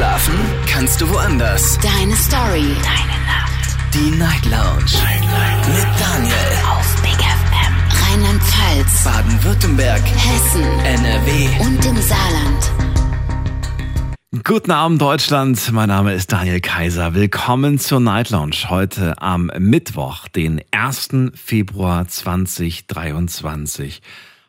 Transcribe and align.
Schlafen 0.00 0.34
kannst 0.66 0.98
du 1.02 1.10
woanders. 1.10 1.78
Deine 1.82 2.16
Story. 2.16 2.74
Deine 2.82 3.18
Nacht. 3.26 3.76
Die 3.92 4.10
Night 4.16 4.46
Lounge. 4.46 4.94
Night, 4.94 5.20
Night. 5.20 5.68
Mit 5.68 5.86
Daniel. 6.00 6.34
Auf 6.70 7.02
Big 7.02 7.20
FM. 7.20 7.74
Rheinland-Pfalz. 8.08 9.04
Baden-Württemberg. 9.04 10.00
Hessen. 10.00 10.62
NRW. 10.86 11.48
Und 11.60 11.84
im 11.84 11.96
Saarland. 11.98 12.72
Guten 14.42 14.70
Abend 14.70 15.02
Deutschland, 15.02 15.70
mein 15.70 15.88
Name 15.88 16.14
ist 16.14 16.32
Daniel 16.32 16.62
Kaiser. 16.62 17.12
Willkommen 17.12 17.78
zur 17.78 18.00
Night 18.00 18.30
Lounge 18.30 18.70
heute 18.70 19.20
am 19.20 19.50
Mittwoch, 19.58 20.28
den 20.28 20.62
1. 20.70 21.32
Februar 21.34 22.08
2023. 22.08 24.00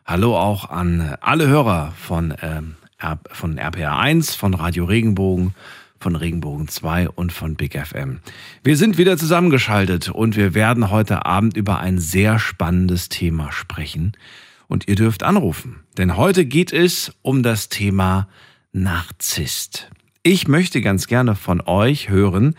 Hallo 0.05 0.37
auch 0.37 0.69
an 0.69 1.17
alle 1.19 1.47
Hörer 1.47 1.91
von, 1.97 2.33
ähm, 2.41 2.77
von 3.31 3.57
RPR 3.57 3.97
1, 3.97 4.35
von 4.35 4.53
Radio 4.53 4.85
Regenbogen, 4.85 5.53
von 5.99 6.15
Regenbogen 6.15 6.67
2 6.67 7.09
und 7.09 7.31
von 7.31 7.55
Big 7.55 7.77
FM. 7.77 8.19
Wir 8.63 8.75
sind 8.75 8.97
wieder 8.97 9.17
zusammengeschaltet 9.17 10.09
und 10.09 10.35
wir 10.35 10.53
werden 10.53 10.89
heute 10.89 11.25
Abend 11.25 11.55
über 11.55 11.79
ein 11.79 11.99
sehr 11.99 12.39
spannendes 12.39 13.09
Thema 13.09 13.51
sprechen. 13.51 14.13
Und 14.67 14.87
ihr 14.87 14.95
dürft 14.95 15.23
anrufen, 15.23 15.81
denn 15.97 16.15
heute 16.15 16.45
geht 16.45 16.71
es 16.71 17.13
um 17.21 17.43
das 17.43 17.69
Thema 17.69 18.27
Narzisst. 18.71 19.89
Ich 20.23 20.47
möchte 20.47 20.81
ganz 20.81 21.07
gerne 21.07 21.35
von 21.35 21.61
euch 21.61 22.09
hören, 22.09 22.55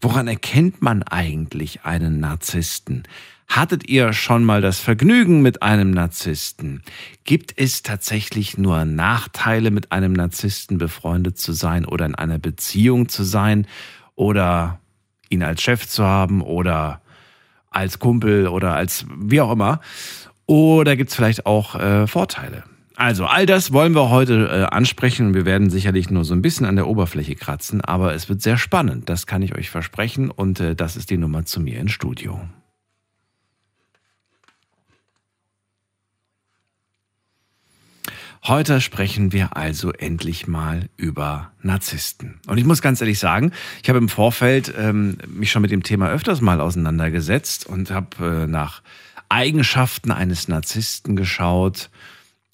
woran 0.00 0.28
erkennt 0.28 0.82
man 0.82 1.02
eigentlich 1.02 1.84
einen 1.84 2.20
Narzissten? 2.20 3.04
Hattet 3.48 3.88
ihr 3.88 4.12
schon 4.12 4.42
mal 4.44 4.60
das 4.60 4.80
Vergnügen 4.80 5.42
mit 5.42 5.62
einem 5.62 5.90
Narzissten? 5.90 6.82
Gibt 7.24 7.54
es 7.56 7.82
tatsächlich 7.82 8.58
nur 8.58 8.84
Nachteile, 8.84 9.70
mit 9.70 9.92
einem 9.92 10.12
Narzissten 10.12 10.78
befreundet 10.78 11.38
zu 11.38 11.52
sein 11.52 11.84
oder 11.84 12.06
in 12.06 12.14
einer 12.14 12.38
Beziehung 12.38 13.08
zu 13.08 13.22
sein 13.22 13.66
oder 14.16 14.80
ihn 15.28 15.42
als 15.42 15.62
Chef 15.62 15.86
zu 15.86 16.04
haben 16.04 16.42
oder 16.42 17.00
als 17.70 17.98
Kumpel 17.98 18.48
oder 18.48 18.74
als 18.74 19.06
wie 19.16 19.40
auch 19.40 19.52
immer? 19.52 19.80
Oder 20.46 20.96
gibt 20.96 21.10
es 21.10 21.16
vielleicht 21.16 21.46
auch 21.46 21.74
äh, 21.74 22.06
Vorteile? 22.06 22.64
Also, 22.96 23.26
all 23.26 23.44
das 23.44 23.72
wollen 23.72 23.94
wir 23.94 24.10
heute 24.10 24.48
äh, 24.48 24.74
ansprechen. 24.74 25.34
Wir 25.34 25.44
werden 25.44 25.68
sicherlich 25.68 26.10
nur 26.10 26.24
so 26.24 26.32
ein 26.32 26.42
bisschen 26.42 26.64
an 26.64 26.76
der 26.76 26.86
Oberfläche 26.86 27.34
kratzen, 27.34 27.80
aber 27.80 28.14
es 28.14 28.28
wird 28.28 28.40
sehr 28.40 28.56
spannend. 28.56 29.08
Das 29.08 29.26
kann 29.26 29.42
ich 29.42 29.56
euch 29.56 29.68
versprechen. 29.68 30.30
Und 30.30 30.60
äh, 30.60 30.76
das 30.76 30.96
ist 30.96 31.10
die 31.10 31.18
Nummer 31.18 31.44
zu 31.44 31.60
mir 31.60 31.80
ins 31.80 31.92
Studio. 31.92 32.40
Heute 38.46 38.82
sprechen 38.82 39.32
wir 39.32 39.56
also 39.56 39.90
endlich 39.90 40.46
mal 40.46 40.90
über 40.98 41.52
Narzissten. 41.62 42.40
Und 42.46 42.58
ich 42.58 42.66
muss 42.66 42.82
ganz 42.82 43.00
ehrlich 43.00 43.18
sagen, 43.18 43.52
ich 43.82 43.88
habe 43.88 43.96
im 43.96 44.10
Vorfeld 44.10 44.70
ähm, 44.76 45.16
mich 45.26 45.50
schon 45.50 45.62
mit 45.62 45.70
dem 45.70 45.82
Thema 45.82 46.10
öfters 46.10 46.42
mal 46.42 46.60
auseinandergesetzt 46.60 47.64
und 47.64 47.90
habe 47.90 48.42
äh, 48.44 48.46
nach 48.46 48.82
Eigenschaften 49.30 50.10
eines 50.10 50.46
Narzissten 50.46 51.16
geschaut 51.16 51.88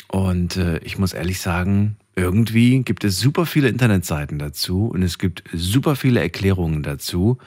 und 0.07 0.57
äh, 0.57 0.79
ich 0.79 0.97
muss 0.97 1.13
ehrlich 1.13 1.41
sagen, 1.41 1.97
irgendwie 2.15 2.85
gibt 2.85 3.03
es 3.03 3.19
super 3.19 3.45
viele 3.45 3.69
Internetseiten 3.69 4.39
dazu 4.39 4.87
und 4.87 5.03
es 5.03 5.19
gibt 5.19 5.43
super 5.53 5.97
viele 5.97 6.21
Erklärungen 6.21 6.85
dazu. 6.85 7.39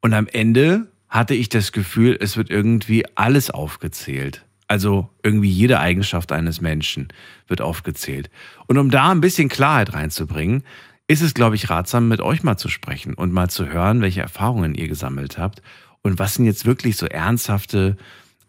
Und 0.00 0.14
am 0.14 0.26
Ende 0.26 0.88
hatte 1.08 1.34
ich 1.34 1.48
das 1.48 1.70
Gefühl, 1.70 2.18
es 2.20 2.36
wird 2.36 2.50
irgendwie 2.50 3.04
alles 3.14 3.50
aufgezählt. 3.50 4.44
Also 4.68 5.08
irgendwie 5.22 5.50
jede 5.50 5.80
Eigenschaft 5.80 6.30
eines 6.30 6.60
Menschen 6.60 7.08
wird 7.48 7.62
aufgezählt. 7.62 8.30
Und 8.66 8.78
um 8.78 8.90
da 8.90 9.10
ein 9.10 9.22
bisschen 9.22 9.48
Klarheit 9.48 9.94
reinzubringen, 9.94 10.62
ist 11.08 11.22
es, 11.22 11.32
glaube 11.32 11.56
ich, 11.56 11.70
ratsam, 11.70 12.06
mit 12.06 12.20
euch 12.20 12.42
mal 12.42 12.58
zu 12.58 12.68
sprechen 12.68 13.14
und 13.14 13.32
mal 13.32 13.48
zu 13.48 13.66
hören, 13.66 14.02
welche 14.02 14.20
Erfahrungen 14.20 14.74
ihr 14.74 14.88
gesammelt 14.88 15.38
habt 15.38 15.62
und 16.02 16.18
was 16.18 16.34
sind 16.34 16.44
jetzt 16.44 16.66
wirklich 16.66 16.98
so 16.98 17.06
ernsthafte 17.06 17.96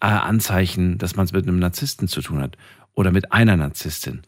äh, 0.02 0.08
Anzeichen, 0.08 0.98
dass 0.98 1.16
man 1.16 1.26
es 1.26 1.32
mit 1.32 1.48
einem 1.48 1.60
Narzissten 1.60 2.10
zu 2.10 2.22
tun 2.22 2.42
hat 2.42 2.58
oder 2.94 3.12
mit 3.12 3.32
einer 3.32 3.56
Narzisstin. 3.56 4.22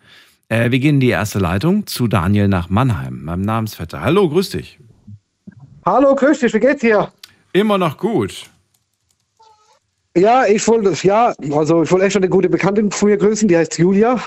Äh, 0.48 0.72
wir 0.72 0.80
gehen 0.80 0.96
in 0.96 1.00
die 1.02 1.10
erste 1.10 1.40
Leitung 1.40 1.88
zu 1.88 2.08
Daniel 2.08 2.48
nach 2.48 2.70
Mannheim, 2.70 3.24
meinem 3.24 3.42
Namensvetter. 3.42 4.02
Hallo, 4.02 4.30
grüß 4.30 4.52
dich. 4.52 4.80
Hallo, 5.86 6.16
grüß 6.16 6.40
dich, 6.40 6.54
wie 6.54 6.60
geht's 6.60 6.82
dir? 6.82 7.12
Immer 7.54 7.78
noch 7.78 7.98
gut. 7.98 8.51
Ja, 10.16 10.46
ich 10.46 10.68
wollte, 10.68 10.94
ja, 11.08 11.34
also 11.52 11.84
ich 11.84 11.92
wollte 11.92 12.06
echt 12.06 12.18
eine 12.18 12.28
gute 12.28 12.50
Bekanntin 12.50 12.92
von 12.92 13.10
mir 13.10 13.18
grüßen, 13.18 13.48
die 13.48 13.56
heißt 13.56 13.78
Julia 13.78 14.22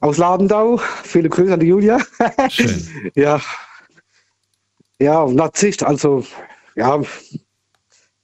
aus 0.00 0.18
Ladendau. 0.18 0.78
Viele 1.04 1.28
Grüße 1.28 1.54
an 1.54 1.60
die 1.60 1.66
Julia. 1.66 1.98
Schön. 2.48 2.88
ja. 3.14 3.40
Ja, 5.00 5.24
Narzisst, 5.26 5.84
also, 5.84 6.24
ja, 6.74 7.00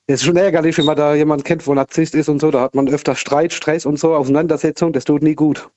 es 0.09 0.21
ist 0.21 0.25
schon 0.25 0.37
ärgerlich, 0.37 0.77
wenn 0.79 0.85
man 0.85 0.97
da 0.97 1.15
jemanden 1.15 1.45
kennt, 1.45 1.67
wo 1.67 1.75
Narzisst 1.75 2.15
ist 2.15 2.29
und 2.29 2.41
so. 2.41 2.51
Da 2.51 2.61
hat 2.63 2.75
man 2.75 2.89
öfter 2.89 3.15
Streit, 3.15 3.53
Stress 3.53 3.87
und 3.87 3.99
so, 3.99 4.15
Auseinandersetzung. 4.15 4.93
Das 4.93 5.05
tut 5.05 5.23
nie 5.23 5.35
gut. 5.35 5.69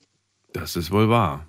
Das 0.53 0.75
ist 0.75 0.91
wohl 0.91 1.09
wahr. 1.09 1.45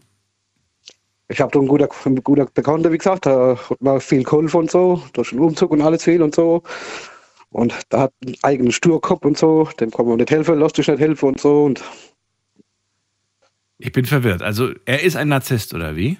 Ich 1.29 1.41
habe 1.41 1.53
da 1.53 1.59
einen 1.59 1.69
guter 1.69 2.47
Bekannter, 2.47 2.93
wie 2.93 2.99
gesagt, 2.99 3.25
da 3.25 3.57
hat 3.57 3.81
man 3.81 4.01
viel 4.01 4.25
geholfen 4.25 4.61
und 4.61 4.71
so, 4.71 5.03
durch 5.13 5.31
den 5.31 5.39
Umzug 5.39 5.71
und 5.71 5.81
alles 5.81 6.05
viel 6.05 6.23
und 6.23 6.35
so. 6.35 6.63
Und 7.51 7.75
da 7.89 8.03
hat 8.03 8.13
einen 8.25 8.37
eigenen 8.43 8.73
Sturkopf 8.73 9.25
und 9.25 9.37
so, 9.37 9.69
dem 9.81 9.91
kann 9.91 10.07
man 10.07 10.19
nicht 10.19 10.31
helfen, 10.31 10.59
lass 10.59 10.73
dich 10.73 10.87
nicht 10.87 11.01
helfen 11.01 11.31
und 11.31 11.41
so. 11.41 11.65
Und 11.65 11.83
ich 13.79 13.93
bin 13.93 14.05
verwirrt. 14.05 14.43
Also 14.43 14.71
er 14.85 15.03
ist 15.03 15.17
ein 15.17 15.29
Narzisst, 15.29 15.75
oder 15.75 15.97
wie? 15.97 16.19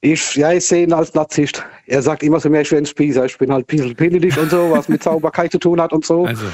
Ich, 0.00 0.34
ja, 0.34 0.52
ich 0.52 0.66
sehe 0.66 0.84
ihn 0.84 0.92
als 0.92 1.14
Narzisst. 1.14 1.64
Er 1.86 2.02
sagt 2.02 2.22
immer 2.22 2.40
so 2.40 2.50
mehr, 2.50 2.62
ich 2.62 2.70
bin 2.70 2.84
Spießer, 2.84 3.24
ich 3.26 3.38
bin 3.38 3.52
halt 3.52 3.66
pingelig 3.66 4.36
und 4.38 4.50
so, 4.50 4.70
was 4.70 4.88
mit 4.88 5.02
Zauberkeit 5.02 5.52
zu 5.52 5.58
tun 5.58 5.80
hat 5.80 5.92
und 5.92 6.04
so. 6.04 6.24
Also, 6.24 6.46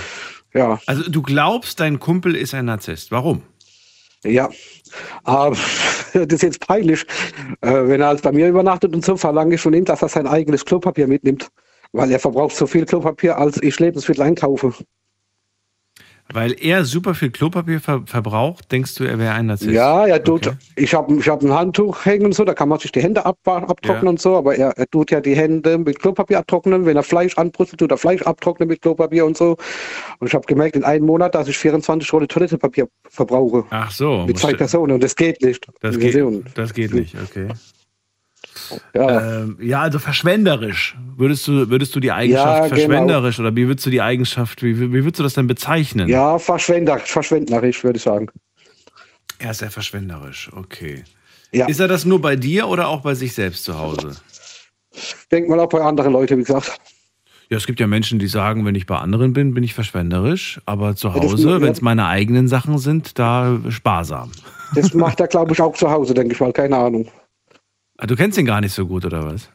ja. 0.52 0.78
Also 0.86 1.10
du 1.10 1.22
glaubst, 1.22 1.80
dein 1.80 1.98
Kumpel 2.00 2.36
ist 2.36 2.54
ein 2.54 2.66
Narzisst. 2.66 3.10
Warum? 3.10 3.42
Ja, 4.24 4.50
aber 5.24 5.56
das 6.12 6.26
ist 6.28 6.42
jetzt 6.42 6.66
peinlich. 6.66 7.06
Äh, 7.60 7.88
wenn 7.88 8.00
er 8.00 8.08
halt 8.08 8.22
bei 8.22 8.32
mir 8.32 8.48
übernachtet 8.48 8.94
und 8.94 9.04
so, 9.04 9.16
verlange 9.16 9.54
ich 9.54 9.60
von 9.60 9.72
ihm, 9.74 9.84
dass 9.84 10.02
er 10.02 10.08
sein 10.08 10.26
eigenes 10.26 10.64
Klopapier 10.64 11.06
mitnimmt. 11.06 11.50
Weil 11.93 12.11
er 12.12 12.19
verbraucht 12.19 12.55
so 12.55 12.67
viel 12.67 12.87
Klopapier, 12.87 13.37
als 13.39 13.61
ich 13.62 13.78
Lebensmittel 13.81 14.23
einkaufe. 14.23 14.73
Weil 16.33 16.55
er 16.61 16.84
super 16.84 17.15
viel 17.15 17.31
Klopapier 17.31 17.81
ver 17.81 18.03
verbraucht, 18.06 18.71
denkst 18.71 18.95
du, 18.95 19.05
er 19.05 19.19
wäre 19.19 19.33
ein 19.33 19.47
Narzisst? 19.47 19.73
Ja, 19.73 20.06
er 20.06 20.23
tut, 20.23 20.47
okay. 20.47 20.56
ich 20.77 20.95
habe 20.95 21.12
ich 21.17 21.28
hab 21.28 21.43
ein 21.43 21.53
Handtuch 21.53 22.05
hängen 22.05 22.27
und 22.27 22.34
so, 22.34 22.45
da 22.45 22.55
kann 22.55 22.69
man 22.69 22.78
sich 22.78 22.93
die 22.93 23.03
Hände 23.03 23.27
ab, 23.27 23.39
abtrocknen 23.45 24.05
ja. 24.05 24.11
und 24.11 24.21
so, 24.21 24.37
aber 24.37 24.55
er, 24.55 24.71
er, 24.77 24.87
tut 24.89 25.11
ja 25.11 25.21
die 25.21 25.34
Hände 25.34 25.78
mit 25.78 25.99
Klopapier 25.99 26.39
abtrocknen. 26.39 26.87
Wenn 26.87 26.97
er 26.97 27.03
Fleisch 27.03 27.37
anbrüstet, 27.37 27.81
tut 27.81 27.91
er 27.91 27.99
Fleisch 27.99 28.22
abtrocknen 28.22 28.69
mit 28.69 28.81
Klopapier 28.81 29.27
und 29.27 29.37
so. 29.37 29.57
Und 30.21 30.28
ich 30.28 30.34
habe 30.34 30.47
gemerkt, 30.47 30.77
in 30.77 30.84
einem 30.84 31.07
Monat, 31.07 31.34
dass 31.34 31.49
ich 31.49 31.59
24 31.59 32.12
Rollen 32.12 32.28
Toilettenpapier 32.28 32.89
verbrauche. 33.09 33.65
Ach 33.71 33.91
so. 33.91 34.25
Mit 34.27 34.39
zwei 34.39 34.55
Personen 34.55 34.93
und 34.93 35.03
das 35.03 35.17
geht 35.17 35.43
nicht. 35.43 35.67
Das, 35.81 35.99
geht, 35.99 36.17
das 36.55 36.75
geht 36.75 36.95
nicht, 36.95 37.17
okay. 37.21 37.49
Ja. 38.94 39.41
Ähm, 39.41 39.58
ja, 39.60 39.81
also 39.81 39.98
verschwenderisch. 39.98 40.97
Würdest 41.16 41.47
du, 41.48 41.69
würdest 41.70 41.94
du 41.94 42.00
die 42.00 42.12
Eigenschaft 42.12 42.47
ja, 42.47 42.54
genau. 42.64 42.69
verschwenderisch 42.69 43.36
genau. 43.36 43.48
oder 43.48 43.56
wie 43.56 43.66
würdest 43.66 43.86
du 43.86 43.91
die 43.91 44.03
Eigenschaft, 44.03 44.62
wie, 44.62 44.78
wie 44.78 45.04
würdest 45.04 45.19
du 45.19 45.22
das 45.22 45.34
denn 45.34 45.47
bezeichnen? 45.47 46.08
Ja, 46.08 46.38
verschwenderisch, 46.38 47.10
verschwenderisch 47.10 47.84
würde 47.84 47.97
ich 47.97 48.03
sagen. 48.03 48.28
Er 49.38 49.53
ist 49.53 49.59
sehr 49.59 49.70
verschwenderisch, 49.70 50.50
okay. 50.54 51.04
Ja. 51.53 51.66
Ist 51.66 51.80
er 51.80 51.88
das 51.88 52.04
nur 52.04 52.20
bei 52.20 52.36
dir 52.36 52.69
oder 52.69 52.88
auch 52.88 53.00
bei 53.00 53.14
sich 53.14 53.34
selbst 53.34 53.64
zu 53.64 53.78
Hause? 53.78 54.16
Ich 54.92 55.14
denke 55.30 55.50
mal 55.50 55.60
auch 55.60 55.69
bei 55.69 55.80
anderen 55.80 56.12
Leuten, 56.12 56.38
wie 56.38 56.44
gesagt. 56.44 56.78
Ja, 57.48 57.56
es 57.56 57.66
gibt 57.66 57.80
ja 57.80 57.88
Menschen, 57.88 58.20
die 58.20 58.28
sagen, 58.28 58.64
wenn 58.64 58.76
ich 58.76 58.86
bei 58.86 58.97
anderen 58.97 59.32
bin, 59.32 59.54
bin 59.54 59.64
ich 59.64 59.75
verschwenderisch, 59.75 60.60
aber 60.66 60.94
zu 60.94 61.14
Hause, 61.14 61.50
ja, 61.50 61.60
wenn 61.60 61.72
es 61.72 61.80
meine 61.80 62.06
eigenen 62.06 62.47
Sachen 62.47 62.78
sind, 62.78 63.19
da 63.19 63.59
sparsam. 63.69 64.30
Das 64.76 64.94
macht 64.94 65.19
er, 65.19 65.26
glaube 65.26 65.53
ich, 65.53 65.60
auch 65.60 65.75
zu 65.75 65.91
Hause, 65.91 66.14
denke 66.14 66.32
ich 66.32 66.41
mal, 66.41 66.53
keine 66.53 66.76
Ahnung. 66.76 67.09
Ah, 68.03 68.06
du 68.06 68.16
kennst 68.16 68.38
ihn 68.38 68.47
gar 68.47 68.62
nicht 68.62 68.72
so 68.72 68.87
gut, 68.87 69.05
oder 69.05 69.27
was? 69.27 69.50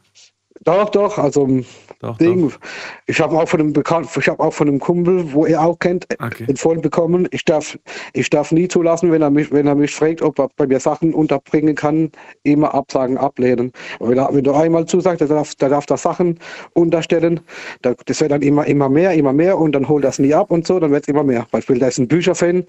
Doch, 0.64 0.90
doch, 0.90 1.18
also 1.18 1.62
doch, 2.00 2.18
Ding. 2.20 2.50
Doch. 2.50 2.60
Ich 3.08 3.20
habe 3.20 3.36
auch 3.38 3.50
von 3.50 3.60
einem 3.60 3.74
Bekannten, 3.74 4.20
ich 4.20 4.28
habe 4.28 4.40
auch 4.40 4.54
von 4.54 4.68
einem 4.68 4.80
Kumpel, 4.80 5.34
wo 5.34 5.48
er 5.48 5.64
auch 5.64 5.80
kennt, 5.80 6.06
okay. 6.24 6.46
empfohlen 6.48 6.82
bekommen. 6.82 7.28
Ich 7.32 7.44
darf, 7.44 7.78
ich 8.14 8.30
darf 8.30 8.52
nie 8.52 8.68
zulassen, 8.68 9.12
wenn 9.12 9.24
er 9.24 9.32
mich, 9.32 9.52
wenn 9.52 9.66
er 9.66 9.74
mich 9.74 9.96
fragt, 9.96 10.22
ob 10.22 10.38
er 10.38 10.50
bei 10.56 10.68
mir 10.68 10.80
Sachen 10.80 11.16
unterbringen 11.16 11.74
kann, 11.74 12.12
immer 12.44 12.74
Absagen 12.76 13.18
ablehnen. 13.18 13.72
Und 13.98 14.12
wenn, 14.12 14.18
er, 14.20 14.30
wenn 14.32 14.44
du 14.44 14.54
einmal 14.54 14.86
zusagst, 14.86 15.22
der 15.22 15.28
darf, 15.28 15.56
der 15.56 15.70
darf 15.70 15.88
da 15.88 15.98
Sachen 15.98 16.40
unterstellen, 16.74 17.40
das 17.82 18.22
wird 18.22 18.32
dann 18.32 18.44
immer, 18.44 18.68
immer 18.68 18.90
mehr, 18.90 19.14
immer 19.14 19.34
mehr 19.34 19.58
und 19.58 19.72
dann 19.72 19.90
holt 19.90 20.04
er 20.04 20.12
es 20.12 20.20
nie 20.20 20.36
ab 20.36 20.52
und 20.52 20.68
so, 20.68 20.80
dann 20.80 20.92
wird 20.92 21.04
es 21.04 21.08
immer 21.08 21.24
mehr. 21.24 21.48
Beispiel, 21.50 21.80
da 21.80 21.88
ist 21.88 21.98
ein 21.98 22.08
Bücherfan, 22.08 22.64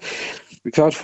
wie 0.63 0.71
gesagt, 0.71 1.03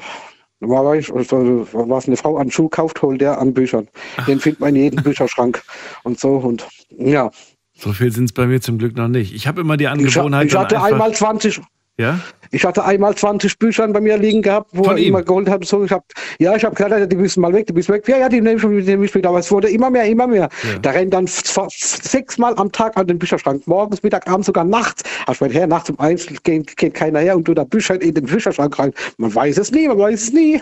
Normalerweise, 0.64 1.14
also, 1.14 1.68
was 1.74 2.08
eine 2.08 2.18
Frau 2.18 2.38
an 2.38 2.50
Schuh 2.50 2.70
kauft, 2.70 3.02
holt 3.02 3.20
der 3.20 3.40
an 3.40 3.54
Büchern. 3.54 3.88
Den 4.28 4.40
findet 4.40 4.62
man 4.62 4.76
in 4.76 4.84
jedem 4.84 5.04
Bücherschrank 5.04 5.62
und 6.04 6.20
so 6.20 6.36
und 6.38 6.66
ja. 6.98 7.32
So 7.76 7.92
viel 7.92 8.12
sind 8.12 8.26
es 8.26 8.34
bei 8.34 8.46
mir 8.46 8.62
zum 8.62 8.78
Glück 8.78 8.96
noch 8.96 9.08
nicht. 9.10 9.34
Ich 9.34 9.48
habe 9.48 9.62
immer 9.62 9.78
die 9.78 9.88
Angewohnheit. 9.88 10.46
Ich, 10.48 10.54
ich 10.54 10.58
hatte 10.58 10.82
einmal 10.82 11.14
20, 11.14 11.60
Ja? 11.98 12.20
Ich 12.52 12.64
hatte 12.66 12.84
einmal 12.86 13.16
20 13.16 13.58
Bücher 13.58 13.88
bei 13.88 14.00
mir 14.00 14.18
liegen 14.18 14.42
gehabt, 14.42 14.70
wo 14.74 14.84
Von 14.84 14.98
er 14.98 15.02
ihm? 15.02 15.10
immer 15.10 15.24
geholt 15.24 15.50
hat. 15.50 15.66
So, 15.66 15.84
ich 15.84 15.92
hab, 15.92 16.06
ja, 16.40 16.56
ich 16.56 16.64
habe 16.64 16.76
gesagt, 16.76 17.12
die 17.12 17.16
müssen 17.16 17.42
mal 17.42 17.54
weg, 17.54 17.68
die 17.68 17.74
müssen 17.74 17.94
weg. 17.94 18.08
Ja, 18.08 18.18
ja, 18.18 18.30
die 18.30 18.42
nehme 18.42 18.58
ich, 18.58 18.86
nehm 18.86 19.04
ich 19.04 19.14
mit. 19.14 19.26
Aber 19.26 19.40
es 19.40 19.52
wurde 19.52 19.70
immer 19.70 19.90
mehr, 19.90 20.06
immer 20.06 20.28
mehr. 20.28 20.50
Ja. 20.64 20.80
Da 20.80 20.92
rennt 20.92 21.14
dann 21.14 21.28
sechsmal 21.28 22.56
am 22.58 22.72
Tag 22.72 22.96
an 22.98 23.08
den 23.08 23.18
Bücherschrank. 23.18 23.66
Morgens, 23.68 24.04
Mittag, 24.04 24.28
abends, 24.28 24.48
sogar 24.48 24.64
nachts. 24.64 25.04
Ach, 25.26 25.34
ich 25.34 25.42
meine, 25.42 25.54
her, 25.54 25.68
nachts 25.68 25.90
um 25.90 26.00
eins 26.00 26.28
geht, 26.44 26.78
geht 26.78 26.94
keiner 26.94 27.20
her 27.20 27.36
und 27.36 27.48
du 27.48 27.54
da 27.54 27.64
Bücher 27.64 28.00
in 28.00 28.14
den 28.14 28.26
Bücherschrank 28.26 28.78
rein. 28.78 28.94
Man 29.18 29.34
weiß 29.34 29.58
es 29.58 29.72
nie, 29.72 29.88
man 29.88 29.98
weiß 29.98 30.22
es 30.24 30.34
nie. 30.34 30.62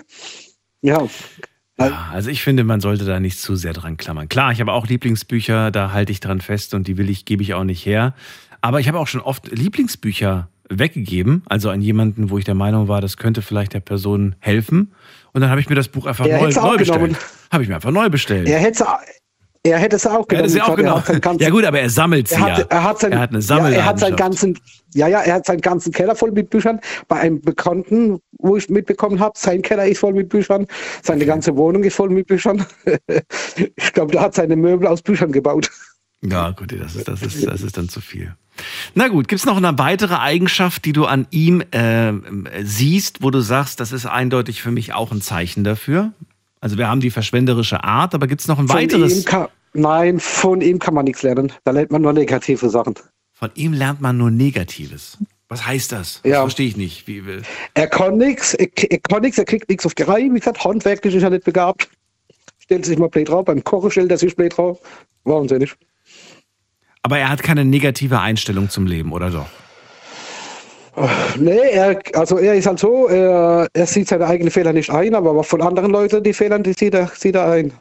Ja. 0.81 1.07
Ja, 1.77 2.09
also 2.11 2.29
ich 2.29 2.43
finde, 2.43 2.63
man 2.63 2.79
sollte 2.79 3.05
da 3.05 3.19
nicht 3.19 3.39
zu 3.39 3.55
sehr 3.55 3.73
dran 3.73 3.97
klammern. 3.97 4.29
Klar, 4.29 4.51
ich 4.51 4.61
habe 4.61 4.71
auch 4.71 4.87
Lieblingsbücher, 4.87 5.71
da 5.71 5.91
halte 5.91 6.11
ich 6.11 6.19
dran 6.19 6.39
fest 6.41 6.73
und 6.73 6.87
die 6.87 6.97
will 6.97 7.09
ich, 7.09 7.25
gebe 7.25 7.41
ich 7.41 7.53
auch 7.53 7.63
nicht 7.63 7.85
her. 7.85 8.13
Aber 8.61 8.79
ich 8.79 8.87
habe 8.87 8.99
auch 8.99 9.07
schon 9.07 9.21
oft 9.21 9.47
Lieblingsbücher 9.51 10.47
weggegeben, 10.79 11.43
also 11.47 11.69
an 11.69 11.81
jemanden, 11.81 12.29
wo 12.29 12.37
ich 12.37 12.45
der 12.45 12.55
Meinung 12.55 12.87
war, 12.87 13.01
das 13.01 13.17
könnte 13.17 13.41
vielleicht 13.41 13.73
der 13.73 13.79
Person 13.79 14.35
helfen. 14.39 14.93
Und 15.33 15.41
dann 15.41 15.49
habe 15.49 15.61
ich 15.61 15.69
mir 15.69 15.75
das 15.75 15.87
Buch 15.87 16.05
einfach 16.05 16.25
er 16.25 16.41
neu, 16.41 16.51
neu 16.51 16.77
bestellt. 16.77 17.17
Habe 17.51 17.63
ich 17.63 17.69
mir 17.69 17.75
einfach 17.75 17.91
neu 17.91 18.09
bestellt. 18.09 18.47
Er 18.47 18.59
hätte 18.59 18.85
er 19.63 19.77
hätte 19.77 19.95
es 19.95 20.07
auch 20.07 20.27
genommen. 20.27 20.55
Er 20.55 20.67
auch 20.67 20.75
genommen. 20.75 21.39
ja 21.39 21.49
gut, 21.51 21.63
aber 21.65 21.79
er 21.79 21.89
sammelt 21.89 22.27
sie 22.27 22.35
er 22.35 22.41
hat, 22.41 22.57
ja. 22.57 22.65
Er 22.69 22.83
hat, 22.83 22.99
sein, 22.99 23.11
er 23.11 23.19
hat 23.19 23.29
eine 23.29 23.43
Sammel 23.43 23.71
ja, 23.73 23.79
er 23.79 23.85
hat 23.85 23.99
seinen 23.99 24.15
ganzen, 24.15 24.59
ja, 24.95 25.07
ja, 25.07 25.19
er 25.19 25.35
hat 25.35 25.45
seinen 25.45 25.61
ganzen 25.61 25.91
Keller 25.91 26.15
voll 26.15 26.31
mit 26.31 26.49
Büchern. 26.49 26.79
Bei 27.07 27.19
einem 27.19 27.41
Bekannten, 27.41 28.19
wo 28.39 28.57
ich 28.57 28.69
mitbekommen 28.69 29.19
habe, 29.19 29.33
sein 29.37 29.61
Keller 29.61 29.85
ist 29.85 29.99
voll 29.99 30.13
mit 30.13 30.29
Büchern. 30.29 30.65
Seine 31.03 31.27
ganze 31.27 31.55
Wohnung 31.57 31.83
ist 31.83 31.95
voll 31.95 32.09
mit 32.09 32.25
Büchern. 32.25 32.65
ich 33.55 33.93
glaube, 33.93 34.11
der 34.11 34.21
hat 34.21 34.33
seine 34.33 34.55
Möbel 34.55 34.87
aus 34.87 35.03
Büchern 35.03 35.31
gebaut. 35.31 35.69
Ja, 36.23 36.51
gut, 36.51 36.71
das 36.71 36.95
ist, 36.95 37.07
das 37.07 37.21
ist, 37.21 37.45
das 37.45 37.61
ist 37.61 37.77
dann 37.77 37.87
zu 37.87 38.01
viel. 38.01 38.35
Na 38.95 39.07
gut, 39.07 39.27
gibt 39.27 39.39
es 39.39 39.45
noch 39.45 39.57
eine 39.57 39.77
weitere 39.77 40.15
Eigenschaft, 40.15 40.85
die 40.85 40.93
du 40.93 41.05
an 41.05 41.27
ihm 41.31 41.61
äh, 41.71 42.13
siehst, 42.63 43.23
wo 43.23 43.31
du 43.31 43.41
sagst, 43.41 43.79
das 43.79 43.91
ist 43.91 44.05
eindeutig 44.05 44.61
für 44.61 44.71
mich 44.71 44.93
auch 44.93 45.11
ein 45.11 45.21
Zeichen 45.21 45.63
dafür? 45.63 46.11
Also 46.59 46.77
wir 46.77 46.87
haben 46.87 47.01
die 47.01 47.11
verschwenderische 47.11 47.83
Art, 47.83 48.13
aber 48.13 48.27
gibt 48.27 48.41
es 48.41 48.47
noch 48.47 48.59
ein 48.59 48.67
von 48.67 48.77
weiteres? 48.77 49.25
Kann, 49.25 49.47
nein, 49.73 50.19
von 50.19 50.61
ihm 50.61 50.79
kann 50.79 50.93
man 50.93 51.05
nichts 51.05 51.23
lernen. 51.23 51.51
Da 51.63 51.71
lernt 51.71 51.91
man 51.91 52.01
nur 52.01 52.13
negative 52.13 52.69
Sachen. 52.69 52.95
Von 53.33 53.49
ihm 53.55 53.73
lernt 53.73 53.99
man 54.01 54.17
nur 54.17 54.29
Negatives. 54.29 55.17
Was 55.49 55.65
heißt 55.65 55.91
das? 55.91 56.21
Das 56.21 56.31
ja. 56.31 56.41
verstehe 56.41 56.67
ich 56.67 56.77
nicht. 56.77 57.07
Wie, 57.07 57.23
er 57.73 57.87
kann 57.87 58.17
nichts, 58.17 58.53
er, 58.53 58.67
er, 58.89 58.99
kann 58.99 59.21
nichts, 59.21 59.37
er 59.37 59.45
kriegt 59.45 59.67
nichts 59.67 59.85
auf 59.85 59.95
die 59.95 60.03
Reihe. 60.03 60.33
Wie 60.33 60.39
gesagt, 60.39 60.63
handwerklich 60.63 61.15
ist 61.15 61.23
er 61.23 61.31
nicht 61.31 61.43
begabt. 61.43 61.89
Stellt 62.59 62.85
sich 62.85 62.97
mal 62.97 63.09
blöd 63.09 63.27
drauf, 63.27 63.45
beim 63.45 63.63
Kochen 63.63 63.91
stellt 63.91 64.11
er 64.11 64.17
sich 64.17 64.35
blöd 64.35 64.55
drauf. 64.55 64.79
Wahnsinnig. 65.25 65.75
Aber 67.03 67.17
er 67.17 67.29
hat 67.29 67.43
keine 67.43 67.65
negative 67.65 68.19
Einstellung 68.19 68.69
zum 68.69 68.85
Leben, 68.85 69.11
oder 69.11 69.29
doch? 69.29 69.47
Nee, 71.39 71.57
er, 71.71 71.99
also 72.15 72.37
er 72.37 72.55
ist 72.55 72.67
halt 72.67 72.79
so, 72.79 73.07
er, 73.07 73.67
er 73.73 73.85
sieht 73.85 74.09
seine 74.09 74.27
eigenen 74.27 74.51
Fehler 74.51 74.73
nicht 74.73 74.89
ein, 74.89 75.15
aber 75.15 75.43
von 75.43 75.61
anderen 75.61 75.91
Leuten, 75.91 76.21
die 76.21 76.33
Fehler, 76.33 76.59
die 76.59 76.73
sieht 76.73 76.93
er, 76.93 77.07
sieht 77.07 77.35
er 77.35 77.49
ein. 77.49 77.71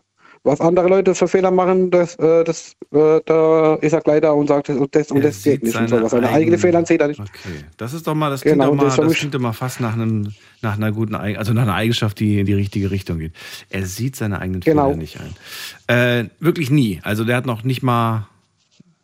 Was 0.43 0.59
andere 0.63 0.89
Leute 0.89 1.15
für 1.15 1.29
Fehler 1.29 1.51
machen, 1.51 1.91
das, 1.91 2.15
äh, 2.15 2.45
das, 2.45 2.75
äh, 2.93 3.21
da 3.27 3.75
ist 3.75 3.93
er 3.93 4.01
gleich 4.01 4.23
da 4.23 4.31
und 4.31 4.47
sagt, 4.47 4.71
und 4.71 4.95
das, 4.95 5.11
und 5.11 5.23
das 5.23 5.43
geht 5.43 5.63
nicht. 5.63 5.77
Und 5.77 5.89
so. 5.89 6.01
Was 6.01 6.13
seine 6.13 6.31
eigenen 6.31 6.59
Fehler 6.59 6.87
sieht 6.87 7.03
er 7.03 7.09
nicht. 7.09 7.21
Okay, 7.21 7.65
das 7.77 7.93
ist 7.93 8.07
doch 8.07 8.15
mal, 8.15 8.31
das 8.31 8.41
klingt, 8.41 8.55
genau, 8.55 8.71
doch 8.71 8.77
mal, 8.77 8.85
das, 8.85 8.97
das 8.97 9.13
klingt 9.17 9.35
doch 9.35 9.41
mal 9.41 9.53
fast 9.53 9.81
nach, 9.81 9.93
einem, 9.93 10.33
nach 10.63 10.79
einer 10.79 10.93
guten, 10.93 11.15
also 11.15 11.53
nach 11.53 11.63
einer 11.63 11.75
Eigenschaft, 11.75 12.19
die 12.21 12.41
in 12.41 12.47
die 12.47 12.55
richtige 12.55 12.91
Richtung 12.91 13.19
geht. 13.19 13.35
Er 13.69 13.85
sieht 13.85 14.17
seine 14.17 14.41
eigenen 14.41 14.63
genau. 14.63 14.87
Fehler 14.87 14.97
nicht 14.97 15.19
ein. 15.21 15.95
Äh, 15.95 16.31
wirklich 16.39 16.71
nie. 16.71 17.01
Also 17.03 17.25
der 17.25 17.37
hat 17.37 17.45
noch 17.45 17.63
nicht 17.63 17.83
mal 17.83 18.30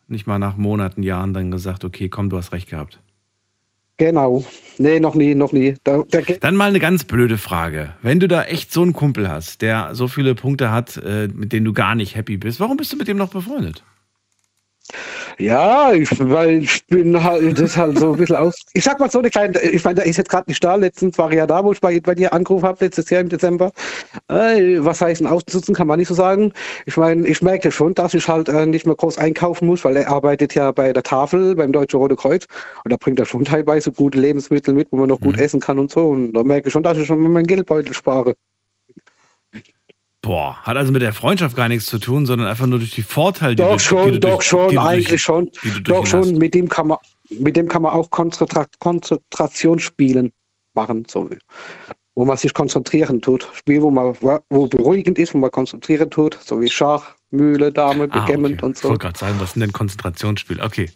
nicht 0.07 0.27
mal 0.27 0.39
nach 0.39 0.57
Monaten, 0.57 1.03
Jahren 1.03 1.33
dann 1.33 1.51
gesagt, 1.51 1.83
okay, 1.83 2.09
komm, 2.09 2.29
du 2.29 2.37
hast 2.37 2.51
recht 2.51 2.69
gehabt. 2.69 2.99
Genau. 3.97 4.45
Nee, 4.77 4.99
noch 4.99 5.15
nie, 5.15 5.33
noch 5.33 5.51
nie. 5.51 5.75
Da, 5.83 6.03
Dann 6.39 6.55
mal 6.55 6.69
eine 6.69 6.79
ganz 6.79 7.03
blöde 7.03 7.39
Frage. 7.39 7.95
Wenn 8.03 8.19
du 8.19 8.27
da 8.27 8.43
echt 8.43 8.71
so 8.71 8.83
einen 8.83 8.93
Kumpel 8.93 9.27
hast, 9.27 9.63
der 9.63 9.95
so 9.95 10.07
viele 10.07 10.35
Punkte 10.35 10.71
hat, 10.71 10.97
äh, 10.97 11.27
mit 11.33 11.51
denen 11.51 11.65
du 11.65 11.73
gar 11.73 11.95
nicht 11.95 12.15
happy 12.15 12.37
bist, 12.37 12.59
warum 12.59 12.77
bist 12.77 12.93
du 12.93 12.97
mit 12.97 13.07
dem 13.07 13.17
noch 13.17 13.29
befreundet? 13.29 13.83
Ja, 15.39 15.93
ich, 15.93 16.09
weil 16.19 16.63
ich 16.63 16.83
bin 16.87 17.23
halt, 17.23 17.59
das 17.59 17.77
halt 17.77 17.99
so 17.99 18.13
ein 18.13 18.17
bisschen 18.17 18.37
aus. 18.37 18.55
Ich 18.73 18.83
sag 18.83 18.99
mal 18.99 19.11
so 19.11 19.19
eine 19.19 19.29
kleine, 19.29 19.59
ich 19.61 19.83
meine, 19.83 19.95
der 19.95 20.05
ist 20.07 20.17
jetzt 20.17 20.29
gerade 20.29 20.49
nicht 20.49 20.63
da. 20.63 20.73
Letztens 20.73 21.15
war 21.19 21.29
er 21.29 21.37
ja 21.37 21.47
da, 21.47 21.63
wo 21.63 21.71
ich 21.71 21.79
bei, 21.79 21.99
bei 21.99 22.15
dir 22.15 22.33
angerufen 22.33 22.65
habe, 22.65 22.83
letztes 22.83 23.07
Jahr 23.11 23.21
im 23.21 23.29
Dezember. 23.29 23.71
Äh, 24.29 24.77
was 24.79 24.99
heißt 24.99 25.21
ein 25.21 25.27
Außensitzen, 25.27 25.75
kann 25.75 25.85
man 25.85 25.99
nicht 25.99 26.07
so 26.07 26.15
sagen. 26.15 26.53
Ich 26.87 26.97
meine, 26.97 27.27
ich 27.27 27.43
merke 27.43 27.71
schon, 27.71 27.93
dass 27.93 28.15
ich 28.15 28.27
halt 28.27 28.49
äh, 28.49 28.65
nicht 28.65 28.87
mehr 28.87 28.95
groß 28.95 29.19
einkaufen 29.19 29.67
muss, 29.67 29.85
weil 29.85 29.97
er 29.97 30.09
arbeitet 30.09 30.55
ja 30.55 30.71
bei 30.71 30.91
der 30.91 31.03
Tafel, 31.03 31.55
beim 31.55 31.71
Deutschen 31.71 31.99
Rote 31.99 32.15
Kreuz. 32.15 32.47
Und 32.83 32.91
da 32.91 32.97
bringt 32.97 33.19
er 33.19 33.27
schon 33.27 33.45
teilweise 33.45 33.91
gute 33.91 34.19
Lebensmittel 34.19 34.73
mit, 34.73 34.87
wo 34.91 34.97
man 34.97 35.09
noch 35.09 35.21
gut 35.21 35.35
mhm. 35.35 35.43
essen 35.43 35.59
kann 35.59 35.77
und 35.77 35.91
so. 35.91 36.09
Und 36.09 36.33
da 36.33 36.43
merke 36.43 36.69
ich 36.69 36.73
schon, 36.73 36.81
dass 36.83 36.97
ich 36.97 37.05
schon 37.05 37.19
meinen 37.19 37.45
Geldbeutel 37.45 37.93
spare. 37.93 38.33
Boah, 40.27 40.57
hat 40.63 40.75
also 40.75 40.91
mit 40.91 41.01
der 41.01 41.13
Freundschaft 41.13 41.55
gar 41.55 41.69
nichts 41.69 41.85
zu 41.85 41.99
tun, 41.99 42.25
sondern 42.25 42.49
einfach 42.49 42.65
nur 42.65 42.79
durch 42.79 42.91
die 42.91 43.01
Vorteile, 43.01 43.55
die 43.55 43.63
doch 43.63 43.71
du, 43.71 43.79
schon, 43.79 44.11
die 44.11 44.19
doch 44.19 44.31
durch, 44.31 44.43
schon, 44.43 44.77
eigentlich 44.77 45.07
durch, 45.07 45.21
schon, 45.21 45.51
doch 45.83 46.05
schon. 46.05 46.37
Mit 46.37 46.53
dem 46.53 46.67
kann 46.67 46.87
man, 46.87 46.97
mit 47.29 47.55
dem 47.55 47.69
kann 47.69 47.81
man 47.81 47.93
auch 47.93 48.09
Konzentra 48.09 48.65
Konzentrationsspielen 48.79 50.33
machen, 50.73 51.05
so 51.07 51.29
wo 52.13 52.25
man 52.25 52.35
sich 52.35 52.53
konzentrieren 52.53 53.21
tut. 53.21 53.47
Spiel, 53.53 53.81
wo 53.81 53.89
man 53.89 54.17
wo 54.49 54.67
beruhigend 54.67 55.17
ist, 55.17 55.33
wo 55.33 55.37
man 55.37 55.49
konzentrieren 55.49 56.09
tut, 56.09 56.37
so 56.43 56.59
wie 56.59 56.69
Schach, 56.69 57.15
Mühle, 57.31 57.71
Dame, 57.71 58.09
Bekämmend 58.09 58.55
ah, 58.55 58.57
okay. 58.57 58.65
und 58.65 58.77
so. 58.77 58.87
Ich 58.87 58.89
wollte 58.89 59.03
gerade 59.03 59.19
sagen, 59.19 59.35
was 59.39 59.53
sind 59.53 59.61
denn 59.61 59.71
Konzentrationsspiele? 59.71 60.61
Okay, 60.61 60.89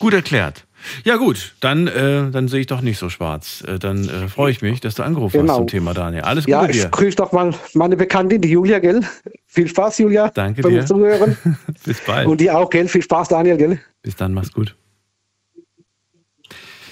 gut 0.00 0.12
erklärt. 0.12 0.66
Ja 1.04 1.16
gut, 1.16 1.54
dann, 1.60 1.86
äh, 1.86 2.30
dann 2.30 2.48
sehe 2.48 2.60
ich 2.60 2.66
doch 2.66 2.80
nicht 2.80 2.98
so 2.98 3.08
schwarz. 3.08 3.62
Äh, 3.66 3.78
dann 3.78 4.08
äh, 4.08 4.28
freue 4.28 4.50
ich 4.50 4.62
mich, 4.62 4.80
dass 4.80 4.94
du 4.94 5.02
angerufen 5.02 5.40
genau. 5.40 5.52
hast 5.52 5.58
zum 5.58 5.66
Thema, 5.66 5.94
Daniel. 5.94 6.22
Alles 6.22 6.44
Gute 6.44 6.52
ja, 6.52 6.66
dir. 6.66 6.74
Ja, 6.74 6.84
ich 6.86 6.90
grüße 6.90 7.16
doch 7.16 7.32
mal 7.32 7.54
meine 7.74 7.96
Bekanntin, 7.96 8.40
die 8.40 8.50
Julia, 8.50 8.78
gell? 8.78 9.02
Viel 9.46 9.68
Spaß, 9.68 9.98
Julia. 9.98 10.30
Danke 10.30 10.62
dir. 10.62 10.84
Zuhören. 10.86 11.36
Bis 11.84 12.00
bald. 12.00 12.26
Und 12.26 12.40
dir 12.40 12.56
auch, 12.56 12.70
gell? 12.70 12.88
Viel 12.88 13.02
Spaß, 13.02 13.28
Daniel, 13.28 13.56
gell? 13.56 13.80
Bis 14.02 14.16
dann, 14.16 14.34
mach's 14.34 14.52
gut. 14.52 14.76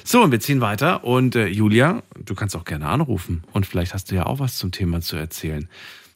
So, 0.05 0.23
und 0.23 0.33
wir 0.33 0.41
ziehen 0.41 0.61
weiter. 0.61 1.05
Und 1.05 1.37
äh, 1.37 1.47
Julia, 1.47 2.03
du 2.25 2.35
kannst 2.35 2.57
auch 2.57 2.65
gerne 2.65 2.87
anrufen. 2.87 3.45
Und 3.53 3.67
vielleicht 3.67 3.95
hast 3.95 4.11
du 4.11 4.17
ja 4.17 4.27
auch 4.27 4.41
was 4.41 4.57
zum 4.57 4.73
Thema 4.73 5.01
zu 5.01 5.17
erzählen. 5.17 5.69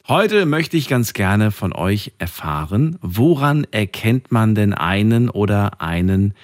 Heute 0.07 0.45
möchte 0.45 0.77
ich 0.77 0.87
ganz 0.87 1.13
gerne 1.13 1.49
von 1.49 1.73
euch 1.73 2.11
erfahren, 2.19 2.99
woran 3.01 3.65
erkennt 3.71 4.31
man 4.31 4.53
denn 4.53 4.73
einen 4.73 5.31
oder 5.31 5.81
einen 5.81 6.35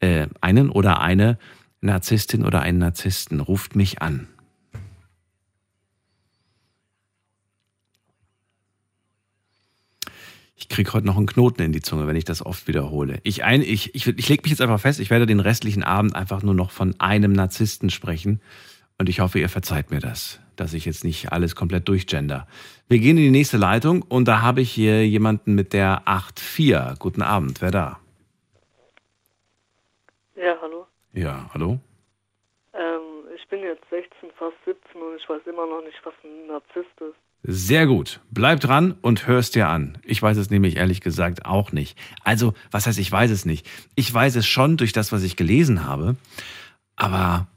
äh, 0.00 0.26
einen 0.40 0.70
oder 0.70 1.00
eine 1.00 1.38
Narzisstin 1.80 2.44
oder 2.44 2.60
einen 2.60 2.78
Narzissten. 2.78 3.40
Ruft 3.40 3.76
mich 3.76 4.02
an. 4.02 4.28
Ich 10.60 10.68
kriege 10.68 10.92
heute 10.92 11.06
noch 11.06 11.16
einen 11.16 11.26
Knoten 11.26 11.62
in 11.62 11.72
die 11.72 11.80
Zunge, 11.80 12.08
wenn 12.08 12.16
ich 12.16 12.24
das 12.24 12.44
oft 12.44 12.66
wiederhole. 12.66 13.20
Ich, 13.22 13.44
ein, 13.44 13.62
ich, 13.62 13.94
ich, 13.94 14.06
ich 14.08 14.28
lege 14.28 14.42
mich 14.42 14.50
jetzt 14.50 14.60
einfach 14.60 14.80
fest, 14.80 14.98
ich 14.98 15.08
werde 15.08 15.24
den 15.24 15.38
restlichen 15.38 15.84
Abend 15.84 16.16
einfach 16.16 16.42
nur 16.42 16.54
noch 16.54 16.72
von 16.72 16.98
einem 17.00 17.32
Narzissten 17.32 17.90
sprechen. 17.90 18.40
Und 18.98 19.08
ich 19.08 19.20
hoffe, 19.20 19.38
ihr 19.38 19.48
verzeiht 19.48 19.92
mir 19.92 20.00
das, 20.00 20.40
dass 20.56 20.74
ich 20.74 20.84
jetzt 20.84 21.04
nicht 21.04 21.30
alles 21.30 21.54
komplett 21.54 21.86
durchgender. 21.86 22.48
Wir 22.88 22.98
gehen 22.98 23.16
in 23.16 23.22
die 23.22 23.30
nächste 23.30 23.56
Leitung 23.56 24.02
und 24.02 24.26
da 24.26 24.42
habe 24.42 24.60
ich 24.60 24.72
hier 24.72 25.06
jemanden 25.06 25.54
mit 25.54 25.72
der 25.72 26.02
8.4. 26.08 26.98
Guten 26.98 27.22
Abend, 27.22 27.60
wer 27.60 27.70
da? 27.70 28.00
Ja, 30.38 30.56
hallo. 30.62 30.86
Ja, 31.12 31.50
hallo. 31.52 31.80
Ähm, 32.72 33.00
ich 33.34 33.48
bin 33.48 33.60
jetzt 33.60 33.82
16, 33.90 34.30
fast 34.38 34.54
17 34.64 35.02
und 35.02 35.16
ich 35.16 35.28
weiß 35.28 35.42
immer 35.46 35.66
noch 35.66 35.82
nicht, 35.82 35.98
was 36.04 36.14
ein 36.22 36.46
Narzisst 36.46 37.00
ist. 37.00 37.16
Sehr 37.42 37.86
gut. 37.86 38.20
Bleib 38.30 38.60
dran 38.60 38.96
und 39.02 39.26
hörst 39.26 39.56
dir 39.56 39.68
an. 39.68 39.98
Ich 40.04 40.22
weiß 40.22 40.36
es 40.36 40.50
nämlich 40.50 40.76
ehrlich 40.76 41.00
gesagt 41.00 41.44
auch 41.44 41.72
nicht. 41.72 41.98
Also, 42.22 42.54
was 42.70 42.86
heißt, 42.86 42.98
ich 42.98 43.10
weiß 43.10 43.30
es 43.32 43.46
nicht? 43.46 43.68
Ich 43.96 44.12
weiß 44.12 44.36
es 44.36 44.46
schon 44.46 44.76
durch 44.76 44.92
das, 44.92 45.10
was 45.10 45.24
ich 45.24 45.36
gelesen 45.36 45.84
habe. 45.86 46.16
Aber 46.94 47.48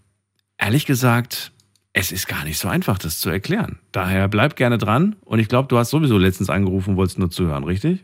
ehrlich 0.57 0.87
gesagt, 0.87 1.51
es 1.93 2.11
ist 2.11 2.27
gar 2.27 2.45
nicht 2.45 2.57
so 2.57 2.67
einfach, 2.67 2.97
das 2.97 3.19
zu 3.19 3.29
erklären. 3.29 3.79
Daher 3.91 4.27
bleib 4.27 4.55
gerne 4.55 4.79
dran. 4.79 5.17
Und 5.25 5.37
ich 5.39 5.49
glaube, 5.49 5.67
du 5.67 5.77
hast 5.77 5.91
sowieso 5.91 6.17
letztens 6.17 6.49
angerufen, 6.49 6.95
wolltest 6.95 7.19
nur 7.19 7.29
zuhören, 7.29 7.63
richtig? 7.63 8.03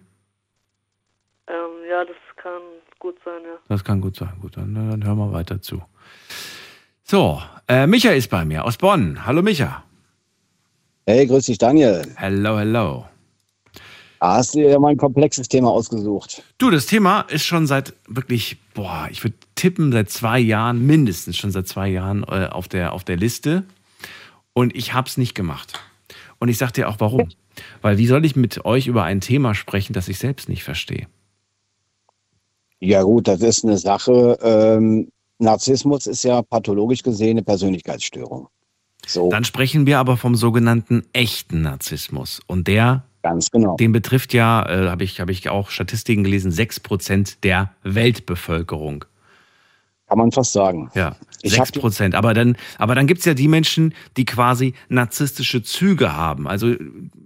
Ähm, 1.48 1.72
ja, 1.90 2.06
das 2.06 2.18
kann 2.36 2.62
gut 3.08 3.20
sein, 3.24 3.42
ja. 3.44 3.58
Das 3.70 3.84
kann 3.84 4.02
gut 4.02 4.18
sein. 4.18 4.34
Gut, 4.42 4.58
dann, 4.58 4.76
dann 4.76 5.04
hören 5.04 5.18
wir 5.18 5.32
weiter 5.32 5.62
zu. 5.62 5.82
So, 7.04 7.42
äh, 7.70 7.88
Micha 7.88 8.12
ist 8.12 8.30
bei 8.30 8.44
mir 8.44 8.66
aus 8.66 8.78
Bonn. 8.78 9.26
Hallo 9.26 9.42
Micha. 9.42 9.84
Hey, 11.06 11.26
grüß 11.26 11.46
dich 11.46 11.58
Daniel. 11.58 12.02
Hello, 12.18 12.58
hello. 12.60 13.06
Da 14.20 14.34
hast 14.34 14.56
du 14.56 14.60
dir 14.60 14.72
ja 14.72 14.80
mal 14.80 14.90
ein 14.90 14.98
komplexes 14.98 15.48
Thema 15.48 15.70
ausgesucht. 15.70 16.44
Du, 16.58 16.70
das 16.70 16.88
Thema 16.88 17.22
ist 17.22 17.46
schon 17.46 17.66
seit 17.66 17.94
wirklich, 18.08 18.58
boah, 18.74 19.08
ich 19.10 19.24
würde 19.24 19.38
tippen, 19.56 19.94
seit 19.94 20.10
zwei 20.10 20.40
Jahren, 20.40 20.86
mindestens 20.86 21.38
schon 21.38 21.52
seit 21.52 21.68
zwei 21.68 21.88
Jahren 21.88 22.24
äh, 22.24 22.48
auf, 22.52 22.68
der, 22.68 22.92
auf 22.92 23.06
der 23.06 23.16
Liste. 23.16 23.64
Und 24.52 24.76
ich 24.76 24.94
habe 24.94 25.08
es 25.08 25.16
nicht 25.16 25.34
gemacht. 25.34 25.80
Und 26.40 26.50
ich 26.50 26.58
sage 26.58 26.74
dir 26.74 26.90
auch 26.90 27.00
warum. 27.00 27.30
Weil 27.82 27.98
wie 27.98 28.06
soll 28.06 28.26
ich 28.26 28.36
mit 28.36 28.66
euch 28.66 28.86
über 28.88 29.04
ein 29.04 29.22
Thema 29.22 29.56
sprechen, 29.56 29.94
das 29.94 30.10
ich 30.10 30.20
selbst 30.20 30.50
nicht 30.50 30.64
verstehe? 30.64 31.08
Ja 32.80 33.04
gut, 33.04 33.28
das 33.28 33.42
ist 33.42 33.64
eine 33.66 33.78
Sache, 33.78 34.38
ähm, 34.42 35.10
Narzissmus 35.40 36.08
ist 36.08 36.24
ja 36.24 36.42
pathologisch 36.42 37.04
gesehen 37.04 37.32
eine 37.32 37.44
Persönlichkeitsstörung. 37.44 38.48
So. 39.06 39.30
Dann 39.30 39.46
sprechen 39.46 39.86
wir 39.86 40.00
aber 40.00 40.18
vom 40.18 40.36
sogenannten 40.36 41.04
echten 41.14 41.62
Narzissmus. 41.62 42.42
Und 42.48 42.68
der, 42.68 43.06
Ganz 43.22 43.52
genau. 43.52 43.76
den 43.78 43.92
betrifft 43.92 44.34
ja, 44.34 44.66
äh, 44.68 44.90
habe 44.90 45.04
ich, 45.04 45.20
hab 45.22 45.30
ich 45.30 45.48
auch 45.50 45.70
Statistiken 45.70 46.24
gelesen, 46.24 46.52
6% 46.52 47.38
der 47.44 47.72
Weltbevölkerung. 47.84 49.06
Kann 50.08 50.18
man 50.18 50.32
fast 50.32 50.54
sagen. 50.54 50.90
Ja, 50.96 51.18
sechs 51.44 51.72
Prozent. 51.74 52.16
Aber 52.16 52.34
dann, 52.34 52.56
aber 52.78 52.96
dann 52.96 53.08
gibt's 53.08 53.26
ja 53.26 53.34
die 53.34 53.50
Menschen, 53.50 53.94
die 54.16 54.24
quasi 54.24 54.74
narzisstische 54.88 55.64
Züge 55.64 56.16
haben. 56.16 56.48
Also 56.48 56.76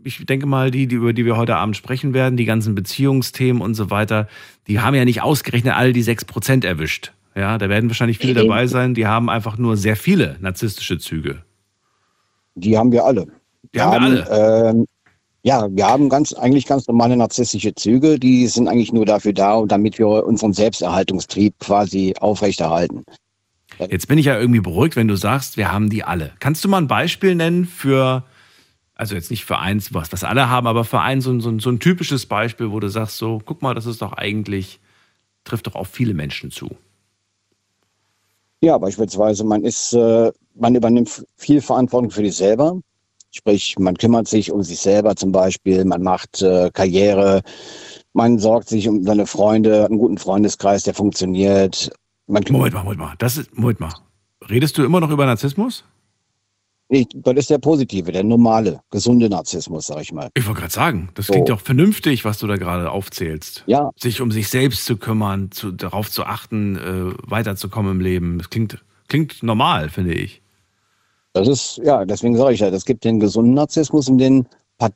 ich 0.03 0.25
denke 0.25 0.47
mal, 0.47 0.71
die, 0.71 0.87
die, 0.87 0.95
über 0.95 1.13
die 1.13 1.25
wir 1.25 1.37
heute 1.37 1.57
Abend 1.57 1.77
sprechen 1.77 2.15
werden, 2.15 2.37
die 2.37 2.45
ganzen 2.45 2.73
Beziehungsthemen 2.73 3.61
und 3.61 3.75
so 3.75 3.91
weiter, 3.91 4.27
die 4.67 4.79
haben 4.79 4.95
ja 4.95 5.05
nicht 5.05 5.21
ausgerechnet 5.21 5.75
alle 5.75 5.93
die 5.93 6.01
sechs 6.01 6.25
Prozent 6.25 6.65
erwischt. 6.65 7.11
Ja, 7.35 7.57
da 7.57 7.69
werden 7.69 7.89
wahrscheinlich 7.89 8.17
viele 8.17 8.33
dabei 8.33 8.67
sein, 8.67 8.93
die 8.93 9.05
haben 9.05 9.29
einfach 9.29 9.57
nur 9.57 9.77
sehr 9.77 9.95
viele 9.95 10.37
narzisstische 10.41 10.97
Züge. 10.97 11.43
Die 12.55 12.77
haben 12.77 12.91
wir 12.91 13.05
alle. 13.05 13.27
Die 13.73 13.79
haben, 13.79 14.03
haben 14.03 14.15
wir 14.15 14.31
alle. 14.31 14.69
Ähm, 14.69 14.85
ja, 15.43 15.67
wir 15.71 15.87
haben 15.87 16.09
ganz, 16.09 16.33
eigentlich 16.33 16.67
ganz 16.67 16.87
normale 16.87 17.17
narzisstische 17.17 17.73
Züge, 17.73 18.19
die 18.19 18.45
sind 18.47 18.67
eigentlich 18.67 18.93
nur 18.93 19.05
dafür 19.05 19.33
da, 19.33 19.63
damit 19.65 19.97
wir 19.97 20.07
unseren 20.07 20.53
Selbsterhaltungstrieb 20.53 21.57
quasi 21.59 22.13
aufrechterhalten. 22.19 23.03
Jetzt 23.79 24.07
bin 24.07 24.19
ich 24.19 24.25
ja 24.27 24.39
irgendwie 24.39 24.59
beruhigt, 24.59 24.95
wenn 24.95 25.07
du 25.07 25.15
sagst, 25.15 25.57
wir 25.57 25.71
haben 25.71 25.89
die 25.89 26.03
alle. 26.03 26.33
Kannst 26.39 26.63
du 26.63 26.69
mal 26.69 26.77
ein 26.77 26.87
Beispiel 26.87 27.33
nennen 27.33 27.65
für, 27.65 28.23
also 28.93 29.15
jetzt 29.15 29.31
nicht 29.31 29.45
für 29.45 29.57
eins, 29.57 29.93
was, 29.93 30.11
was 30.11 30.23
alle 30.23 30.49
haben, 30.49 30.67
aber 30.67 30.85
für 30.85 30.99
ein 30.99 31.21
so, 31.21 31.39
so, 31.39 31.57
so 31.57 31.69
ein 31.71 31.79
typisches 31.79 32.27
Beispiel, 32.27 32.71
wo 32.71 32.79
du 32.79 32.89
sagst, 32.89 33.17
so, 33.17 33.41
guck 33.43 33.63
mal, 33.63 33.73
das 33.73 33.87
ist 33.87 34.03
doch 34.03 34.13
eigentlich, 34.13 34.79
trifft 35.43 35.65
doch 35.65 35.75
auf 35.75 35.87
viele 35.87 36.13
Menschen 36.13 36.51
zu. 36.51 36.69
Ja, 38.63 38.77
beispielsweise, 38.77 39.43
man 39.43 39.63
ist, 39.63 39.93
äh, 39.93 40.31
man 40.53 40.75
übernimmt 40.75 41.25
viel 41.35 41.61
Verantwortung 41.61 42.11
für 42.11 42.21
sich 42.21 42.35
selber. 42.35 42.79
Sprich, 43.31 43.75
man 43.79 43.95
kümmert 43.95 44.27
sich 44.27 44.51
um 44.51 44.61
sich 44.61 44.79
selber 44.79 45.15
zum 45.15 45.31
Beispiel, 45.31 45.85
man 45.85 46.03
macht 46.03 46.41
äh, 46.41 46.69
Karriere, 46.73 47.41
man 48.13 48.39
sorgt 48.39 48.67
sich 48.67 48.89
um 48.89 49.03
seine 49.03 49.25
Freunde, 49.25 49.85
einen 49.85 49.97
guten 49.97 50.17
Freundeskreis, 50.17 50.83
der 50.83 50.93
funktioniert. 50.93 51.91
Man 52.27 52.43
Moment 52.49 52.73
mal, 52.73 52.83
Moment 52.83 52.99
mal. 52.99 53.13
Das 53.19 53.37
ist, 53.37 53.57
Moment 53.57 53.79
mal. 53.79 53.93
Redest 54.49 54.77
du 54.77 54.83
immer 54.83 54.99
noch 54.99 55.09
über 55.09 55.25
Narzissmus? 55.25 55.85
Ich, 56.93 57.07
das 57.13 57.35
ist 57.37 57.49
der 57.49 57.59
positive, 57.59 58.11
der 58.11 58.25
normale, 58.25 58.81
gesunde 58.89 59.29
Narzissmus, 59.29 59.87
sag 59.87 60.01
ich 60.01 60.11
mal. 60.11 60.27
Ich 60.33 60.45
wollte 60.45 60.59
gerade 60.59 60.73
sagen, 60.73 61.09
das 61.13 61.27
klingt 61.27 61.47
doch 61.47 61.61
vernünftig, 61.61 62.25
was 62.25 62.37
du 62.37 62.47
da 62.47 62.57
gerade 62.57 62.91
aufzählst. 62.91 63.63
Ja. 63.65 63.91
Sich 63.95 64.19
um 64.19 64.29
sich 64.29 64.49
selbst 64.49 64.83
zu 64.83 64.97
kümmern, 64.97 65.51
zu, 65.51 65.71
darauf 65.71 66.11
zu 66.11 66.25
achten, 66.25 66.75
äh, 66.75 67.31
weiterzukommen 67.31 67.93
im 67.93 68.01
Leben. 68.01 68.39
Das 68.39 68.49
klingt, 68.49 68.83
klingt 69.07 69.41
normal, 69.41 69.87
finde 69.87 70.13
ich. 70.15 70.40
Das 71.33 71.47
ist, 71.47 71.77
ja, 71.83 72.05
deswegen 72.05 72.35
sage 72.35 72.53
ich 72.53 72.59
ja, 72.59 72.67
es 72.67 72.85
gibt 72.85 73.03
den 73.03 73.19
gesunden 73.19 73.53
Narzissmus 73.53 74.09
und 74.09 74.17
den 74.17 74.47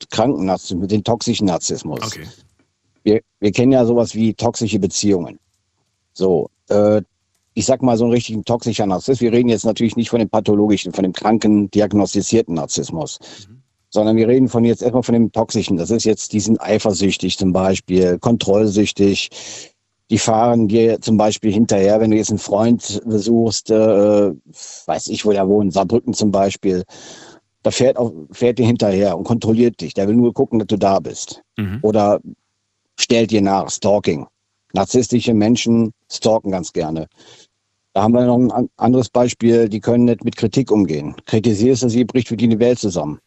kranken 0.09 0.45
Narzissmus, 0.45 0.87
den 0.87 1.03
toxischen 1.03 1.47
Narzissmus. 1.47 1.99
Okay. 2.03 2.25
Wir, 3.03 3.21
wir 3.39 3.51
kennen 3.51 3.71
ja 3.71 3.85
sowas 3.85 4.15
wie 4.15 4.33
toxische 4.33 4.79
Beziehungen. 4.79 5.39
So, 6.13 6.49
äh, 6.69 7.01
ich 7.53 7.65
sag 7.65 7.81
mal 7.81 7.97
so 7.97 8.03
einen 8.03 8.13
richtigen 8.13 8.43
toxischer 8.43 8.85
Narzissmus. 8.85 9.21
Wir 9.21 9.31
reden 9.31 9.49
jetzt 9.49 9.65
natürlich 9.65 9.95
nicht 9.95 10.09
von 10.09 10.19
dem 10.19 10.29
pathologischen, 10.29 10.91
von 10.91 11.03
dem 11.03 11.13
kranken, 11.13 11.71
diagnostizierten 11.71 12.55
Narzissmus, 12.55 13.19
mhm. 13.47 13.61
sondern 13.89 14.17
wir 14.17 14.27
reden 14.27 14.49
von 14.49 14.65
jetzt 14.65 14.81
erstmal 14.81 15.03
von 15.03 15.13
dem 15.13 15.31
toxischen. 15.31 15.77
Das 15.77 15.91
ist 15.91 16.03
jetzt 16.03 16.33
diesen 16.33 16.59
eifersüchtig 16.59 17.37
zum 17.37 17.53
Beispiel, 17.53 18.19
kontrollsüchtig, 18.19 19.29
die 20.11 20.19
fahren 20.19 20.67
dir 20.67 21.01
zum 21.01 21.17
Beispiel 21.17 21.51
hinterher, 21.51 21.99
wenn 21.99 22.11
du 22.11 22.17
jetzt 22.17 22.29
einen 22.29 22.39
Freund 22.39 23.01
besuchst, 23.05 23.71
äh, 23.71 24.31
weiß 24.85 25.07
ich, 25.07 25.25
wo 25.25 25.31
der 25.31 25.47
wohnt, 25.47 25.73
Saarbrücken 25.73 26.13
zum 26.13 26.31
Beispiel, 26.31 26.83
da 27.63 27.71
fährt, 27.71 27.97
auch, 27.97 28.13
fährt 28.31 28.59
dir 28.59 28.67
hinterher 28.67 29.17
und 29.17 29.23
kontrolliert 29.23 29.81
dich. 29.81 29.95
Der 29.95 30.07
will 30.07 30.15
nur 30.15 30.33
gucken, 30.33 30.59
dass 30.59 30.67
du 30.67 30.77
da 30.77 30.99
bist. 30.99 31.41
Mhm. 31.57 31.79
Oder 31.81 32.19
stellt 32.99 33.31
dir 33.31 33.41
nach, 33.41 33.69
Stalking. 33.69 34.27
Narzisstische 34.73 35.33
Menschen 35.33 35.91
stalken 36.11 36.51
ganz 36.51 36.71
gerne. 36.71 37.07
Da 37.93 38.03
haben 38.03 38.13
wir 38.13 38.25
noch 38.25 38.37
ein 38.37 38.69
anderes 38.75 39.09
Beispiel, 39.09 39.69
die 39.69 39.79
können 39.79 40.03
nicht 40.03 40.23
mit 40.25 40.35
Kritik 40.35 40.69
umgehen. 40.69 41.15
Kritisierst 41.25 41.83
du 41.83 41.89
sie, 41.89 42.03
bricht 42.03 42.27
für 42.27 42.37
die 42.37 42.49
die 42.49 42.59
Welt 42.59 42.77
zusammen. 42.77 43.19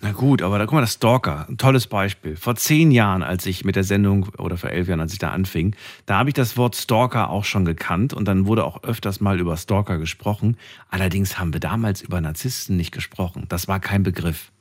Na 0.00 0.12
gut, 0.12 0.40
aber 0.40 0.58
da 0.58 0.64
guck 0.64 0.74
mal, 0.74 0.80
das 0.80 0.94
Stalker, 0.94 1.46
ein 1.48 1.58
tolles 1.58 1.86
Beispiel. 1.86 2.36
Vor 2.36 2.56
zehn 2.56 2.90
Jahren, 2.90 3.22
als 3.22 3.44
ich 3.44 3.64
mit 3.64 3.76
der 3.76 3.84
Sendung, 3.84 4.28
oder 4.38 4.56
vor 4.56 4.70
elf 4.70 4.88
Jahren, 4.88 5.00
als 5.00 5.12
ich 5.12 5.18
da 5.18 5.30
anfing, 5.30 5.76
da 6.06 6.18
habe 6.18 6.30
ich 6.30 6.34
das 6.34 6.56
Wort 6.56 6.74
Stalker 6.74 7.30
auch 7.30 7.44
schon 7.44 7.64
gekannt 7.64 8.14
und 8.14 8.26
dann 8.26 8.46
wurde 8.46 8.64
auch 8.64 8.82
öfters 8.82 9.20
mal 9.20 9.38
über 9.38 9.56
Stalker 9.56 9.98
gesprochen. 9.98 10.56
Allerdings 10.88 11.38
haben 11.38 11.52
wir 11.52 11.60
damals 11.60 12.00
über 12.00 12.20
Narzissten 12.20 12.76
nicht 12.76 12.92
gesprochen. 12.92 13.44
Das 13.48 13.68
war 13.68 13.78
kein 13.80 14.02
Begriff. 14.02 14.52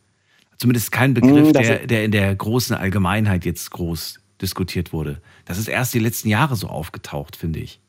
Zumindest 0.58 0.92
kein 0.92 1.14
Begriff, 1.14 1.48
hm, 1.48 1.54
der, 1.54 1.88
der 1.88 2.04
in 2.04 2.12
der 2.12 2.36
großen 2.36 2.76
Allgemeinheit 2.76 3.46
jetzt 3.46 3.72
groß 3.72 4.20
diskutiert 4.42 4.92
wurde. 4.92 5.22
Das 5.46 5.58
ist 5.58 5.68
erst 5.68 5.94
die 5.94 6.00
letzten 6.00 6.30
Jahre 6.30 6.56
so 6.56 6.68
aufgetaucht, 6.68 7.36
finde 7.36 7.60
ich. 7.60 7.80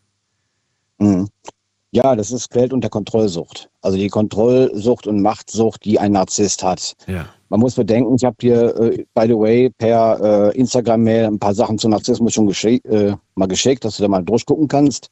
Ja, 1.90 2.14
das 2.14 2.30
ist 2.30 2.50
Quält 2.50 2.72
unter 2.72 2.90
Kontrollsucht. 2.90 3.70
Also 3.80 3.96
die 3.96 4.08
Kontrollsucht 4.08 5.06
und 5.06 5.22
Machtsucht, 5.22 5.84
die 5.84 5.98
ein 5.98 6.12
Narzisst 6.12 6.62
hat. 6.62 6.94
Ja. 7.06 7.26
Man 7.48 7.60
muss 7.60 7.76
bedenken, 7.76 8.14
ich 8.16 8.24
habe 8.24 8.36
dir, 8.38 8.76
äh, 8.76 9.04
by 9.14 9.26
the 9.26 9.34
way, 9.34 9.70
per 9.78 10.50
äh, 10.52 10.58
Instagram-Mail 10.58 11.24
ein 11.26 11.38
paar 11.38 11.54
Sachen 11.54 11.78
zu 11.78 11.88
Narzissmus 11.88 12.34
schon 12.34 12.46
geschick, 12.46 12.84
äh, 12.84 13.14
mal 13.36 13.48
geschickt, 13.48 13.84
dass 13.84 13.96
du 13.96 14.02
da 14.02 14.08
mal 14.08 14.22
durchgucken 14.22 14.68
kannst. 14.68 15.08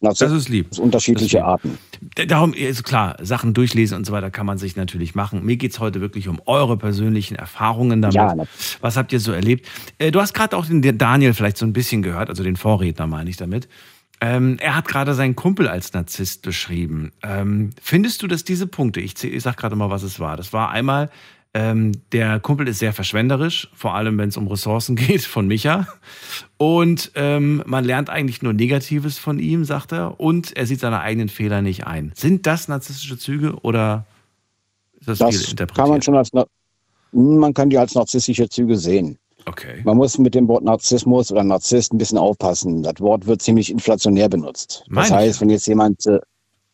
Narzissmus 0.00 0.36
das 0.36 0.42
ist 0.42 0.48
lieb. 0.50 0.78
Unterschiedliche 0.78 1.38
lieb. 1.38 1.46
Arten. 1.46 1.78
Darum 2.28 2.52
ist 2.52 2.84
klar, 2.84 3.16
Sachen 3.22 3.54
durchlesen 3.54 3.96
und 3.96 4.04
so 4.04 4.12
weiter 4.12 4.30
kann 4.30 4.44
man 4.44 4.58
sich 4.58 4.76
natürlich 4.76 5.14
machen. 5.14 5.42
Mir 5.46 5.56
geht's 5.56 5.80
heute 5.80 6.02
wirklich 6.02 6.28
um 6.28 6.38
eure 6.44 6.76
persönlichen 6.76 7.34
Erfahrungen 7.34 8.02
damit. 8.02 8.14
Ja, 8.14 8.36
Was 8.82 8.98
habt 8.98 9.14
ihr 9.14 9.20
so 9.20 9.32
erlebt? 9.32 9.66
Äh, 9.96 10.10
du 10.10 10.20
hast 10.20 10.34
gerade 10.34 10.54
auch 10.56 10.66
den 10.66 10.98
Daniel 10.98 11.32
vielleicht 11.32 11.56
so 11.56 11.64
ein 11.64 11.72
bisschen 11.72 12.02
gehört, 12.02 12.28
also 12.28 12.42
den 12.42 12.56
Vorredner 12.56 13.06
meine 13.06 13.30
ich 13.30 13.38
damit. 13.38 13.68
Ähm, 14.24 14.56
er 14.58 14.74
hat 14.74 14.88
gerade 14.88 15.12
seinen 15.12 15.36
Kumpel 15.36 15.68
als 15.68 15.92
Narzisst 15.92 16.40
beschrieben. 16.40 17.12
Ähm, 17.22 17.70
findest 17.82 18.22
du, 18.22 18.26
dass 18.26 18.42
diese 18.42 18.66
Punkte, 18.66 19.00
ich, 19.00 19.22
ich 19.22 19.42
sag 19.42 19.58
gerade 19.58 19.76
mal, 19.76 19.90
was 19.90 20.02
es 20.02 20.18
war. 20.18 20.38
Das 20.38 20.54
war 20.54 20.70
einmal, 20.70 21.10
ähm, 21.52 21.92
der 22.10 22.40
Kumpel 22.40 22.66
ist 22.66 22.78
sehr 22.78 22.94
verschwenderisch, 22.94 23.68
vor 23.74 23.94
allem 23.94 24.16
wenn 24.16 24.30
es 24.30 24.38
um 24.38 24.48
Ressourcen 24.48 24.96
geht, 24.96 25.24
von 25.24 25.46
Micha. 25.46 25.86
Und 26.56 27.12
ähm, 27.16 27.62
man 27.66 27.84
lernt 27.84 28.08
eigentlich 28.08 28.40
nur 28.40 28.54
Negatives 28.54 29.18
von 29.18 29.38
ihm, 29.38 29.66
sagt 29.66 29.92
er. 29.92 30.18
Und 30.18 30.56
er 30.56 30.64
sieht 30.64 30.80
seine 30.80 31.00
eigenen 31.00 31.28
Fehler 31.28 31.60
nicht 31.60 31.86
ein. 31.86 32.10
Sind 32.14 32.46
das 32.46 32.66
narzisstische 32.66 33.18
Züge 33.18 33.56
oder 33.60 34.06
ist 34.98 35.06
das, 35.06 35.18
das 35.18 35.36
viel 35.36 35.50
interpretiert? 35.50 35.84
Kann 35.84 35.90
man 35.90 36.00
schon 36.00 36.16
als, 36.16 36.30
man 37.12 37.52
kann 37.52 37.68
die 37.68 37.76
als 37.76 37.94
narzisstische 37.94 38.48
Züge 38.48 38.78
sehen. 38.78 39.18
Okay. 39.46 39.82
Man 39.84 39.96
muss 39.96 40.18
mit 40.18 40.34
dem 40.34 40.48
Wort 40.48 40.64
Narzissmus 40.64 41.30
oder 41.30 41.44
Narzisst 41.44 41.92
ein 41.92 41.98
bisschen 41.98 42.18
aufpassen. 42.18 42.82
Das 42.82 43.00
Wort 43.00 43.26
wird 43.26 43.42
ziemlich 43.42 43.70
inflationär 43.70 44.28
benutzt. 44.28 44.84
Meine 44.88 45.08
das 45.08 45.16
heißt, 45.16 45.40
wenn 45.40 45.50
jetzt 45.50 45.66
jemand, 45.66 46.06
äh, 46.06 46.20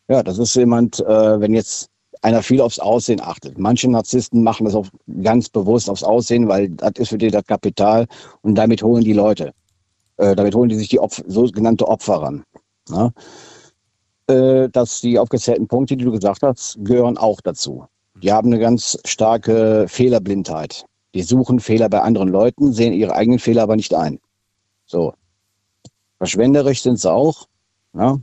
ja, 0.07 0.23
das 0.23 0.37
ist 0.37 0.55
jemand, 0.55 0.99
äh, 0.99 1.39
wenn 1.39 1.53
jetzt 1.53 1.89
einer 2.21 2.43
viel 2.43 2.61
aufs 2.61 2.79
Aussehen 2.79 3.19
achtet. 3.21 3.57
Manche 3.57 3.89
Narzissten 3.89 4.43
machen 4.43 4.65
das 4.65 4.75
auch 4.75 4.87
ganz 5.23 5.49
bewusst 5.49 5.89
aufs 5.89 6.03
Aussehen, 6.03 6.47
weil 6.47 6.69
das 6.69 6.93
ist 6.97 7.09
für 7.09 7.17
die 7.17 7.31
das 7.31 7.45
Kapital 7.45 8.07
und 8.41 8.55
damit 8.55 8.83
holen 8.83 9.03
die 9.03 9.13
Leute. 9.13 9.51
Äh, 10.17 10.35
damit 10.35 10.55
holen 10.55 10.69
die 10.69 10.75
sich 10.75 10.89
die 10.89 10.99
Opf 10.99 11.21
sogenannte 11.27 11.87
Opfer 11.87 12.21
ran. 12.21 12.43
Äh, 14.27 14.69
dass 14.69 15.01
die 15.01 15.17
aufgezählten 15.17 15.67
Punkte, 15.67 15.97
die 15.97 16.05
du 16.05 16.11
gesagt 16.11 16.43
hast, 16.43 16.77
gehören 16.81 17.17
auch 17.17 17.41
dazu. 17.41 17.85
Die 18.21 18.31
haben 18.31 18.49
eine 18.49 18.59
ganz 18.59 18.97
starke 19.05 19.85
Fehlerblindheit. 19.87 20.85
Die 21.13 21.23
suchen 21.23 21.59
Fehler 21.59 21.89
bei 21.89 22.01
anderen 22.01 22.29
Leuten, 22.29 22.73
sehen 22.73 22.93
ihre 22.93 23.15
eigenen 23.15 23.39
Fehler 23.39 23.63
aber 23.63 23.75
nicht 23.75 23.93
ein. 23.93 24.19
So. 24.85 25.13
Verschwenderisch 26.17 26.81
sind 26.81 26.99
sie 26.99 27.11
auch. 27.11 27.47
Ja. 27.93 28.19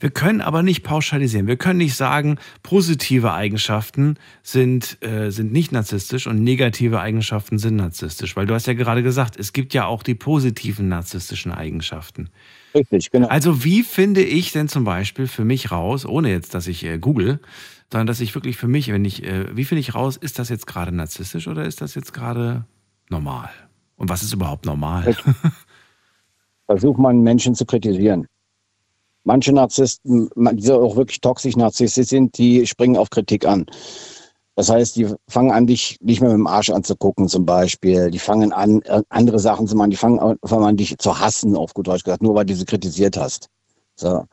Wir 0.00 0.10
können 0.10 0.42
aber 0.42 0.62
nicht 0.62 0.82
pauschalisieren. 0.82 1.46
Wir 1.46 1.56
können 1.56 1.78
nicht 1.78 1.96
sagen, 1.96 2.38
positive 2.62 3.32
Eigenschaften 3.32 4.18
sind, 4.42 4.98
äh, 5.02 5.30
sind 5.30 5.50
nicht 5.50 5.72
narzisstisch 5.72 6.26
und 6.26 6.44
negative 6.44 7.00
Eigenschaften 7.00 7.58
sind 7.58 7.76
narzisstisch. 7.76 8.36
Weil 8.36 8.44
du 8.46 8.52
hast 8.52 8.66
ja 8.66 8.74
gerade 8.74 9.02
gesagt, 9.02 9.38
es 9.38 9.54
gibt 9.54 9.72
ja 9.72 9.86
auch 9.86 10.02
die 10.02 10.14
positiven 10.14 10.88
narzisstischen 10.88 11.52
Eigenschaften. 11.52 12.28
Richtig, 12.74 13.10
genau. 13.10 13.28
Also 13.28 13.64
wie 13.64 13.82
finde 13.82 14.22
ich 14.22 14.52
denn 14.52 14.68
zum 14.68 14.84
Beispiel 14.84 15.26
für 15.26 15.44
mich 15.44 15.70
raus, 15.70 16.04
ohne 16.04 16.30
jetzt, 16.30 16.52
dass 16.54 16.66
ich 16.66 16.84
äh, 16.84 16.98
google, 16.98 17.40
sondern 17.92 18.06
dass 18.06 18.20
ich 18.20 18.34
wirklich 18.34 18.56
für 18.56 18.68
mich, 18.68 18.90
wenn 18.90 19.04
ich, 19.04 19.22
äh, 19.22 19.54
wie 19.54 19.66
finde 19.66 19.80
ich 19.80 19.94
raus, 19.94 20.16
ist 20.16 20.38
das 20.38 20.48
jetzt 20.48 20.66
gerade 20.66 20.92
narzisstisch 20.92 21.46
oder 21.46 21.66
ist 21.66 21.82
das 21.82 21.94
jetzt 21.94 22.14
gerade 22.14 22.64
normal? 23.10 23.50
Und 23.96 24.08
was 24.08 24.22
ist 24.22 24.32
überhaupt 24.32 24.64
normal? 24.64 25.14
Versucht 26.66 26.98
man 26.98 27.20
Menschen 27.20 27.54
zu 27.54 27.66
kritisieren. 27.66 28.26
Manche 29.24 29.52
Narzissten, 29.52 30.30
die 30.34 30.72
auch 30.72 30.96
wirklich 30.96 31.20
toxisch 31.20 31.54
narzisstisch 31.54 32.08
sind, 32.08 32.38
die 32.38 32.66
springen 32.66 32.96
auf 32.96 33.10
Kritik 33.10 33.44
an. 33.44 33.66
Das 34.56 34.70
heißt, 34.70 34.96
die 34.96 35.08
fangen 35.28 35.50
an, 35.50 35.66
dich 35.66 35.98
nicht 36.00 36.22
mehr 36.22 36.30
mit 36.30 36.38
dem 36.38 36.46
Arsch 36.46 36.70
anzugucken, 36.70 37.28
zum 37.28 37.44
Beispiel. 37.44 38.10
Die 38.10 38.18
fangen 38.18 38.54
an, 38.54 38.80
äh, 38.82 39.02
andere 39.10 39.38
Sachen 39.38 39.66
zu 39.66 39.76
machen. 39.76 39.90
Die 39.90 39.96
fangen 39.96 40.18
an, 40.18 40.76
dich 40.78 40.96
zu 40.96 41.20
hassen, 41.20 41.56
auf 41.56 41.74
gut 41.74 41.88
Deutsch 41.88 42.04
gesagt, 42.04 42.22
nur 42.22 42.34
weil 42.34 42.46
du 42.46 42.54
sie 42.54 42.64
kritisiert 42.64 43.18
hast. 43.18 43.48
So. 43.96 44.24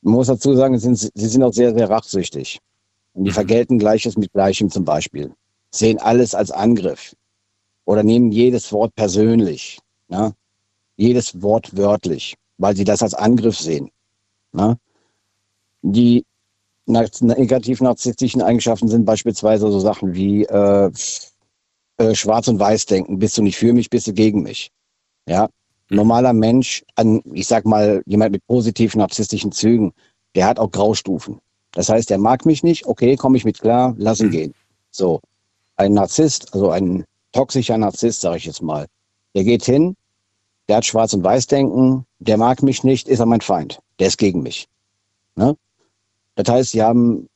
Man 0.00 0.14
muss 0.14 0.26
dazu 0.26 0.54
sagen, 0.54 0.76
sie 0.76 0.94
sind, 0.94 1.12
sie 1.14 1.28
sind 1.28 1.42
auch 1.44 1.52
sehr, 1.52 1.72
sehr 1.74 1.88
rachsüchtig. 1.88 2.60
Und 3.14 3.24
die 3.24 3.30
vergelten 3.30 3.78
Gleiches 3.78 4.16
mit 4.16 4.32
Gleichem 4.32 4.70
zum 4.70 4.84
Beispiel. 4.84 5.32
Sehen 5.70 5.98
alles 5.98 6.34
als 6.34 6.50
Angriff. 6.50 7.14
Oder 7.84 8.02
nehmen 8.02 8.32
jedes 8.32 8.72
Wort 8.72 8.94
persönlich. 8.94 9.78
Ne? 10.08 10.34
Jedes 10.96 11.42
Wort 11.42 11.76
wörtlich, 11.76 12.36
weil 12.58 12.76
sie 12.76 12.84
das 12.84 13.02
als 13.02 13.14
Angriff 13.14 13.58
sehen. 13.58 13.90
Ne? 14.52 14.78
Die 15.82 16.24
negativ-narzisstischen 16.86 18.42
Eigenschaften 18.42 18.88
sind 18.88 19.04
beispielsweise 19.04 19.70
so 19.70 19.80
Sachen 19.80 20.14
wie 20.14 20.44
äh, 20.44 20.90
äh, 21.98 22.14
Schwarz- 22.14 22.48
und 22.48 22.58
Weiß-Denken. 22.58 23.18
Bist 23.18 23.38
du 23.38 23.42
nicht 23.42 23.56
für 23.56 23.72
mich, 23.72 23.90
bist 23.90 24.06
du 24.06 24.12
gegen 24.12 24.42
mich. 24.42 24.70
Ja, 25.26 25.48
normaler 25.88 26.32
Mensch, 26.32 26.84
an, 26.96 27.22
ich 27.32 27.46
sag 27.46 27.64
mal, 27.64 28.02
jemand 28.06 28.32
mit 28.32 28.46
positiven 28.46 28.98
narzisstischen 28.98 29.52
Zügen, 29.52 29.92
der 30.34 30.46
hat 30.46 30.58
auch 30.58 30.70
Graustufen. 30.70 31.38
Das 31.72 31.88
heißt, 31.88 32.10
der 32.10 32.18
mag 32.18 32.44
mich 32.46 32.62
nicht, 32.62 32.86
okay, 32.86 33.16
komme 33.16 33.36
ich 33.36 33.44
mit 33.44 33.60
klar, 33.60 33.94
lass 33.96 34.20
ihn 34.20 34.30
gehen. 34.30 34.54
So, 34.90 35.20
ein 35.76 35.94
Narzisst, 35.94 36.52
also 36.54 36.70
ein 36.70 37.04
toxischer 37.32 37.78
Narzisst, 37.78 38.20
sage 38.20 38.36
ich 38.36 38.44
jetzt 38.44 38.62
mal, 38.62 38.86
der 39.34 39.44
geht 39.44 39.64
hin, 39.64 39.96
der 40.68 40.76
hat 40.76 40.84
Schwarz- 40.84 41.14
und 41.14 41.24
Weiß-Denken, 41.24 42.06
der 42.18 42.36
mag 42.36 42.62
mich 42.62 42.84
nicht, 42.84 43.08
ist 43.08 43.20
er 43.20 43.26
mein 43.26 43.40
Feind, 43.40 43.80
der 43.98 44.08
ist 44.08 44.18
gegen 44.18 44.42
mich. 44.42 44.68
Ne? 45.34 45.56
Das 46.34 46.48
heißt, 46.48 46.70
sie 46.72 46.82
haben, 46.82 47.28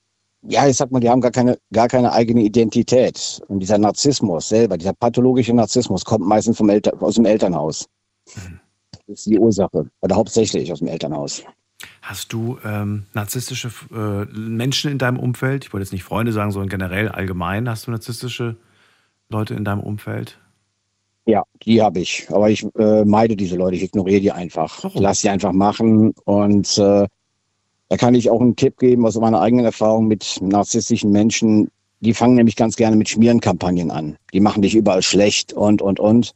ja, 0.43 0.67
ich 0.67 0.77
sag 0.77 0.91
mal, 0.91 1.01
die 1.01 1.09
haben 1.09 1.21
gar 1.21 1.31
keine, 1.31 1.59
gar 1.73 1.89
keine 1.89 2.13
eigene 2.13 2.43
Identität. 2.43 3.43
Und 3.49 3.61
dieser 3.61 3.79
Narzissmus 3.79 4.49
selber, 4.49 4.77
dieser 4.79 4.93
pathologische 4.93 5.55
Narzissmus 5.55 6.05
kommt 6.05 6.27
meistens 6.27 6.59
vom 6.59 6.69
Elter 6.69 6.93
aus 7.03 7.17
dem 7.17 7.25
Elternhaus. 7.25 7.87
Das 8.27 9.19
ist 9.19 9.27
die 9.27 9.39
Ursache. 9.39 9.89
Oder 10.01 10.17
hauptsächlich 10.17 10.73
aus 10.73 10.79
dem 10.81 10.89
Elternhaus. 10.89 11.43
Hast 12.07 12.33
du 12.33 12.57
ähm, 12.65 13.03
narzisstische 13.15 13.69
äh, 13.93 14.27
Menschen 14.33 14.93
in 14.93 14.99
deinem 14.99 15.19
Umfeld? 15.19 15.65
Ich 15.65 15.73
wollte 15.73 15.83
jetzt 15.83 15.93
nicht 15.93 16.05
Freunde 16.05 16.31
sagen, 16.31 16.53
sondern 16.53 16.69
generell 16.69 17.09
allgemein. 17.09 17.69
Hast 17.69 17.89
du 17.89 17.91
narzisstische 17.91 18.55
Leute 19.29 19.55
in 19.55 19.65
deinem 19.65 19.81
Umfeld? 19.81 20.39
Ja, 21.25 21.43
die 21.65 21.83
habe 21.83 21.99
ich. 21.99 22.29
Aber 22.31 22.49
ich 22.49 22.65
äh, 22.79 23.05
meide 23.05 23.35
diese 23.35 23.57
Leute. 23.57 23.75
Ich 23.75 23.83
ignoriere 23.83 24.21
die 24.21 24.31
einfach. 24.31 24.85
Warum? 24.85 25.03
Lass 25.03 25.23
sie 25.23 25.29
einfach 25.29 25.51
machen. 25.51 26.15
Und 26.25 26.79
äh, 26.79 27.09
da 27.89 27.97
kann 27.97 28.15
ich 28.15 28.31
auch 28.31 28.41
einen 28.41 28.55
Tipp 28.55 28.79
geben 28.79 29.05
aus 29.05 29.19
meiner 29.19 29.41
eigenen 29.41 29.65
Erfahrung 29.65 30.07
mit 30.07 30.39
narzisstischen 30.41 31.11
Menschen. 31.11 31.73
Die 31.99 32.15
fangen 32.15 32.37
nämlich 32.37 32.55
ganz 32.55 32.77
gerne 32.77 32.95
mit 32.95 33.09
Schmierenkampagnen 33.09 33.91
an. 33.91 34.17
Die 34.33 34.39
machen 34.39 34.63
dich 34.63 34.77
überall 34.77 35.03
schlecht 35.03 35.55
und, 35.55 35.83
und, 35.83 35.99
und 35.99 36.35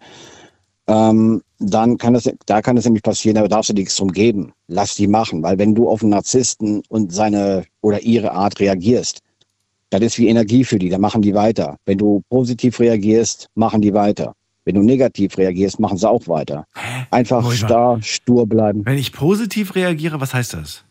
ähm, 0.90 1.42
dann 1.60 1.98
kann 1.98 2.14
das, 2.14 2.28
da 2.46 2.62
kann 2.62 2.76
es 2.76 2.84
nämlich 2.84 3.02
passieren, 3.02 3.36
da 3.36 3.46
darfst 3.46 3.70
du 3.70 3.74
nichts 3.74 3.96
drum 3.96 4.10
geben. 4.10 4.52
Lass 4.66 4.96
die 4.96 5.06
machen, 5.06 5.42
weil 5.42 5.58
wenn 5.58 5.74
du 5.74 5.88
auf 5.88 6.02
einen 6.02 6.10
Narzissten 6.10 6.82
und 6.88 7.12
seine 7.12 7.64
oder 7.80 8.02
ihre 8.02 8.32
Art 8.32 8.58
reagierst, 8.58 9.20
das 9.90 10.00
ist 10.00 10.18
wie 10.18 10.28
Energie 10.28 10.64
für 10.64 10.78
die, 10.78 10.88
dann 10.88 11.00
machen 11.00 11.22
die 11.22 11.34
weiter. 11.34 11.76
Wenn 11.84 11.98
du 11.98 12.22
positiv 12.28 12.80
reagierst, 12.80 13.48
machen 13.54 13.82
die 13.82 13.94
weiter. 13.94 14.34
Wenn 14.64 14.74
du 14.74 14.82
negativ 14.82 15.38
reagierst, 15.38 15.78
machen 15.80 15.96
sie 15.96 16.08
auch 16.08 16.26
weiter. 16.28 16.66
Einfach 17.10 17.50
starr, 17.52 18.02
stur 18.02 18.46
bleiben. 18.46 18.84
Wenn 18.84 18.98
ich 18.98 19.12
positiv 19.12 19.74
reagiere, 19.74 20.20
was 20.20 20.34
heißt 20.34 20.54
das? 20.54 20.84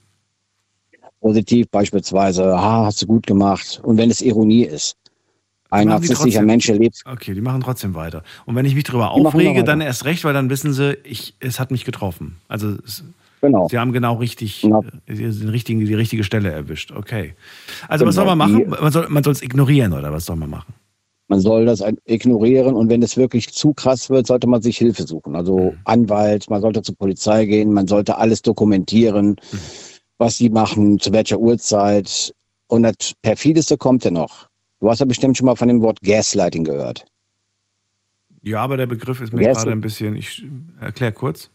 Positiv 1.22 1.68
beispielsweise, 1.70 2.56
ah, 2.56 2.86
hast 2.86 3.02
du 3.02 3.08
gut 3.08 3.28
gemacht. 3.28 3.82
Und 3.84 3.98
wenn 3.98 4.10
es 4.10 4.22
Ironie 4.22 4.64
ist, 4.64 4.96
ein 5.70 5.88
narzisstischer 5.88 6.42
Mensch 6.42 6.70
erlebt. 6.70 7.04
Okay, 7.06 7.34
die 7.34 7.42
machen 7.42 7.62
trotzdem 7.62 7.94
weiter. 7.94 8.24
Und 8.46 8.56
wenn 8.56 8.66
ich 8.66 8.76
mich 8.76 8.84
darüber 8.84 9.12
aufrege, 9.12 9.64
dann 9.64 9.82
erst 9.82 10.06
recht, 10.06 10.24
weil 10.24 10.34
dann 10.34 10.50
wissen 10.50 10.74
sie, 10.74 10.98
ich, 11.04 11.36
es 11.40 11.60
hat 11.60 11.72
mich 11.72 11.86
getroffen. 11.86 12.38
Also 12.48 12.76
es, 12.86 13.04
genau. 13.42 13.68
sie 13.70 13.78
haben 13.78 13.94
genau 13.94 14.16
richtig 14.16 14.62
genau. 14.62 14.84
Äh, 15.06 15.16
den 15.16 15.50
richtigen, 15.50 15.80
die 15.86 15.94
richtige 15.94 16.24
Stelle 16.24 16.52
erwischt. 16.52 16.92
Okay. 16.92 17.36
Also 17.88 18.04
genau. 18.04 18.10
was 18.10 18.16
soll 18.16 18.26
man 18.26 18.38
machen? 18.38 18.70
Man 18.70 18.92
soll 18.92 19.08
man 19.10 19.24
es 19.24 19.42
ignorieren 19.42 19.94
oder 19.94 20.12
was 20.12 20.26
soll 20.26 20.36
man 20.36 20.50
machen? 20.50 20.74
Man 21.28 21.40
soll 21.42 21.68
das 21.68 21.84
ignorieren 22.06 22.74
und 22.74 22.90
wenn 22.90 23.04
es 23.04 23.16
wirklich 23.16 23.54
zu 23.54 23.74
krass 23.74 24.10
wird, 24.10 24.26
sollte 24.26 24.48
man 24.48 24.64
sich 24.64 24.80
Hilfe 24.80 25.04
suchen. 25.04 25.36
Also 25.36 25.60
mhm. 25.60 25.78
Anwalt, 25.84 26.50
man 26.50 26.62
sollte 26.62 26.82
zur 26.82 26.96
Polizei 26.96 27.46
gehen, 27.46 27.72
man 27.72 27.88
sollte 27.88 28.18
alles 28.18 28.42
dokumentieren, 28.42 29.36
mhm. 29.52 29.60
was 30.18 30.38
sie 30.38 30.50
machen, 30.50 30.98
zu 30.98 31.14
welcher 31.14 31.38
Uhrzeit. 31.38 32.34
Und 32.68 32.82
das 32.82 33.14
perfideste 33.22 33.78
kommt 33.78 34.06
ja 34.06 34.12
noch 34.12 34.49
Du 34.80 34.90
hast 34.90 35.00
ja 35.00 35.06
bestimmt 35.06 35.38
schon 35.38 35.46
mal 35.46 35.56
von 35.56 35.68
dem 35.68 35.82
Wort 35.82 36.00
Gaslighting 36.02 36.64
gehört. 36.64 37.06
Ja, 38.42 38.62
aber 38.62 38.78
der 38.78 38.88
Begriff 38.88 39.20
ist 39.22 39.34
mir 39.34 39.44
Gas 39.44 39.58
gerade 39.58 39.72
ein 39.72 39.82
bisschen. 39.82 40.16
Ich 40.16 40.46
erkläre 40.80 41.12
kurz. 41.12 41.50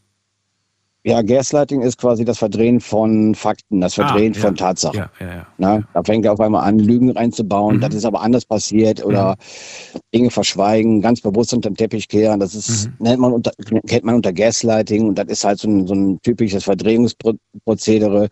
Ja, 1.07 1.21
Gaslighting 1.21 1.83
ist 1.83 1.99
quasi 1.99 2.25
das 2.25 2.39
Verdrehen 2.39 2.81
von 2.81 3.35
Fakten, 3.35 3.83
das 3.83 3.95
Verdrehen 3.95 4.33
ah, 4.33 4.37
ja. 4.37 4.43
von 4.43 4.57
Tatsachen. 4.57 4.99
Ja, 4.99 5.11
ja, 5.21 5.35
ja. 5.35 5.47
Na, 5.59 5.83
da 5.93 6.03
fängt 6.03 6.25
er 6.25 6.33
auf 6.33 6.41
einmal 6.41 6.67
an, 6.67 6.79
Lügen 6.79 7.11
reinzubauen. 7.11 7.77
Mhm. 7.77 7.81
Das 7.81 7.95
ist 7.95 8.07
aber 8.07 8.23
anders 8.23 8.47
passiert 8.47 9.05
oder 9.05 9.33
mhm. 9.33 10.01
Dinge 10.15 10.31
verschweigen, 10.31 11.03
ganz 11.03 11.21
bewusst 11.21 11.53
unter 11.53 11.69
den 11.69 11.77
Teppich 11.77 12.09
kehren. 12.09 12.41
Das 12.41 12.55
ist, 12.55 12.87
mhm. 12.87 12.93
nennt 13.01 13.21
man 13.21 13.33
unter, 13.35 13.53
kennt 13.87 14.05
man 14.05 14.15
unter 14.15 14.33
Gaslighting 14.33 15.09
und 15.09 15.19
das 15.19 15.27
ist 15.29 15.45
halt 15.45 15.59
so 15.59 15.69
ein, 15.69 15.87
so 15.87 15.95
ein 15.95 16.23
typisches 16.23 16.65
Verdrehungsprozedere, 16.65 18.29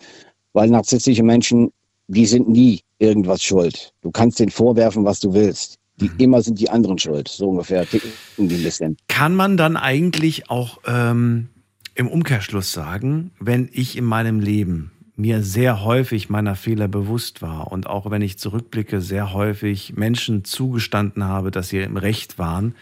weil 0.54 0.70
narzisstische 0.70 1.22
Menschen 1.22 1.72
die 2.12 2.26
sind 2.26 2.48
nie 2.48 2.80
irgendwas 2.98 3.42
schuld. 3.42 3.92
Du 4.02 4.10
kannst 4.10 4.38
denen 4.38 4.50
vorwerfen, 4.50 5.04
was 5.04 5.20
du 5.20 5.32
willst. 5.32 5.78
Die 6.00 6.08
mhm. 6.08 6.18
immer 6.18 6.42
sind 6.42 6.60
die 6.60 6.68
anderen 6.68 6.98
schuld. 6.98 7.28
So 7.28 7.48
ungefähr 7.48 7.88
ticken 7.88 8.12
die 8.36 8.54
ein 8.54 8.62
bisschen. 8.62 8.96
Kann 9.08 9.34
man 9.34 9.56
dann 9.56 9.76
eigentlich 9.76 10.50
auch 10.50 10.78
ähm, 10.86 11.48
im 11.94 12.08
Umkehrschluss 12.08 12.72
sagen, 12.72 13.30
wenn 13.40 13.68
ich 13.72 13.96
in 13.96 14.04
meinem 14.04 14.40
Leben 14.40 14.92
mir 15.16 15.42
sehr 15.42 15.84
häufig 15.84 16.28
meiner 16.30 16.56
Fehler 16.56 16.88
bewusst 16.88 17.42
war 17.42 17.70
und 17.70 17.86
auch 17.86 18.10
wenn 18.10 18.22
ich 18.22 18.38
zurückblicke, 18.38 19.00
sehr 19.00 19.32
häufig 19.32 19.94
Menschen 19.96 20.44
zugestanden 20.44 21.24
habe, 21.24 21.50
dass 21.50 21.68
sie 21.68 21.78
im 21.78 21.96
Recht 21.96 22.38
waren, 22.38 22.74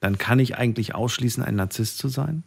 dann 0.00 0.18
kann 0.18 0.38
ich 0.38 0.56
eigentlich 0.56 0.94
ausschließen, 0.94 1.42
ein 1.42 1.56
Narzisst 1.56 1.98
zu 1.98 2.08
sein? 2.08 2.42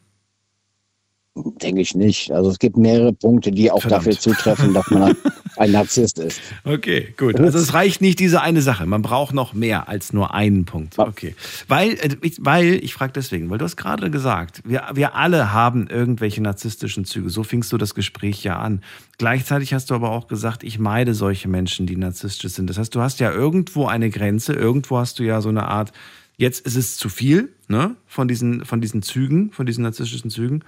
Denke 1.36 1.82
ich 1.82 1.96
nicht. 1.96 2.32
Also 2.32 2.50
es 2.50 2.60
gibt 2.60 2.78
mehrere 2.78 3.14
Punkte, 3.14 3.52
die 3.52 3.72
auch 3.72 3.82
Verdammt. 3.82 4.08
dafür 4.08 4.20
zutreffen, 4.20 4.74
dass 4.74 4.90
man 4.92 5.16
ein 5.60 5.72
Narzisst 5.72 6.20
ist. 6.20 6.42
Okay, 6.64 7.14
gut. 7.18 7.40
Also 7.40 7.58
es 7.60 7.74
reicht 7.74 8.02
nicht 8.02 8.20
diese 8.20 8.42
eine 8.42 8.62
Sache. 8.62 8.86
Man 8.86 9.02
braucht 9.02 9.34
noch 9.34 9.54
mehr 9.54 9.90
als 9.90 10.14
nur 10.14 10.34
einen 10.34 10.66
Punkt. 10.66 10.98
Okay. 10.98 11.36
Weil, 11.68 11.94
äh, 11.94 12.16
weil 12.40 12.84
ich 12.84 12.94
frage 12.94 13.14
deswegen, 13.14 13.50
weil 13.50 13.58
du 13.58 13.66
hast 13.66 13.76
gerade 13.76 14.10
gesagt, 14.10 14.62
wir, 14.64 14.84
wir 14.94 15.16
alle 15.16 15.52
haben 15.52 15.88
irgendwelche 15.88 16.42
narzisstischen 16.42 17.06
Züge. 17.06 17.30
So 17.30 17.44
fingst 17.44 17.72
du 17.74 17.78
das 17.78 17.94
Gespräch 17.94 18.44
ja 18.44 18.58
an. 18.58 18.82
Gleichzeitig 19.18 19.74
hast 19.74 19.90
du 19.90 19.96
aber 19.96 20.12
auch 20.12 20.28
gesagt, 20.28 20.64
ich 20.64 20.80
meide 20.80 21.14
solche 21.14 21.50
Menschen, 21.50 21.86
die 21.86 21.98
narzisstisch 21.98 22.54
sind. 22.54 22.70
Das 22.70 22.78
heißt, 22.78 22.96
du 22.96 23.02
hast 23.02 23.20
ja 23.20 23.32
irgendwo 23.32 23.88
eine 23.88 24.10
Grenze, 24.10 24.54
irgendwo 24.54 24.98
hast 24.98 25.20
du 25.20 25.24
ja 25.24 25.42
so 25.42 25.50
eine 25.50 25.68
Art, 25.68 25.92
jetzt 26.38 26.66
ist 26.66 26.78
es 26.78 26.96
zu 26.96 27.10
viel 27.10 27.50
ne, 27.68 27.96
von, 28.08 28.30
diesen, 28.30 28.64
von 28.64 28.80
diesen 28.80 29.02
Zügen, 29.02 29.52
von 29.52 29.66
diesen 29.66 29.84
narzisstischen 29.84 30.30
Zügen. 30.30 30.64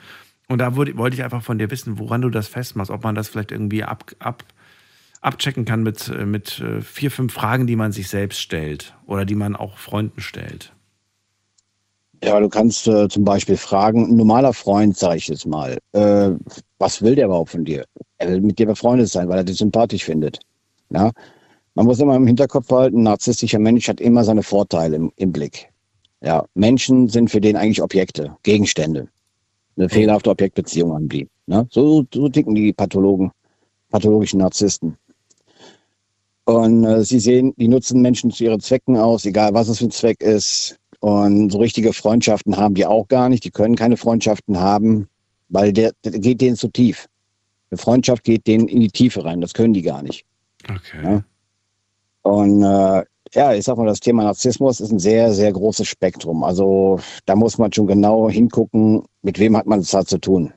Und 0.49 0.57
da 0.57 0.75
wollte 0.75 1.13
ich 1.13 1.23
einfach 1.23 1.43
von 1.43 1.57
dir 1.57 1.71
wissen, 1.71 1.97
woran 1.97 2.21
du 2.21 2.29
das 2.29 2.49
festmachst, 2.49 2.91
ob 2.91 3.05
man 3.05 3.15
das 3.15 3.29
vielleicht 3.29 3.53
irgendwie 3.53 3.85
ab, 3.85 4.11
ab, 4.19 4.43
abchecken 5.21 5.65
kann 5.65 5.83
mit, 5.83 6.09
äh, 6.09 6.25
mit 6.25 6.59
äh, 6.59 6.81
vier, 6.81 7.11
fünf 7.11 7.33
Fragen, 7.33 7.67
die 7.67 7.75
man 7.75 7.91
sich 7.91 8.09
selbst 8.09 8.39
stellt 8.39 8.95
oder 9.05 9.25
die 9.25 9.35
man 9.35 9.55
auch 9.55 9.77
Freunden 9.77 10.21
stellt. 10.21 10.73
Ja, 12.23 12.39
du 12.39 12.49
kannst 12.49 12.87
äh, 12.87 13.07
zum 13.07 13.23
Beispiel 13.23 13.57
fragen, 13.57 14.05
ein 14.05 14.15
normaler 14.15 14.53
Freund, 14.53 14.95
sage 14.95 15.17
ich 15.17 15.27
jetzt 15.27 15.47
mal, 15.47 15.77
äh, 15.93 16.29
was 16.77 17.01
will 17.01 17.15
der 17.15 17.25
überhaupt 17.25 17.49
von 17.49 17.65
dir? 17.65 17.85
Er 18.19 18.29
will 18.29 18.41
mit 18.41 18.59
dir 18.59 18.67
befreundet 18.67 19.09
sein, 19.09 19.27
weil 19.27 19.37
er 19.37 19.43
dich 19.43 19.57
sympathisch 19.57 20.03
findet. 20.03 20.39
Ja? 20.91 21.11
Man 21.73 21.85
muss 21.87 21.99
immer 21.99 22.15
im 22.15 22.27
Hinterkopf 22.27 22.67
behalten, 22.67 22.99
ein 22.99 23.03
narzisstischer 23.03 23.59
Mensch 23.59 23.87
hat 23.87 23.99
immer 23.99 24.23
seine 24.23 24.43
Vorteile 24.43 24.97
im, 24.97 25.11
im 25.15 25.31
Blick. 25.31 25.69
Ja, 26.23 26.45
Menschen 26.53 27.09
sind 27.09 27.31
für 27.31 27.41
den 27.41 27.55
eigentlich 27.55 27.81
Objekte, 27.81 28.35
Gegenstände 28.43 29.07
eine 29.77 29.89
fehlerhafte 29.89 30.29
Objektbeziehung 30.29 30.93
anblieb. 30.93 31.29
Ne? 31.47 31.67
So, 31.71 32.05
so 32.13 32.29
ticken 32.29 32.55
die 32.55 32.73
Pathologen, 32.73 33.31
pathologischen 33.89 34.39
Narzissten. 34.39 34.97
Und 36.51 36.83
äh, 36.83 37.03
sie 37.03 37.19
sehen, 37.19 37.53
die 37.57 37.67
nutzen 37.67 38.01
Menschen 38.01 38.31
zu 38.31 38.43
ihren 38.43 38.59
Zwecken 38.59 38.97
aus, 38.97 39.25
egal 39.25 39.53
was 39.53 39.69
es 39.69 39.79
für 39.79 39.85
ein 39.85 39.91
Zweck 39.91 40.21
ist. 40.21 40.77
Und 40.99 41.51
so 41.51 41.59
richtige 41.59 41.93
Freundschaften 41.93 42.57
haben 42.57 42.75
die 42.75 42.85
auch 42.85 43.07
gar 43.07 43.29
nicht. 43.29 43.43
Die 43.43 43.51
können 43.51 43.75
keine 43.75 43.97
Freundschaften 43.97 44.59
haben, 44.59 45.07
weil 45.49 45.73
der, 45.73 45.93
der 46.03 46.11
geht 46.11 46.41
denen 46.41 46.55
zu 46.55 46.67
tief. 46.67 47.07
Eine 47.71 47.77
Freundschaft 47.77 48.23
geht 48.23 48.45
denen 48.47 48.67
in 48.67 48.81
die 48.81 48.89
Tiefe 48.89 49.23
rein. 49.23 49.41
Das 49.41 49.53
können 49.53 49.73
die 49.73 49.81
gar 49.81 50.03
nicht. 50.03 50.25
Okay. 50.63 51.03
Ja? 51.03 51.23
Und 52.23 52.61
äh, 52.61 53.03
ja, 53.33 53.53
ich 53.53 53.63
sag 53.63 53.77
mal, 53.77 53.87
das 53.87 54.01
Thema 54.01 54.23
Narzissmus 54.23 54.79
ist 54.79 54.91
ein 54.91 54.99
sehr, 54.99 55.33
sehr 55.33 55.51
großes 55.53 55.87
Spektrum. 55.87 56.43
Also 56.43 56.99
da 57.25 57.35
muss 57.35 57.57
man 57.57 57.71
schon 57.71 57.87
genau 57.87 58.29
hingucken, 58.29 59.03
mit 59.21 59.39
wem 59.39 59.55
hat 59.55 59.65
man 59.65 59.79
es 59.79 59.91
da 59.91 60.05
zu 60.05 60.17
tun. 60.17 60.53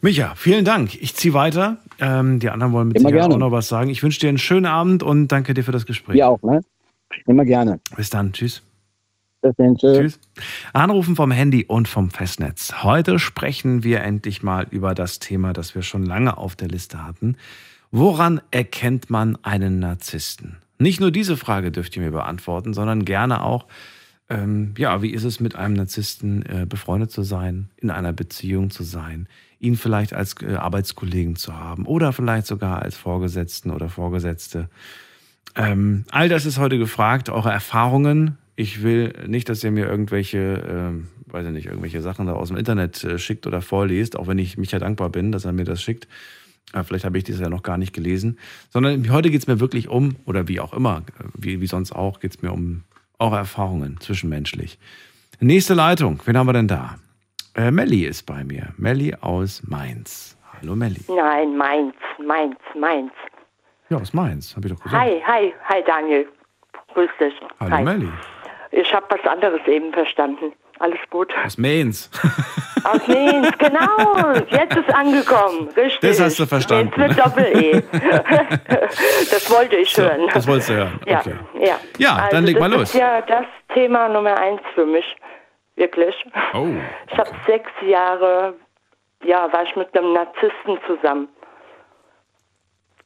Micha, 0.00 0.34
vielen 0.36 0.64
Dank. 0.64 1.00
Ich 1.00 1.14
ziehe 1.14 1.34
weiter. 1.34 1.78
Ähm, 2.00 2.38
die 2.38 2.50
anderen 2.50 2.72
wollen 2.72 2.88
mit 2.88 2.98
Immer 2.98 3.08
Sicherheit 3.08 3.30
gerne. 3.30 3.34
auch 3.34 3.48
noch 3.50 3.52
was 3.52 3.68
sagen. 3.68 3.90
Ich 3.90 4.02
wünsche 4.02 4.20
dir 4.20 4.28
einen 4.28 4.38
schönen 4.38 4.66
Abend 4.66 5.02
und 5.02 5.28
danke 5.28 5.54
dir 5.54 5.64
für 5.64 5.72
das 5.72 5.86
Gespräch. 5.86 6.16
Ja 6.16 6.28
auch, 6.28 6.42
ne? 6.42 6.60
Immer 7.26 7.44
gerne. 7.44 7.80
Bis 7.96 8.10
dann. 8.10 8.32
Tschüss. 8.32 8.62
Tschüss. 9.76 10.18
Anrufen 10.72 11.14
vom 11.14 11.30
Handy 11.30 11.64
und 11.64 11.86
vom 11.86 12.10
Festnetz. 12.10 12.82
Heute 12.82 13.18
sprechen 13.18 13.84
wir 13.84 14.02
endlich 14.02 14.42
mal 14.42 14.66
über 14.70 14.94
das 14.94 15.20
Thema, 15.20 15.52
das 15.52 15.74
wir 15.74 15.82
schon 15.82 16.04
lange 16.04 16.36
auf 16.36 16.56
der 16.56 16.68
Liste 16.68 17.04
hatten. 17.04 17.36
Woran 17.90 18.40
erkennt 18.50 19.10
man 19.10 19.38
einen 19.42 19.78
Narzissten? 19.78 20.58
Nicht 20.78 21.00
nur 21.00 21.10
diese 21.10 21.36
Frage 21.36 21.70
dürft 21.70 21.96
ihr 21.96 22.02
mir 22.02 22.10
beantworten, 22.10 22.74
sondern 22.74 23.04
gerne 23.04 23.42
auch, 23.42 23.66
ähm, 24.28 24.74
ja, 24.76 25.02
wie 25.02 25.10
ist 25.10 25.24
es 25.24 25.40
mit 25.40 25.56
einem 25.56 25.74
Narzissten 25.74 26.44
äh, 26.44 26.66
befreundet 26.68 27.10
zu 27.10 27.22
sein, 27.22 27.70
in 27.76 27.90
einer 27.90 28.12
Beziehung 28.12 28.70
zu 28.70 28.82
sein, 28.82 29.28
ihn 29.60 29.76
vielleicht 29.76 30.12
als 30.12 30.34
äh, 30.42 30.54
Arbeitskollegen 30.54 31.36
zu 31.36 31.56
haben 31.56 31.86
oder 31.86 32.12
vielleicht 32.12 32.46
sogar 32.46 32.82
als 32.82 32.96
Vorgesetzten 32.96 33.70
oder 33.70 33.88
Vorgesetzte. 33.88 34.68
Ähm, 35.56 36.04
all 36.10 36.28
das 36.28 36.46
ist 36.46 36.58
heute 36.58 36.78
gefragt, 36.78 37.28
eure 37.30 37.50
Erfahrungen, 37.50 38.38
ich 38.54 38.82
will 38.82 39.12
nicht, 39.26 39.48
dass 39.48 39.62
ihr 39.62 39.70
mir 39.70 39.86
irgendwelche, 39.86 40.38
äh, 40.38 41.32
weiß 41.32 41.46
ich 41.46 41.52
nicht, 41.52 41.66
irgendwelche 41.66 42.02
Sachen 42.02 42.26
da 42.26 42.32
aus 42.34 42.48
dem 42.48 42.56
Internet 42.56 43.02
äh, 43.04 43.18
schickt 43.18 43.46
oder 43.46 43.62
vorliest, 43.62 44.16
auch 44.16 44.26
wenn 44.26 44.38
ich 44.38 44.58
mich 44.58 44.72
ja 44.72 44.78
dankbar 44.78 45.10
bin, 45.10 45.32
dass 45.32 45.44
er 45.44 45.52
mir 45.52 45.64
das 45.64 45.82
schickt. 45.82 46.08
Äh, 46.72 46.82
vielleicht 46.84 47.04
habe 47.04 47.18
ich 47.18 47.24
das 47.24 47.40
ja 47.40 47.48
noch 47.48 47.62
gar 47.62 47.78
nicht 47.78 47.92
gelesen. 47.92 48.38
Sondern 48.70 49.10
heute 49.10 49.30
geht 49.30 49.40
es 49.40 49.46
mir 49.46 49.60
wirklich 49.60 49.88
um, 49.88 50.16
oder 50.24 50.48
wie 50.48 50.60
auch 50.60 50.72
immer, 50.72 51.02
wie, 51.34 51.60
wie 51.60 51.66
sonst 51.66 51.92
auch, 51.92 52.20
geht 52.20 52.36
es 52.36 52.42
mir 52.42 52.52
um 52.52 52.82
eure 53.18 53.36
Erfahrungen 53.36 53.96
zwischenmenschlich. 54.00 54.78
Nächste 55.40 55.74
Leitung, 55.74 56.20
wen 56.24 56.36
haben 56.36 56.48
wir 56.48 56.52
denn 56.52 56.68
da? 56.68 56.98
Äh, 57.58 57.72
Melli 57.72 58.04
ist 58.04 58.22
bei 58.24 58.44
mir. 58.44 58.68
Melli 58.76 59.12
aus 59.20 59.62
Mainz. 59.66 60.38
Hallo 60.60 60.76
Melli. 60.76 61.00
Nein, 61.08 61.56
Mainz, 61.56 61.94
Mainz, 62.24 62.56
Mainz. 62.78 63.12
Ja, 63.88 63.96
aus 63.96 64.12
Mainz, 64.14 64.54
habe 64.54 64.68
ich 64.68 64.74
doch 64.74 64.80
gesagt. 64.82 65.02
Hi, 65.02 65.20
hi, 65.26 65.52
hi 65.68 65.82
Daniel. 65.84 66.28
Grüß 66.94 67.10
dich. 67.18 67.34
Hallo 67.58 67.76
hi. 67.76 67.82
Melli. 67.82 68.08
Ich 68.70 68.94
habe 68.94 69.06
was 69.10 69.24
anderes 69.28 69.60
eben 69.66 69.92
verstanden. 69.92 70.52
Alles 70.78 71.00
gut. 71.10 71.32
Aus 71.44 71.58
Mainz. 71.58 72.08
Aus 72.84 73.08
Mainz, 73.08 73.50
genau. 73.58 74.34
Jetzt 74.50 74.76
ist 74.76 74.94
angekommen. 74.94 75.68
Richtig. 75.76 75.98
Das 76.10 76.20
hast 76.20 76.38
du 76.38 76.46
verstanden. 76.46 76.92
Mainz 76.96 77.16
mit 77.16 77.18
Doppel-E. 77.26 77.82
das 79.32 79.50
wollte 79.50 79.74
ich 79.76 79.90
So, 79.92 80.02
hören. 80.02 80.28
das 80.32 80.46
wolltest 80.46 80.68
du 80.70 80.74
hören. 80.74 81.00
Ja, 81.06 81.18
Okay. 81.18 81.34
ja. 81.60 81.76
Ja, 81.98 82.14
also 82.16 82.36
dann 82.36 82.44
leg 82.44 82.60
mal 82.60 82.70
das 82.70 82.78
los. 82.78 82.88
ist 82.90 83.00
ja 83.00 83.20
das 83.22 83.46
Thema 83.74 84.08
Nummer 84.08 84.38
eins 84.38 84.60
für 84.76 84.86
mich. 84.86 85.04
Wirklich. 85.78 86.14
Oh, 86.54 86.66
Ich 87.10 87.18
habe 87.18 87.30
sechs 87.46 87.70
Jahre, 87.82 88.54
ja, 89.22 89.50
war 89.52 89.62
ich 89.62 89.74
mit 89.76 89.96
einem 89.96 90.12
Narzissten 90.12 90.78
zusammen. 90.86 91.28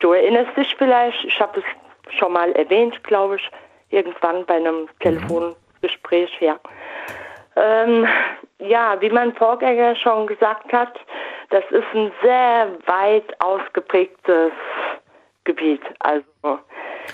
Du 0.00 0.12
erinnerst 0.12 0.56
dich 0.56 0.74
vielleicht, 0.76 1.24
ich 1.24 1.38
habe 1.38 1.60
es 1.60 2.16
schon 2.18 2.32
mal 2.32 2.50
erwähnt, 2.52 3.04
glaube 3.04 3.36
ich, 3.36 3.50
irgendwann 3.90 4.44
bei 4.46 4.56
einem 4.56 4.88
Telefongespräch, 5.00 6.30
ja. 6.40 6.58
Ähm, 7.54 8.08
ja, 8.58 9.00
wie 9.00 9.10
mein 9.10 9.34
Vorgänger 9.34 9.94
schon 9.96 10.26
gesagt 10.26 10.72
hat, 10.72 10.98
das 11.50 11.64
ist 11.70 11.84
ein 11.94 12.10
sehr 12.22 12.70
weit 12.86 13.40
ausgeprägtes 13.40 14.52
Gebiet. 15.44 15.82
Also 15.98 16.24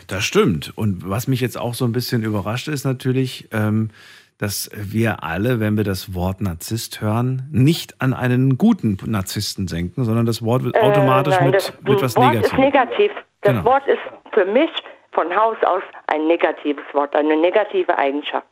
Das 0.06 0.24
stimmt. 0.24 0.72
Und 0.76 1.08
was 1.08 1.26
mich 1.26 1.40
jetzt 1.40 1.58
auch 1.58 1.74
so 1.74 1.84
ein 1.84 1.92
bisschen 1.92 2.22
überrascht 2.22 2.68
ist 2.68 2.84
natürlich, 2.84 3.48
ähm, 3.52 3.90
dass 4.38 4.70
wir 4.74 5.24
alle, 5.24 5.58
wenn 5.60 5.76
wir 5.76 5.84
das 5.84 6.14
Wort 6.14 6.40
Narzisst 6.40 7.00
hören, 7.00 7.48
nicht 7.50 8.00
an 8.00 8.14
einen 8.14 8.56
guten 8.56 8.96
Narzissten 9.06 9.66
denken, 9.66 10.04
sondern 10.04 10.26
das 10.26 10.44
Wort 10.44 10.62
wird 10.64 10.80
automatisch 10.80 11.34
Äh, 11.34 11.40
nein, 11.40 11.50
mit, 11.50 11.54
das 11.56 11.72
mit 11.82 12.02
was 12.02 12.16
Wort 12.16 12.26
Negativem. 12.34 12.52
ist 12.52 12.58
negativ. 12.58 13.12
Das 13.40 13.52
Genau. 13.52 13.64
Wort 13.64 13.86
ist 13.86 14.00
für 14.32 14.44
mich 14.44 14.70
von 15.12 15.34
Haus 15.34 15.56
aus 15.64 15.82
ein 16.06 16.26
negatives 16.26 16.84
Wort, 16.92 17.14
eine 17.16 17.36
negative 17.36 17.96
Eigenschaft. 17.98 18.46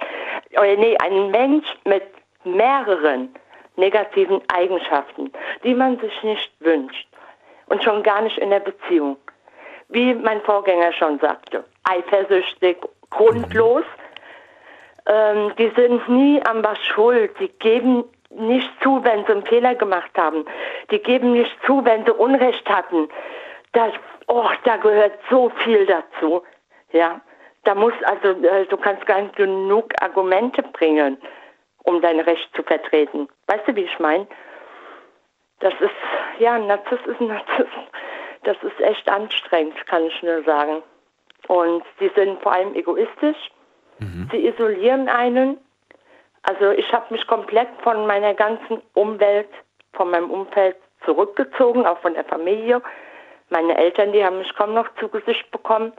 Oder 0.53 0.77
nee, 0.77 0.97
ein 0.99 1.31
Mensch 1.31 1.67
mit 1.85 2.03
mehreren 2.45 3.29
negativen 3.77 4.41
Eigenschaften, 4.49 5.31
die 5.63 5.75
man 5.75 5.99
sich 6.01 6.13
nicht 6.23 6.51
wünscht. 6.61 7.07
Und 7.67 7.83
schon 7.85 8.03
gar 8.03 8.23
nicht 8.23 8.39
in 8.39 8.51
der 8.51 8.61
Beziehung. 8.61 9.17
Wie 9.89 10.15
mein 10.15 10.41
Vorgänger 10.43 10.93
schon 10.93 11.19
sagte, 11.21 11.65
eifersüchtig, 11.85 12.79
grundlos. 13.11 13.85
Ähm, 15.07 15.53
die 15.57 15.71
sind 15.77 16.09
nie 16.09 16.43
an 16.45 16.65
was 16.65 16.79
schuld. 16.85 17.39
Die 17.39 17.49
geben 17.49 18.05
nicht 18.31 18.71
zu, 18.83 19.03
wenn 19.05 19.25
sie 19.25 19.33
einen 19.33 19.47
Fehler 19.47 19.75
gemacht 19.75 20.11
haben. 20.17 20.45
Die 20.91 20.99
geben 20.99 21.33
nicht 21.33 21.57
zu, 21.65 21.85
wenn 21.85 22.05
sie 22.05 22.13
Unrecht 22.13 22.69
hatten. 22.69 23.09
Das, 23.73 23.93
oh, 24.27 24.49
da 24.65 24.77
gehört 24.77 25.19
so 25.31 25.51
viel 25.65 25.87
dazu. 25.87 26.43
Ja, 26.93 27.21
da 27.65 27.75
muss 27.75 27.95
also, 28.05 28.29
äh, 28.47 28.67
du 28.67 28.77
kannst 28.77 29.07
gar 29.07 29.21
nicht 29.21 29.37
genug 29.37 29.93
Argumente 30.01 30.63
bringen, 30.63 31.19
um 31.85 32.01
dein 32.01 32.21
Recht 32.21 32.49
zu 32.55 32.63
vertreten. 32.63 33.29
Weißt 33.47 33.67
du, 33.67 33.77
wie 33.77 33.85
ich 33.85 33.99
meine? 33.99 34.27
Das 35.61 35.75
ist, 35.81 35.91
ja, 36.39 36.55
ein 36.55 36.67
Narzisst 36.67 37.07
ist 37.07 37.21
ein 37.21 37.29
Narzisst. 37.29 37.69
Das 38.43 38.57
ist 38.63 38.81
echt 38.81 39.09
anstrengend, 39.09 39.75
kann 39.87 40.05
ich 40.05 40.23
nur 40.23 40.43
sagen. 40.45 40.83
Und 41.49 41.83
sie 41.99 42.11
sind 42.15 42.41
vor 42.43 42.53
allem 42.53 42.75
egoistisch. 42.75 43.51
Sie 44.31 44.47
isolieren 44.47 45.09
einen. 45.09 45.59
Also 46.43 46.71
ich 46.71 46.93
habe 46.93 47.13
mich 47.13 47.27
komplett 47.27 47.69
von 47.83 48.07
meiner 48.07 48.35
ganzen 48.35 48.83
Umwelt, 48.95 49.49
von 49.95 50.11
meinem 50.11 50.31
Umfeld 50.31 50.77
zurückgezogen, 51.05 51.87
auch 51.87 51.99
von 51.99 52.15
der 52.15 52.25
Familie. 52.25 52.83
Meine 53.49 53.77
Eltern, 53.77 54.13
die 54.13 54.25
haben 54.25 54.39
mich 54.39 54.55
kaum 54.55 54.75
noch 54.75 54.89
zu 55.01 55.09
Gesicht 55.09 55.51
bekommen. 55.51 55.93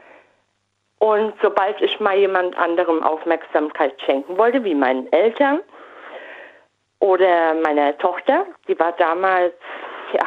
Und 0.99 1.33
sobald 1.41 1.79
ich 1.81 1.99
mal 1.99 2.17
jemand 2.17 2.57
anderem 2.57 3.03
Aufmerksamkeit 3.03 3.99
schenken 4.01 4.37
wollte, 4.37 4.63
wie 4.63 4.73
meinen 4.73 5.11
Eltern 5.11 5.61
oder 6.99 7.53
meiner 7.53 7.97
Tochter, 7.99 8.45
die 8.67 8.77
war 8.79 8.91
damals, 8.93 9.53
ja, 10.13 10.25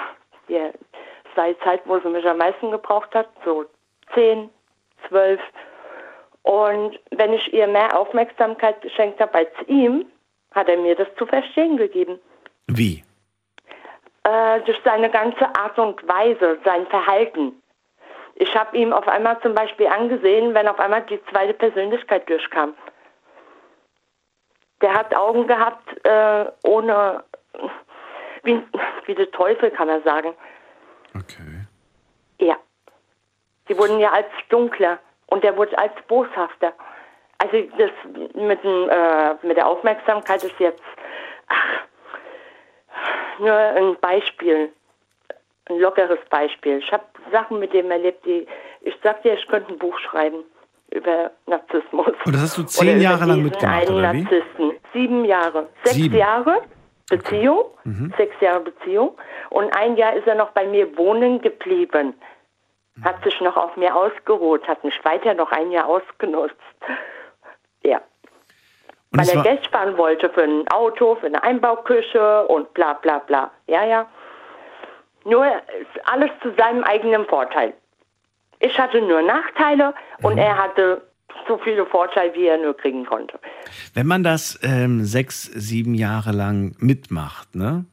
es 0.48 1.37
war 1.37 1.48
die 1.48 1.59
Zeit, 1.61 1.83
wo 1.87 1.98
sie 1.98 2.09
mich 2.09 2.26
am 2.26 2.38
meisten 2.38 2.70
gebraucht 2.70 3.14
hat, 3.14 3.28
so 3.44 3.64
zehn, 4.14 4.50
zwölf. 5.09 5.40
Und 6.42 6.98
wenn 7.11 7.33
ich 7.33 7.53
ihr 7.53 7.66
mehr 7.66 7.98
Aufmerksamkeit 7.98 8.81
geschenkt 8.81 9.20
habe 9.20 9.35
als 9.35 9.50
ihm, 9.66 10.07
hat 10.55 10.68
er 10.68 10.79
mir 10.79 10.96
das 10.96 11.09
zu 11.16 11.26
verstehen 11.26 11.76
gegeben. 11.76 12.18
Wie? 12.66 13.05
Äh, 14.24 14.61
durch 14.62 14.79
seine 14.85 15.11
ganze 15.11 15.46
Art 15.55 15.79
und 15.79 16.07
Weise, 16.09 16.59
sein 16.64 16.87
Verhalten. 16.87 17.61
Ich 18.35 18.55
habe 18.57 18.76
ihm 18.76 18.92
auf 18.92 19.07
einmal 19.07 19.38
zum 19.40 19.55
Beispiel 19.55 19.87
angesehen, 19.87 20.55
wenn 20.55 20.66
auf 20.66 20.79
einmal 20.81 21.03
die 21.03 21.22
zweite 21.26 21.55
Persönlichkeit 21.55 22.29
durchkam. 22.29 22.74
Der 24.81 24.94
hat 24.94 25.14
Augen 25.14 25.46
gehabt, 25.46 26.07
äh, 26.07 26.46
ohne, 26.64 27.22
wie, 28.42 28.62
wie 29.05 29.14
der 29.14 29.31
Teufel, 29.31 29.70
kann 29.70 29.88
man 29.88 30.03
sagen. 30.05 30.35
Okay. 31.14 31.66
Ja. 32.40 32.57
Sie 33.68 33.76
wurden 33.76 34.00
ja 34.00 34.11
als 34.11 34.26
dunkler 34.48 34.98
und 35.31 35.45
er 35.45 35.57
wurde 35.57 35.77
als 35.79 35.93
boshafter. 36.09 36.73
Also 37.38 37.57
das 37.79 37.90
mit, 38.35 38.62
dem, 38.62 38.88
äh, 38.90 39.35
mit 39.47 39.57
der 39.57 39.66
Aufmerksamkeit 39.66 40.45
ist 40.45 40.59
jetzt 40.61 40.83
ach, 41.49 41.81
nur 43.38 43.55
ein 43.55 43.97
Beispiel, 44.01 44.71
ein 45.71 45.79
lockeres 45.79 46.19
Beispiel. 46.29 46.79
Ich 46.79 46.93
habe 46.93 47.05
Sachen 47.33 47.59
mit 47.59 47.73
dem 47.73 47.90
erlebt, 47.90 48.25
die 48.27 48.47
ich 48.83 48.95
sag 49.03 49.23
dir, 49.23 49.35
ich 49.35 49.47
könnte 49.49 49.73
ein 49.73 49.79
Buch 49.79 49.99
schreiben 49.99 50.45
über 50.90 51.31
Narzissmus. 51.47 52.09
Und 52.25 52.35
das 52.35 52.43
hast 52.43 52.59
du 52.59 52.62
zehn 52.64 53.01
Jahre 53.01 53.25
lang 53.27 53.43
mitgemacht, 53.43 53.88
einen 53.88 53.97
oder 53.97 54.12
wie? 54.12 54.23
Narzissten. 54.23 54.73
Sieben 54.93 55.25
Jahre. 55.25 55.69
Sechs 55.85 55.97
Sieben. 55.97 56.16
Jahre 56.16 56.62
Beziehung, 57.09 57.64
Mhm. 57.85 58.12
sechs 58.16 58.35
Jahre 58.40 58.61
Beziehung. 58.61 59.16
Und 59.51 59.75
ein 59.77 59.97
Jahr 59.97 60.14
ist 60.14 60.27
er 60.27 60.35
noch 60.35 60.51
bei 60.51 60.66
mir 60.66 60.97
wohnen 60.97 61.40
geblieben. 61.40 62.14
Hat 63.05 63.23
sich 63.25 63.41
noch 63.41 63.57
auf 63.57 63.77
mir 63.77 63.95
ausgeruht, 63.95 64.67
hat 64.69 64.83
mich 64.85 64.99
weiter 65.05 65.35
noch 65.35 65.51
ein 65.53 65.71
Jahr 65.71 65.87
ausgenutzt. 65.87 66.55
Ja. 67.83 68.01
Und 69.13 69.19
Weil 69.21 69.29
er 69.37 69.43
Geld 69.43 69.65
sparen 69.65 69.97
wollte 69.97 70.31
für 70.31 70.43
ein 70.43 70.69
Auto, 70.69 71.17
für 71.17 71.27
eine 71.27 71.43
Einbauküche 71.43 72.47
und 72.47 72.73
bla 72.75 72.93
bla 72.95 73.19
bla. 73.19 73.51
Ja, 73.67 73.85
ja. 73.85 74.07
Nur 75.25 75.45
alles 76.05 76.31
zu 76.43 76.53
seinem 76.57 76.85
eigenen 76.85 77.27
Vorteil. 77.27 77.75
Ich 78.61 78.79
hatte 78.79 79.01
nur 79.01 79.23
Nachteile 79.23 79.95
und 80.23 80.35
Mhm. 80.35 80.39
er 80.39 80.57
hatte 80.59 81.03
so 81.49 81.59
viele 81.59 81.87
Vorteile, 81.87 82.35
wie 82.35 82.47
er 82.47 82.59
nur 82.59 82.77
kriegen 82.77 83.05
konnte. 83.07 83.39
wenn 83.95 84.07
man 84.07 84.23
das 84.23 84.59
ähm, 84.63 85.05
sechs, 85.05 85.43
sieben 85.45 85.95
Jahre 85.95 86.33
lang 86.33 86.75
mitmacht, 86.79 87.55
ne? 87.55 87.85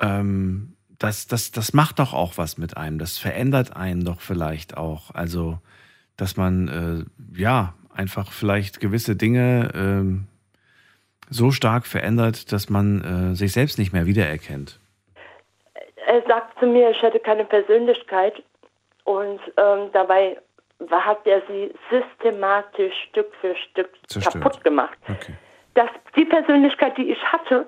Ähm, 0.00 0.76
das, 0.98 1.26
das, 1.26 1.50
das 1.52 1.72
macht 1.72 1.98
doch 1.98 2.12
auch 2.12 2.38
was 2.38 2.58
mit 2.58 2.76
einem. 2.76 2.98
Das 2.98 3.18
verändert 3.18 3.76
einen 3.76 4.04
doch 4.04 4.20
vielleicht 4.20 4.76
auch. 4.76 5.14
Also, 5.14 5.58
dass 6.16 6.36
man 6.36 6.68
äh, 6.68 7.40
ja 7.40 7.74
einfach 7.94 8.32
vielleicht 8.32 8.80
gewisse 8.80 9.16
Dinge 9.16 9.70
ähm, 9.74 10.26
so 11.30 11.50
stark 11.50 11.86
verändert, 11.86 12.52
dass 12.52 12.68
man 12.68 13.32
äh, 13.32 13.34
sich 13.34 13.52
selbst 13.52 13.78
nicht 13.78 13.92
mehr 13.92 14.06
wiedererkennt. 14.06 14.80
Er 16.06 16.22
sagt 16.26 16.58
zu 16.58 16.66
mir, 16.66 16.90
ich 16.90 17.02
hätte 17.02 17.20
keine 17.20 17.44
Persönlichkeit 17.44 18.42
und 19.04 19.40
ähm, 19.56 19.90
dabei 19.92 20.38
hat 20.90 21.26
er 21.26 21.42
sie 21.48 21.72
systematisch 21.90 22.94
Stück 23.10 23.32
für 23.40 23.54
Stück 23.56 23.90
Zerstört. 24.06 24.42
kaputt 24.42 24.64
gemacht. 24.64 24.96
Okay. 25.08 25.34
dass 25.74 25.90
die 26.16 26.24
Persönlichkeit, 26.24 26.96
die 26.96 27.12
ich 27.12 27.22
hatte, 27.24 27.66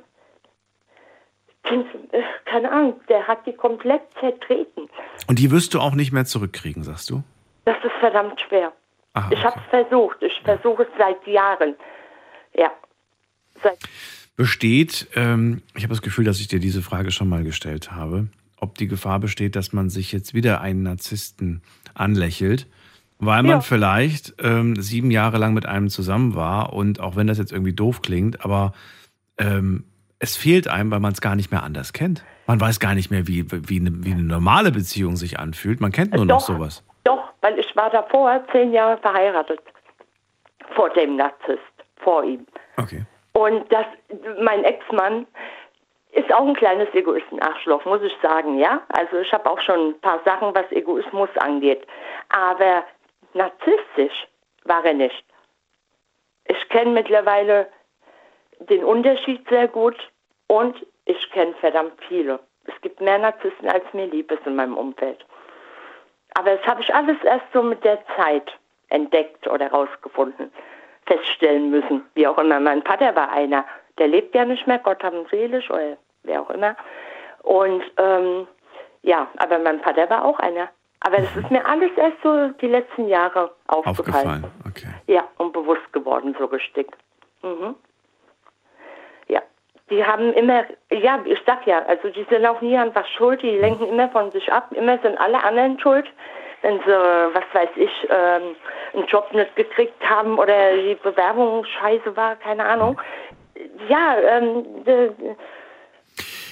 keine 2.45 2.71
Ahnung, 2.71 3.01
der 3.09 3.27
hat 3.27 3.47
die 3.47 3.53
komplett 3.53 4.03
zertreten. 4.19 4.89
Und 5.27 5.39
die 5.39 5.51
wirst 5.51 5.75
du 5.75 5.81
auch 5.81 5.95
nicht 5.95 6.13
mehr 6.13 6.25
zurückkriegen, 6.25 6.83
sagst 6.83 7.11
du? 7.11 7.23
Das 7.65 7.77
ist 7.85 7.93
verdammt 8.01 8.41
schwer. 8.41 8.73
Aha, 9.13 9.27
okay. 9.27 9.37
Ich 9.39 9.45
habe 9.45 9.61
es 9.61 9.67
versucht. 9.71 10.23
Ich 10.23 10.41
versuche 10.43 10.85
es 10.85 10.89
seit 10.99 11.27
Jahren. 11.27 11.75
Ja. 12.55 12.71
Seit 13.63 13.79
besteht, 14.41 15.09
ähm, 15.17 15.61
ich 15.77 15.83
habe 15.83 15.93
das 15.93 16.01
Gefühl, 16.01 16.25
dass 16.25 16.41
ich 16.41 16.49
dir 16.49 16.61
diese 16.61 16.81
Frage 16.81 17.11
schon 17.11 17.29
mal 17.29 17.45
gestellt 17.45 17.93
habe, 17.93 18.29
ob 18.57 18.79
die 18.79 18.89
Gefahr 18.89 19.21
besteht, 19.21 19.55
dass 19.55 19.75
man 19.75 19.91
sich 19.91 20.13
jetzt 20.13 20.33
wieder 20.33 20.63
einen 20.63 20.83
Narzissten 20.83 21.61
anlächelt, 21.93 22.67
weil 23.19 23.43
man 23.43 23.51
ja. 23.51 23.61
vielleicht 23.61 24.33
ähm, 24.43 24.81
sieben 24.81 25.11
Jahre 25.11 25.37
lang 25.37 25.53
mit 25.53 25.67
einem 25.67 25.91
zusammen 25.91 26.35
war 26.35 26.73
und 26.73 27.01
auch 27.01 27.17
wenn 27.17 27.27
das 27.27 27.37
jetzt 27.37 27.53
irgendwie 27.53 27.75
doof 27.75 28.01
klingt, 28.01 28.43
aber 28.43 28.73
ähm, 29.37 29.85
es 30.21 30.37
fehlt 30.37 30.69
einem, 30.69 30.91
weil 30.91 31.01
man 31.01 31.13
es 31.13 31.21
gar 31.21 31.35
nicht 31.35 31.51
mehr 31.51 31.63
anders 31.63 31.93
kennt. 31.93 32.25
Man 32.47 32.61
weiß 32.61 32.79
gar 32.79 32.95
nicht 32.95 33.11
mehr, 33.11 33.27
wie, 33.27 33.45
wie, 33.51 33.81
eine, 33.81 33.91
wie 34.05 34.13
eine 34.13 34.23
normale 34.23 34.71
Beziehung 34.71 35.17
sich 35.17 35.39
anfühlt. 35.41 35.81
Man 35.81 35.93
kennt 35.93 36.13
nur 36.13 36.27
doch, 36.27 36.35
noch 36.37 36.41
sowas. 36.41 36.85
Doch, 37.05 37.33
weil 37.41 37.59
ich 37.59 37.75
war 37.75 37.91
davor 37.91 38.45
zehn 38.53 38.73
Jahre 38.73 38.99
verheiratet. 38.99 39.61
Vor 40.75 40.91
dem 40.91 41.17
Narzisst, 41.17 41.61
vor 41.97 42.23
ihm. 42.23 42.47
Okay. 42.77 43.05
Und 43.33 43.65
das, 43.73 43.87
mein 44.43 44.63
Ex-Mann 44.65 45.27
ist 46.13 46.33
auch 46.33 46.47
ein 46.47 46.55
kleines 46.55 46.93
Egoisten-Arschloch, 46.93 47.85
muss 47.87 48.03
ich 48.03 48.13
sagen, 48.21 48.59
ja. 48.59 48.83
Also 48.89 49.19
ich 49.19 49.33
habe 49.33 49.49
auch 49.49 49.61
schon 49.61 49.91
ein 49.91 50.01
paar 50.01 50.21
Sachen, 50.25 50.55
was 50.55 50.71
Egoismus 50.71 51.31
angeht. 51.39 51.87
Aber 52.29 52.85
narzisstisch 53.33 54.27
war 54.65 54.85
er 54.85 54.95
nicht. 54.95 55.25
Ich 56.45 56.69
kenne 56.69 56.91
mittlerweile 56.91 57.69
den 58.69 58.85
Unterschied 58.85 59.47
sehr 59.49 59.69
gut 59.69 59.97
und 60.47 60.77
ich 61.05 61.31
kenne 61.31 61.55
verdammt 61.61 61.95
viele. 62.09 62.41
Es 62.67 62.81
gibt 62.83 63.01
mehr 63.01 63.19
Narzissten, 63.19 63.69
als 63.69 63.85
mir 63.93 64.07
lieb 64.07 64.31
ist 64.31 64.47
in 64.47 64.57
meinem 64.57 64.77
Umfeld. 64.77 65.25
Aber 66.35 66.57
das 66.57 66.67
habe 66.67 66.83
ich 66.83 66.95
alles 66.95 67.17
erst 67.25 67.47
so 67.53 67.63
mit 67.63 67.83
der 67.85 67.99
Zeit 68.17 68.53
entdeckt 68.89 69.47
oder 69.49 69.67
herausgefunden, 69.67 70.53
feststellen 71.07 71.71
müssen. 71.71 72.05
Wie 72.15 72.27
auch 72.27 72.39
immer. 72.39 72.61
Mein 72.61 72.83
Vater 72.83 73.15
war 73.17 73.31
einer, 73.33 73.65
der 73.99 74.09
lebt 74.09 74.35
ja 74.35 74.45
nicht 74.45 74.67
mehr, 74.67 74.79
Gott 74.79 75.03
haben 75.03 75.27
seelisch 75.31 75.71
oder 75.71 75.97
wer 76.23 76.43
auch 76.43 76.51
immer. 76.51 76.77
Und 77.43 77.83
ähm, 77.97 78.47
ja, 79.03 79.29
aber 79.39 79.59
mein 79.59 79.81
Vater 79.81 80.09
war 80.11 80.25
auch 80.25 80.39
einer. 80.39 80.69
Aber 81.01 81.17
das 81.17 81.35
ist 81.35 81.51
mir 81.51 81.65
alles 81.65 81.91
erst 81.97 82.19
so 82.23 82.49
die 82.61 82.69
letzten 82.69 83.09
Jahre 83.09 83.51
aufgefallen. 83.67 84.45
aufgefallen. 84.45 84.45
Okay. 84.69 84.89
Ja, 85.07 85.27
und 85.39 85.53
bewusst 85.53 85.93
geworden 85.93 86.37
so 86.39 86.45
richtig. 86.45 86.93
Mhm 87.43 87.75
die 89.91 90.05
haben 90.05 90.33
immer, 90.35 90.65
ja, 90.91 91.21
ich 91.25 91.39
sag 91.45 91.67
ja, 91.67 91.85
also 91.87 92.09
die 92.09 92.25
sind 92.31 92.47
auch 92.47 92.61
nie 92.61 92.77
an 92.77 92.91
was 92.95 93.09
schuld, 93.11 93.43
die 93.43 93.51
lenken 93.51 93.89
immer 93.89 94.09
von 94.11 94.31
sich 94.31 94.51
ab, 94.53 94.71
immer 94.73 94.99
sind 95.03 95.19
alle 95.19 95.43
anderen 95.43 95.79
schuld, 95.81 96.07
wenn 96.63 96.79
sie, 96.79 96.87
was 96.87 97.45
weiß 97.53 97.71
ich, 97.77 97.91
ähm, 98.09 98.55
einen 98.95 99.07
Job 99.07 99.33
nicht 99.33 99.55
gekriegt 99.57 100.03
haben 100.09 100.39
oder 100.39 100.77
die 100.77 100.97
Bewerbung 101.03 101.65
scheiße 101.65 102.17
war, 102.17 102.37
keine 102.37 102.65
Ahnung. 102.65 103.01
Ja, 103.89 104.17
ähm, 104.19 104.65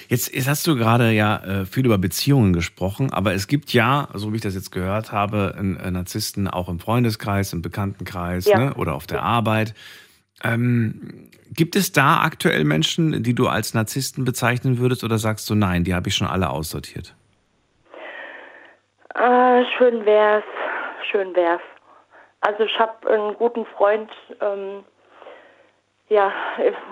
Jetzt, 0.09 0.33
jetzt, 0.33 0.47
hast 0.47 0.65
du 0.65 0.75
gerade 0.75 1.11
ja 1.11 1.37
äh, 1.37 1.65
viel 1.67 1.85
über 1.85 1.99
Beziehungen 1.99 2.51
gesprochen, 2.51 3.13
aber 3.13 3.35
es 3.35 3.45
gibt 3.45 3.73
ja, 3.73 4.07
so 4.15 4.31
wie 4.31 4.37
ich 4.37 4.41
das 4.41 4.55
jetzt 4.55 4.71
gehört 4.71 5.11
habe, 5.11 5.55
Narzissten 5.59 6.47
auch 6.47 6.67
im 6.67 6.79
Freundeskreis, 6.79 7.53
im 7.53 7.61
Bekanntenkreis 7.61 8.45
ja. 8.45 8.57
ne, 8.57 8.73
oder 8.73 8.95
auf 8.95 9.05
der 9.05 9.21
Arbeit. 9.21 9.75
Ähm, 10.43 11.29
gibt 11.51 11.75
es 11.75 11.91
da 11.91 12.21
aktuell 12.21 12.63
Menschen, 12.63 13.23
die 13.23 13.33
du 13.33 13.47
als 13.47 13.73
Narzissten 13.73 14.25
bezeichnen 14.25 14.79
würdest 14.79 15.03
oder 15.03 15.17
sagst 15.17 15.49
du 15.49 15.55
nein, 15.55 15.83
die 15.83 15.93
habe 15.93 16.09
ich 16.09 16.15
schon 16.15 16.27
alle 16.27 16.49
aussortiert? 16.49 17.15
Äh, 19.15 19.63
schön 19.77 20.05
wär's, 20.05 20.43
schön 21.11 21.35
wär's. 21.35 21.61
Also 22.41 22.63
ich 22.63 22.79
habe 22.79 23.11
einen 23.11 23.33
guten 23.35 23.65
Freund, 23.65 24.09
ähm, 24.39 24.83
ja, 26.07 26.31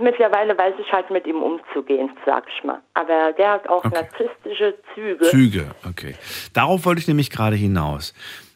mittlerweile 0.02 0.58
weiß 0.58 0.74
ich 0.80 0.92
halt 0.92 1.10
mit 1.10 1.26
ihm 1.26 1.42
umzugehen, 1.42 2.12
sag 2.26 2.46
ich 2.56 2.64
mal. 2.64 2.82
Aber 2.94 3.34
der 3.34 3.52
hat 3.52 3.70
auch 3.70 3.86
okay. 3.86 3.96
narzisstische 3.96 4.76
Züge. 4.94 5.26
Züge, 5.26 5.72
okay. 5.88 6.16
Darauf 6.54 6.86
wollte 6.86 7.00
ich 7.00 7.08
nämlich 7.08 7.32
gerade 7.32 7.56
hinaus. 7.56 8.14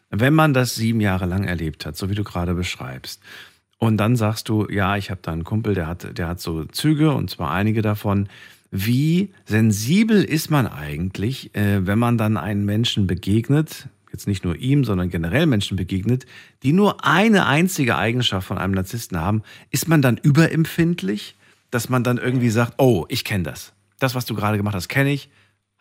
Wenn 0.10 0.34
man 0.34 0.54
das 0.54 0.76
sieben 0.76 1.00
Jahre 1.00 1.26
lang 1.26 1.46
erlebt 1.46 1.86
hat, 1.86 1.96
so 1.96 2.10
wie 2.10 2.16
du 2.16 2.26
gerade 2.26 2.54
beschreibst, 2.54 3.24
und 3.84 3.98
dann 3.98 4.16
sagst 4.16 4.48
du, 4.48 4.68
ja, 4.70 4.96
ich 4.96 5.10
habe 5.10 5.22
da 5.24 5.32
einen 5.32 5.44
Kumpel, 5.44 5.74
der 5.74 5.88
hat, 5.88 6.16
der 6.16 6.28
hat 6.28 6.40
so 6.40 6.66
Züge 6.66 7.14
und 7.14 7.32
zwar 7.32 7.50
einige 7.50 7.82
davon. 7.82 8.30
Wie 8.70 9.32
sensibel 9.46 10.24
ist 10.24 10.52
man 10.52 10.68
eigentlich, 10.68 11.56
äh, 11.56 11.84
wenn 11.88 11.98
man 11.98 12.16
dann 12.20 12.38
einen 12.38 12.64
Menschen 12.64 13.08
begegnet, 13.08 13.88
jetzt 14.14 14.28
nicht 14.28 14.46
nur 14.46 14.56
ihm, 14.56 14.84
sondern 14.84 15.10
generell 15.10 15.48
Menschen 15.48 15.78
begegnet, 15.78 16.28
die 16.62 16.74
nur 16.74 17.04
eine 17.04 17.48
einzige 17.48 17.98
Eigenschaft 17.98 18.46
von 18.46 18.60
einem 18.60 18.76
Narzissten 18.76 19.20
haben, 19.20 19.42
ist 19.72 19.88
man 19.88 20.04
dann 20.04 20.18
überempfindlich, 20.18 21.36
dass 21.72 21.90
man 21.90 22.04
dann 22.04 22.20
irgendwie 22.20 22.52
sagt, 22.52 22.76
oh, 22.78 23.08
ich 23.10 23.24
kenne 23.24 23.46
das. 23.46 23.74
Das, 23.98 24.14
was 24.14 24.26
du 24.28 24.36
gerade 24.36 24.58
gemacht 24.58 24.76
hast, 24.76 24.90
kenne 24.90 25.12
ich 25.12 25.32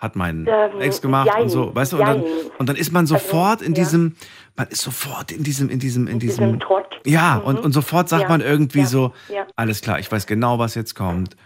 hat 0.00 0.16
mein 0.16 0.46
ähm, 0.48 0.80
Ex 0.80 1.02
gemacht 1.02 1.26
jein, 1.26 1.42
und 1.42 1.48
so, 1.50 1.74
weißt 1.74 1.92
du, 1.92 1.98
und 1.98 2.06
dann, 2.06 2.24
und 2.58 2.68
dann, 2.68 2.76
ist 2.76 2.90
man 2.90 3.02
also, 3.02 3.16
sofort 3.16 3.60
also, 3.60 3.66
in 3.66 3.74
diesem, 3.74 4.16
ja. 4.18 4.26
man 4.56 4.68
ist 4.68 4.80
sofort 4.80 5.30
in 5.30 5.44
diesem, 5.44 5.68
in 5.68 5.78
diesem, 5.78 6.06
in, 6.06 6.14
in 6.14 6.18
diesem, 6.18 6.44
diesem 6.44 6.60
Trott. 6.60 7.00
Ja, 7.04 7.36
mhm. 7.36 7.46
und, 7.46 7.60
und 7.60 7.72
sofort 7.72 8.08
sagt 8.08 8.22
ja. 8.22 8.28
man 8.28 8.40
irgendwie 8.40 8.80
ja. 8.80 8.86
so, 8.86 9.12
alles 9.56 9.82
klar, 9.82 9.98
ich 9.98 10.10
weiß 10.10 10.26
genau, 10.26 10.58
was 10.58 10.74
jetzt 10.74 10.94
kommt. 10.94 11.36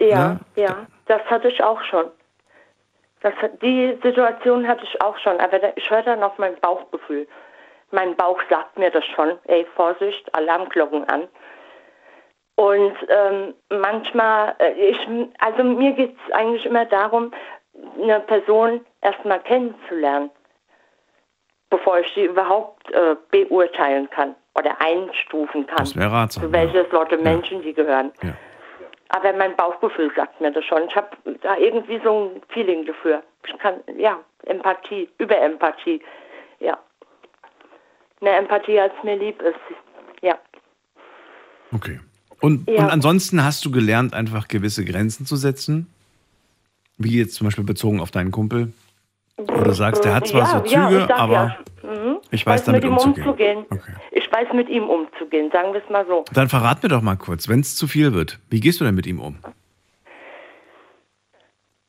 Ja, 0.00 0.28
ne? 0.28 0.40
ja, 0.56 0.86
das 1.06 1.20
hatte 1.26 1.48
ich 1.48 1.62
auch 1.62 1.82
schon. 1.84 2.06
Das, 3.20 3.34
die 3.62 3.98
Situation 4.02 4.66
hatte 4.66 4.84
ich 4.84 5.02
auch 5.02 5.18
schon, 5.18 5.38
aber 5.40 5.76
ich 5.76 5.90
höre 5.90 6.02
dann 6.02 6.22
auf 6.22 6.38
mein 6.38 6.54
Bauchgefühl. 6.60 7.26
Mein 7.90 8.14
Bauch 8.16 8.40
sagt 8.48 8.78
mir 8.78 8.90
das 8.90 9.04
schon, 9.04 9.32
ey, 9.44 9.66
Vorsicht, 9.74 10.32
Alarmglocken 10.34 11.04
an. 11.08 11.26
Und 12.54 12.94
ähm, 13.08 13.54
manchmal, 13.70 14.54
äh, 14.58 14.72
ich, 14.72 14.98
also 15.38 15.62
mir 15.62 15.92
geht 15.92 16.16
es 16.26 16.32
eigentlich 16.34 16.66
immer 16.66 16.84
darum, 16.86 17.30
eine 18.00 18.20
Person 18.20 18.80
erstmal 19.00 19.40
kennenzulernen, 19.40 20.30
bevor 21.70 22.00
ich 22.00 22.12
sie 22.14 22.24
überhaupt 22.24 22.90
äh, 22.92 23.16
beurteilen 23.30 24.08
kann 24.10 24.34
oder 24.54 24.80
einstufen 24.80 25.66
kann. 25.66 25.78
Das 25.78 25.96
wäre 25.96 26.10
ratsam. 26.10 26.44
Zu 26.44 26.52
welche 26.52 26.78
ja. 26.78 26.90
Sorte 26.90 27.16
Menschen 27.16 27.58
ja. 27.58 27.64
die 27.64 27.74
gehören. 27.74 28.12
Ja. 28.22 28.34
Aber 29.10 29.32
mein 29.32 29.56
Bauchgefühl 29.56 30.12
sagt 30.14 30.40
mir 30.40 30.52
das 30.52 30.64
schon. 30.64 30.82
Ich 30.86 30.94
habe 30.94 31.08
da 31.40 31.56
irgendwie 31.56 32.00
so 32.04 32.30
ein 32.30 32.42
Feeling 32.48 32.84
dafür. 32.84 33.22
Ich 33.46 33.58
kann, 33.58 33.80
ja, 33.96 34.18
Empathie, 34.44 35.08
Überempathie, 35.18 36.02
ja. 36.60 36.78
Mehr 38.20 38.38
Empathie, 38.38 38.80
als 38.80 38.92
mir 39.02 39.16
lieb 39.16 39.40
ist, 39.40 39.54
ja. 40.20 40.36
Okay. 41.72 42.00
Und, 42.40 42.68
ja. 42.68 42.82
und 42.82 42.90
ansonsten 42.90 43.44
hast 43.44 43.64
du 43.64 43.70
gelernt, 43.70 44.12
einfach 44.12 44.48
gewisse 44.48 44.84
Grenzen 44.84 45.24
zu 45.24 45.36
setzen? 45.36 45.92
Wie 46.98 47.18
jetzt 47.18 47.34
zum 47.34 47.46
Beispiel 47.46 47.64
bezogen 47.64 48.00
auf 48.00 48.10
deinen 48.10 48.32
Kumpel? 48.32 48.72
Wo 49.36 49.62
du 49.62 49.72
sagst, 49.72 50.04
der 50.04 50.14
hat 50.14 50.26
zwar 50.26 50.40
ja, 50.40 50.46
so 50.46 50.60
Züge, 50.60 51.06
ja, 51.08 51.16
aber 51.16 51.58
ja. 51.82 51.90
mhm. 51.90 52.18
ich 52.32 52.44
weiß, 52.44 52.60
weiß 52.60 52.64
damit 52.64 52.82
mit 52.82 52.90
ihm 52.90 52.96
umzugehen. 52.96 53.58
umzugehen. 53.58 53.66
Okay. 53.70 53.92
Ich 54.10 54.32
weiß 54.32 54.52
mit 54.52 54.68
ihm 54.68 54.88
umzugehen, 54.88 55.50
sagen 55.52 55.72
wir 55.72 55.82
es 55.82 55.88
mal 55.88 56.04
so. 56.06 56.24
Dann 56.32 56.48
verrat 56.48 56.82
mir 56.82 56.88
doch 56.88 57.02
mal 57.02 57.16
kurz, 57.16 57.48
wenn 57.48 57.60
es 57.60 57.76
zu 57.76 57.86
viel 57.86 58.12
wird, 58.14 58.40
wie 58.50 58.58
gehst 58.58 58.80
du 58.80 58.84
denn 58.84 58.96
mit 58.96 59.06
ihm 59.06 59.20
um? 59.20 59.38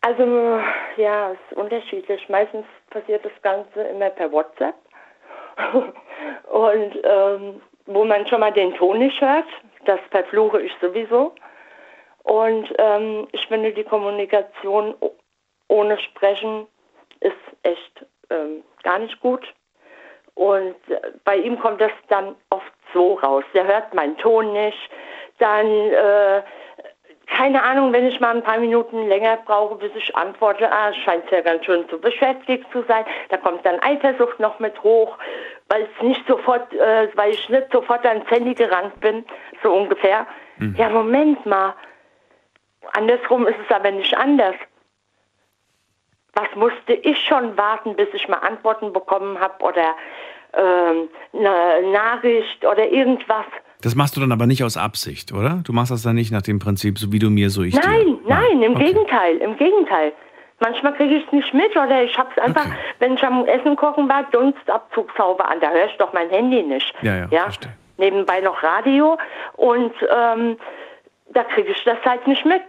Also, 0.02 0.60
ja, 0.98 1.32
es 1.32 1.40
ist 1.50 1.58
unterschiedlich. 1.58 2.30
Meistens 2.30 2.66
passiert 2.90 3.26
das 3.26 3.34
Ganze 3.42 3.82
immer 3.82 4.10
per 4.12 4.32
WhatsApp. 4.32 4.76
Und 6.52 6.96
ähm, 7.04 7.62
wo 7.86 8.06
man 8.06 8.26
schon 8.28 8.40
mal 8.40 8.54
den 8.54 8.74
Ton 8.76 9.00
nicht 9.00 9.20
hört, 9.20 9.48
das 9.86 10.00
verfluche 10.12 10.62
ich 10.62 10.72
sowieso. 10.80 11.34
Und 12.30 12.72
ähm, 12.78 13.28
ich 13.32 13.48
finde, 13.48 13.72
die 13.72 13.84
Kommunikation 13.84 14.94
ohne 15.68 15.98
Sprechen 15.98 16.68
ist 17.22 17.34
echt 17.64 18.06
ähm, 18.30 18.64
gar 18.84 19.00
nicht 19.00 19.20
gut. 19.20 19.52
Und 20.36 20.76
äh, 20.90 21.00
bei 21.24 21.38
ihm 21.38 21.60
kommt 21.60 21.82
das 21.82 21.92
dann 22.08 22.36
oft 22.52 22.72
so 22.94 23.16
raus. 23.16 23.44
Der 23.56 23.66
hört 23.66 23.96
meinen 23.96 24.16
Ton 24.18 24.54
nicht. 24.54 24.78
Dann, 25.40 25.66
äh, 25.66 26.44
keine 27.36 27.64
Ahnung, 27.64 27.94
wenn 27.94 28.06
ich 28.06 28.20
mal 28.20 28.36
ein 28.36 28.44
paar 28.44 28.60
Minuten 28.60 29.08
länger 29.08 29.38
brauche, 29.38 29.76
bis 29.78 29.92
ich 29.96 30.16
antworte, 30.16 30.72
ah, 30.72 30.94
scheint 30.94 31.32
ja 31.32 31.42
ganz 31.42 31.66
schön 31.66 31.90
zu 31.90 32.00
beschäftigt 32.00 32.72
zu 32.72 32.84
sein. 32.88 33.06
Da 33.30 33.38
kommt 33.38 33.66
dann 33.66 33.80
Eifersucht 33.80 34.40
noch 34.40 34.60
mit 34.60 34.84
hoch, 34.84 35.18
weil 35.70 35.82
es 35.82 36.04
nicht 36.04 36.28
sofort, 36.28 36.72
äh, 36.76 37.08
weil 37.16 37.32
ich 37.32 37.50
nicht 37.50 37.72
sofort 37.72 38.06
ans 38.06 38.30
Handy 38.30 38.54
gerannt 38.54 39.00
bin, 39.00 39.26
so 39.64 39.74
ungefähr. 39.74 40.28
Mhm. 40.58 40.76
Ja, 40.78 40.90
Moment 40.90 41.44
mal. 41.48 41.74
Andersrum 42.94 43.48
ist 43.48 43.58
es 43.68 43.76
aber 43.76 43.92
nicht 43.92 44.16
anders. 44.18 44.56
Was 46.34 46.48
musste 46.56 46.94
ich 46.94 47.18
schon 47.26 47.58
warten, 47.58 47.96
bis 47.96 48.08
ich 48.14 48.28
mal 48.28 48.38
Antworten 48.38 48.94
bekommen 48.94 49.40
habe 49.40 49.64
oder 49.64 49.96
ähm, 50.54 51.10
eine 51.34 51.92
Nachricht 51.92 52.66
oder 52.66 52.88
irgendwas, 52.90 53.46
Das 53.82 53.96
machst 53.96 54.18
du 54.18 54.22
dann 54.22 54.32
aber 54.32 54.46
nicht 54.46 54.64
aus 54.64 54.78
Absicht, 54.78 55.32
oder? 55.32 55.62
Du 55.64 55.74
machst 55.74 55.92
das 55.92 56.02
dann 56.02 56.16
nicht 56.16 56.32
nach 56.32 56.42
dem 56.42 56.60
Prinzip, 56.60 56.98
so 56.98 57.12
wie 57.12 57.20
du 57.20 57.30
mir, 57.30 57.50
so 57.50 57.62
ich 57.62 57.76
nein, 57.76 58.06
dir. 58.06 58.20
Nein, 58.26 58.62
im 58.62 58.76
okay. 58.76 58.86
Gegenteil, 58.86 59.38
im 59.38 59.58
Gegenteil. 59.58 60.14
Manchmal 60.60 60.94
kriege 60.96 61.16
ich 61.16 61.26
es 61.26 61.32
nicht 61.32 61.54
mit 61.54 61.72
oder 61.72 62.04
ich 62.04 62.18
habe 62.18 62.30
es 62.36 62.44
einfach, 62.44 62.66
okay. 62.66 62.76
wenn 63.00 63.14
ich 63.14 63.24
am 63.24 63.46
Essen 63.46 63.76
kochen 63.78 64.10
war, 64.10 64.24
Dunstabzugshaube 64.32 65.46
an, 65.46 65.62
da 65.62 65.70
höre 65.70 65.86
ich 65.86 65.98
doch 65.98 66.12
mein 66.12 66.30
Handy 66.30 66.64
nicht. 66.64 66.94
Ja, 67.02 67.16
ja, 67.16 67.28
ja? 67.32 67.44
verstehe. 67.44 67.74
Nebenbei 67.98 68.42
noch 68.42 68.62
Radio 68.62 69.18
und 69.56 69.94
ähm, 70.10 70.58
da 71.34 71.44
kriege 71.44 71.72
ich 71.72 71.84
das 71.84 71.98
halt 72.04 72.28
nicht 72.28 72.46
mit. 72.46 72.62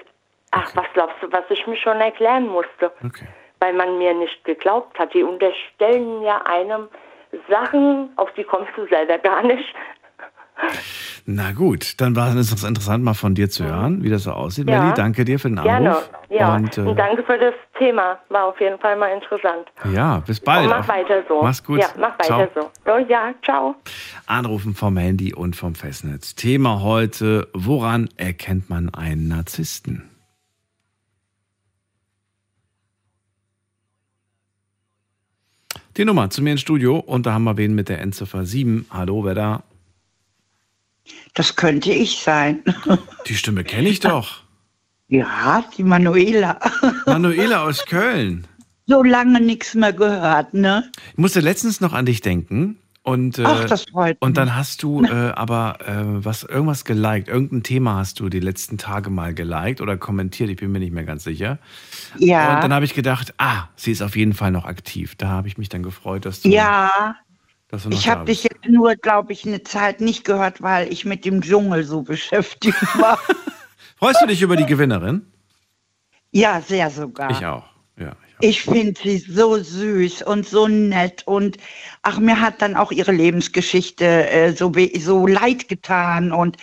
Ach, 0.52 0.74
was 0.74 0.86
glaubst 0.94 1.16
du, 1.22 1.30
was 1.30 1.44
ich 1.50 1.66
mir 1.66 1.76
schon 1.76 2.00
erklären 2.00 2.48
musste? 2.48 2.92
Okay. 3.04 3.26
Weil 3.60 3.74
man 3.74 3.98
mir 3.98 4.14
nicht 4.14 4.44
geglaubt 4.44 4.98
hat. 4.98 5.14
Die 5.14 5.22
unterstellen 5.22 6.22
ja 6.22 6.42
einem 6.42 6.88
Sachen, 7.48 8.10
auf 8.16 8.32
die 8.34 8.44
kommst 8.44 8.72
du 8.76 8.86
selber 8.86 9.18
gar 9.18 9.42
nicht. 9.42 9.74
Na 11.26 11.52
gut, 11.52 12.00
dann 12.00 12.16
war 12.16 12.34
es 12.34 12.64
interessant, 12.64 13.04
mal 13.04 13.14
von 13.14 13.34
dir 13.34 13.48
zu 13.48 13.64
hören, 13.64 14.02
wie 14.02 14.10
das 14.10 14.24
so 14.24 14.32
aussieht. 14.32 14.68
Ja. 14.68 14.80
Melli, 14.80 14.94
danke 14.94 15.24
dir 15.24 15.38
für 15.38 15.48
den 15.48 15.58
Anruf. 15.58 15.70
Gerne. 15.70 15.96
Ja, 16.28 16.56
und, 16.56 16.76
äh, 16.76 16.80
und, 16.82 16.96
danke 16.96 17.22
für 17.22 17.38
das 17.38 17.54
Thema. 17.78 18.18
War 18.28 18.46
auf 18.46 18.60
jeden 18.60 18.78
Fall 18.78 18.96
mal 18.96 19.08
interessant. 19.08 19.66
Ja, 19.92 20.20
bis 20.20 20.40
bald. 20.40 20.64
Und 20.64 20.70
mach 20.70 20.88
weiter 20.88 21.22
so. 21.28 21.42
Mach's 21.42 21.62
gut. 21.62 21.80
Ja, 21.80 21.88
mach 21.98 22.18
weiter 22.18 22.48
ciao. 22.52 22.70
so. 22.84 22.98
Ja, 23.08 23.32
ciao. 23.44 23.74
Anrufen 24.26 24.74
vom 24.74 24.96
Handy 24.96 25.32
und 25.34 25.56
vom 25.56 25.74
Festnetz. 25.74 26.34
Thema 26.34 26.82
heute, 26.82 27.48
woran 27.52 28.08
erkennt 28.16 28.68
man 28.68 28.92
einen 28.92 29.28
Narzissten? 29.28 30.09
Die 35.96 36.04
Nummer 36.04 36.30
zu 36.30 36.40
mir 36.40 36.52
ins 36.52 36.60
Studio 36.60 36.98
und 36.98 37.26
da 37.26 37.32
haben 37.32 37.44
wir 37.44 37.56
wen 37.56 37.74
mit 37.74 37.88
der 37.88 38.00
Endziffer 38.00 38.46
7. 38.46 38.86
Hallo, 38.90 39.24
wer 39.24 39.34
da? 39.34 39.62
Das 41.34 41.56
könnte 41.56 41.92
ich 41.92 42.20
sein. 42.20 42.62
Die 43.26 43.34
Stimme 43.34 43.64
kenne 43.64 43.88
ich 43.88 43.98
doch. 43.98 44.42
Ja, 45.08 45.64
die 45.76 45.82
Manuela. 45.82 46.60
Manuela 47.06 47.64
aus 47.64 47.84
Köln. 47.84 48.46
So 48.86 49.02
lange 49.02 49.40
nichts 49.40 49.74
mehr 49.74 49.92
gehört, 49.92 50.54
ne? 50.54 50.88
Ich 51.12 51.18
musste 51.18 51.40
letztens 51.40 51.80
noch 51.80 51.92
an 51.92 52.06
dich 52.06 52.20
denken. 52.20 52.78
Und, 53.02 53.38
äh, 53.38 53.44
Ach, 53.46 53.64
das 53.64 53.84
freut 53.84 54.18
Und 54.20 54.36
dann 54.36 54.54
hast 54.54 54.82
du 54.82 55.02
äh, 55.04 55.30
aber 55.30 55.78
äh, 55.80 56.24
was, 56.24 56.42
irgendwas 56.42 56.84
geliked. 56.84 57.28
Irgendein 57.28 57.62
Thema 57.62 57.96
hast 57.96 58.20
du 58.20 58.28
die 58.28 58.40
letzten 58.40 58.76
Tage 58.76 59.08
mal 59.08 59.32
geliked 59.32 59.80
oder 59.80 59.96
kommentiert. 59.96 60.50
Ich 60.50 60.56
bin 60.56 60.70
mir 60.70 60.80
nicht 60.80 60.92
mehr 60.92 61.04
ganz 61.04 61.24
sicher. 61.24 61.58
Ja. 62.18 62.56
Und 62.56 62.64
dann 62.64 62.74
habe 62.74 62.84
ich 62.84 62.92
gedacht, 62.92 63.32
ah, 63.38 63.68
sie 63.74 63.92
ist 63.92 64.02
auf 64.02 64.16
jeden 64.16 64.34
Fall 64.34 64.50
noch 64.50 64.66
aktiv. 64.66 65.14
Da 65.16 65.28
habe 65.28 65.48
ich 65.48 65.56
mich 65.56 65.70
dann 65.70 65.82
gefreut, 65.82 66.26
dass 66.26 66.42
du. 66.42 66.50
Ja. 66.50 67.16
Dass 67.68 67.84
du 67.84 67.90
ich 67.90 68.08
habe 68.08 68.26
dich 68.26 68.44
jetzt 68.44 68.68
nur, 68.68 68.94
glaube 68.96 69.32
ich, 69.32 69.46
eine 69.46 69.62
Zeit 69.62 70.02
nicht 70.02 70.24
gehört, 70.24 70.60
weil 70.60 70.92
ich 70.92 71.06
mit 71.06 71.24
dem 71.24 71.40
Dschungel 71.40 71.84
so 71.84 72.02
beschäftigt 72.02 73.00
war. 73.00 73.18
Freust 73.96 74.20
du 74.20 74.26
dich 74.26 74.42
über 74.42 74.56
die 74.56 74.66
Gewinnerin? 74.66 75.22
Ja, 76.32 76.60
sehr 76.60 76.90
sogar. 76.90 77.30
Ich 77.30 77.46
auch. 77.46 77.64
Ja, 77.98 78.14
ich, 78.40 78.62
finde 78.62 79.00
sie 79.02 79.18
so 79.18 79.56
süß 79.56 80.22
und 80.22 80.46
so 80.46 80.68
nett 80.68 81.22
und 81.26 81.56
ach, 82.02 82.18
mir 82.18 82.40
hat 82.40 82.62
dann 82.62 82.76
auch 82.76 82.92
ihre 82.92 83.12
Lebensgeschichte 83.12 84.04
äh, 84.30 84.52
so, 84.52 84.72
so 84.98 85.26
leid 85.26 85.68
getan 85.68 86.32
und 86.32 86.56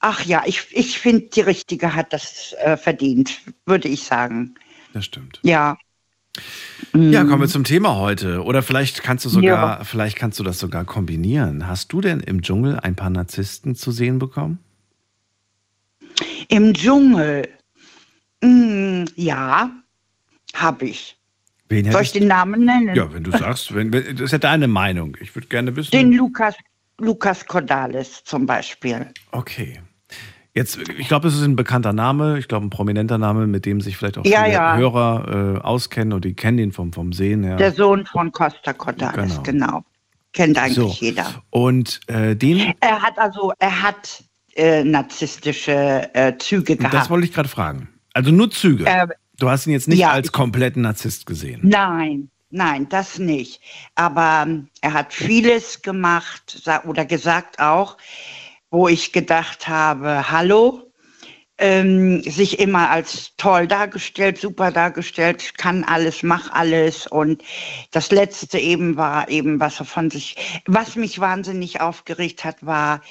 ach 0.00 0.24
ja, 0.24 0.42
ich, 0.46 0.66
ich 0.70 0.98
finde, 0.98 1.28
die 1.28 1.40
Richtige 1.40 1.94
hat 1.94 2.12
das 2.12 2.54
äh, 2.60 2.76
verdient, 2.76 3.40
würde 3.66 3.88
ich 3.88 4.04
sagen. 4.04 4.54
Das 4.92 5.04
stimmt. 5.04 5.40
Ja. 5.42 5.76
Ja, 6.94 7.24
kommen 7.24 7.40
wir 7.40 7.48
zum 7.48 7.64
Thema 7.64 7.96
heute. 7.96 8.44
Oder 8.44 8.62
vielleicht 8.62 9.02
kannst 9.02 9.24
du 9.24 9.28
sogar, 9.28 9.78
ja. 9.78 9.84
vielleicht 9.84 10.16
kannst 10.16 10.38
du 10.38 10.44
das 10.44 10.58
sogar 10.58 10.84
kombinieren. 10.84 11.66
Hast 11.66 11.92
du 11.92 12.00
denn 12.00 12.20
im 12.20 12.42
Dschungel 12.42 12.78
ein 12.78 12.94
paar 12.94 13.10
Narzissten 13.10 13.74
zu 13.74 13.90
sehen 13.90 14.18
bekommen? 14.18 14.58
Im 16.48 16.72
Dschungel? 16.74 17.48
Mm, 18.40 19.04
ja, 19.16 19.70
habe 20.54 20.86
ich. 20.86 21.17
Wen 21.68 21.92
Soll 21.92 22.02
ich 22.02 22.12
den 22.12 22.28
Namen 22.28 22.64
nennen? 22.64 22.94
Ja, 22.94 23.12
wenn 23.12 23.24
du 23.24 23.30
sagst, 23.30 23.74
wenn, 23.74 23.92
wenn, 23.92 24.16
das 24.16 24.26
ist 24.26 24.32
ja 24.32 24.38
deine 24.38 24.68
Meinung. 24.68 25.16
Ich 25.20 25.34
würde 25.34 25.48
gerne 25.48 25.76
wissen. 25.76 25.90
Den 25.90 26.12
Lukas, 26.12 26.54
Lukas 26.98 27.46
Cordalis 27.46 28.24
zum 28.24 28.46
Beispiel. 28.46 29.08
Okay. 29.32 29.80
Jetzt, 30.54 30.78
ich 30.78 31.06
glaube, 31.06 31.28
es 31.28 31.36
ist 31.36 31.42
ein 31.42 31.54
bekannter 31.54 31.92
Name, 31.92 32.38
ich 32.38 32.48
glaube, 32.48 32.66
ein 32.66 32.70
prominenter 32.70 33.18
Name, 33.18 33.46
mit 33.46 33.64
dem 33.64 33.80
sich 33.80 33.96
vielleicht 33.96 34.18
auch 34.18 34.24
ja, 34.24 34.42
viele 34.42 34.54
ja. 34.54 34.76
Hörer 34.76 35.58
äh, 35.58 35.60
auskennen 35.60 36.14
und 36.14 36.24
die 36.24 36.34
kennen 36.34 36.58
ihn 36.58 36.72
vom, 36.72 36.92
vom 36.92 37.12
Sehen 37.12 37.44
her. 37.44 37.56
Der 37.56 37.70
Sohn 37.70 38.06
von 38.06 38.32
Costa 38.32 38.72
Cordalis, 38.72 39.40
genau. 39.42 39.66
genau. 39.66 39.84
Kennt 40.32 40.58
eigentlich 40.58 40.74
so. 40.74 40.88
jeder. 40.98 41.26
Und 41.50 42.00
äh, 42.08 42.34
den. 42.34 42.74
Er 42.80 43.02
hat 43.02 43.18
also, 43.18 43.52
er 43.58 43.82
hat 43.82 44.24
äh, 44.56 44.82
narzisstische 44.82 46.10
äh, 46.12 46.36
Züge 46.38 46.76
gehabt. 46.76 46.92
Das 46.92 47.08
wollte 47.08 47.26
ich 47.26 47.32
gerade 47.32 47.48
fragen. 47.48 47.88
Also 48.12 48.32
nur 48.32 48.50
Züge. 48.50 48.84
Du 49.38 49.48
hast 49.48 49.66
ihn 49.66 49.72
jetzt 49.72 49.88
nicht 49.88 50.00
ja, 50.00 50.10
als 50.10 50.32
kompletten 50.32 50.82
Narzisst 50.82 51.26
gesehen. 51.26 51.60
Nein, 51.62 52.30
nein, 52.50 52.88
das 52.88 53.18
nicht. 53.18 53.60
Aber 53.94 54.44
ähm, 54.46 54.68
er 54.80 54.92
hat 54.94 55.12
vieles 55.12 55.82
gemacht 55.82 56.68
oder 56.84 57.04
gesagt 57.04 57.60
auch, 57.60 57.96
wo 58.70 58.88
ich 58.88 59.12
gedacht 59.12 59.68
habe, 59.68 60.30
hallo, 60.30 60.88
ähm, 61.58 62.22
sich 62.22 62.58
immer 62.58 62.90
als 62.90 63.32
toll 63.36 63.66
dargestellt, 63.66 64.38
super 64.38 64.70
dargestellt, 64.70 65.56
kann 65.56 65.84
alles, 65.84 66.22
mach 66.22 66.50
alles. 66.52 67.06
Und 67.06 67.42
das 67.90 68.10
letzte 68.10 68.58
eben 68.58 68.96
war 68.96 69.28
eben, 69.28 69.60
was 69.60 69.80
er 69.80 69.86
von 69.86 70.10
sich, 70.10 70.36
was 70.66 70.96
mich 70.96 71.18
wahnsinnig 71.20 71.80
aufgeregt 71.80 72.44
hat, 72.44 72.64
war, 72.64 73.02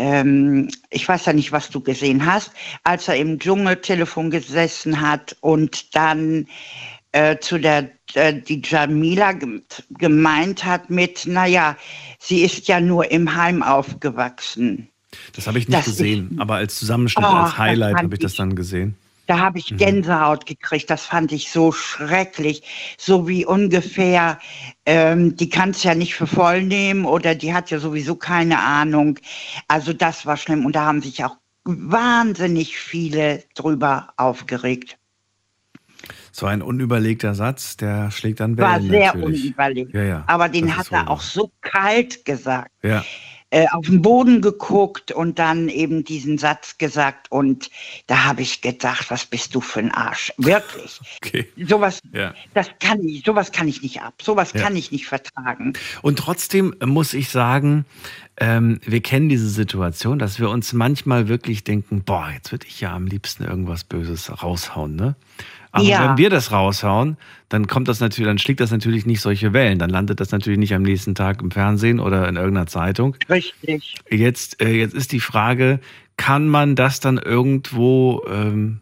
ähm, 0.00 0.68
ich 0.88 1.06
weiß 1.06 1.26
ja 1.26 1.32
nicht, 1.34 1.52
was 1.52 1.68
du 1.68 1.80
gesehen 1.80 2.24
hast, 2.24 2.52
als 2.84 3.06
er 3.06 3.16
im 3.16 3.38
Dschungeltelefon 3.38 4.30
gesessen 4.30 5.00
hat 5.00 5.36
und 5.40 5.94
dann 5.94 6.46
äh, 7.12 7.38
zu 7.38 7.58
der 7.58 7.90
äh, 8.14 8.34
die 8.34 8.62
Jamila 8.64 9.34
gemeint 9.98 10.64
hat 10.64 10.88
mit, 10.88 11.26
naja, 11.26 11.76
sie 12.18 12.42
ist 12.42 12.66
ja 12.66 12.80
nur 12.80 13.10
im 13.10 13.34
Heim 13.34 13.62
aufgewachsen. 13.62 14.88
Das 15.34 15.46
habe 15.46 15.58
ich 15.58 15.68
nicht 15.68 15.78
das 15.78 15.86
gesehen, 15.86 16.30
ist, 16.32 16.40
aber 16.40 16.54
als 16.54 16.78
Zusammenschnitt, 16.78 17.26
oh, 17.26 17.28
als 17.28 17.58
Highlight 17.58 17.96
habe 17.96 18.14
ich 18.14 18.20
das 18.20 18.34
dann 18.36 18.54
gesehen. 18.54 18.96
Da 19.30 19.38
habe 19.38 19.60
ich 19.60 19.70
mhm. 19.70 19.76
Gänsehaut 19.76 20.44
gekriegt. 20.44 20.90
Das 20.90 21.06
fand 21.06 21.30
ich 21.30 21.52
so 21.52 21.70
schrecklich. 21.70 22.96
So 22.98 23.28
wie 23.28 23.46
ungefähr, 23.46 24.40
ähm, 24.86 25.36
die 25.36 25.48
kann 25.48 25.70
es 25.70 25.84
ja 25.84 25.94
nicht 25.94 26.16
für 26.16 26.26
voll 26.26 26.64
nehmen 26.64 27.04
oder 27.04 27.36
die 27.36 27.54
hat 27.54 27.70
ja 27.70 27.78
sowieso 27.78 28.16
keine 28.16 28.58
Ahnung. 28.58 29.20
Also 29.68 29.92
das 29.92 30.26
war 30.26 30.36
schlimm. 30.36 30.66
Und 30.66 30.74
da 30.74 30.84
haben 30.84 31.00
sich 31.00 31.24
auch 31.24 31.36
wahnsinnig 31.62 32.76
viele 32.76 33.44
drüber 33.54 34.08
aufgeregt. 34.16 34.98
So 36.32 36.46
ein 36.46 36.60
unüberlegter 36.60 37.36
Satz, 37.36 37.76
der 37.76 38.10
schlägt 38.10 38.40
dann 38.40 38.56
Wellen. 38.56 38.68
War 38.68 38.80
sehr 38.80 39.14
natürlich. 39.14 39.44
unüberlegt. 39.44 39.94
Ja, 39.94 40.02
ja, 40.02 40.24
Aber 40.26 40.48
den 40.48 40.76
hat 40.76 40.90
er 40.90 41.08
auch 41.08 41.20
so 41.20 41.52
kalt 41.60 42.24
gesagt. 42.24 42.72
Ja 42.82 43.04
äh, 43.50 43.66
auf 43.72 43.86
den 43.86 44.00
Boden 44.02 44.40
geguckt 44.40 45.12
und 45.12 45.38
dann 45.38 45.68
eben 45.68 46.04
diesen 46.04 46.38
Satz 46.38 46.78
gesagt 46.78 47.30
und 47.30 47.70
da 48.06 48.24
habe 48.24 48.42
ich 48.42 48.60
gedacht, 48.60 49.10
was 49.10 49.26
bist 49.26 49.54
du 49.54 49.60
für 49.60 49.80
ein 49.80 49.92
Arsch? 49.92 50.32
Wirklich. 50.36 51.00
Okay. 51.22 51.46
Sowas, 51.68 52.00
ja. 52.12 52.34
das 52.54 52.70
kann 52.80 53.06
ich, 53.06 53.24
sowas 53.24 53.52
kann 53.52 53.68
ich 53.68 53.82
nicht 53.82 54.00
ab. 54.00 54.14
Sowas 54.22 54.52
ja. 54.52 54.62
kann 54.62 54.74
ich 54.74 54.90
nicht 54.90 55.06
vertragen. 55.06 55.74
Und 56.02 56.18
trotzdem 56.18 56.74
muss 56.84 57.12
ich 57.12 57.28
sagen, 57.28 57.84
ähm, 58.38 58.80
wir 58.84 59.02
kennen 59.02 59.28
diese 59.28 59.48
Situation, 59.48 60.18
dass 60.18 60.40
wir 60.40 60.48
uns 60.48 60.72
manchmal 60.72 61.28
wirklich 61.28 61.62
denken, 61.62 62.02
boah, 62.04 62.30
jetzt 62.32 62.52
würde 62.52 62.66
ich 62.66 62.80
ja 62.80 62.94
am 62.94 63.06
liebsten 63.06 63.44
irgendwas 63.44 63.84
Böses 63.84 64.42
raushauen, 64.42 64.96
ne? 64.96 65.14
Aber 65.72 65.84
ja. 65.84 66.08
wenn 66.08 66.18
wir 66.18 66.30
das 66.30 66.52
raushauen, 66.52 67.16
dann 67.48 67.66
kommt 67.66 67.88
das 67.88 68.00
natürlich, 68.00 68.28
dann 68.28 68.38
schlägt 68.38 68.60
das 68.60 68.70
natürlich 68.70 69.06
nicht 69.06 69.20
solche 69.20 69.52
Wellen. 69.52 69.78
Dann 69.78 69.90
landet 69.90 70.20
das 70.20 70.32
natürlich 70.32 70.58
nicht 70.58 70.74
am 70.74 70.82
nächsten 70.82 71.14
Tag 71.14 71.42
im 71.42 71.50
Fernsehen 71.50 72.00
oder 72.00 72.28
in 72.28 72.36
irgendeiner 72.36 72.66
Zeitung. 72.66 73.16
Richtig. 73.28 73.94
Jetzt, 74.10 74.60
äh, 74.60 74.72
jetzt 74.72 74.94
ist 74.94 75.12
die 75.12 75.20
Frage, 75.20 75.80
kann 76.16 76.48
man 76.48 76.74
das 76.74 77.00
dann 77.00 77.18
irgendwo 77.18 78.24
ähm, 78.28 78.80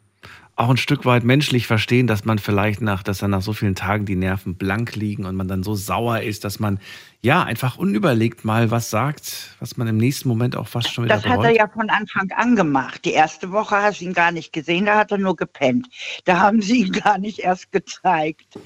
auch 0.59 0.71
ein 0.71 0.77
Stück 0.77 1.05
weit 1.05 1.23
menschlich 1.23 1.69
verstehen, 1.69 2.09
dass 2.09 2.25
man 2.25 2.41
vielleicht 2.41 2.81
nach, 2.81 3.05
dass 3.05 3.19
dann 3.19 3.31
nach 3.31 3.43
so 3.43 3.53
vielen 3.53 3.77
Tagen 3.77 4.07
die 4.07 4.17
Nerven 4.17 4.57
blank 4.57 4.97
liegen 4.97 5.25
und 5.25 5.37
man 5.37 5.47
dann 5.47 5.63
so 5.63 5.77
sauer 5.77 6.21
ist, 6.21 6.45
dass 6.45 6.59
man 6.59 6.81
ja 7.23 7.45
einfach 7.45 7.79
unüberlegt 7.79 8.45
mal 8.45 8.73
was 8.73 8.91
sagt, 8.91 9.57
was 9.61 9.77
man 9.77 9.87
im 9.87 9.99
nächsten 9.99 10.29
Moment 10.29 10.57
auch 10.57 10.67
fast 10.67 10.93
schon 10.93 11.05
wieder 11.05 11.15
Das 11.15 11.23
bereut. 11.23 11.39
hat 11.39 11.45
er 11.45 11.57
ja 11.57 11.69
von 11.69 11.89
Anfang 11.91 12.33
an 12.33 12.57
gemacht. 12.57 13.05
Die 13.05 13.13
erste 13.13 13.53
Woche 13.53 13.77
hast 13.77 14.01
du 14.01 14.07
ihn 14.07 14.15
gar 14.15 14.33
nicht 14.33 14.53
gesehen, 14.53 14.87
da 14.87 14.97
hat 14.99 15.13
er 15.13 15.19
nur 15.19 15.37
gepennt. 15.37 15.87
Da 16.25 16.41
haben 16.41 16.61
sie 16.61 16.87
ihn 16.87 16.93
gar 16.93 17.19
nicht 17.19 17.39
erst 17.39 17.71
gezeigt. 17.71 18.59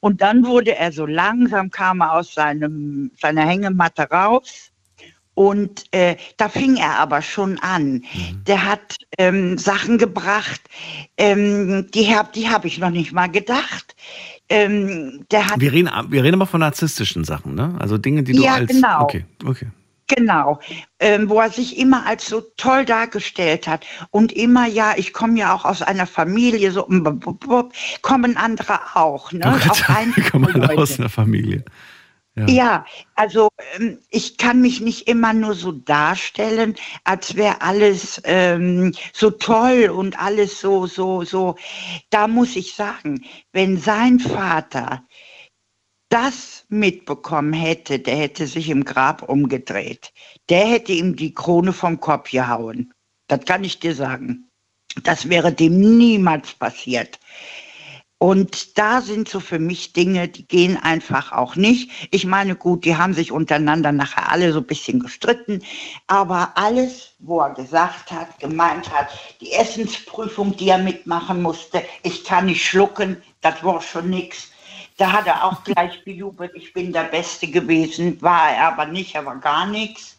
Und 0.00 0.22
dann 0.22 0.46
wurde 0.46 0.74
er 0.76 0.92
so 0.92 1.04
langsam, 1.04 1.70
kam 1.70 2.00
er 2.00 2.14
aus 2.14 2.32
seinem, 2.32 3.10
seiner 3.20 3.44
Hängematte 3.44 4.04
raus 4.10 4.70
und 5.34 5.84
äh, 5.92 6.16
da 6.36 6.48
fing 6.48 6.76
er 6.76 6.98
aber 6.98 7.22
schon 7.22 7.58
an. 7.58 7.92
Mhm. 7.92 8.44
Der 8.46 8.64
hat 8.64 8.96
ähm, 9.18 9.58
Sachen 9.58 9.98
gebracht, 9.98 10.60
ähm, 11.16 11.88
die 11.92 12.14
habe 12.14 12.30
die 12.34 12.48
hab 12.48 12.64
ich 12.64 12.78
noch 12.78 12.90
nicht 12.90 13.12
mal 13.12 13.28
gedacht. 13.28 13.94
Ähm, 14.48 15.24
der 15.30 15.46
hat 15.46 15.60
wir, 15.60 15.72
reden, 15.72 15.90
wir 16.08 16.22
reden 16.22 16.34
aber 16.34 16.46
von 16.46 16.60
narzisstischen 16.60 17.24
Sachen, 17.24 17.54
ne? 17.54 17.74
Also 17.78 17.98
Dinge, 17.98 18.22
die 18.22 18.32
du 18.32 18.42
ja, 18.42 18.54
als. 18.54 18.70
Genau. 18.70 19.02
Okay, 19.02 19.24
okay. 19.44 19.66
Genau, 20.06 20.60
ähm, 21.00 21.30
wo 21.30 21.40
er 21.40 21.48
sich 21.48 21.78
immer 21.78 22.04
als 22.04 22.28
so 22.28 22.42
toll 22.58 22.84
dargestellt 22.84 23.66
hat 23.66 23.86
und 24.10 24.32
immer, 24.32 24.66
ja, 24.66 24.92
ich 24.96 25.14
komme 25.14 25.38
ja 25.38 25.54
auch 25.54 25.64
aus 25.64 25.80
einer 25.80 26.06
Familie, 26.06 26.72
so 26.72 26.86
kommen 28.02 28.36
andere 28.36 28.80
auch. 28.94 29.32
Ne? 29.32 29.40
Oh 29.46 29.70
auch 29.70 30.30
kommen 30.30 30.62
alle 30.62 30.76
aus 30.76 30.98
einer 31.00 31.08
Familie. 31.08 31.64
Ja. 32.36 32.46
ja, 32.48 32.86
also 33.14 33.48
ähm, 33.76 34.00
ich 34.10 34.36
kann 34.38 34.60
mich 34.60 34.80
nicht 34.80 35.06
immer 35.06 35.32
nur 35.32 35.54
so 35.54 35.70
darstellen, 35.70 36.74
als 37.04 37.36
wäre 37.36 37.60
alles 37.62 38.20
ähm, 38.24 38.92
so 39.12 39.30
toll 39.30 39.88
und 39.88 40.18
alles 40.18 40.60
so, 40.60 40.86
so, 40.86 41.22
so. 41.22 41.54
Da 42.10 42.26
muss 42.26 42.56
ich 42.56 42.74
sagen, 42.74 43.24
wenn 43.52 43.76
sein 43.76 44.18
Vater 44.18 45.04
das 46.08 46.64
mitbekommen 46.68 47.52
hätte, 47.52 48.00
der 48.00 48.16
hätte 48.16 48.46
sich 48.46 48.68
im 48.68 48.84
Grab 48.84 49.22
umgedreht. 49.22 50.12
Der 50.48 50.66
hätte 50.66 50.92
ihm 50.92 51.14
die 51.16 51.34
Krone 51.34 51.72
vom 51.72 52.00
Kopf 52.00 52.30
gehauen. 52.30 52.92
Das 53.28 53.44
kann 53.44 53.64
ich 53.64 53.78
dir 53.78 53.94
sagen. 53.94 54.48
Das 55.02 55.28
wäre 55.28 55.52
dem 55.52 55.96
niemals 55.98 56.54
passiert. 56.54 57.18
Und 58.24 58.78
da 58.78 59.02
sind 59.02 59.28
so 59.28 59.38
für 59.38 59.58
mich 59.58 59.92
Dinge, 59.92 60.28
die 60.28 60.48
gehen 60.48 60.78
einfach 60.78 61.30
auch 61.32 61.56
nicht. 61.56 61.90
Ich 62.10 62.24
meine, 62.24 62.56
gut, 62.56 62.86
die 62.86 62.96
haben 62.96 63.12
sich 63.12 63.30
untereinander 63.30 63.92
nachher 63.92 64.32
alle 64.32 64.50
so 64.50 64.60
ein 64.60 64.66
bisschen 64.66 64.98
gestritten, 64.98 65.62
aber 66.06 66.52
alles, 66.54 67.12
wo 67.18 67.40
er 67.40 67.52
gesagt 67.52 68.10
hat, 68.10 68.40
gemeint 68.40 68.90
hat, 68.90 69.08
die 69.42 69.52
Essensprüfung, 69.52 70.56
die 70.56 70.70
er 70.70 70.78
mitmachen 70.78 71.42
musste, 71.42 71.82
ich 72.02 72.24
kann 72.24 72.46
nicht 72.46 72.64
schlucken, 72.64 73.22
das 73.42 73.62
war 73.62 73.82
schon 73.82 74.08
nichts. 74.08 74.50
Da 74.96 75.12
hat 75.12 75.26
er 75.26 75.44
auch 75.44 75.62
gleich 75.62 76.02
bejubelt, 76.06 76.52
ich 76.54 76.72
bin 76.72 76.94
der 76.94 77.04
Beste 77.04 77.46
gewesen, 77.46 78.22
war 78.22 78.52
er 78.52 78.68
aber 78.68 78.86
nicht, 78.86 79.14
er 79.14 79.26
war 79.26 79.36
gar 79.36 79.66
nichts. 79.66 80.16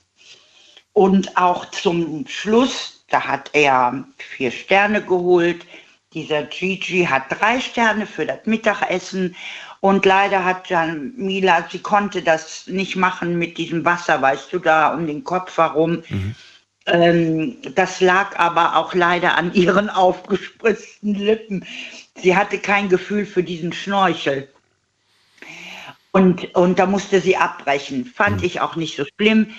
Und 0.93 1.36
auch 1.36 1.72
zum 1.72 2.28
Schluss, 2.28 3.03
da 3.10 3.22
hat 3.22 3.49
er 3.53 4.06
vier 4.20 4.51
Sterne 4.51 5.01
geholt, 5.01 5.66
dieser 6.16 6.43
Gigi 6.43 7.05
hat 7.05 7.24
drei 7.30 7.59
Sterne 7.59 8.07
für 8.07 8.26
das 8.26 8.39
Mittagessen 8.45 9.36
und 9.82 10.05
leider 10.05 10.43
hat 10.43 10.72
Mila, 11.16 11.68
sie 11.70 11.80
konnte 11.80 12.24
das 12.24 12.66
nicht 12.66 12.95
machen 12.95 13.38
mit 13.38 13.57
diesem 13.59 13.86
Wasser, 13.86 14.20
weißt 14.20 14.51
du, 14.51 14.59
da 14.59 14.93
um 14.93 15.05
den 15.05 15.24
Kopf 15.24 15.57
herum. 15.57 16.01
Mhm. 16.09 16.36
Ähm, 16.88 17.57
das 17.76 18.01
lag 18.01 18.38
aber 18.39 18.78
auch 18.78 18.95
leider 18.95 19.38
an 19.38 19.53
ihren 19.53 19.89
aufgespritzten 19.91 21.13
Lippen. 21.13 21.66
Sie 22.16 22.36
hatte 22.36 22.57
kein 22.57 22.89
Gefühl 22.89 23.26
für 23.26 23.43
diesen 23.43 23.74
Schnorchel. 23.74 24.47
Und, 26.11 26.55
und 26.55 26.80
da 26.80 26.86
musste 26.86 27.20
sie 27.20 27.38
abbrechen. 27.38 28.05
Fand 28.05 28.38
mhm. 28.38 28.45
ich 28.45 28.61
auch 28.61 28.76
nicht 28.76 28.95
so 28.95 29.03
schlimm. 29.18 29.51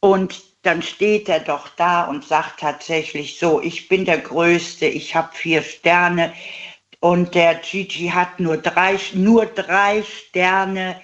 Und 0.00 0.40
dann 0.68 0.82
steht 0.82 1.30
er 1.30 1.40
doch 1.40 1.70
da 1.76 2.04
und 2.04 2.26
sagt 2.26 2.60
tatsächlich 2.60 3.38
so, 3.38 3.62
ich 3.62 3.88
bin 3.88 4.04
der 4.04 4.18
Größte, 4.18 4.84
ich 4.84 5.14
habe 5.14 5.30
vier 5.32 5.62
Sterne 5.62 6.34
und 7.00 7.34
der 7.34 7.54
Gigi 7.54 8.08
hat 8.08 8.38
nur 8.38 8.58
drei, 8.58 8.98
nur 9.14 9.46
drei 9.46 10.02
Sterne. 10.02 11.00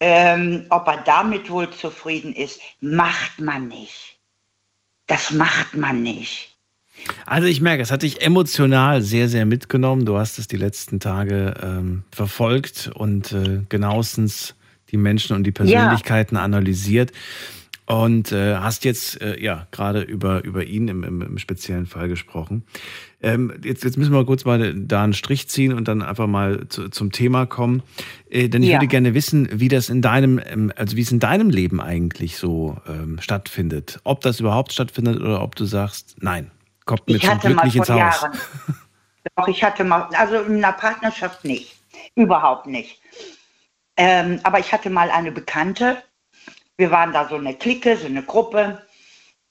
Ähm, 0.00 0.66
ob 0.68 0.86
er 0.86 0.98
damit 0.98 1.48
wohl 1.48 1.70
zufrieden 1.70 2.34
ist, 2.34 2.60
macht 2.80 3.40
man 3.40 3.68
nicht. 3.68 4.18
Das 5.06 5.30
macht 5.30 5.74
man 5.74 6.02
nicht. 6.02 6.58
Also 7.24 7.48
ich 7.48 7.62
merke, 7.62 7.82
es 7.82 7.90
hat 7.90 8.02
dich 8.02 8.20
emotional 8.20 9.00
sehr, 9.00 9.30
sehr 9.30 9.46
mitgenommen. 9.46 10.04
Du 10.04 10.18
hast 10.18 10.38
es 10.38 10.46
die 10.46 10.56
letzten 10.58 11.00
Tage 11.00 11.54
ähm, 11.62 12.04
verfolgt 12.12 12.90
und 12.94 13.32
äh, 13.32 13.62
genauestens 13.70 14.54
die 14.90 14.98
Menschen 14.98 15.36
und 15.36 15.44
die 15.44 15.52
Persönlichkeiten 15.52 16.36
ja. 16.36 16.42
analysiert. 16.42 17.12
Und 17.90 18.30
äh, 18.30 18.54
hast 18.54 18.84
jetzt 18.84 19.20
äh, 19.20 19.42
ja 19.42 19.66
gerade 19.72 20.02
über, 20.02 20.44
über 20.44 20.62
ihn 20.62 20.86
im, 20.86 21.02
im, 21.02 21.22
im 21.22 21.38
speziellen 21.38 21.86
Fall 21.86 22.06
gesprochen. 22.06 22.64
Ähm, 23.20 23.52
jetzt, 23.64 23.82
jetzt 23.82 23.98
müssen 23.98 24.12
wir 24.12 24.24
kurz 24.24 24.44
mal 24.44 24.74
da 24.74 25.02
einen 25.02 25.12
Strich 25.12 25.48
ziehen 25.48 25.72
und 25.72 25.88
dann 25.88 26.00
einfach 26.00 26.28
mal 26.28 26.68
zu, 26.68 26.88
zum 26.90 27.10
Thema 27.10 27.46
kommen. 27.46 27.82
Äh, 28.30 28.48
denn 28.48 28.62
ich 28.62 28.68
ja. 28.68 28.76
würde 28.76 28.86
gerne 28.86 29.12
wissen, 29.14 29.48
wie 29.50 29.66
das 29.66 29.88
in 29.88 30.02
deinem, 30.02 30.40
ähm, 30.46 30.72
also 30.76 30.96
wie 30.96 31.00
es 31.00 31.10
in 31.10 31.18
deinem 31.18 31.50
Leben 31.50 31.80
eigentlich 31.80 32.36
so 32.36 32.76
ähm, 32.86 33.18
stattfindet. 33.20 33.98
Ob 34.04 34.20
das 34.20 34.38
überhaupt 34.38 34.72
stattfindet 34.72 35.18
oder 35.18 35.42
ob 35.42 35.56
du 35.56 35.64
sagst, 35.64 36.14
nein, 36.20 36.52
kommt 36.84 37.08
mir 37.08 37.18
zum 37.18 37.40
Glück 37.40 37.64
nicht 37.64 37.74
ins 37.74 37.90
Haus. 37.90 37.98
Jahren. 37.98 38.32
Doch, 39.34 39.48
ich 39.48 39.64
hatte 39.64 39.82
mal, 39.82 40.02
also 40.16 40.36
in 40.36 40.64
einer 40.64 40.74
Partnerschaft 40.74 41.44
nicht. 41.44 41.76
Überhaupt 42.14 42.68
nicht. 42.68 43.00
Ähm, 43.96 44.38
aber 44.44 44.60
ich 44.60 44.72
hatte 44.72 44.90
mal 44.90 45.10
eine 45.10 45.32
Bekannte, 45.32 45.96
wir 46.80 46.90
waren 46.90 47.12
da 47.12 47.28
so 47.28 47.36
eine 47.36 47.54
Clique, 47.54 47.94
so 47.96 48.06
eine 48.06 48.22
Gruppe 48.22 48.80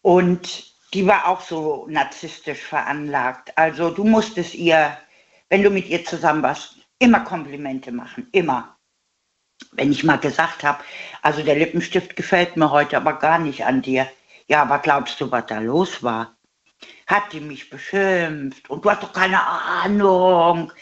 und 0.01 0.73
die 0.95 1.05
war 1.05 1.27
auch 1.27 1.41
so 1.41 1.85
narzisstisch 1.87 2.59
veranlagt. 2.59 3.55
Also 3.55 3.91
du 3.91 4.03
musstest 4.03 4.55
ihr, 4.55 4.97
wenn 5.49 5.61
du 5.61 5.69
mit 5.69 5.87
ihr 5.87 6.03
zusammen 6.03 6.41
warst, 6.41 6.77
immer 6.97 7.19
Komplimente 7.19 7.91
machen, 7.91 8.27
immer. 8.31 8.75
Wenn 9.73 9.91
ich 9.91 10.03
mal 10.03 10.17
gesagt 10.17 10.63
habe, 10.63 10.83
also 11.21 11.43
der 11.43 11.55
Lippenstift 11.55 12.15
gefällt 12.15 12.57
mir 12.57 12.71
heute 12.71 12.97
aber 12.97 13.13
gar 13.13 13.37
nicht 13.37 13.63
an 13.63 13.83
dir. 13.83 14.09
Ja, 14.47 14.63
aber 14.63 14.79
glaubst 14.79 15.21
du, 15.21 15.29
was 15.29 15.45
da 15.45 15.59
los 15.59 16.01
war? 16.01 16.35
Hat 17.05 17.31
die 17.31 17.41
mich 17.41 17.69
beschimpft 17.69 18.67
und 18.71 18.83
du 18.83 18.89
hast 18.89 19.03
doch 19.03 19.13
keine 19.13 19.45
Ahnung 19.45 20.73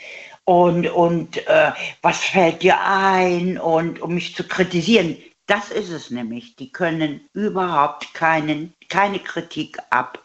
und, 0.45 0.88
und 0.88 1.45
äh, 1.45 1.74
was 2.02 2.24
fällt 2.24 2.64
dir 2.64 2.80
ein 2.80 3.58
und 3.58 4.02
um 4.02 4.14
mich 4.14 4.34
zu 4.34 4.48
kritisieren. 4.48 5.18
Das 5.48 5.72
ist 5.72 5.89
es 5.89 6.12
nämlich. 6.12 6.58
Die 6.58 6.72
können 6.72 7.28
überhaupt 7.34 8.14
keinen, 8.14 8.74
keine 8.89 9.20
Kritik 9.20 9.78
ab. 9.89 10.24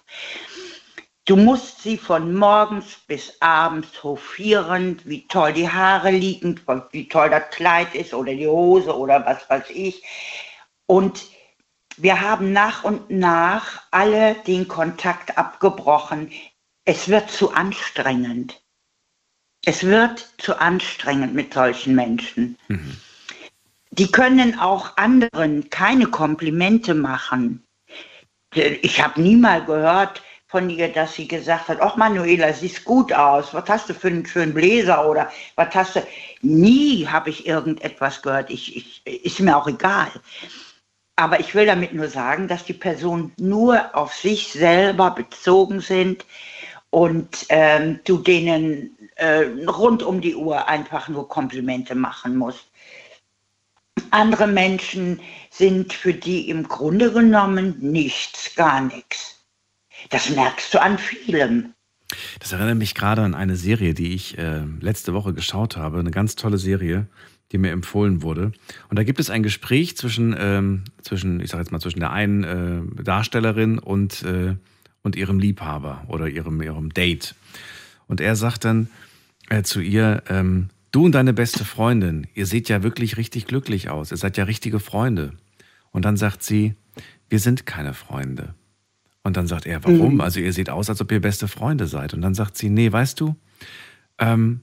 Du 1.25 1.37
musst 1.37 1.83
sie 1.83 1.97
von 1.97 2.35
morgens 2.35 2.97
bis 3.07 3.41
abends 3.41 4.03
hofieren, 4.03 5.01
wie 5.05 5.27
toll 5.29 5.53
die 5.53 5.71
Haare 5.71 6.11
liegen, 6.11 6.61
wie 6.91 7.09
toll 7.09 7.31
das 7.31 7.51
Kleid 7.51 7.95
ist 7.95 8.13
oder 8.13 8.35
die 8.35 8.49
Hose 8.49 8.97
oder 8.97 9.25
was 9.25 9.49
weiß 9.49 9.71
ich. 9.71 10.03
Und 10.87 11.23
wir 11.97 12.21
haben 12.21 12.53
nach 12.53 12.83
und 12.83 13.09
nach 13.09 13.83
alle 13.93 14.35
den 14.47 14.67
Kontakt 14.67 15.39
abgebrochen. 15.39 16.33
Es 16.85 17.09
wird 17.09 17.31
zu 17.31 17.53
anstrengend. 17.53 18.61
Es 19.65 19.85
wird 19.85 20.35
zu 20.39 20.61
anstrengend 20.61 21.35
mit 21.35 21.55
solchen 21.55 21.95
Menschen. 21.95 22.59
Mhm 22.67 22.97
die 23.93 24.11
können 24.11 24.59
auch 24.59 24.97
anderen 24.97 25.69
keine 25.71 26.07
Komplimente 26.07 26.95
machen. 26.95 27.65
Ich 28.55 29.03
habe 29.03 29.21
nie 29.21 29.37
mal 29.37 29.65
gehört 29.65 30.23
von 30.47 30.69
ihr, 30.69 30.89
dass 30.93 31.15
sie 31.15 31.29
gesagt 31.29 31.69
hat, 31.69 31.81
ach 31.81 31.97
Manuela, 31.97 32.53
siehst 32.53 32.85
gut 32.85 33.13
aus, 33.13 33.55
was 33.55 33.69
hast 33.69 33.89
du 33.89 33.95
für 33.95 34.09
einen 34.09 34.27
schönen 34.27 34.55
Bläser 34.55 35.09
oder 35.09 35.31
was 35.57 35.75
hast 35.75 35.97
du. 35.97 36.07
Nie 36.41 37.07
habe 37.07 37.31
ich 37.31 37.47
irgendetwas 37.47 38.21
gehört, 38.23 38.51
ich, 38.51 38.77
ich, 38.77 39.25
ist 39.25 39.41
mir 39.41 39.57
auch 39.57 39.69
egal. 39.69 40.11
Aber 41.17 41.41
ich 41.41 41.55
will 41.55 41.67
damit 41.67 41.93
nur 41.93 42.09
sagen, 42.09 42.49
dass 42.49 42.65
die 42.65 42.73
Personen 42.73 43.33
nur 43.39 43.95
auf 43.95 44.15
sich 44.15 44.53
selber 44.53 45.11
bezogen 45.11 45.81
sind 45.81 46.25
und 46.91 47.47
ähm, 47.51 48.01
du 48.05 48.19
denen 48.19 48.97
äh, 49.17 49.45
rund 49.67 50.03
um 50.03 50.21
die 50.21 50.35
Uhr 50.35 50.69
einfach 50.69 51.09
nur 51.09 51.29
Komplimente 51.29 51.95
machen 51.95 52.37
musst. 52.37 52.72
Andere 54.11 54.47
Menschen 54.47 55.21
sind 55.51 55.93
für 55.93 56.15
die 56.15 56.49
im 56.49 56.69
Grunde 56.69 57.13
genommen 57.13 57.77
nichts, 57.81 58.55
gar 58.55 58.81
nichts. 58.81 59.45
Das 60.11 60.31
merkst 60.31 60.75
du 60.75 60.83
an 60.83 60.99
vielem. 60.99 61.75
Das 62.41 62.53
erinnert 62.53 62.77
mich 62.77 62.95
gerade 62.95 63.23
an 63.23 63.35
eine 63.35 63.57
Serie, 63.57 63.95
die 63.95 64.15
ich 64.15 64.37
äh, 64.39 64.63
letzte 64.81 65.15
Woche 65.15 65.33
geschaut 65.33 65.77
habe. 65.77 65.99
Eine 65.99 66.11
ganz 66.11 66.37
tolle 66.37 66.59
Serie, 66.59 67.07
die 67.53 67.59
mir 67.59 67.71
empfohlen 67.71 68.23
wurde. 68.23 68.53
Und 68.89 68.99
da 68.99 69.05
gibt 69.05 69.21
es 69.21 69.31
ein 69.31 69.43
Gespräch 69.43 69.97
zwischen, 69.97 70.35
ähm, 70.39 70.85
zwischen 71.03 71.41
ich 71.41 71.51
sage 71.51 71.63
jetzt 71.63 71.73
mal, 71.73 71.81
zwischen 71.81 72.01
der 72.01 72.13
einen 72.13 72.45
äh, 72.45 73.03
Darstellerin 73.03 73.79
und, 73.79 74.23
äh, 74.23 74.57
und 75.03 75.17
ihrem 75.17 75.39
Liebhaber 75.39 76.05
oder 76.09 76.29
ihrem, 76.29 76.61
ihrem 76.63 76.93
Date. 76.93 77.35
Und 78.07 78.21
er 78.21 78.37
sagt 78.37 78.65
dann 78.65 78.91
äh, 79.49 79.63
zu 79.63 79.81
ihr, 79.81 80.23
ähm, 80.29 80.69
Du 80.93 81.07
und 81.07 81.13
deine 81.13 81.33
beste 81.33 81.65
Freundin, 81.65 82.27
ihr 82.35 82.45
seht 82.45 82.69
ja 82.69 82.83
wirklich 82.83 83.17
richtig 83.17 83.47
glücklich 83.47 83.89
aus. 83.89 84.11
Ihr 84.11 84.19
seid 84.19 84.37
ja 84.37 84.45
richtige 84.45 84.79
Freunde. 84.79 85.33
Und 85.91 86.05
dann 86.05 86.19
sagt 86.19 86.43
sie, 86.43 86.75
wir 87.31 87.39
sind 87.39 87.65
keine 87.65 87.95
Freunde. 87.95 88.55
Und 89.25 89.39
dann 89.39 89.47
sagt 89.47 89.65
er, 89.65 89.83
warum? 89.85 90.15
Mhm. 90.15 90.21
Also 90.21 90.41
ihr 90.41 90.53
seht 90.53 90.69
aus, 90.69 90.91
als 90.91 91.01
ob 91.01 91.11
ihr 91.11 91.21
beste 91.21 91.49
Freunde 91.49 91.87
seid. 91.87 92.13
Und 92.13 92.21
dann 92.21 92.35
sagt 92.35 92.59
sie, 92.59 92.69
nee, 92.69 92.93
weißt 92.93 93.19
du, 93.21 93.37
ähm, 94.19 94.61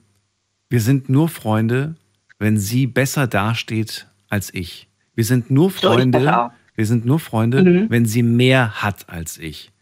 wir 0.68 0.80
sind 0.80 1.08
nur 1.08 1.28
Freunde, 1.28 1.96
wenn 2.38 2.58
sie 2.58 2.86
besser 2.86 3.26
dasteht 3.26 4.06
als 4.28 4.54
ich. 4.54 4.88
Wir 5.16 5.24
sind 5.24 5.50
nur 5.50 5.70
Freunde, 5.70 6.20
so 6.20 6.50
wir 6.76 6.86
sind 6.86 7.04
nur 7.04 7.18
Freunde, 7.18 7.62
mhm. 7.64 7.90
wenn 7.90 8.06
sie 8.06 8.22
mehr 8.22 8.82
hat 8.82 9.08
als 9.08 9.36
ich. 9.36 9.72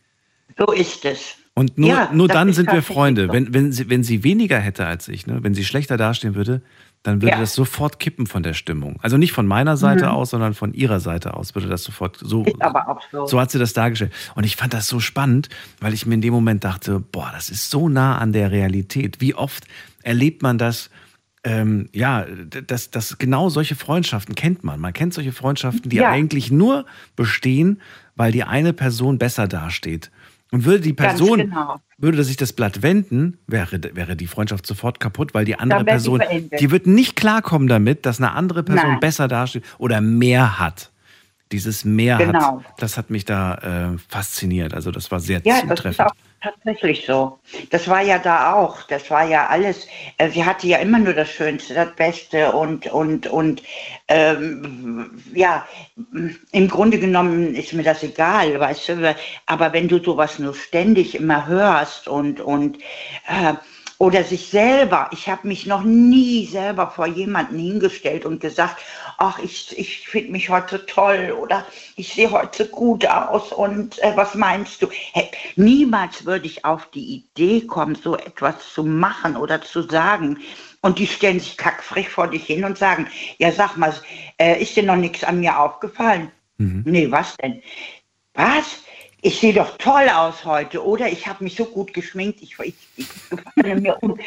So 0.56 0.72
ist 0.72 1.04
es. 1.04 1.36
Und 1.58 1.76
nur, 1.76 1.88
ja, 1.88 2.10
nur 2.12 2.28
dann 2.28 2.52
sind 2.52 2.70
wir 2.70 2.82
Freunde. 2.82 3.26
So. 3.26 3.32
Wenn, 3.32 3.52
wenn, 3.52 3.72
sie, 3.72 3.90
wenn 3.90 4.04
sie 4.04 4.22
weniger 4.22 4.58
hätte 4.58 4.86
als 4.86 5.08
ich, 5.08 5.26
ne? 5.26 5.42
wenn 5.42 5.54
sie 5.54 5.64
schlechter 5.64 5.96
dastehen 5.96 6.36
würde, 6.36 6.62
dann 7.02 7.20
würde 7.22 7.32
ja. 7.32 7.40
das 7.40 7.54
sofort 7.54 7.98
kippen 7.98 8.26
von 8.26 8.42
der 8.42 8.54
Stimmung. 8.54 8.98
Also 9.02 9.16
nicht 9.16 9.32
von 9.32 9.46
meiner 9.46 9.76
Seite 9.76 10.06
mhm. 10.06 10.10
aus, 10.12 10.30
sondern 10.30 10.54
von 10.54 10.72
ihrer 10.72 11.00
Seite 11.00 11.34
aus 11.34 11.54
würde 11.54 11.68
das 11.68 11.82
sofort 11.82 12.16
so. 12.20 12.44
Ist 12.44 12.60
aber 12.60 12.88
auch 12.88 13.00
so. 13.10 13.26
So 13.26 13.40
hat 13.40 13.50
sie 13.50 13.58
das 13.58 13.72
dargestellt. 13.72 14.12
Und 14.34 14.44
ich 14.44 14.56
fand 14.56 14.72
das 14.72 14.86
so 14.86 15.00
spannend, 15.00 15.48
weil 15.80 15.94
ich 15.94 16.06
mir 16.06 16.14
in 16.14 16.20
dem 16.20 16.32
Moment 16.32 16.64
dachte, 16.64 17.00
boah, 17.00 17.30
das 17.32 17.50
ist 17.50 17.70
so 17.70 17.88
nah 17.88 18.18
an 18.18 18.32
der 18.32 18.50
Realität. 18.52 19.20
Wie 19.20 19.34
oft 19.34 19.64
erlebt 20.02 20.42
man 20.42 20.58
das? 20.58 20.90
Ähm, 21.44 21.88
ja, 21.92 22.24
dass 22.66 22.90
das 22.90 23.18
genau 23.18 23.48
solche 23.48 23.76
Freundschaften 23.76 24.34
kennt 24.34 24.64
man. 24.64 24.80
Man 24.80 24.92
kennt 24.92 25.14
solche 25.14 25.32
Freundschaften, 25.32 25.90
die 25.90 25.96
ja. 25.96 26.10
eigentlich 26.10 26.50
nur 26.50 26.84
bestehen, 27.16 27.80
weil 28.16 28.32
die 28.32 28.42
eine 28.42 28.72
Person 28.72 29.18
besser 29.18 29.46
dasteht. 29.46 30.10
Und 30.50 30.64
würde 30.64 30.80
die 30.80 30.94
Person, 30.94 31.38
genau. 31.40 31.76
würde 31.98 32.24
sich 32.24 32.36
das 32.36 32.54
Blatt 32.54 32.82
wenden, 32.82 33.38
wäre, 33.46 33.80
wäre 33.94 34.16
die 34.16 34.26
Freundschaft 34.26 34.66
sofort 34.66 34.98
kaputt, 34.98 35.34
weil 35.34 35.44
die 35.44 35.58
andere 35.58 35.84
Person, 35.84 36.22
die 36.58 36.70
wird 36.70 36.86
nicht 36.86 37.16
klarkommen 37.16 37.68
damit, 37.68 38.06
dass 38.06 38.18
eine 38.18 38.32
andere 38.32 38.62
Person 38.62 38.92
Nein. 38.92 39.00
besser 39.00 39.28
dasteht 39.28 39.64
oder 39.76 40.00
mehr 40.00 40.58
hat. 40.58 40.90
Dieses 41.52 41.84
Mehr 41.84 42.18
genau. 42.18 42.60
hat, 42.60 42.82
das 42.82 42.96
hat 42.96 43.10
mich 43.10 43.24
da 43.24 43.92
äh, 43.94 43.98
fasziniert. 44.08 44.74
Also 44.74 44.90
das 44.90 45.10
war 45.10 45.20
sehr 45.20 45.40
ja, 45.44 45.60
zutreffend. 45.60 46.10
Das 46.10 46.27
tatsächlich 46.42 47.04
so. 47.06 47.38
Das 47.70 47.88
war 47.88 48.02
ja 48.02 48.18
da 48.18 48.54
auch. 48.54 48.82
Das 48.82 49.10
war 49.10 49.26
ja 49.26 49.46
alles. 49.48 49.86
Äh, 50.18 50.30
sie 50.30 50.44
hatte 50.44 50.66
ja 50.66 50.78
immer 50.78 50.98
nur 50.98 51.14
das 51.14 51.30
Schönste, 51.30 51.74
das 51.74 51.94
Beste 51.96 52.52
und 52.52 52.86
und 52.86 53.26
und 53.26 53.62
ähm, 54.08 55.22
ja. 55.34 55.66
Im 56.52 56.68
Grunde 56.68 56.98
genommen 56.98 57.54
ist 57.54 57.72
mir 57.72 57.82
das 57.82 58.02
egal, 58.02 58.58
weißt 58.58 58.88
du. 58.90 59.16
Aber 59.46 59.72
wenn 59.72 59.88
du 59.88 60.02
sowas 60.02 60.38
nur 60.38 60.54
ständig 60.54 61.14
immer 61.14 61.46
hörst 61.46 62.08
und 62.08 62.40
und 62.40 62.78
äh, 63.26 63.54
oder 63.98 64.22
sich 64.22 64.48
selber. 64.48 65.10
Ich 65.12 65.28
habe 65.28 65.48
mich 65.48 65.66
noch 65.66 65.82
nie 65.82 66.46
selber 66.46 66.90
vor 66.90 67.06
jemanden 67.06 67.58
hingestellt 67.58 68.24
und 68.24 68.40
gesagt, 68.40 68.80
ach, 69.18 69.38
ich, 69.40 69.76
ich 69.76 70.08
finde 70.08 70.32
mich 70.32 70.48
heute 70.48 70.86
toll 70.86 71.36
oder 71.38 71.66
ich 71.96 72.14
sehe 72.14 72.30
heute 72.30 72.66
gut 72.66 73.06
aus 73.06 73.52
und 73.52 73.98
äh, 74.02 74.16
was 74.16 74.34
meinst 74.34 74.80
du? 74.80 74.88
Hey, 75.12 75.30
niemals 75.56 76.24
würde 76.24 76.46
ich 76.46 76.64
auf 76.64 76.86
die 76.92 77.16
Idee 77.16 77.66
kommen, 77.66 77.96
so 77.96 78.16
etwas 78.16 78.72
zu 78.72 78.84
machen 78.84 79.36
oder 79.36 79.60
zu 79.60 79.82
sagen. 79.82 80.38
Und 80.80 80.98
die 80.98 81.06
stellen 81.06 81.40
sich 81.40 81.56
kackfrech 81.56 82.08
vor 82.08 82.28
dich 82.28 82.44
hin 82.44 82.64
und 82.64 82.78
sagen, 82.78 83.08
ja 83.38 83.52
sag 83.52 83.76
mal, 83.76 83.92
äh, 84.38 84.62
ist 84.62 84.76
dir 84.76 84.84
noch 84.84 84.96
nichts 84.96 85.24
an 85.24 85.40
mir 85.40 85.58
aufgefallen? 85.58 86.30
Mhm. 86.58 86.84
Nee, 86.86 87.10
was 87.10 87.36
denn? 87.36 87.60
Was? 88.34 88.82
ich 89.20 89.40
sehe 89.40 89.52
doch 89.52 89.76
toll 89.78 90.08
aus 90.08 90.44
heute, 90.44 90.84
oder? 90.84 91.10
Ich 91.10 91.26
habe 91.26 91.42
mich 91.42 91.56
so 91.56 91.64
gut 91.64 91.92
geschminkt, 91.92 92.40
ich, 92.40 92.56
ich, 92.60 92.74
ich 92.96 93.08
gefalle 93.30 93.80
mir 93.80 94.00
um. 94.00 94.18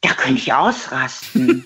Da 0.00 0.12
könnte 0.14 0.40
ich 0.40 0.52
ausrasten. 0.52 1.64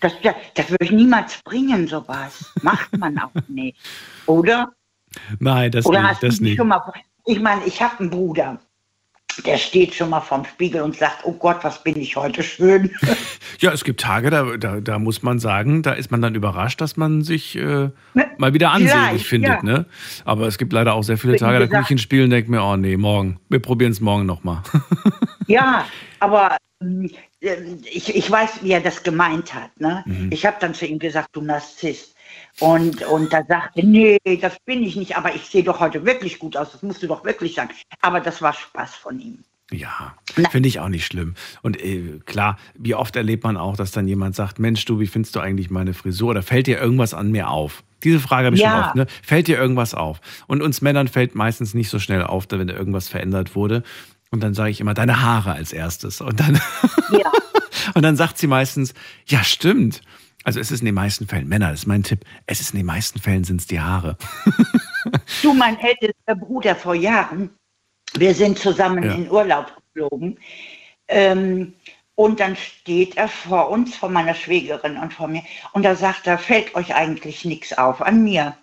Das, 0.00 0.12
das, 0.22 0.34
das 0.54 0.70
würde 0.70 0.84
ich 0.84 0.90
niemals 0.90 1.40
bringen, 1.42 1.86
sowas. 1.86 2.52
Macht 2.62 2.96
man 2.96 3.18
auch 3.18 3.30
nicht, 3.48 3.78
oder? 4.26 4.72
Nein, 5.38 5.70
das 5.70 5.86
oder 5.86 6.02
nicht. 6.02 6.22
Das 6.22 6.40
nicht. 6.40 6.62
Mal, 6.62 6.80
ich 7.26 7.40
meine, 7.40 7.64
ich 7.64 7.82
habe 7.82 8.00
einen 8.00 8.10
Bruder 8.10 8.58
der 9.44 9.56
steht 9.56 9.94
schon 9.94 10.10
mal 10.10 10.20
vorm 10.20 10.44
Spiegel 10.44 10.82
und 10.82 10.96
sagt, 10.96 11.20
oh 11.24 11.32
Gott, 11.32 11.58
was 11.62 11.82
bin 11.82 11.96
ich 11.96 12.16
heute 12.16 12.42
schön. 12.42 12.90
Ja, 13.58 13.72
es 13.72 13.84
gibt 13.84 14.00
Tage, 14.00 14.30
da, 14.30 14.56
da, 14.56 14.80
da 14.80 14.98
muss 14.98 15.22
man 15.22 15.38
sagen, 15.38 15.82
da 15.82 15.92
ist 15.92 16.10
man 16.10 16.22
dann 16.22 16.34
überrascht, 16.34 16.80
dass 16.80 16.96
man 16.96 17.20
sich 17.20 17.56
äh, 17.56 17.90
ne? 18.14 18.26
mal 18.38 18.54
wieder 18.54 18.70
ansehnlich 18.70 19.26
findet. 19.26 19.50
Ja. 19.50 19.62
Ne? 19.62 19.86
Aber 20.24 20.46
es 20.46 20.56
gibt 20.56 20.72
leider 20.72 20.94
auch 20.94 21.02
sehr 21.02 21.18
viele 21.18 21.36
Tage, 21.36 21.58
da 21.58 21.66
gucke 21.66 21.82
ich 21.82 21.90
ins 21.90 22.00
Spiel 22.00 22.24
und 22.24 22.30
denke 22.30 22.50
mir, 22.50 22.62
oh 22.62 22.76
nee, 22.78 22.96
morgen, 22.96 23.38
wir 23.50 23.60
probieren 23.60 23.92
es 23.92 24.00
morgen 24.00 24.24
nochmal. 24.24 24.62
Ja, 25.46 25.84
aber 26.20 26.56
ich, 27.40 28.14
ich 28.14 28.30
weiß, 28.30 28.62
wie 28.62 28.72
er 28.72 28.80
das 28.80 29.02
gemeint 29.02 29.54
hat. 29.54 29.78
Ne? 29.78 30.02
Mhm. 30.06 30.30
Ich 30.32 30.46
habe 30.46 30.56
dann 30.60 30.74
zu 30.74 30.86
ihm 30.86 30.98
gesagt, 30.98 31.30
du 31.32 31.42
Narzisst. 31.42 32.14
Und, 32.60 33.02
und 33.02 33.32
da 33.32 33.44
sagte, 33.44 33.84
nee, 33.84 34.18
das 34.40 34.56
bin 34.64 34.82
ich 34.82 34.94
nicht, 34.96 35.16
aber 35.16 35.34
ich 35.34 35.42
sehe 35.46 35.64
doch 35.64 35.80
heute 35.80 36.04
wirklich 36.06 36.38
gut 36.38 36.56
aus, 36.56 36.72
das 36.72 36.82
musst 36.82 37.02
du 37.02 37.08
doch 37.08 37.24
wirklich 37.24 37.54
sagen. 37.54 37.70
Aber 38.00 38.20
das 38.20 38.40
war 38.40 38.52
Spaß 38.52 38.94
von 38.94 39.18
ihm. 39.18 39.38
Ja, 39.72 40.14
finde 40.50 40.68
ich 40.68 40.80
auch 40.80 40.88
nicht 40.88 41.06
schlimm. 41.06 41.34
Und 41.62 41.80
äh, 41.80 42.18
klar, 42.26 42.58
wie 42.74 42.94
oft 42.94 43.14
erlebt 43.14 43.44
man 43.44 43.56
auch, 43.56 43.76
dass 43.76 43.92
dann 43.92 44.08
jemand 44.08 44.34
sagt, 44.34 44.58
Mensch, 44.58 44.84
du, 44.84 44.98
wie 44.98 45.06
findest 45.06 45.36
du 45.36 45.40
eigentlich 45.40 45.70
meine 45.70 45.94
Frisur? 45.94 46.30
Oder 46.30 46.42
fällt 46.42 46.66
dir 46.66 46.80
irgendwas 46.80 47.14
an 47.14 47.30
mir 47.30 47.50
auf? 47.50 47.84
Diese 48.02 48.18
Frage 48.18 48.46
habe 48.46 48.56
ich 48.56 48.62
ja. 48.62 48.70
schon 48.70 48.84
oft. 48.84 48.94
Ne? 48.96 49.06
Fällt 49.22 49.46
dir 49.46 49.58
irgendwas 49.58 49.94
auf? 49.94 50.20
Und 50.48 50.62
uns 50.62 50.80
Männern 50.80 51.06
fällt 51.06 51.34
meistens 51.34 51.74
nicht 51.74 51.88
so 51.88 51.98
schnell 51.98 52.24
auf, 52.24 52.46
wenn 52.50 52.68
irgendwas 52.68 53.08
verändert 53.08 53.54
wurde. 53.54 53.84
Und 54.30 54.40
dann 54.40 54.54
sage 54.54 54.70
ich 54.70 54.80
immer, 54.80 54.94
deine 54.94 55.22
Haare 55.22 55.52
als 55.52 55.72
erstes. 55.72 56.20
Und 56.20 56.38
dann, 56.38 56.60
ja. 57.10 57.32
und 57.94 58.02
dann 58.02 58.16
sagt 58.16 58.38
sie 58.38 58.46
meistens, 58.46 58.94
ja, 59.26 59.42
stimmt. 59.42 60.02
Also 60.44 60.60
es 60.60 60.70
ist 60.70 60.80
in 60.80 60.86
den 60.86 60.94
meisten 60.94 61.26
Fällen, 61.26 61.48
Männer, 61.48 61.70
das 61.70 61.80
ist 61.80 61.86
mein 61.86 62.02
Tipp, 62.02 62.24
es 62.46 62.60
ist 62.60 62.72
in 62.72 62.78
den 62.78 62.86
meisten 62.86 63.20
Fällen 63.20 63.44
sind 63.44 63.60
es 63.60 63.66
die 63.66 63.80
Haare. 63.80 64.16
du, 65.42 65.52
mein 65.52 65.78
ältester 65.78 66.34
Bruder 66.34 66.74
vor 66.74 66.94
Jahren, 66.94 67.50
wir 68.14 68.34
sind 68.34 68.58
zusammen 68.58 69.02
ja. 69.02 69.12
in 69.12 69.30
Urlaub 69.30 69.76
geflogen. 69.92 70.38
Ähm, 71.08 71.74
und 72.14 72.40
dann 72.40 72.56
steht 72.56 73.16
er 73.16 73.28
vor 73.28 73.70
uns, 73.70 73.96
vor 73.96 74.10
meiner 74.10 74.34
Schwägerin 74.34 74.96
und 74.96 75.12
vor 75.12 75.26
mir. 75.26 75.42
Und 75.72 75.84
da 75.84 75.94
sagt 75.94 76.26
er, 76.26 76.38
fällt 76.38 76.74
euch 76.74 76.94
eigentlich 76.94 77.44
nichts 77.44 77.76
auf 77.76 78.00
an 78.02 78.22
mir. 78.22 78.56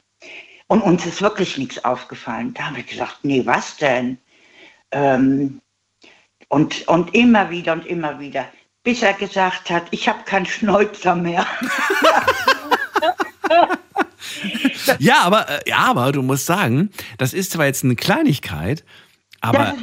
Und 0.68 0.82
uns 0.82 1.06
ist 1.06 1.22
wirklich 1.22 1.58
nichts 1.58 1.84
aufgefallen. 1.84 2.54
Da 2.54 2.68
habe 2.68 2.80
ich 2.80 2.88
gesagt, 2.88 3.20
nee, 3.24 3.46
was 3.46 3.78
denn? 3.78 4.18
Ähm, 4.92 5.62
und, 6.50 6.88
und 6.88 7.14
immer 7.14 7.50
wieder 7.50 7.74
und 7.74 7.86
immer 7.86 8.20
wieder 8.20 8.46
bis 8.88 9.02
er 9.02 9.12
gesagt 9.12 9.70
hat, 9.70 9.84
ich 9.92 10.08
habe 10.08 10.20
keinen 10.24 10.46
Schnäuzer 10.46 11.14
mehr. 11.14 11.46
ja, 15.00 15.24
aber, 15.24 15.50
äh, 15.50 15.60
ja, 15.70 15.80
aber 15.80 16.14
du 16.14 16.22
musst 16.22 16.46
sagen, 16.46 16.92
das 17.18 17.34
ist 17.34 17.52
zwar 17.52 17.66
jetzt 17.66 17.84
eine 17.84 17.98
Kleinigkeit, 17.98 18.86
aber, 19.42 19.76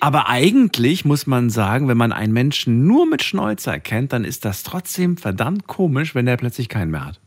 aber 0.00 0.30
eigentlich 0.30 1.04
muss 1.04 1.26
man 1.26 1.50
sagen, 1.50 1.88
wenn 1.88 1.98
man 1.98 2.10
einen 2.10 2.32
Menschen 2.32 2.86
nur 2.86 3.04
mit 3.04 3.22
Schnäuzer 3.22 3.72
erkennt, 3.72 4.14
dann 4.14 4.24
ist 4.24 4.46
das 4.46 4.62
trotzdem 4.62 5.18
verdammt 5.18 5.66
komisch, 5.66 6.14
wenn 6.14 6.24
der 6.24 6.38
plötzlich 6.38 6.70
keinen 6.70 6.90
mehr 6.90 7.04
hat. 7.04 7.20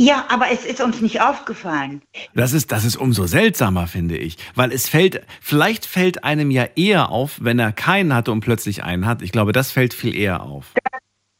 Ja, 0.00 0.26
aber 0.28 0.50
es 0.50 0.64
ist 0.64 0.80
uns 0.80 1.00
nicht 1.00 1.20
aufgefallen. 1.20 2.02
Das 2.34 2.52
ist, 2.52 2.72
das 2.72 2.84
ist 2.84 2.96
umso 2.96 3.26
seltsamer, 3.26 3.86
finde 3.86 4.16
ich. 4.16 4.36
Weil 4.54 4.72
es 4.72 4.88
fällt, 4.88 5.20
vielleicht 5.40 5.86
fällt 5.86 6.24
einem 6.24 6.50
ja 6.50 6.66
eher 6.76 7.10
auf, 7.10 7.38
wenn 7.40 7.58
er 7.58 7.72
keinen 7.72 8.14
hatte 8.14 8.32
und 8.32 8.40
plötzlich 8.40 8.82
einen 8.82 9.06
hat. 9.06 9.22
Ich 9.22 9.32
glaube, 9.32 9.52
das 9.52 9.70
fällt 9.70 9.94
viel 9.94 10.16
eher 10.16 10.42
auf. 10.42 10.72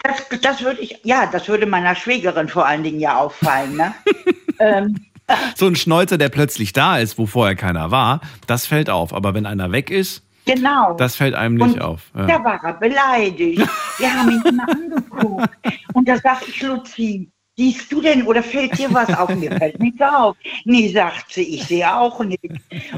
Das, 0.03 0.28
das, 0.28 0.40
das 0.40 0.62
würde 0.62 0.80
ich, 0.80 1.00
ja, 1.03 1.26
das 1.26 1.48
würde 1.48 1.66
meiner 1.66 1.94
Schwägerin 1.94 2.48
vor 2.48 2.66
allen 2.66 2.82
Dingen 2.82 3.00
ja 3.00 3.16
auffallen, 3.18 3.76
ne? 3.76 3.94
ähm, 4.59 5.07
so 5.57 5.66
ein 5.66 5.76
Schnäuzer, 5.76 6.18
der 6.18 6.28
plötzlich 6.28 6.72
da 6.72 6.98
ist, 6.98 7.18
wo 7.18 7.26
vorher 7.26 7.57
keiner 7.57 7.90
war, 7.90 8.20
das 8.46 8.66
fällt 8.66 8.90
auf. 8.90 9.14
Aber 9.14 9.34
wenn 9.34 9.46
einer 9.46 9.72
weg 9.72 9.90
ist, 9.90 10.22
Genau. 10.44 10.94
Das 10.94 11.14
fällt 11.14 11.34
einem 11.34 11.55
nicht 11.55 11.74
und 11.74 11.82
auf. 11.82 12.11
Ja. 12.16 12.26
Da 12.26 12.44
war 12.44 12.64
er 12.64 12.72
beleidigt. 12.74 13.64
Wir 13.98 14.12
haben 14.12 14.30
ihn 14.30 14.42
immer 14.42 14.68
angeguckt. 14.68 15.48
Und 15.94 16.09
da 16.09 16.16
sag 16.16 16.46
ich, 16.48 16.61
Luzi, 16.62 17.30
Siehst 17.57 17.92
du 17.92 18.00
denn 18.00 18.22
oder 18.22 18.42
fällt 18.42 18.78
dir 18.78 18.92
was 18.94 19.12
auf? 19.14 19.34
Mir 19.34 19.50
fällt 19.59 19.78
nichts 19.78 20.00
auf. 20.00 20.36
Nee, 20.64 20.88
sagt 20.88 21.32
sie, 21.32 21.42
ich 21.42 21.64
sehe 21.64 21.94
auch 21.94 22.24
nichts. 22.24 22.48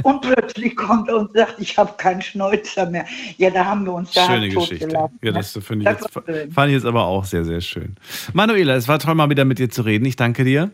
Und 0.04 0.20
plötzlich 0.20 0.76
kommt 0.76 1.08
er 1.08 1.16
und 1.16 1.32
sagt, 1.32 1.56
ich 1.58 1.76
habe 1.76 1.92
keinen 1.96 2.22
Schnäuzer 2.22 2.88
mehr. 2.88 3.04
Ja, 3.36 3.50
da 3.50 3.64
haben 3.64 3.84
wir 3.84 3.94
uns 3.94 4.12
da 4.12 4.26
Schöne 4.26 4.48
Geschichte. 4.48 4.86
Gelassen. 4.86 5.18
Ja, 5.22 5.32
das, 5.32 5.56
ich 5.56 5.64
das 5.66 6.00
jetzt, 6.26 6.54
fand 6.54 6.68
ich 6.68 6.74
jetzt 6.74 6.86
aber 6.86 7.04
auch 7.04 7.24
sehr, 7.24 7.44
sehr 7.44 7.60
schön. 7.60 7.96
Manuela, 8.32 8.76
es 8.76 8.86
war 8.86 9.00
toll, 9.00 9.16
mal 9.16 9.28
wieder 9.28 9.44
mit 9.44 9.58
dir 9.58 9.70
zu 9.70 9.82
reden. 9.82 10.04
Ich 10.04 10.14
danke 10.14 10.44
dir. 10.44 10.70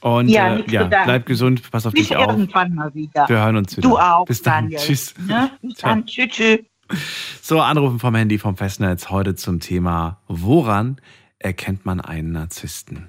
Und 0.00 0.28
ja, 0.28 0.56
äh, 0.56 0.70
ja 0.70 0.84
bleib 0.84 1.24
gesund, 1.24 1.70
pass 1.70 1.86
auf 1.86 1.94
Bis 1.94 2.08
dich 2.08 2.16
auf. 2.16 2.26
irgendwann 2.26 2.74
mal 2.74 2.94
wieder. 2.94 3.26
Wir 3.26 3.42
hören 3.42 3.56
uns 3.56 3.74
wieder. 3.74 3.88
Du 3.88 3.96
auch. 3.96 4.26
Bis 4.26 4.42
dann. 4.42 4.64
Daniel. 4.64 4.80
Tschüss. 4.80 5.14
Ne? 5.26 5.50
Bis 5.62 5.74
dann. 5.78 6.04
Tschüss, 6.04 6.28
tschüss. 6.28 6.58
So, 7.40 7.60
Anrufen 7.60 7.98
vom 7.98 8.14
Handy 8.14 8.36
vom 8.36 8.58
Festnetz 8.58 9.08
heute 9.08 9.34
zum 9.34 9.60
Thema, 9.60 10.20
woran 10.28 11.00
erkennt 11.38 11.86
man 11.86 12.02
einen 12.02 12.32
Narzissten? 12.32 13.08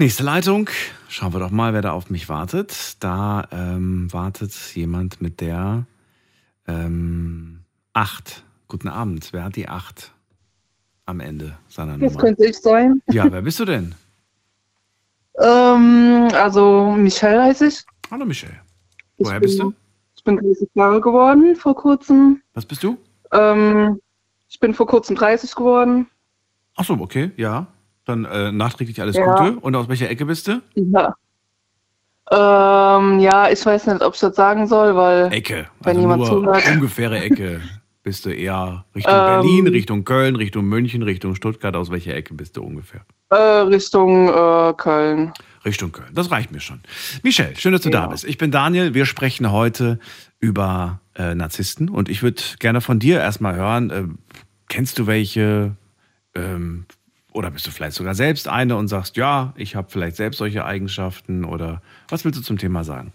Nächste 0.00 0.22
Leitung. 0.22 0.70
Schauen 1.08 1.32
wir 1.32 1.40
doch 1.40 1.50
mal, 1.50 1.72
wer 1.74 1.82
da 1.82 1.90
auf 1.90 2.08
mich 2.08 2.28
wartet. 2.28 2.96
Da 3.00 3.48
ähm, 3.50 4.06
wartet 4.12 4.52
jemand 4.76 5.20
mit 5.20 5.40
der 5.40 5.86
ähm, 6.68 7.64
8. 7.94 8.44
Guten 8.68 8.86
Abend. 8.86 9.30
Wer 9.32 9.42
hat 9.42 9.56
die 9.56 9.68
8 9.68 10.12
am 11.06 11.18
Ende 11.18 11.58
seiner 11.68 11.96
Nummer? 11.96 12.06
Das 12.06 12.16
könnte 12.16 12.46
ich 12.46 12.56
sein. 12.58 13.02
Ja, 13.10 13.26
wer 13.32 13.42
bist 13.42 13.58
du 13.58 13.64
denn? 13.64 13.96
ähm, 15.40 16.28
also, 16.32 16.92
Michelle 16.92 17.42
heiße 17.42 17.66
ich. 17.66 17.84
Hallo, 18.08 18.24
Michelle. 18.24 18.60
Woher 19.16 19.40
bin, 19.40 19.48
bist 19.48 19.58
du? 19.58 19.74
Ich 20.14 20.22
bin 20.22 20.36
30 20.36 20.68
Jahre 20.74 21.00
geworden 21.00 21.56
vor 21.56 21.74
kurzem. 21.74 22.40
Was 22.54 22.66
bist 22.66 22.84
du? 22.84 22.98
Ähm, 23.32 24.00
ich 24.48 24.60
bin 24.60 24.74
vor 24.74 24.86
kurzem 24.86 25.16
30 25.16 25.56
geworden. 25.56 26.06
Ach 26.76 26.84
so, 26.84 26.94
okay, 27.00 27.32
ja. 27.36 27.66
Dann 28.08 28.24
äh, 28.24 28.50
nachträglich 28.52 29.02
alles 29.02 29.16
ja. 29.16 29.36
Gute. 29.36 29.60
Und 29.60 29.76
aus 29.76 29.86
welcher 29.86 30.08
Ecke 30.08 30.24
bist 30.24 30.48
du? 30.48 30.62
Ja. 30.76 31.14
Ähm, 32.30 33.20
ja, 33.20 33.50
ich 33.50 33.64
weiß 33.64 33.86
nicht, 33.86 34.02
ob 34.02 34.14
ich 34.14 34.20
das 34.20 34.34
sagen 34.34 34.66
soll, 34.66 34.96
weil. 34.96 35.30
Ecke. 35.30 35.66
Wenn 35.80 35.98
also 35.98 36.00
jemand 36.00 36.26
zuhört. 36.26 36.62
Ungefähre 36.72 37.20
Ecke. 37.20 37.60
Bist 38.02 38.24
du 38.24 38.30
eher 38.30 38.86
Richtung 38.94 39.12
ähm, 39.12 39.42
Berlin, 39.42 39.66
Richtung 39.66 40.04
Köln, 40.04 40.36
Richtung 40.36 40.64
München, 40.64 41.02
Richtung 41.02 41.34
Stuttgart? 41.34 41.76
Aus 41.76 41.90
welcher 41.90 42.14
Ecke 42.14 42.32
bist 42.32 42.56
du 42.56 42.62
ungefähr? 42.62 43.02
Äh, 43.28 43.36
Richtung 43.36 44.28
äh, 44.28 44.72
Köln. 44.78 45.34
Richtung 45.66 45.92
Köln. 45.92 46.08
Das 46.14 46.30
reicht 46.30 46.50
mir 46.50 46.60
schon. 46.60 46.80
Michelle, 47.22 47.56
schön, 47.56 47.72
dass 47.72 47.82
du 47.82 47.90
ja. 47.90 48.00
da 48.00 48.06
bist. 48.06 48.24
Ich 48.24 48.38
bin 48.38 48.50
Daniel. 48.50 48.94
Wir 48.94 49.04
sprechen 49.04 49.52
heute 49.52 49.98
über 50.40 51.02
äh, 51.14 51.34
Narzissten 51.34 51.90
und 51.90 52.08
ich 52.08 52.22
würde 52.22 52.40
gerne 52.58 52.80
von 52.80 52.98
dir 52.98 53.20
erstmal 53.20 53.56
hören. 53.56 53.90
Äh, 53.90 54.04
kennst 54.70 54.98
du 54.98 55.06
welche? 55.06 55.76
Ähm, 56.34 56.86
oder 57.32 57.50
bist 57.50 57.66
du 57.66 57.70
vielleicht 57.70 57.96
sogar 57.96 58.14
selbst 58.14 58.48
eine 58.48 58.76
und 58.76 58.88
sagst, 58.88 59.16
ja, 59.16 59.52
ich 59.56 59.76
habe 59.76 59.88
vielleicht 59.90 60.16
selbst 60.16 60.38
solche 60.38 60.64
Eigenschaften? 60.64 61.44
Oder 61.44 61.82
was 62.08 62.24
willst 62.24 62.38
du 62.38 62.42
zum 62.42 62.58
Thema 62.58 62.84
sagen? 62.84 63.12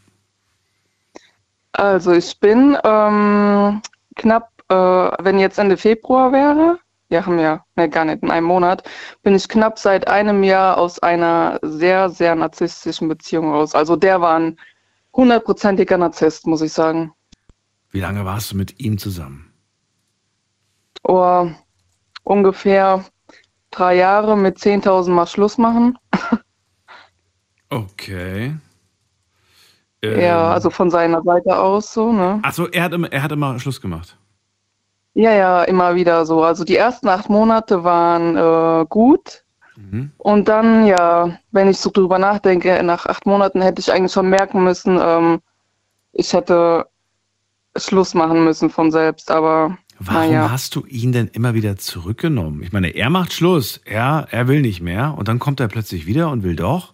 Also 1.73 2.11
ich 2.11 2.39
bin 2.39 2.77
ähm, 2.83 3.81
knapp, 4.15 4.49
äh, 4.69 4.75
wenn 4.75 5.39
jetzt 5.39 5.57
Ende 5.57 5.77
Februar 5.77 6.31
wäre, 6.31 6.79
wir 7.09 7.25
haben 7.25 7.39
ja, 7.39 7.63
ne, 7.75 7.89
gar 7.89 8.05
nicht, 8.05 8.23
in 8.23 8.31
einem 8.31 8.47
Monat, 8.47 8.89
bin 9.21 9.35
ich 9.35 9.47
knapp 9.47 9.77
seit 9.77 10.07
einem 10.07 10.43
Jahr 10.43 10.77
aus 10.77 10.99
einer 10.99 11.59
sehr, 11.61 12.09
sehr 12.09 12.35
narzisstischen 12.35 13.07
Beziehung 13.07 13.51
raus. 13.51 13.75
Also 13.75 13.95
der 13.95 14.21
war 14.21 14.39
ein 14.39 14.57
hundertprozentiger 15.13 15.97
Narzisst, 15.97 16.47
muss 16.47 16.61
ich 16.61 16.73
sagen. 16.73 17.13
Wie 17.91 17.99
lange 17.99 18.25
warst 18.25 18.51
du 18.51 18.57
mit 18.57 18.79
ihm 18.79 18.97
zusammen? 18.97 19.51
Oh, 21.03 21.51
ungefähr 22.23 23.05
drei 23.75 23.95
Jahre 23.95 24.37
mit 24.37 24.57
10.000 24.57 25.09
Mal 25.09 25.27
Schluss 25.27 25.57
machen. 25.57 25.97
okay. 27.69 28.55
Ähm, 30.03 30.19
ja, 30.19 30.51
also 30.51 30.69
von 30.69 30.91
seiner 30.91 31.23
Seite 31.23 31.57
aus 31.57 31.93
so, 31.93 32.11
ne? 32.11 32.39
Achso, 32.41 32.67
er 32.67 32.83
hat, 32.83 32.91
immer, 32.91 33.09
er 33.09 33.23
hat 33.23 33.31
immer 33.31 33.57
Schluss 33.57 33.79
gemacht. 33.79 34.17
Ja, 35.13 35.31
ja, 35.31 35.63
immer 35.63 35.95
wieder 35.95 36.25
so. 36.25 36.43
Also 36.43 36.65
die 36.65 36.75
ersten 36.75 37.07
acht 37.07 37.29
Monate 37.29 37.85
waren 37.85 38.35
äh, 38.35 38.85
gut. 38.89 39.45
Mhm. 39.77 40.11
Und 40.17 40.47
dann, 40.49 40.85
ja, 40.85 41.37
wenn 41.51 41.69
ich 41.69 41.77
so 41.77 41.89
drüber 41.89 42.19
nachdenke, 42.19 42.83
nach 42.83 43.05
acht 43.05 43.25
Monaten 43.25 43.61
hätte 43.61 43.79
ich 43.79 43.91
eigentlich 43.93 44.11
schon 44.11 44.29
merken 44.29 44.63
müssen, 44.63 44.99
ähm, 45.01 45.41
ich 46.11 46.33
hätte 46.33 46.87
Schluss 47.77 48.13
machen 48.13 48.43
müssen 48.43 48.69
von 48.69 48.91
selbst, 48.91 49.31
aber. 49.31 49.77
Warum 50.05 50.33
ja. 50.33 50.51
hast 50.51 50.75
du 50.75 50.85
ihn 50.85 51.11
denn 51.11 51.27
immer 51.27 51.53
wieder 51.53 51.77
zurückgenommen? 51.77 52.61
Ich 52.63 52.71
meine, 52.71 52.89
er 52.89 53.09
macht 53.09 53.33
Schluss, 53.33 53.81
er, 53.85 54.27
er 54.31 54.47
will 54.47 54.61
nicht 54.61 54.81
mehr 54.81 55.15
und 55.17 55.27
dann 55.27 55.39
kommt 55.39 55.59
er 55.59 55.67
plötzlich 55.67 56.05
wieder 56.05 56.29
und 56.29 56.43
will 56.43 56.55
doch. 56.55 56.93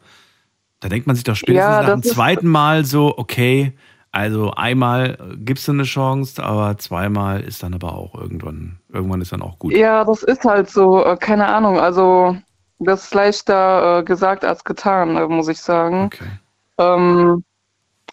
Da 0.80 0.90
denkt 0.90 1.08
man 1.08 1.16
sich 1.16 1.24
doch 1.24 1.36
spätestens 1.36 1.70
ja, 1.70 1.82
nach 1.82 1.90
dem 1.90 2.04
zweiten 2.04 2.48
Mal 2.48 2.86
so, 2.86 3.18
okay, 3.18 3.74
also 4.12 4.52
einmal 4.52 5.18
gibst 5.38 5.68
du 5.68 5.72
eine 5.72 5.84
Chance, 5.84 6.44
aber 6.44 6.78
zweimal 6.78 7.42
ist 7.42 7.62
dann 7.62 7.74
aber 7.74 7.94
auch 7.94 8.16
irgendwann, 8.16 8.80
irgendwann 8.92 9.22
ist 9.22 9.32
dann 9.32 9.42
auch 9.42 9.60
gut. 9.60 9.74
Ja, 9.74 10.04
das 10.04 10.24
ist 10.24 10.46
halt 10.46 10.70
so, 10.70 11.04
äh, 11.06 11.18
keine 11.18 11.48
Ahnung, 11.48 11.80
also 11.80 12.36
das 12.80 13.06
ist 13.06 13.14
leichter 13.14 14.00
äh, 14.00 14.04
gesagt 14.04 14.46
als 14.46 14.64
getan, 14.64 15.16
äh, 15.16 15.28
muss 15.28 15.48
ich 15.48 15.60
sagen. 15.60 16.06
Okay. 16.06 16.30
Ähm, 16.78 17.44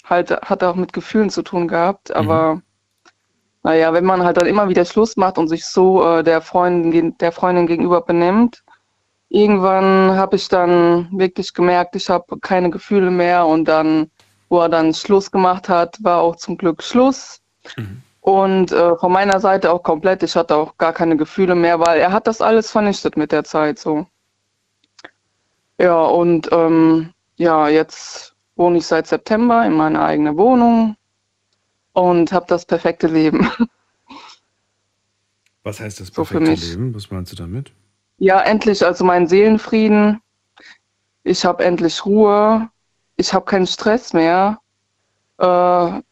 halt 0.05 0.31
hat 0.31 0.63
auch 0.65 0.75
mit 0.75 0.93
Gefühlen 0.93 1.31
zu 1.31 1.43
tun 1.43 1.69
gehabt, 1.69 2.15
aber 2.15 2.57
mhm. 2.57 2.63
Naja, 3.67 3.93
wenn 3.93 4.05
man 4.05 4.23
halt 4.23 4.37
dann 4.37 4.47
immer 4.47 4.69
wieder 4.69 4.85
Schluss 4.85 5.17
macht 5.17 5.39
und 5.39 5.49
sich 5.49 5.65
so 5.65 6.05
äh, 6.07 6.23
der 6.23 6.41
Freundin, 6.41 7.19
der 7.19 7.33
Freundin 7.33 7.67
gegenüber 7.67 8.01
benimmt, 8.01 8.63
irgendwann 9.29 10.17
habe 10.17 10.37
ich 10.37 10.47
dann 10.47 11.09
wirklich 11.11 11.53
gemerkt, 11.53 11.97
ich 11.97 12.09
habe 12.09 12.39
keine 12.39 12.71
Gefühle 12.71 13.11
mehr 13.11 13.45
und 13.45 13.65
dann 13.65 14.09
wo 14.49 14.61
er 14.61 14.69
dann 14.69 14.95
Schluss 14.95 15.33
gemacht 15.33 15.69
hat, 15.69 15.97
war 16.01 16.21
auch 16.21 16.37
zum 16.37 16.57
Glück 16.57 16.81
Schluss. 16.81 17.41
Mhm. 17.77 18.03
Und 18.21 18.71
äh, 18.71 18.95
von 18.97 19.11
meiner 19.11 19.41
Seite 19.41 19.73
auch 19.73 19.83
komplett. 19.83 20.23
Ich 20.23 20.37
hatte 20.37 20.55
auch 20.55 20.79
gar 20.79 20.93
keine 20.93 21.17
Gefühle 21.17 21.57
mehr, 21.57 21.81
weil 21.81 21.99
er 21.99 22.13
hat 22.13 22.29
das 22.29 22.41
alles 22.41 22.71
vernichtet 22.71 23.17
mit 23.17 23.33
der 23.33 23.43
Zeit 23.43 23.81
so. 23.81 24.07
Ja, 25.81 26.05
und 26.05 26.49
ähm, 26.53 27.13
ja, 27.35 27.69
jetzt 27.69 28.37
wohne 28.55 28.79
ich 28.79 28.87
seit 28.87 29.09
September 29.09 29.67
in 29.67 29.73
meiner 29.73 30.05
eigenen 30.05 30.37
Wohnung 30.37 30.95
und 31.97 32.33
habe 32.33 32.47
das 32.49 32.65
perfekte 32.65 33.07
Leben. 33.07 33.51
Was 35.63 35.81
heißt 35.81 36.01
das 36.01 36.11
perfekte 36.11 36.57
so 36.57 36.71
Leben? 36.71 36.95
Was 36.95 37.11
meinst 37.11 37.33
du 37.33 37.37
damit? 37.37 37.73
Ja, 38.19 38.41
endlich, 38.41 38.85
also 38.85 39.05
mein 39.05 39.27
Seelenfrieden. 39.27 40.21
Ich 41.25 41.45
habe 41.45 41.65
endlich 41.65 42.07
Ruhe 42.07 42.71
ich 43.17 43.33
habe 43.33 43.45
keinen 43.45 43.67
Stress 43.67 44.13
mehr. 44.13 44.59
Äh, 45.39 46.03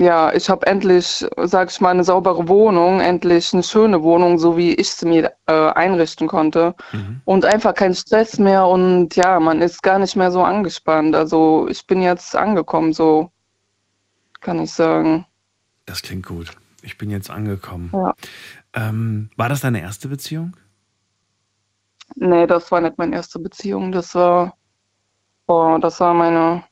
ja, 0.00 0.32
ich 0.32 0.50
habe 0.50 0.66
endlich, 0.66 1.24
sag 1.44 1.70
ich 1.70 1.80
mal, 1.80 1.90
eine 1.90 2.02
saubere 2.02 2.48
Wohnung, 2.48 3.00
endlich 3.00 3.54
eine 3.54 3.62
schöne 3.62 4.02
Wohnung, 4.02 4.38
so 4.38 4.56
wie 4.56 4.74
ich 4.74 4.90
sie 4.90 5.06
mir 5.06 5.32
äh, 5.46 5.52
einrichten 5.52 6.26
konnte. 6.26 6.74
Mhm. 6.92 7.20
Und 7.24 7.44
einfach 7.44 7.74
kein 7.74 7.94
Stress 7.94 8.38
mehr 8.38 8.66
und 8.66 9.14
ja, 9.14 9.38
man 9.38 9.62
ist 9.62 9.84
gar 9.84 10.00
nicht 10.00 10.16
mehr 10.16 10.32
so 10.32 10.42
angespannt. 10.42 11.14
Also 11.14 11.68
ich 11.68 11.86
bin 11.86 12.02
jetzt 12.02 12.34
angekommen, 12.34 12.92
so 12.92 13.30
kann 14.44 14.60
ich 14.60 14.70
sagen. 14.70 15.26
Das 15.86 16.02
klingt 16.02 16.26
gut. 16.26 16.52
Ich 16.82 16.98
bin 16.98 17.10
jetzt 17.10 17.30
angekommen. 17.30 17.90
Ja. 17.92 18.14
Ähm, 18.74 19.30
war 19.36 19.48
das 19.48 19.62
deine 19.62 19.80
erste 19.80 20.08
Beziehung? 20.08 20.56
Nee, 22.14 22.46
das 22.46 22.70
war 22.70 22.80
nicht 22.80 22.98
meine 22.98 23.16
erste 23.16 23.38
Beziehung. 23.38 23.90
Das 23.90 24.14
war 24.14 24.56
Boah, 25.46 25.78
das 25.78 26.00
war 26.00 26.14
meine 26.14 26.64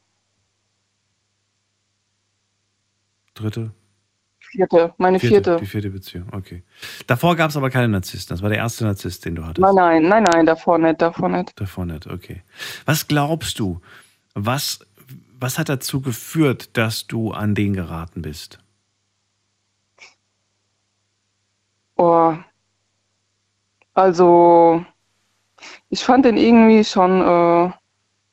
dritte. 3.35 3.73
Vierte, 4.39 4.95
meine 4.99 5.19
vierte. 5.19 5.35
vierte. 5.35 5.57
Die 5.61 5.67
vierte 5.67 5.91
Beziehung, 5.91 6.29
okay. 6.33 6.63
Davor 7.07 7.37
gab 7.37 7.51
es 7.51 7.57
aber 7.57 7.71
keine 7.71 7.89
Narzissten. 7.89 8.35
Das 8.35 8.43
war 8.43 8.51
der 8.51 8.59
erste 8.59 8.85
Narzisst, 8.85 9.25
den 9.25 9.35
du 9.35 9.45
hattest. 9.45 9.61
Nein, 9.61 9.75
nein, 9.75 10.03
nein, 10.03 10.23
nein, 10.25 10.47
davor 10.47 10.79
nicht, 10.79 11.01
davor 11.01 11.29
nicht. 11.29 11.59
Davor 11.59 11.87
nicht, 11.87 12.07
okay. 12.07 12.43
Was 12.85 13.09
glaubst 13.09 13.59
du, 13.59 13.81
was, 14.35 14.81
was 15.43 15.59
hat 15.59 15.69
dazu 15.69 16.01
geführt, 16.01 16.77
dass 16.77 17.07
du 17.07 17.33
an 17.33 17.55
den 17.55 17.75
geraten 17.75 18.23
bist? 18.23 18.59
Oh, 21.97 22.35
also 23.95 24.85
ich 25.91 26.05
fand 26.05 26.25
den 26.25 26.37
irgendwie 26.37 26.85
schon 26.85 27.21
äh, 27.21 27.73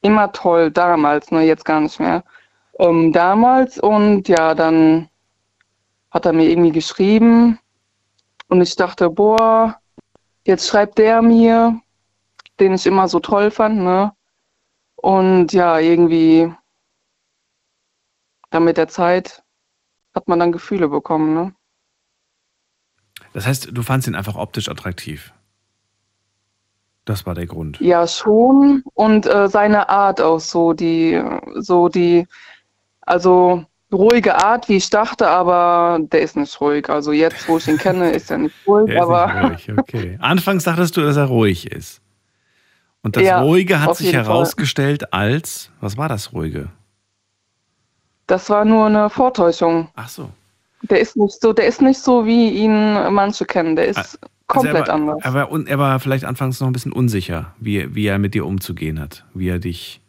immer 0.01 0.31
toll, 0.31 0.71
damals, 0.71 1.31
nur 1.31 1.41
jetzt 1.41 1.65
gar 1.65 1.81
nicht 1.81 1.99
mehr. 1.99 2.23
Ähm, 2.79 3.11
damals 3.11 3.77
und 3.79 4.27
ja, 4.27 4.55
dann 4.55 5.09
hat 6.11 6.25
er 6.25 6.33
mir 6.33 6.49
irgendwie 6.49 6.71
geschrieben 6.71 7.59
und 8.47 8.61
ich 8.61 8.75
dachte, 8.75 9.09
boah, 9.09 9.75
jetzt 10.45 10.67
schreibt 10.67 10.97
der 10.97 11.21
mir, 11.21 11.79
den 12.59 12.73
ich 12.73 12.85
immer 12.85 13.07
so 13.07 13.19
toll 13.19 13.51
fand, 13.51 13.79
ne? 13.79 14.13
Und 14.95 15.53
ja, 15.53 15.79
irgendwie 15.79 16.51
dann 18.49 18.63
mit 18.63 18.77
der 18.77 18.87
Zeit 18.87 19.43
hat 20.15 20.27
man 20.27 20.39
dann 20.39 20.51
Gefühle 20.51 20.89
bekommen, 20.89 21.33
ne? 21.33 21.53
Das 23.33 23.45
heißt, 23.45 23.69
du 23.71 23.83
fandst 23.83 24.07
ihn 24.07 24.15
einfach 24.15 24.35
optisch 24.35 24.69
attraktiv? 24.69 25.33
Das 27.05 27.25
war 27.25 27.35
der 27.35 27.45
Grund. 27.45 27.79
Ja, 27.79 28.07
schon. 28.07 28.83
Und 28.93 29.25
äh, 29.25 29.47
seine 29.47 29.89
Art 29.89 30.21
auch 30.21 30.39
so, 30.39 30.73
die, 30.73 31.21
so 31.55 31.89
die, 31.89 32.27
also 33.01 33.65
ruhige 33.91 34.35
Art, 34.43 34.69
wie 34.69 34.77
ich 34.77 34.89
dachte, 34.89 35.27
aber 35.27 35.99
der 36.01 36.21
ist 36.21 36.37
nicht 36.37 36.59
ruhig. 36.61 36.89
Also 36.89 37.11
jetzt, 37.11 37.47
wo 37.47 37.57
ich 37.57 37.67
ihn 37.67 37.77
kenne, 37.77 38.11
ist 38.11 38.29
er 38.29 38.39
nicht 38.39 38.55
ruhig. 38.67 38.87
Der 38.87 39.03
aber 39.03 39.49
nicht 39.49 39.69
ruhig, 39.69 39.79
okay. 39.79 40.17
Anfangs 40.21 40.63
dachtest 40.63 40.97
du, 40.97 41.01
dass 41.01 41.17
er 41.17 41.25
ruhig 41.25 41.71
ist. 41.71 42.01
Und 43.01 43.15
das 43.15 43.23
ja, 43.23 43.41
Ruhige 43.41 43.81
hat 43.81 43.95
sich 43.95 44.13
herausgestellt 44.13 45.03
Fall. 45.09 45.21
als, 45.21 45.71
was 45.79 45.97
war 45.97 46.09
das 46.09 46.33
Ruhige? 46.33 46.69
Das 48.29 48.47
war 48.49 48.63
nur 48.63 48.85
eine 48.85 49.09
Vortäuschung. 49.09 49.89
Ach 49.95 50.07
so. 50.07 50.29
Der 50.83 50.99
ist 50.99 51.17
nicht 51.17 51.41
so, 51.41 51.51
der 51.51 51.65
ist 51.65 51.81
nicht 51.81 51.99
so, 51.99 52.25
wie 52.27 52.49
ihn 52.49 52.93
manche 53.11 53.43
kennen. 53.43 53.75
Der 53.75 53.87
ist 53.87 54.19
ah, 54.21 54.27
Komplett 54.45 54.75
also 54.75 54.83
er 54.83 54.87
war, 54.87 54.93
anders. 54.93 55.17
Er 55.23 55.33
war, 55.33 55.67
er 55.67 55.79
war 55.79 55.99
vielleicht 55.99 56.25
anfangs 56.25 56.59
noch 56.59 56.67
ein 56.67 56.73
bisschen 56.73 56.93
unsicher, 56.93 57.53
wie, 57.59 57.93
wie 57.95 58.05
er 58.05 58.19
mit 58.19 58.35
dir 58.35 58.45
umzugehen 58.45 58.99
hat, 58.99 59.25
wie 59.33 59.49
er 59.49 59.57
dich. 59.57 59.99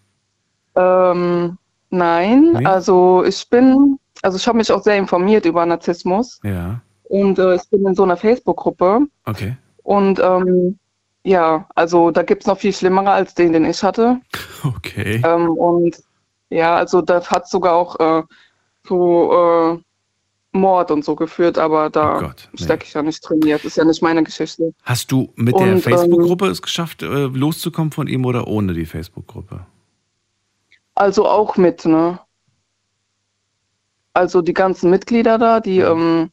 Ähm, 0.77 1.57
nein, 1.89 2.53
nee? 2.53 2.65
also 2.67 3.25
ich 3.25 3.49
bin, 3.49 3.99
also 4.21 4.37
ich 4.37 4.47
habe 4.47 4.59
mich 4.59 4.71
auch 4.71 4.83
sehr 4.83 4.97
informiert 4.97 5.47
über 5.47 5.65
Narzissmus. 5.65 6.41
Ja. 6.43 6.83
Und 7.05 7.39
äh, 7.39 7.55
ich 7.55 7.69
bin 7.71 7.87
in 7.87 7.95
so 7.95 8.03
einer 8.03 8.19
Facebook-Gruppe. 8.19 9.07
Okay. 9.25 9.57
Und 9.83 10.21
ähm, 10.21 10.79
ja, 11.23 11.67
also 11.75 12.11
da 12.11 12.23
gibt 12.23 12.43
es 12.43 12.47
noch 12.47 12.59
viel 12.59 12.73
Schlimmere 12.75 13.11
als 13.11 13.35
den, 13.35 13.55
den 13.55 13.65
ich 13.65 13.83
hatte. 13.83 14.21
Okay. 14.63 15.23
Ähm, 15.25 15.49
und 15.49 16.03
ja, 16.51 16.77
also 16.77 17.01
da 17.01 17.25
hat 17.25 17.49
sogar 17.49 17.75
auch 17.75 17.99
äh, 17.99 18.23
so 18.87 19.33
äh, 19.33 19.79
Mord 20.53 20.91
und 20.91 21.05
so 21.05 21.15
geführt, 21.15 21.59
aber 21.59 21.91
da 21.91 22.17
oh 22.17 22.21
Gott, 22.21 22.49
nee. 22.53 22.65
stecke 22.65 22.85
ich 22.85 22.93
ja 22.93 23.03
nicht 23.03 23.23
trainiert. 23.23 23.65
Ist 23.65 23.77
ja 23.77 23.85
nicht 23.85 24.03
meine 24.03 24.23
Geschichte. 24.25 24.75
Hast 24.83 25.13
du 25.13 25.33
mit 25.37 25.55
und, 25.55 25.65
der 25.65 25.79
Facebook-Gruppe 25.79 26.47
ähm, 26.47 26.53
es 26.53 26.61
geschafft, 26.61 27.03
äh, 27.03 27.07
loszukommen 27.27 27.93
von 27.93 28.09
ihm 28.09 28.27
oder 28.27 28.49
ohne 28.49 28.75
die 28.75 28.87
Facebook-Gruppe? 28.87 29.65
Also 30.97 31.27
auch 31.27 31.57
mit, 31.57 31.85
ne? 31.85 32.19
Also 34.13 34.43
die 34.43 34.55
ganzen 34.55 34.91
Mitglieder 34.91 35.39
da, 35.39 35.61
die 35.61 35.79
ähm, 35.79 36.31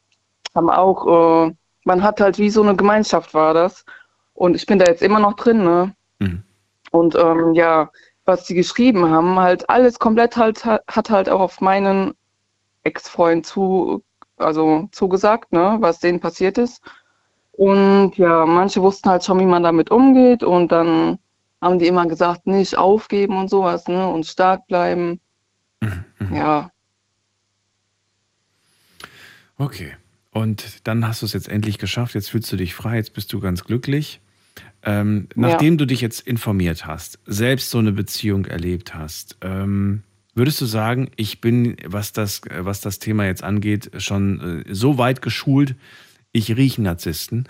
haben 0.56 0.70
auch, 0.72 1.48
äh, 1.48 1.54
man 1.84 2.02
hat 2.02 2.20
halt 2.20 2.40
wie 2.40 2.50
so 2.50 2.64
eine 2.64 2.76
Gemeinschaft 2.76 3.36
war 3.36 3.54
das. 3.54 3.86
Und 4.34 4.56
ich 4.56 4.66
bin 4.66 4.80
da 4.80 4.86
jetzt 4.86 5.04
immer 5.04 5.20
noch 5.20 5.36
drin, 5.36 5.64
ne? 5.64 5.94
Mhm. 6.18 6.44
Und 6.92 7.16
ähm, 7.16 7.54
ja, 7.54 7.92
was 8.28 8.46
sie 8.46 8.54
geschrieben 8.54 9.10
haben, 9.10 9.40
halt 9.40 9.70
alles 9.70 10.00
komplett 10.00 10.36
halt 10.36 10.66
hat 10.66 11.10
halt 11.10 11.30
auch 11.30 11.40
auf 11.40 11.62
meinen 11.62 12.14
Ex-Freund 12.84 13.46
zu, 13.46 14.04
also 14.36 14.90
zugesagt, 14.92 15.54
ne, 15.54 15.78
was 15.80 16.00
denen 16.00 16.20
passiert 16.20 16.58
ist. 16.58 16.82
Und 17.54 18.18
ja, 18.18 18.46
manche 18.46 18.82
wussten 18.82 19.10
halt 19.10 19.24
schon, 19.24 19.40
wie 19.40 19.46
man 19.46 19.64
damit 19.64 19.90
umgeht 19.90 20.44
und 20.44 20.72
dann 20.72 21.18
haben 21.62 21.80
die 21.80 21.88
immer 21.88 22.06
gesagt, 22.06 22.46
nicht 22.46 22.78
aufgeben 22.78 23.38
und 23.38 23.50
sowas, 23.50 23.88
ne, 23.88 24.08
und 24.08 24.26
stark 24.26 24.68
bleiben. 24.68 25.20
Mhm. 25.82 26.06
mhm. 26.20 26.36
Ja. 26.36 26.72
Okay. 29.58 29.96
Und 30.32 30.86
dann 30.88 31.08
hast 31.08 31.24
du 31.24 31.26
es 31.26 31.34
jetzt 31.34 31.50
endlich 31.50 31.80
geschafft, 31.80 32.14
jetzt 32.14 32.30
fühlst 32.30 32.52
du 32.52 32.58
dich 32.58 32.76
frei, 32.76 32.98
jetzt 32.98 33.14
bist 33.14 33.34
du 33.34 33.40
ganz 33.40 33.64
glücklich. 33.64 34.22
Ähm, 34.84 35.28
nachdem 35.36 35.74
ja. 35.74 35.78
du 35.78 35.86
dich 35.86 36.02
jetzt 36.02 36.26
informiert 36.28 36.86
hast, 36.86 37.20
selbst 37.26 37.70
so 37.70 37.80
eine 37.80 37.92
Beziehung 37.92 38.46
erlebt 38.46 38.96
hast, 38.96 39.38
ähm, 39.42 40.04
würdest 40.34 40.62
du 40.62 40.66
sagen, 40.66 41.10
ich 41.16 41.42
bin, 41.42 41.76
was 41.86 42.14
das, 42.14 42.42
was 42.60 42.82
das 42.82 43.00
Thema 43.00 43.26
jetzt 43.26 43.44
angeht, 43.44 43.92
schon 43.98 44.64
äh, 44.66 44.74
so 44.74 44.98
weit 44.98 45.22
geschult, 45.22 45.76
ich 46.32 46.56
rieche 46.56 46.82
Narzissten 46.82 47.48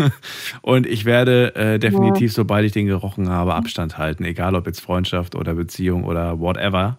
und 0.62 0.86
ich 0.86 1.04
werde 1.04 1.54
äh, 1.56 1.78
definitiv, 1.78 2.30
ja. 2.32 2.34
sobald 2.34 2.66
ich 2.66 2.72
den 2.72 2.86
gerochen 2.86 3.28
habe, 3.28 3.54
Abstand 3.54 3.96
halten, 3.96 4.24
egal 4.24 4.54
ob 4.54 4.66
jetzt 4.66 4.80
Freundschaft 4.80 5.34
oder 5.34 5.54
Beziehung 5.54 6.04
oder 6.04 6.38
whatever. 6.38 6.98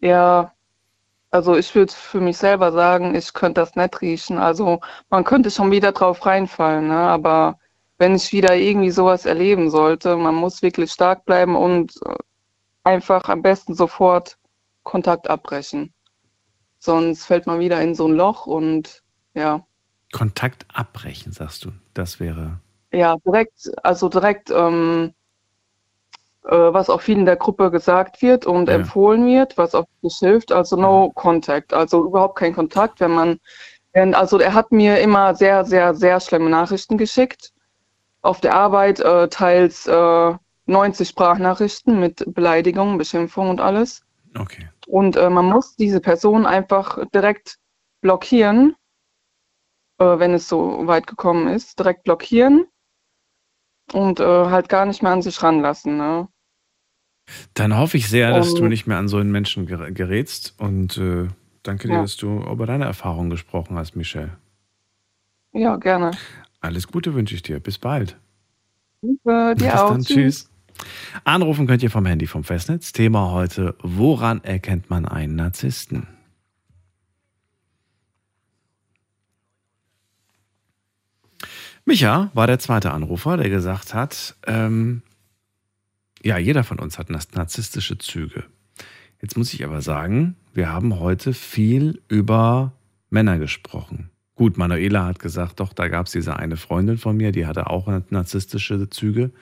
Ja, 0.00 0.52
also 1.30 1.56
ich 1.56 1.74
würde 1.74 1.92
für 1.92 2.20
mich 2.20 2.38
selber 2.38 2.72
sagen, 2.72 3.14
ich 3.14 3.32
könnte 3.32 3.60
das 3.60 3.76
nicht 3.76 4.00
riechen. 4.00 4.38
Also 4.38 4.80
man 5.10 5.24
könnte 5.24 5.50
schon 5.50 5.70
wieder 5.70 5.92
drauf 5.92 6.26
reinfallen, 6.26 6.88
ne? 6.88 6.96
aber 6.96 7.58
wenn 7.98 8.14
ich 8.14 8.32
wieder 8.32 8.56
irgendwie 8.56 8.90
sowas 8.90 9.26
erleben 9.26 9.70
sollte, 9.70 10.16
man 10.16 10.34
muss 10.34 10.62
wirklich 10.62 10.90
stark 10.90 11.24
bleiben 11.24 11.54
und 11.54 11.94
äh, 12.06 12.14
einfach 12.84 13.28
am 13.28 13.42
besten 13.42 13.74
sofort 13.74 14.38
Kontakt 14.82 15.28
abbrechen. 15.28 15.92
Sonst 16.78 17.26
fällt 17.26 17.46
man 17.46 17.60
wieder 17.60 17.80
in 17.82 17.94
so 17.94 18.08
ein 18.08 18.14
Loch 18.14 18.46
und 18.46 19.02
ja. 19.34 19.66
Kontakt 20.12 20.66
abbrechen, 20.72 21.32
sagst 21.32 21.64
du. 21.64 21.72
Das 21.94 22.18
wäre. 22.18 22.58
Ja, 22.90 23.16
direkt, 23.18 23.70
also 23.84 24.08
direkt 24.08 24.50
ähm, 24.50 25.12
äh, 25.12 25.19
was 26.42 26.88
auch 26.88 27.00
viel 27.00 27.18
in 27.18 27.26
der 27.26 27.36
Gruppe 27.36 27.70
gesagt 27.70 28.22
wird 28.22 28.46
und 28.46 28.68
ja. 28.68 28.76
empfohlen 28.76 29.26
wird, 29.26 29.58
was 29.58 29.74
auch 29.74 29.86
nicht 30.02 30.18
hilft, 30.18 30.52
also 30.52 30.76
no 30.76 31.10
contact, 31.14 31.72
also 31.74 32.04
überhaupt 32.04 32.38
kein 32.38 32.54
Kontakt, 32.54 33.00
wenn 33.00 33.12
man, 33.12 33.40
wenn, 33.92 34.14
also 34.14 34.38
er 34.38 34.54
hat 34.54 34.72
mir 34.72 35.00
immer 35.00 35.34
sehr, 35.34 35.64
sehr, 35.64 35.94
sehr 35.94 36.20
schlimme 36.20 36.48
Nachrichten 36.48 36.96
geschickt. 36.96 37.52
Auf 38.22 38.40
der 38.40 38.54
Arbeit 38.54 39.00
äh, 39.00 39.28
teils 39.28 39.86
äh, 39.86 40.34
90 40.66 41.08
Sprachnachrichten 41.08 41.98
mit 41.98 42.24
Beleidigungen, 42.34 42.98
Beschimpfungen 42.98 43.50
und 43.50 43.60
alles. 43.60 44.02
Okay. 44.38 44.68
Und 44.86 45.16
äh, 45.16 45.28
man 45.28 45.46
muss 45.46 45.76
diese 45.76 46.00
Person 46.00 46.46
einfach 46.46 46.98
direkt 47.14 47.56
blockieren, 48.00 48.76
äh, 49.98 50.18
wenn 50.18 50.34
es 50.34 50.48
so 50.48 50.86
weit 50.86 51.06
gekommen 51.06 51.48
ist, 51.48 51.78
direkt 51.78 52.04
blockieren 52.04 52.66
und 53.92 54.20
äh, 54.20 54.24
halt 54.24 54.68
gar 54.68 54.86
nicht 54.86 55.02
mehr 55.02 55.12
an 55.12 55.22
sich 55.22 55.42
ranlassen. 55.42 55.96
Ne? 55.96 56.28
Dann 57.54 57.76
hoffe 57.76 57.96
ich 57.96 58.08
sehr, 58.08 58.32
dass 58.32 58.54
du 58.54 58.66
nicht 58.66 58.86
mehr 58.86 58.98
an 58.98 59.08
so 59.08 59.18
einen 59.18 59.30
Menschen 59.30 59.66
gerätst 59.66 60.54
und 60.58 60.98
äh, 60.98 61.28
danke 61.62 61.88
dir, 61.88 62.00
dass 62.00 62.16
du 62.16 62.40
über 62.42 62.66
deine 62.66 62.84
Erfahrungen 62.84 63.30
gesprochen 63.30 63.76
hast, 63.76 63.96
Michelle. 63.96 64.36
Ja, 65.52 65.76
gerne. 65.76 66.12
Alles 66.60 66.88
Gute 66.88 67.14
wünsche 67.14 67.34
ich 67.34 67.42
dir. 67.42 67.60
Bis 67.60 67.78
bald. 67.78 68.16
Danke, 69.02 69.54
dir 69.56 69.70
Bis 69.70 69.74
auch. 69.74 69.90
Dann. 69.90 70.02
Tschüss. 70.02 70.50
Anrufen 71.24 71.66
könnt 71.66 71.82
ihr 71.82 71.90
vom 71.90 72.06
Handy 72.06 72.26
vom 72.26 72.44
Festnetz. 72.44 72.92
Thema 72.92 73.30
heute: 73.32 73.76
Woran 73.82 74.42
erkennt 74.44 74.90
man 74.90 75.06
einen 75.06 75.36
Narzissten? 75.36 76.06
Micha 81.84 82.30
war 82.34 82.46
der 82.46 82.58
zweite 82.58 82.92
Anrufer, 82.92 83.36
der 83.36 83.50
gesagt 83.50 83.94
hat, 83.94 84.36
ähm, 84.46 85.02
ja, 86.22 86.38
jeder 86.38 86.64
von 86.64 86.78
uns 86.78 86.98
hat 86.98 87.10
narzisstische 87.10 87.98
Züge. 87.98 88.44
Jetzt 89.20 89.36
muss 89.36 89.52
ich 89.52 89.64
aber 89.64 89.82
sagen, 89.82 90.36
wir 90.52 90.70
haben 90.70 90.98
heute 90.98 91.32
viel 91.32 92.00
über 92.08 92.72
Männer 93.10 93.38
gesprochen. 93.38 94.10
Gut, 94.34 94.56
Manuela 94.56 95.04
hat 95.04 95.18
gesagt, 95.18 95.60
doch, 95.60 95.72
da 95.72 95.88
gab 95.88 96.06
es 96.06 96.12
diese 96.12 96.36
eine 96.36 96.56
Freundin 96.56 96.96
von 96.96 97.16
mir, 97.16 97.32
die 97.32 97.46
hatte 97.46 97.68
auch 97.68 97.86
narzisstische 98.08 98.88
Züge, 98.88 99.32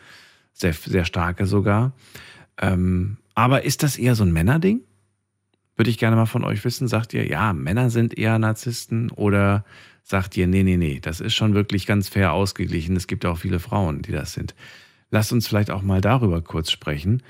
sehr, 0.52 0.72
sehr 0.72 1.04
starke 1.04 1.46
sogar. 1.46 1.92
Ähm, 2.60 3.18
aber 3.34 3.64
ist 3.64 3.84
das 3.84 3.96
eher 3.96 4.16
so 4.16 4.24
ein 4.24 4.32
Männerding? 4.32 4.80
Würde 5.76 5.90
ich 5.90 5.98
gerne 5.98 6.16
mal 6.16 6.26
von 6.26 6.42
euch 6.42 6.64
wissen. 6.64 6.88
Sagt 6.88 7.14
ihr, 7.14 7.28
ja, 7.28 7.52
Männer 7.52 7.90
sind 7.90 8.18
eher 8.18 8.40
Narzissten 8.40 9.12
oder 9.12 9.64
sagt 10.08 10.36
ihr, 10.38 10.46
nee, 10.46 10.62
nee, 10.62 10.78
nee, 10.78 11.00
das 11.00 11.20
ist 11.20 11.34
schon 11.34 11.54
wirklich 11.54 11.86
ganz 11.86 12.08
fair 12.08 12.32
ausgeglichen. 12.32 12.96
Es 12.96 13.06
gibt 13.06 13.26
auch 13.26 13.36
viele 13.36 13.58
Frauen, 13.58 14.00
die 14.00 14.12
das 14.12 14.32
sind. 14.32 14.54
Lasst 15.10 15.32
uns 15.32 15.46
vielleicht 15.46 15.70
auch 15.70 15.82
mal 15.82 16.00
darüber 16.00 16.40
kurz 16.40 16.70
sprechen. 16.70 17.22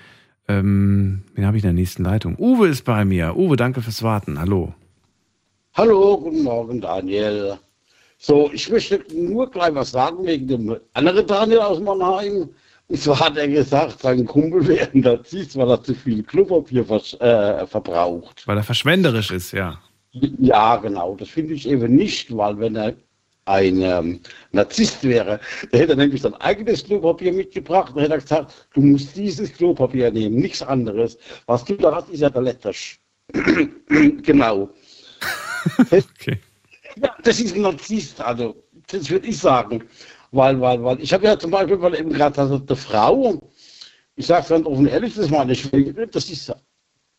Ähm, 0.47 1.25
wen 1.35 1.45
habe 1.45 1.57
ich 1.57 1.65
in 1.65 1.69
der 1.69 1.75
nächsten 1.75 2.05
Leitung? 2.05 2.37
Uwe 2.39 2.69
ist 2.69 2.85
bei 2.85 3.05
mir. 3.05 3.37
Uwe, 3.37 3.57
danke 3.57 3.83
fürs 3.83 4.03
Warten. 4.05 4.39
Hallo. 4.39 4.75
Hallo, 5.75 6.19
guten 6.19 6.45
Morgen, 6.45 6.81
Daniel. 6.81 7.59
So, 8.17 8.51
ich 8.53 8.71
möchte 8.71 9.05
nur 9.13 9.51
gleich 9.51 9.75
was 9.75 9.91
sagen 9.91 10.25
wegen 10.25 10.47
dem 10.47 10.77
anderen 10.95 11.27
Daniel 11.27 11.61
aus 11.61 11.81
Mannheim. 11.81 12.49
Und 12.87 12.99
zwar 12.99 13.21
hat 13.21 13.37
er 13.37 13.49
gesagt, 13.49 14.01
sein 14.01 14.25
Kumpel 14.25 14.67
wäre 14.67 14.89
ein 14.93 15.01
Narzisst, 15.01 15.57
weil 15.57 15.69
er 15.69 15.83
zu 15.83 15.95
viel 15.95 16.23
Klopapier 16.23 16.89
äh, 16.89 17.67
verbraucht. 17.67 18.47
Weil 18.47 18.57
er 18.57 18.65
verschwenderisch 18.65 19.31
ist, 19.31 19.53
ja. 19.53 19.79
Ja, 20.13 20.77
genau. 20.77 21.17
Das 21.17 21.29
finde 21.29 21.55
ich 21.55 21.69
eben 21.69 21.95
nicht, 21.95 22.35
weil 22.37 22.59
wenn 22.59 22.77
er 22.77 22.95
ein 23.45 23.81
ähm, 23.81 24.21
Narzisst 24.53 25.03
wäre, 25.05 25.41
der 25.73 25.81
hätte 25.81 25.97
nämlich 25.97 26.23
sein 26.23 26.35
eigenes 26.35 26.85
Klopapier 26.85 27.33
mitgebracht 27.33 27.95
und 27.95 28.03
hätte 28.03 28.19
gesagt, 28.19 28.69
du 28.75 28.81
musst 28.83 29.17
dieses 29.17 29.53
Klopapier 29.53 30.11
nehmen, 30.11 30.37
nichts 30.37 30.63
anderes. 30.63 31.19
Was 31.47 31.65
du 31.65 31.77
da 31.77 31.95
hast, 31.95 32.11
ist 32.11 32.21
ja 32.21 32.31
der 32.31 32.43
Letters. 32.43 32.97
genau. 34.23 34.69
okay. 35.79 36.39
Ja, 36.97 37.15
das 37.23 37.41
ist 37.41 37.55
ein 37.55 37.63
Narzisst, 37.63 38.21
also 38.21 38.55
das 38.89 39.09
würde 39.11 39.29
ich 39.29 39.39
sagen. 39.39 39.85
Weil, 40.31 40.61
weil, 40.61 40.83
weil 40.85 41.01
ich 41.01 41.13
habe 41.13 41.25
ja 41.25 41.39
zum 41.39 41.51
Beispiel, 41.51 41.81
weil 41.81 41.95
eben 41.95 42.13
gerade 42.13 42.39
also 42.39 42.57
eine 42.57 42.77
Frau, 42.77 43.51
ich 44.17 44.27
sage 44.27 44.43
es 44.43 44.49
ganz 44.49 44.67
offen 44.67 44.87
ehrlich, 44.87 45.15
das 45.15 45.25
ist 45.25 45.31
meine 45.31 45.55
Schwägerin, 45.55 46.11
das 46.11 46.29
ist 46.29 46.53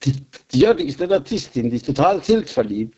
die, 0.04 0.14
die, 0.52 0.76
die 0.78 0.84
ist 0.88 1.02
eine 1.02 1.14
Narzisstin, 1.14 1.70
die 1.70 1.76
ist 1.78 1.86
total 1.86 2.24
selbstverliebt. 2.24 2.98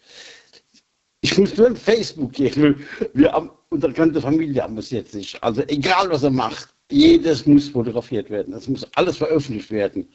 Ich 1.21 1.37
muss 1.37 1.55
nur 1.57 1.67
in 1.67 1.75
Facebook 1.75 2.33
gehen. 2.33 2.85
Wir 3.13 3.31
haben, 3.31 3.51
unsere 3.69 3.93
ganze 3.93 4.21
Familie 4.21 4.63
haben 4.63 4.77
es 4.77 4.89
jetzt 4.89 5.13
nicht. 5.13 5.41
Also 5.43 5.61
egal, 5.67 6.09
was 6.09 6.23
er 6.23 6.31
macht, 6.31 6.69
jedes 6.89 7.45
muss 7.45 7.69
fotografiert 7.69 8.29
werden. 8.29 8.53
Es 8.53 8.67
muss 8.67 8.85
alles 8.95 9.17
veröffentlicht 9.17 9.71
werden. 9.71 10.07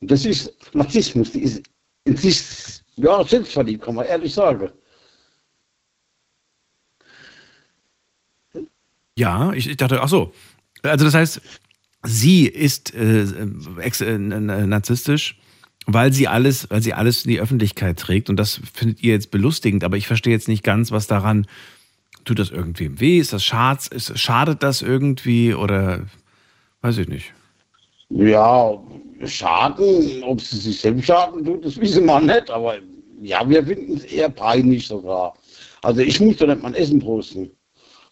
Und 0.00 0.10
das 0.10 0.24
ist 0.24 0.54
Narzissmus. 0.74 1.32
Die 1.32 1.42
ist 1.42 1.62
in 2.04 2.16
sich 2.16 2.42
ja, 2.96 3.22
selbstverliebt, 3.24 3.84
kann 3.84 3.94
man 3.94 4.06
ehrlich 4.06 4.34
sagen. 4.34 4.70
Ja, 9.16 9.52
ich, 9.52 9.68
ich 9.68 9.76
dachte, 9.76 10.00
ach 10.00 10.08
so. 10.08 10.32
Also 10.82 11.04
das 11.04 11.14
heißt, 11.14 11.40
sie 12.04 12.46
ist 12.46 12.94
äh, 12.94 13.22
äh, 13.22 14.18
narzisstisch 14.18 15.38
weil 15.90 16.12
sie 16.12 16.28
alles, 16.28 16.70
weil 16.70 16.82
sie 16.82 16.92
alles 16.92 17.24
in 17.24 17.30
die 17.30 17.40
Öffentlichkeit 17.40 17.98
trägt. 17.98 18.28
Und 18.28 18.36
das 18.36 18.60
findet 18.74 19.02
ihr 19.02 19.14
jetzt 19.14 19.30
belustigend, 19.30 19.84
aber 19.84 19.96
ich 19.96 20.06
verstehe 20.06 20.34
jetzt 20.34 20.46
nicht 20.46 20.62
ganz, 20.62 20.92
was 20.92 21.06
daran 21.06 21.46
tut 22.26 22.38
das 22.38 22.50
irgendwem 22.50 23.00
weh? 23.00 23.18
Ist 23.18 23.32
das 23.32 23.42
schad, 23.42 23.86
ist, 23.88 24.18
schadet 24.18 24.62
das 24.62 24.82
irgendwie 24.82 25.54
oder 25.54 26.04
weiß 26.82 26.98
ich 26.98 27.08
nicht? 27.08 27.32
Ja, 28.10 28.78
Schaden, 29.24 30.22
ob 30.22 30.40
sie 30.40 30.58
sich 30.58 30.80
selbst 30.80 31.06
schaden 31.06 31.44
tut, 31.44 31.64
das 31.64 31.80
wissen 31.80 32.04
wir 32.04 32.20
nicht, 32.20 32.50
aber 32.50 32.76
ja, 33.20 33.48
wir 33.48 33.64
finden 33.64 33.96
es 33.96 34.04
eher 34.04 34.28
peinlich 34.28 34.86
sogar. 34.86 35.34
Also 35.82 36.02
ich 36.02 36.20
muss 36.20 36.36
doch 36.36 36.46
nicht 36.46 36.62
mein 36.62 36.74
Essen 36.74 37.00
posten. 37.00 37.50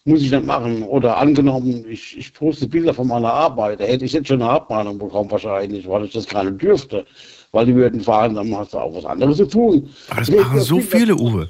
Muss 0.03 0.21
ich 0.21 0.31
nicht 0.31 0.45
machen. 0.45 0.83
Oder 0.83 1.17
angenommen, 1.17 1.85
ich, 1.87 2.17
ich 2.17 2.33
poste 2.33 2.67
Bilder 2.67 2.93
von 2.93 3.07
meiner 3.07 3.31
Arbeit. 3.31 3.79
Da 3.79 3.85
hätte 3.85 4.05
ich 4.05 4.13
jetzt 4.13 4.27
schon 4.27 4.41
eine 4.41 4.51
Abmahnung 4.51 4.97
bekommen 4.97 5.29
wahrscheinlich, 5.29 5.87
weil 5.87 6.05
ich 6.05 6.13
das 6.13 6.27
gar 6.27 6.49
dürfte 6.49 7.05
weil 7.51 7.65
die 7.65 7.75
würden 7.75 8.01
fahren, 8.01 8.35
dann 8.35 8.55
hast 8.55 8.73
du 8.73 8.77
auch 8.77 8.95
was 8.95 9.05
anderes 9.05 9.37
zu 9.37 9.47
tun. 9.47 9.89
Aber 10.09 10.19
das 10.19 10.31
machen 10.31 10.59
so 10.59 10.79
viele, 10.79 11.15
Uwe. 11.15 11.49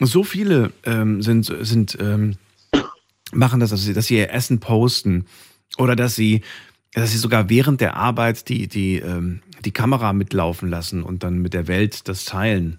So 0.00 0.24
viele 0.24 0.72
ähm, 0.84 1.22
sind, 1.22 1.52
sind 1.60 1.96
ähm, 2.00 2.36
machen 3.32 3.60
das, 3.60 3.70
dass 3.70 3.82
sie, 3.82 3.94
dass 3.94 4.06
sie 4.06 4.16
ihr 4.16 4.32
Essen 4.32 4.60
posten 4.60 5.26
oder 5.78 5.96
dass 5.96 6.14
sie 6.14 6.42
dass 6.94 7.12
sie 7.12 7.18
sogar 7.18 7.48
während 7.48 7.80
der 7.80 7.96
Arbeit 7.96 8.48
die, 8.48 8.68
die, 8.68 8.98
ähm, 8.98 9.40
die 9.64 9.70
Kamera 9.70 10.12
mitlaufen 10.12 10.68
lassen 10.68 11.02
und 11.02 11.22
dann 11.22 11.38
mit 11.38 11.54
der 11.54 11.66
Welt 11.66 12.06
das 12.08 12.24
teilen. 12.24 12.78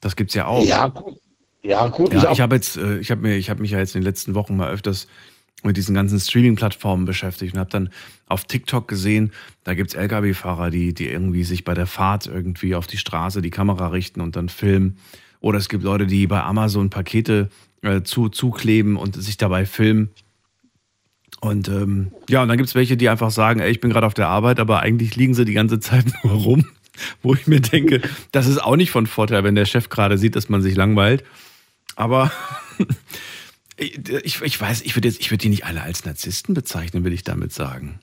Das 0.00 0.16
gibt's 0.16 0.34
ja 0.34 0.46
auch. 0.46 0.64
Ja, 0.64 0.88
gut. 0.88 1.18
Ja, 1.62 1.88
gut. 1.88 2.12
Ja, 2.12 2.30
ich 2.30 2.42
habe 2.42 2.56
jetzt, 2.56 2.76
äh, 2.76 2.98
ich 2.98 3.10
habe 3.10 3.22
mir, 3.22 3.36
ich 3.36 3.48
habe 3.48 3.62
mich 3.62 3.70
ja 3.70 3.78
jetzt 3.78 3.94
in 3.94 4.02
den 4.02 4.06
letzten 4.06 4.34
Wochen 4.34 4.56
mal 4.56 4.70
öfters 4.70 5.08
mit 5.64 5.76
diesen 5.76 5.94
ganzen 5.94 6.20
Streaming-Plattformen 6.20 7.04
beschäftigt 7.04 7.54
und 7.54 7.60
habe 7.60 7.70
dann 7.70 7.90
auf 8.26 8.44
TikTok 8.44 8.88
gesehen, 8.88 9.32
da 9.64 9.74
gibt's 9.74 9.94
Lkw-Fahrer, 9.94 10.70
die, 10.70 10.94
die 10.94 11.08
irgendwie 11.08 11.44
sich 11.44 11.64
bei 11.64 11.74
der 11.74 11.86
Fahrt 11.86 12.26
irgendwie 12.26 12.74
auf 12.74 12.86
die 12.86 12.98
Straße 12.98 13.42
die 13.42 13.50
Kamera 13.50 13.88
richten 13.88 14.20
und 14.20 14.36
dann 14.36 14.48
filmen. 14.48 14.98
Oder 15.40 15.58
es 15.58 15.68
gibt 15.68 15.84
Leute, 15.84 16.06
die 16.06 16.26
bei 16.26 16.42
Amazon 16.42 16.90
Pakete 16.90 17.50
äh, 17.82 18.02
zu, 18.02 18.28
zukleben 18.28 18.96
und 18.96 19.22
sich 19.22 19.36
dabei 19.36 19.66
filmen. 19.66 20.10
Und 21.40 21.68
ähm, 21.68 22.12
ja, 22.30 22.42
und 22.42 22.48
dann 22.48 22.56
gibt 22.56 22.70
es 22.70 22.74
welche, 22.74 22.96
die 22.96 23.10
einfach 23.10 23.30
sagen, 23.30 23.60
ey, 23.60 23.70
ich 23.70 23.80
bin 23.80 23.90
gerade 23.90 24.06
auf 24.06 24.14
der 24.14 24.28
Arbeit, 24.28 24.58
aber 24.58 24.80
eigentlich 24.80 25.16
liegen 25.16 25.34
sie 25.34 25.44
die 25.44 25.52
ganze 25.52 25.80
Zeit 25.80 26.06
nur 26.24 26.32
rum. 26.32 26.64
Wo 27.22 27.34
ich 27.34 27.46
mir 27.46 27.60
denke, 27.60 28.00
das 28.32 28.46
ist 28.46 28.62
auch 28.62 28.76
nicht 28.76 28.92
von 28.92 29.06
Vorteil, 29.06 29.44
wenn 29.44 29.56
der 29.56 29.66
Chef 29.66 29.88
gerade 29.88 30.16
sieht, 30.16 30.36
dass 30.36 30.48
man 30.48 30.62
sich 30.62 30.76
langweilt. 30.76 31.24
Aber 31.96 32.32
ich, 33.76 34.40
ich 34.40 34.60
weiß, 34.60 34.82
ich 34.82 34.96
würde 34.96 35.08
jetzt, 35.08 35.20
ich 35.20 35.30
würde 35.30 35.42
die 35.42 35.48
nicht 35.48 35.64
alle 35.64 35.82
als 35.82 36.04
Narzissten 36.04 36.54
bezeichnen, 36.54 37.04
will 37.04 37.12
ich 37.12 37.24
damit 37.24 37.52
sagen. 37.52 38.00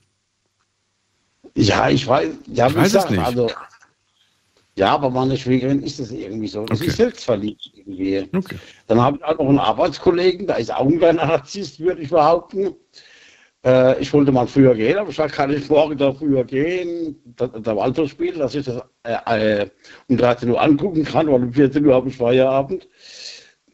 Ja, 1.54 1.88
ich 1.88 2.06
weiß, 2.06 2.28
ja, 2.46 2.68
ich 2.68 2.74
weiß 2.74 2.94
es 2.94 3.10
nicht. 3.10 3.22
Also, 3.22 3.50
ja, 4.74 4.94
aber 4.94 5.10
meine 5.10 5.36
Schwägerin 5.36 5.82
ist 5.82 6.00
es 6.00 6.10
irgendwie 6.10 6.48
so. 6.48 6.64
Das 6.64 6.80
okay. 6.80 6.88
ist 6.88 6.96
selbstverliebt 6.96 7.70
irgendwie. 7.74 8.26
Okay. 8.34 8.56
Dann 8.86 9.00
habe 9.00 9.18
ich 9.18 9.24
auch 9.24 9.38
noch 9.38 9.48
einen 9.48 9.58
Arbeitskollegen, 9.58 10.46
da 10.46 10.54
ist 10.54 10.72
auch 10.72 10.86
ein 10.86 10.98
kleiner 10.98 11.26
Narzisst, 11.26 11.78
würde 11.78 12.02
ich 12.02 12.08
behaupten. 12.08 12.74
Äh, 13.64 14.00
ich 14.00 14.12
wollte 14.12 14.32
mal 14.32 14.46
früher 14.46 14.74
gehen, 14.74 14.98
aber 14.98 15.10
ich 15.10 15.16
sage, 15.16 15.32
kann 15.32 15.52
ich 15.52 15.68
morgen 15.68 15.96
da 15.98 16.12
früher 16.12 16.44
gehen, 16.44 17.16
der, 17.38 17.48
der 17.48 17.76
Waldorf 17.76 18.10
spielen, 18.10 18.38
dass 18.38 18.54
ich 18.54 18.64
das 18.64 18.82
äh, 19.04 19.62
äh, 19.62 19.70
um 20.08 20.16
13 20.16 20.48
Uhr 20.48 20.60
angucken 20.60 21.04
kann, 21.04 21.26
weil 21.26 21.42
um 21.42 21.52
14 21.52 21.84
Uhr 21.84 21.94
habe 21.94 22.08
ich 22.08 22.16
Feierabend. 22.16 22.88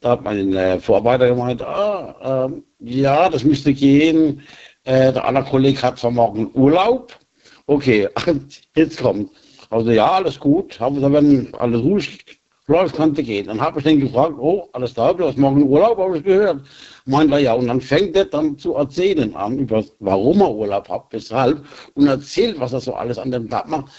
Da 0.01 0.11
hat 0.11 0.23
mein 0.23 0.55
äh, 0.55 0.79
Vorarbeiter 0.79 1.29
gemeint, 1.29 1.63
ah, 1.63 2.47
ähm, 2.47 2.65
ja, 2.79 3.29
das 3.29 3.45
müsste 3.45 3.73
gehen. 3.75 4.43
Äh, 4.85 5.13
der 5.13 5.25
andere 5.25 5.45
Kollege 5.45 5.83
hat 5.83 5.99
zwar 5.99 6.13
morgen 6.13 6.51
Urlaub. 6.55 7.19
Okay, 7.67 8.09
jetzt 8.77 9.03
kommt. 9.03 9.31
Also 9.71 9.91
ja, 9.91 10.13
alles 10.13 10.39
gut. 10.39 10.79
Haben 10.79 11.01
wir, 11.01 11.13
wenn 11.13 11.53
alles 11.55 11.83
ruhig 11.83 12.25
läuft, 12.69 12.97
könnte 12.97 13.23
gehen. 13.23 13.47
Dann 13.47 13.61
habe 13.61 13.79
ich 13.79 13.85
den 13.85 14.01
gefragt, 14.01 14.35
oh, 14.39 14.69
alles 14.73 14.95
da, 14.95 15.13
du 15.13 15.27
hast 15.27 15.37
morgen 15.37 15.65
Urlaub, 15.65 15.99
habe 15.99 16.19
ich 16.19 16.25
gehört. 16.25 16.63
Meint 17.07 17.33
er 17.33 17.39
ja, 17.39 17.55
und 17.55 17.67
dann 17.67 17.81
fängt 17.81 18.15
er 18.17 18.27
dann 18.27 18.57
zu 18.59 18.75
erzählen 18.75 19.35
an, 19.35 19.59
über 19.59 19.85
warum 19.99 20.41
er 20.41 20.55
Urlaub 20.55 20.89
hat, 20.89 21.07
weshalb, 21.11 21.65
und 21.95 22.07
erzählt, 22.07 22.61
was 22.61 22.73
er 22.73 22.81
so 22.81 22.95
alles 22.95 23.19
an 23.19 23.31
dem 23.31 23.49
Tag 23.49 23.69
macht. 23.69 23.91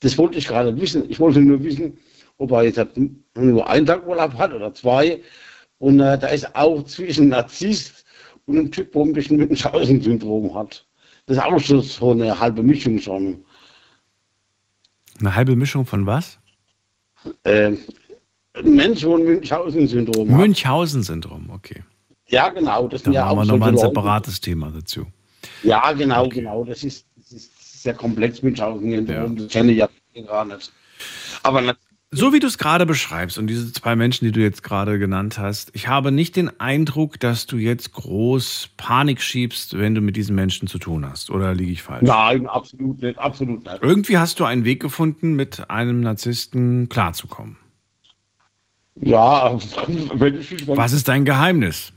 Das 0.00 0.18
wollte 0.18 0.38
ich 0.38 0.48
gerade 0.48 0.78
wissen. 0.80 1.08
Ich 1.08 1.20
wollte 1.20 1.40
nur 1.40 1.62
wissen, 1.62 1.98
ob 2.38 2.52
er 2.52 2.64
jetzt 2.64 2.80
nur 3.34 3.68
einen 3.68 3.86
Tag 3.86 4.06
Urlaub 4.06 4.34
hat 4.34 4.52
oder 4.52 4.72
zwei. 4.74 5.22
Und 5.78 6.00
äh, 6.00 6.18
da 6.18 6.28
ist 6.28 6.54
auch 6.54 6.82
zwischen 6.84 7.28
Narzisst 7.28 8.04
und 8.46 8.58
einem 8.58 8.70
Typ, 8.70 8.94
wo 8.94 9.04
ein 9.04 9.12
bisschen 9.12 9.36
Münchhausen-Syndrom 9.36 10.54
hat. 10.54 10.86
Das 11.26 11.38
ist 11.38 11.42
auch 11.42 11.58
so, 11.60 11.80
so 11.80 12.12
eine 12.12 12.38
halbe 12.38 12.62
Mischung 12.62 12.98
schon. 12.98 13.44
Eine 15.18 15.34
halbe 15.34 15.56
Mischung 15.56 15.84
von 15.84 16.06
was? 16.06 16.38
Äh, 17.44 17.72
Mensch, 18.62 19.04
wo 19.04 19.16
ein 19.16 19.24
Münchhausen-Syndrom 19.24 20.30
hat. 20.30 20.38
Münchhausen-Syndrom, 20.38 21.50
okay. 21.50 21.82
Ja, 22.28 22.48
genau. 22.48 22.88
Das 22.88 23.02
da 23.02 23.10
ja 23.10 23.26
haben 23.26 23.38
wir 23.38 23.44
nochmal 23.44 23.70
ein 23.70 23.78
separates 23.78 24.40
Thema 24.40 24.70
dazu. 24.70 25.06
Ja, 25.62 25.92
genau, 25.92 26.26
okay. 26.26 26.40
genau. 26.40 26.64
Das 26.64 26.82
ist, 26.84 27.06
das 27.16 27.32
ist 27.32 27.82
sehr 27.82 27.94
komplex 27.94 28.40
Schaukeln. 28.56 29.06
Ja. 29.06 29.26
Das 29.28 29.48
kenne 29.48 29.72
ich 29.72 29.78
ja 29.78 29.88
gar 30.26 30.44
nicht. 30.44 30.72
Aber 31.42 31.60
so 32.16 32.32
wie 32.32 32.40
du 32.40 32.46
es 32.46 32.58
gerade 32.58 32.86
beschreibst 32.86 33.38
und 33.38 33.46
diese 33.46 33.72
zwei 33.72 33.96
Menschen, 33.96 34.24
die 34.24 34.32
du 34.32 34.40
jetzt 34.40 34.62
gerade 34.62 34.98
genannt 34.98 35.38
hast, 35.38 35.70
ich 35.74 35.88
habe 35.88 36.10
nicht 36.10 36.36
den 36.36 36.60
Eindruck, 36.60 37.20
dass 37.20 37.46
du 37.46 37.56
jetzt 37.56 37.92
groß 37.92 38.70
Panik 38.76 39.20
schiebst, 39.20 39.78
wenn 39.78 39.94
du 39.94 40.00
mit 40.00 40.16
diesen 40.16 40.34
Menschen 40.34 40.68
zu 40.68 40.78
tun 40.78 41.08
hast. 41.08 41.30
Oder 41.30 41.54
liege 41.54 41.72
ich 41.72 41.82
falsch? 41.82 42.02
Nein, 42.02 42.46
absolut 42.46 43.02
nicht, 43.02 43.18
absolut 43.18 43.64
nicht. 43.64 43.78
Irgendwie 43.82 44.18
hast 44.18 44.40
du 44.40 44.44
einen 44.44 44.64
Weg 44.64 44.80
gefunden, 44.80 45.34
mit 45.34 45.70
einem 45.70 46.00
Narzissten 46.00 46.88
klarzukommen. 46.88 47.56
Ja, 49.00 49.58
wenn 50.14 50.40
ich, 50.40 50.66
wenn 50.66 50.76
Was 50.76 50.92
ist 50.92 51.08
dein 51.08 51.24
Geheimnis? 51.24 51.92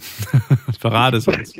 Verrate 0.79 1.17
es 1.17 1.27
uns. 1.27 1.53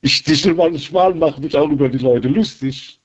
Ich 0.00 0.16
stichel 0.16 0.54
manchmal, 0.54 1.14
mache 1.14 1.40
mich 1.40 1.56
auch 1.56 1.70
über 1.70 1.88
die 1.88 1.98
Leute 1.98 2.28
lustig. 2.28 2.97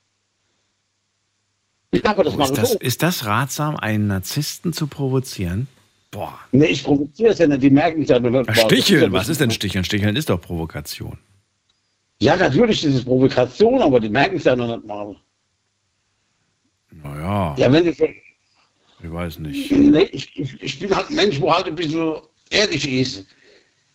Ja, 1.94 2.12
aber 2.12 2.24
das 2.24 2.36
oh, 2.36 2.42
ist, 2.42 2.58
das, 2.58 2.76
ist 2.76 3.04
das 3.04 3.26
ratsam, 3.26 3.76
einen 3.76 4.08
Narzissten 4.08 4.74
zu 4.74 4.88
provozieren? 4.88 5.68
Boah. 6.10 6.40
Nee, 6.52 6.66
ich 6.66 6.84
provoziere 6.84 7.32
es 7.32 7.40
ja 7.40 7.48
nicht, 7.48 7.62
die 7.62 7.70
merken 7.70 8.02
es 8.02 8.10
ja 8.10 8.20
nur 8.20 8.32
nicht. 8.32 8.58
Sticheln, 8.58 9.12
was 9.12 9.30
ist 9.30 9.40
denn 9.40 9.52
Sticheln? 9.52 9.84
Sticheln 9.84 10.16
ist 10.16 10.30
doch 10.30 10.42
Provokation. 10.42 11.18
Ja, 12.20 12.36
natürlich 12.36 12.84
ist 12.84 12.96
es 12.96 13.06
Provokation, 13.06 13.82
aber 13.82 14.00
die 14.00 14.10
merken 14.10 14.38
es 14.38 14.44
ja 14.44 14.56
noch 14.56 14.76
nicht 14.76 14.86
mal. 14.88 15.16
Naja. 16.92 17.56
Ja, 17.58 17.72
wenn 17.72 17.88
ich, 17.88 18.00
ich 18.00 19.12
weiß 19.12 19.40
nicht. 19.40 19.72
Nee, 19.72 20.10
ich, 20.12 20.40
ich, 20.40 20.62
ich, 20.62 20.80
bin 20.80 20.96
halt 20.96 21.10
ein 21.10 21.16
Mensch, 21.16 21.42
wo 21.42 21.54
halt 21.54 21.68
ein 21.68 21.76
bisschen 21.76 22.16
ehrlich 22.50 22.90
ist. 22.90 23.26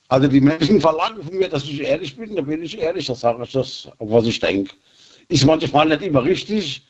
Also 0.09 0.27
die 0.27 0.41
Menschen 0.41 0.81
verlangen 0.81 1.23
von 1.23 1.37
mir, 1.37 1.49
dass 1.49 1.65
ich 1.65 1.81
ehrlich 1.81 2.17
bin, 2.17 2.35
da 2.35 2.43
bin 2.43 2.63
ich 2.63 2.79
ehrlich, 2.79 3.07
da 3.07 3.15
sage 3.15 3.43
ich 3.45 3.53
das, 3.53 3.89
was 3.99 4.27
ich 4.27 4.41
denke. 4.41 4.75
Ist 5.29 5.45
manchmal 5.45 5.89
nicht 5.89 6.03
immer 6.03 6.25
richtig, 6.25 6.83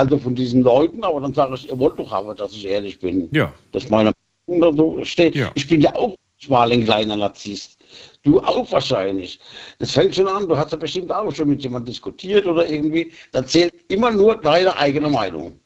also 0.00 0.18
von 0.18 0.34
diesen 0.34 0.62
Leuten, 0.62 1.04
aber 1.04 1.20
dann 1.20 1.34
sage 1.34 1.54
ich, 1.54 1.68
ihr 1.68 1.78
wollt 1.78 1.98
doch 1.98 2.10
aber, 2.10 2.34
dass 2.34 2.52
ich 2.52 2.66
ehrlich 2.66 2.98
bin. 2.98 3.28
Ja. 3.32 3.52
Dass 3.72 3.88
meine 3.90 4.12
Meinung 4.46 4.76
so 4.76 5.04
steht. 5.04 5.34
Ja. 5.34 5.50
Ich 5.54 5.68
bin 5.68 5.82
ja 5.82 5.94
auch 5.94 6.16
mal 6.48 6.72
ein 6.72 6.84
kleiner 6.84 7.16
Narzisst. 7.16 7.78
Du 8.22 8.40
auch 8.40 8.70
wahrscheinlich. 8.72 9.38
Das 9.78 9.90
fängt 9.90 10.14
schon 10.14 10.26
an, 10.26 10.48
du 10.48 10.56
hast 10.56 10.72
ja 10.72 10.78
bestimmt 10.78 11.12
auch 11.12 11.34
schon 11.34 11.50
mit 11.50 11.62
jemandem 11.62 11.92
diskutiert 11.92 12.46
oder 12.46 12.66
irgendwie. 12.66 13.12
Da 13.32 13.44
zählt 13.44 13.74
immer 13.88 14.10
nur 14.10 14.36
deine 14.36 14.74
eigene 14.76 15.10
Meinung. 15.10 15.60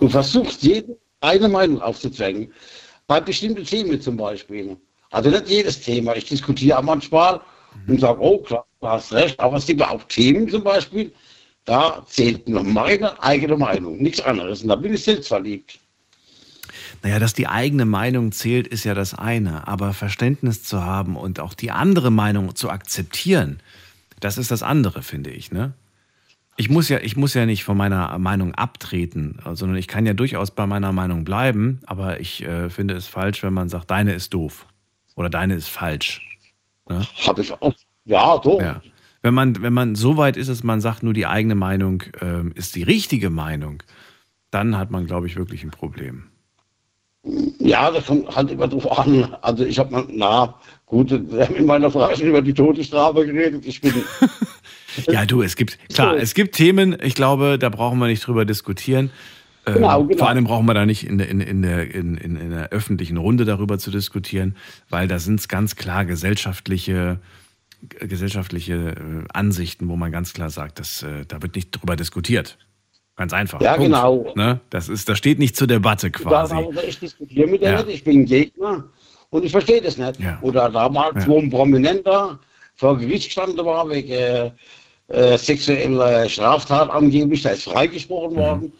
Du 0.00 0.08
versuchst 0.08 0.62
jeden 0.64 0.96
eine 1.20 1.48
Meinung 1.48 1.80
aufzuzwängen. 1.80 2.52
Bei 3.06 3.20
bestimmten 3.20 3.64
Themen 3.64 4.00
zum 4.00 4.16
Beispiel. 4.16 4.76
Also 5.10 5.30
nicht 5.30 5.48
jedes 5.48 5.80
Thema. 5.80 6.16
Ich 6.16 6.24
diskutiere 6.24 6.82
manchmal 6.82 7.40
und 7.86 8.00
sage, 8.00 8.20
oh 8.20 8.38
klar, 8.38 8.66
du 8.80 8.88
hast 8.88 9.12
recht. 9.12 9.38
Aber 9.38 9.56
es 9.56 9.66
gibt 9.66 9.82
auch 9.82 10.02
Themen 10.04 10.48
zum 10.48 10.64
Beispiel, 10.64 11.12
da 11.68 12.02
zählt 12.06 12.48
nur 12.48 12.64
meine 12.64 13.22
eigene 13.22 13.56
Meinung, 13.56 13.98
nichts 13.98 14.22
anderes. 14.22 14.62
Und 14.62 14.68
da 14.68 14.76
bin 14.76 14.94
ich 14.94 15.04
selbst 15.04 15.28
verliebt. 15.28 15.78
Naja, 17.02 17.18
dass 17.18 17.34
die 17.34 17.46
eigene 17.46 17.84
Meinung 17.84 18.32
zählt, 18.32 18.66
ist 18.66 18.84
ja 18.84 18.94
das 18.94 19.12
eine. 19.12 19.68
Aber 19.68 19.92
Verständnis 19.92 20.64
zu 20.64 20.82
haben 20.82 21.14
und 21.14 21.40
auch 21.40 21.52
die 21.52 21.70
andere 21.70 22.10
Meinung 22.10 22.56
zu 22.56 22.70
akzeptieren, 22.70 23.60
das 24.18 24.38
ist 24.38 24.50
das 24.50 24.62
andere, 24.62 25.02
finde 25.02 25.30
ich. 25.30 25.52
Ne? 25.52 25.74
Ich 26.56 26.70
muss 26.70 26.88
ja, 26.88 27.00
ich 27.00 27.18
muss 27.18 27.34
ja 27.34 27.44
nicht 27.44 27.64
von 27.64 27.76
meiner 27.76 28.18
Meinung 28.18 28.54
abtreten, 28.54 29.38
sondern 29.52 29.76
ich 29.76 29.88
kann 29.88 30.06
ja 30.06 30.14
durchaus 30.14 30.50
bei 30.50 30.66
meiner 30.66 30.92
Meinung 30.92 31.24
bleiben, 31.24 31.80
aber 31.84 32.18
ich 32.18 32.42
äh, 32.42 32.70
finde 32.70 32.94
es 32.94 33.06
falsch, 33.06 33.42
wenn 33.42 33.52
man 33.52 33.68
sagt, 33.68 33.90
deine 33.90 34.14
ist 34.14 34.32
doof 34.32 34.64
oder 35.16 35.28
deine 35.28 35.54
ist 35.54 35.68
falsch. 35.68 36.22
Ne? 36.88 37.06
Habe 37.26 37.42
ich 37.42 37.52
auch. 37.52 37.74
Ja, 38.06 38.40
so. 38.42 38.58
Ja. 38.58 38.80
Wenn 39.22 39.34
man, 39.34 39.62
wenn 39.62 39.72
man 39.72 39.94
so 39.94 40.16
weit 40.16 40.36
ist, 40.36 40.48
dass 40.48 40.62
man 40.62 40.80
sagt, 40.80 41.02
nur 41.02 41.12
die 41.12 41.26
eigene 41.26 41.54
Meinung 41.54 42.02
äh, 42.20 42.48
ist 42.54 42.76
die 42.76 42.82
richtige 42.82 43.30
Meinung, 43.30 43.82
dann 44.50 44.78
hat 44.78 44.90
man, 44.90 45.06
glaube 45.06 45.26
ich, 45.26 45.36
wirklich 45.36 45.64
ein 45.64 45.70
Problem. 45.70 46.24
Ja, 47.58 47.90
das 47.90 48.06
kommt 48.06 48.34
halt 48.34 48.50
immer 48.50 48.68
drauf 48.68 48.98
an. 48.98 49.34
Also 49.42 49.64
ich 49.64 49.78
habe 49.78 49.90
mal, 49.90 50.06
na 50.08 50.54
gut, 50.86 51.10
wir 51.10 51.44
haben 51.44 51.56
in 51.56 51.66
meiner 51.66 51.90
Frage 51.90 52.16
schon 52.16 52.28
über 52.28 52.40
die 52.40 52.54
Todesstrafe 52.54 53.26
geredet. 53.26 53.66
Ich 53.66 53.80
bin 53.80 53.92
Ja, 55.06 55.26
du, 55.26 55.42
es 55.42 55.56
gibt, 55.56 55.78
klar, 55.92 56.16
es 56.16 56.34
gibt 56.34 56.54
Themen, 56.54 56.96
ich 57.02 57.14
glaube, 57.14 57.58
da 57.58 57.68
brauchen 57.68 57.98
wir 57.98 58.06
nicht 58.06 58.26
drüber 58.26 58.44
diskutieren. 58.44 59.10
Ähm, 59.66 59.74
genau, 59.74 60.04
genau. 60.04 60.18
Vor 60.18 60.28
allem 60.28 60.44
brauchen 60.44 60.66
wir 60.66 60.74
da 60.74 60.86
nicht 60.86 61.06
in 61.06 61.18
der, 61.18 61.28
in, 61.28 61.40
in, 61.40 61.62
der, 61.62 61.94
in, 61.94 62.16
in, 62.16 62.36
in 62.36 62.50
der 62.50 62.70
öffentlichen 62.70 63.16
Runde 63.16 63.44
darüber 63.44 63.78
zu 63.78 63.90
diskutieren, 63.90 64.56
weil 64.88 65.08
da 65.08 65.18
sind 65.18 65.40
es 65.40 65.48
ganz 65.48 65.76
klar 65.76 66.04
gesellschaftliche, 66.04 67.18
gesellschaftliche 67.80 68.74
äh, 68.74 69.24
Ansichten, 69.32 69.88
wo 69.88 69.96
man 69.96 70.12
ganz 70.12 70.32
klar 70.32 70.50
sagt, 70.50 70.78
dass, 70.78 71.02
äh, 71.02 71.24
da 71.26 71.42
wird 71.42 71.54
nicht 71.56 71.70
drüber 71.70 71.96
diskutiert. 71.96 72.58
Ganz 73.16 73.32
einfach. 73.32 73.60
Ja, 73.60 73.72
Punkt. 73.74 73.86
genau. 73.86 74.32
Ne? 74.36 74.60
Das, 74.70 74.88
ist, 74.88 75.08
das 75.08 75.18
steht 75.18 75.38
nicht 75.38 75.56
zur 75.56 75.66
Debatte 75.66 76.10
quasi. 76.10 76.54
Da, 76.54 76.82
ich 76.82 77.00
diskutiere 77.00 77.48
mit 77.48 77.62
der 77.62 77.72
ja. 77.72 77.82
nicht, 77.82 77.96
ich 77.96 78.04
bin 78.04 78.24
Gegner 78.24 78.84
und 79.30 79.44
ich 79.44 79.50
verstehe 79.50 79.82
das 79.82 79.98
nicht. 79.98 80.20
Ja. 80.20 80.38
Oder 80.42 80.70
damals, 80.70 81.24
ja. 81.24 81.26
wo 81.26 81.38
ein 81.38 81.50
Prominenter 81.50 82.38
vor 82.76 82.96
Gericht 82.96 83.24
gestanden 83.24 83.64
war, 83.64 83.88
wegen 83.90 84.10
äh, 84.10 84.50
äh, 85.08 85.36
sexuelle 85.36 86.28
Straftat 86.28 86.90
angeblich, 86.90 87.42
da 87.42 87.50
ist 87.50 87.64
freigesprochen 87.64 88.34
mhm. 88.34 88.40
worden. 88.40 88.72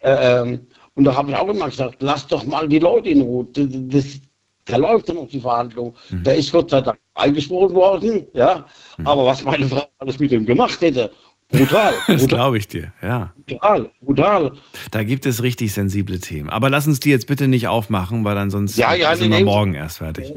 Äh, 0.00 0.40
ähm, 0.40 0.66
und 0.94 1.04
da 1.04 1.14
habe 1.14 1.30
ich 1.30 1.36
auch 1.36 1.48
immer 1.48 1.66
gesagt, 1.66 1.96
lass 2.00 2.26
doch 2.26 2.44
mal 2.44 2.68
die 2.68 2.78
Leute 2.78 3.10
in 3.10 3.20
Ruhe. 3.20 3.46
Das, 3.52 4.20
Da 4.64 4.76
läuft 4.76 5.08
ja 5.08 5.14
noch 5.14 5.28
die 5.28 5.40
Verhandlung. 5.40 5.94
Mhm. 6.10 6.22
Der 6.22 6.36
ist 6.36 6.52
Gott 6.52 6.70
sei 6.70 6.80
Dank 6.80 6.98
eingesprochen 7.14 7.74
worden, 7.74 8.26
ja. 8.32 8.66
Mhm. 8.96 9.06
Aber 9.06 9.26
was 9.26 9.42
meine 9.42 9.66
Frau 9.66 9.84
alles 9.98 10.18
mit 10.18 10.32
ihm 10.32 10.46
gemacht 10.46 10.80
hätte, 10.80 11.10
Brutal. 11.52 11.92
das 12.06 12.26
glaube 12.26 12.56
ich 12.58 12.66
dir, 12.66 12.92
ja. 13.02 13.32
Brutal, 13.46 13.90
brutal. 14.00 14.52
Da 14.90 15.02
gibt 15.04 15.26
es 15.26 15.42
richtig 15.42 15.72
sensible 15.72 16.18
Themen. 16.18 16.48
Aber 16.48 16.70
lass 16.70 16.86
uns 16.86 16.98
die 17.00 17.10
jetzt 17.10 17.26
bitte 17.26 17.46
nicht 17.46 17.68
aufmachen, 17.68 18.24
weil 18.24 18.38
ansonsten 18.38 18.80
ja, 18.80 18.94
ja, 18.94 19.14
sind 19.14 19.30
nee, 19.30 19.38
wir 19.38 19.44
morgen 19.44 19.74
erst 19.74 19.98
fertig. 19.98 20.32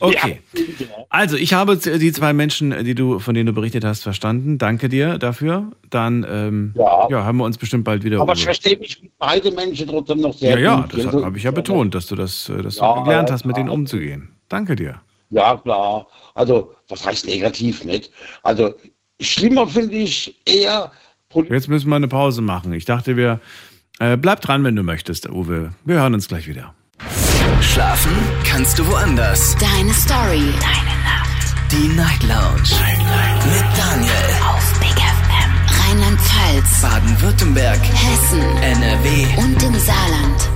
Okay. 0.00 0.40
Ja. 0.78 0.86
Also, 1.08 1.36
ich 1.36 1.54
habe 1.54 1.76
die 1.76 2.12
zwei 2.12 2.32
Menschen, 2.34 2.84
die 2.84 2.94
du, 2.94 3.18
von 3.20 3.34
denen 3.34 3.46
du 3.46 3.52
berichtet 3.52 3.84
hast, 3.84 4.02
verstanden. 4.02 4.58
Danke 4.58 4.88
dir 4.88 5.18
dafür. 5.18 5.72
Dann 5.88 6.26
ähm, 6.28 6.74
ja. 6.76 7.08
ja. 7.08 7.24
haben 7.24 7.38
wir 7.38 7.44
uns 7.44 7.56
bestimmt 7.56 7.84
bald 7.84 8.04
wieder. 8.04 8.20
Aber 8.20 8.34
ich 8.34 8.44
verstehe 8.44 8.76
mich 8.76 9.02
mit 9.02 9.16
beiden 9.18 9.54
Menschen 9.54 9.88
trotzdem 9.88 10.20
noch 10.20 10.34
sehr 10.34 10.58
ja, 10.58 10.82
gut. 10.82 10.94
Ja, 10.94 11.10
das 11.10 11.24
habe 11.24 11.38
ich 11.38 11.44
ja 11.44 11.52
betont, 11.52 11.94
dass 11.94 12.06
du 12.06 12.16
das 12.16 12.50
äh, 12.50 12.62
dass 12.62 12.76
du 12.76 13.04
gelernt 13.04 13.30
hast, 13.30 13.46
mit 13.46 13.56
denen 13.56 13.70
umzugehen. 13.70 14.30
Danke 14.48 14.76
dir. 14.76 15.00
Ja, 15.30 15.56
klar. 15.56 16.06
Also, 16.34 16.74
was 16.88 17.04
heißt 17.06 17.26
negativ 17.26 17.84
nicht? 17.84 18.10
Also, 18.42 18.74
Schlimmer 19.20 19.66
finde 19.68 19.94
ich 19.96 20.36
eher. 20.44 20.92
Jetzt 21.48 21.68
müssen 21.68 21.88
wir 21.88 21.96
eine 21.96 22.08
Pause 22.08 22.42
machen. 22.42 22.72
Ich 22.72 22.84
dachte, 22.84 23.16
wir. 23.16 23.40
Äh, 24.00 24.16
bleib 24.16 24.40
dran, 24.40 24.64
wenn 24.64 24.74
du 24.74 24.82
möchtest, 24.82 25.28
Uwe. 25.28 25.70
Wir 25.84 25.96
hören 25.96 26.14
uns 26.14 26.26
gleich 26.28 26.48
wieder. 26.48 26.74
Schlafen 27.60 28.12
kannst 28.44 28.78
du 28.78 28.86
woanders. 28.86 29.56
Deine 29.56 29.92
Story. 29.92 30.52
Deine 30.60 30.94
Nacht. 31.04 31.54
Die 31.70 31.88
Night 31.96 32.22
Lounge. 32.22 32.62
Night, 32.70 32.98
Night. 32.98 33.46
Mit 33.46 33.78
Daniel. 33.78 34.12
Auf 34.48 34.80
Big 34.80 34.90
FM. 34.90 35.90
Rheinland-Pfalz. 35.90 36.82
Baden-Württemberg. 36.82 37.80
Hessen. 37.82 38.40
NRW. 38.62 39.26
Und 39.38 39.62
im 39.62 39.74
Saarland. 39.74 40.50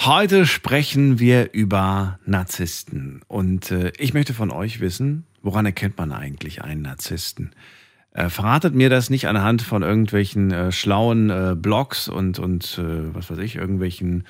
Heute 0.00 0.46
sprechen 0.46 1.18
wir 1.18 1.52
über 1.52 2.20
Narzissten. 2.24 3.22
Und 3.26 3.70
äh, 3.72 3.92
ich 3.98 4.14
möchte 4.14 4.32
von 4.32 4.50
euch 4.50 4.80
wissen, 4.80 5.26
Woran 5.42 5.66
erkennt 5.66 5.98
man 5.98 6.12
eigentlich 6.12 6.62
einen 6.62 6.82
Narzissten? 6.82 7.52
Äh, 8.12 8.30
verratet 8.30 8.74
mir 8.74 8.90
das 8.90 9.10
nicht 9.10 9.28
anhand 9.28 9.62
von 9.62 9.82
irgendwelchen 9.82 10.50
äh, 10.50 10.72
schlauen 10.72 11.30
äh, 11.30 11.54
Blogs 11.56 12.08
und, 12.08 12.38
und 12.38 12.78
äh, 12.78 13.14
was 13.14 13.30
weiß 13.30 13.38
ich, 13.38 13.56
irgendwelchen 13.56 14.24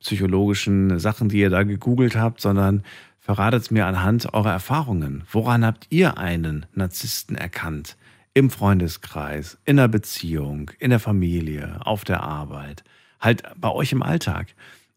psychologischen 0.00 0.98
Sachen, 0.98 1.28
die 1.30 1.38
ihr 1.38 1.50
da 1.50 1.62
gegoogelt 1.62 2.14
habt, 2.14 2.40
sondern 2.40 2.82
verratet 3.18 3.62
es 3.62 3.70
mir 3.70 3.86
anhand 3.86 4.34
eurer 4.34 4.52
Erfahrungen. 4.52 5.24
Woran 5.32 5.64
habt 5.64 5.86
ihr 5.88 6.18
einen 6.18 6.66
Narzissten 6.74 7.36
erkannt? 7.36 7.96
Im 8.34 8.50
Freundeskreis, 8.50 9.58
in 9.64 9.76
der 9.76 9.88
Beziehung, 9.88 10.70
in 10.78 10.90
der 10.90 11.00
Familie, 11.00 11.78
auf 11.80 12.04
der 12.04 12.22
Arbeit, 12.22 12.84
halt 13.20 13.42
bei 13.56 13.70
euch 13.70 13.92
im 13.92 14.02
Alltag. 14.02 14.48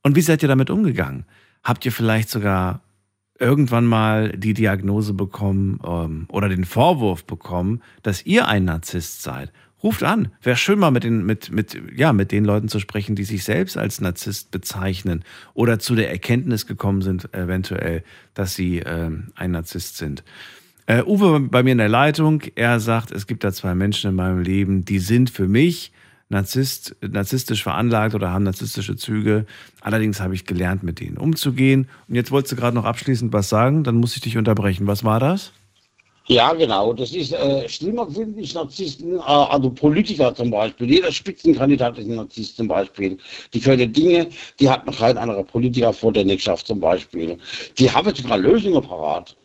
Und 0.03 0.15
wie 0.15 0.21
seid 0.21 0.41
ihr 0.43 0.49
damit 0.49 0.69
umgegangen? 0.69 1.25
Habt 1.63 1.85
ihr 1.85 1.91
vielleicht 1.91 2.29
sogar 2.29 2.81
irgendwann 3.39 3.85
mal 3.85 4.29
die 4.31 4.53
Diagnose 4.53 5.13
bekommen 5.13 5.79
ähm, 5.85 6.25
oder 6.29 6.49
den 6.49 6.65
Vorwurf 6.65 7.25
bekommen, 7.25 7.81
dass 8.03 8.25
ihr 8.25 8.47
ein 8.47 8.65
Narzisst 8.65 9.23
seid. 9.23 9.51
Ruft 9.83 10.03
an. 10.03 10.29
Wäre 10.41 10.55
schön 10.55 10.79
mal 10.79 10.89
mit 10.89 11.03
den, 11.03 11.25
mit, 11.25 11.51
mit, 11.51 11.79
ja, 11.95 12.11
mit 12.11 12.31
den 12.31 12.45
Leuten 12.45 12.67
zu 12.67 12.79
sprechen, 12.79 13.15
die 13.15 13.23
sich 13.23 13.43
selbst 13.43 13.77
als 13.77 14.01
Narzisst 14.01 14.49
bezeichnen 14.49 15.23
oder 15.53 15.77
zu 15.77 15.93
der 15.93 16.09
Erkenntnis 16.09 16.65
gekommen 16.65 17.03
sind, 17.03 17.31
eventuell, 17.33 18.03
dass 18.33 18.55
sie 18.55 18.79
ähm, 18.79 19.27
ein 19.35 19.51
Narzisst 19.51 19.97
sind. 19.97 20.23
Äh, 20.87 21.03
Uwe 21.03 21.41
bei 21.41 21.61
mir 21.61 21.73
in 21.73 21.77
der 21.77 21.89
Leitung, 21.89 22.41
er 22.55 22.79
sagt, 22.79 23.11
es 23.11 23.27
gibt 23.27 23.43
da 23.43 23.51
zwei 23.51 23.75
Menschen 23.75 24.09
in 24.09 24.15
meinem 24.15 24.41
Leben, 24.41 24.83
die 24.83 24.99
sind 24.99 25.29
für 25.29 25.47
mich 25.47 25.91
Narzisst, 26.29 26.95
narzisstisch 27.01 27.63
veranlagt 27.63 28.13
oder 28.13 28.31
haben 28.31 28.43
narzisstische 28.43 28.97
Züge. 28.97 29.45
Allerdings 29.79 30.19
habe 30.19 30.35
ich 30.35 30.45
gelernt, 30.45 30.83
mit 30.83 30.99
denen 30.99 31.17
umzugehen. 31.17 31.87
Und 32.09 32.15
jetzt 32.15 32.31
wolltest 32.31 32.51
du 32.51 32.55
gerade 32.57 32.75
noch 32.75 32.83
abschließend 32.83 33.31
was 33.31 33.47
sagen, 33.47 33.83
dann 33.85 33.95
muss 33.95 34.15
ich 34.15 34.21
dich 34.21 34.37
unterbrechen. 34.37 34.87
Was 34.87 35.05
war 35.05 35.21
das? 35.21 35.53
Ja, 36.27 36.53
genau. 36.53 36.91
Das 36.91 37.13
ist 37.13 37.31
äh, 37.31 37.69
schlimmer, 37.69 38.11
finde 38.11 38.41
ich, 38.41 38.53
Narzissten, 38.53 39.15
äh, 39.15 39.21
also 39.21 39.69
Politiker 39.69 40.35
zum 40.35 40.51
Beispiel. 40.51 40.91
Jeder 40.91 41.09
Spitzenkandidat 41.09 41.97
ist 41.97 42.09
ein 42.09 42.15
Narzisst 42.15 42.57
zum 42.57 42.67
Beispiel. 42.67 43.17
Die 43.53 43.61
können 43.61 43.93
Dinge, 43.93 44.27
die 44.59 44.69
hat 44.69 44.85
noch 44.85 44.97
kein 44.97 45.17
anderer 45.17 45.43
Politiker 45.43 45.93
vor 45.93 46.11
der 46.11 46.25
nicht 46.25 46.49
zum 46.65 46.81
Beispiel. 46.81 47.37
Die 47.77 47.89
haben 47.89 48.13
sogar 48.13 48.37
Lösungen 48.37 48.81
parat. 48.81 49.37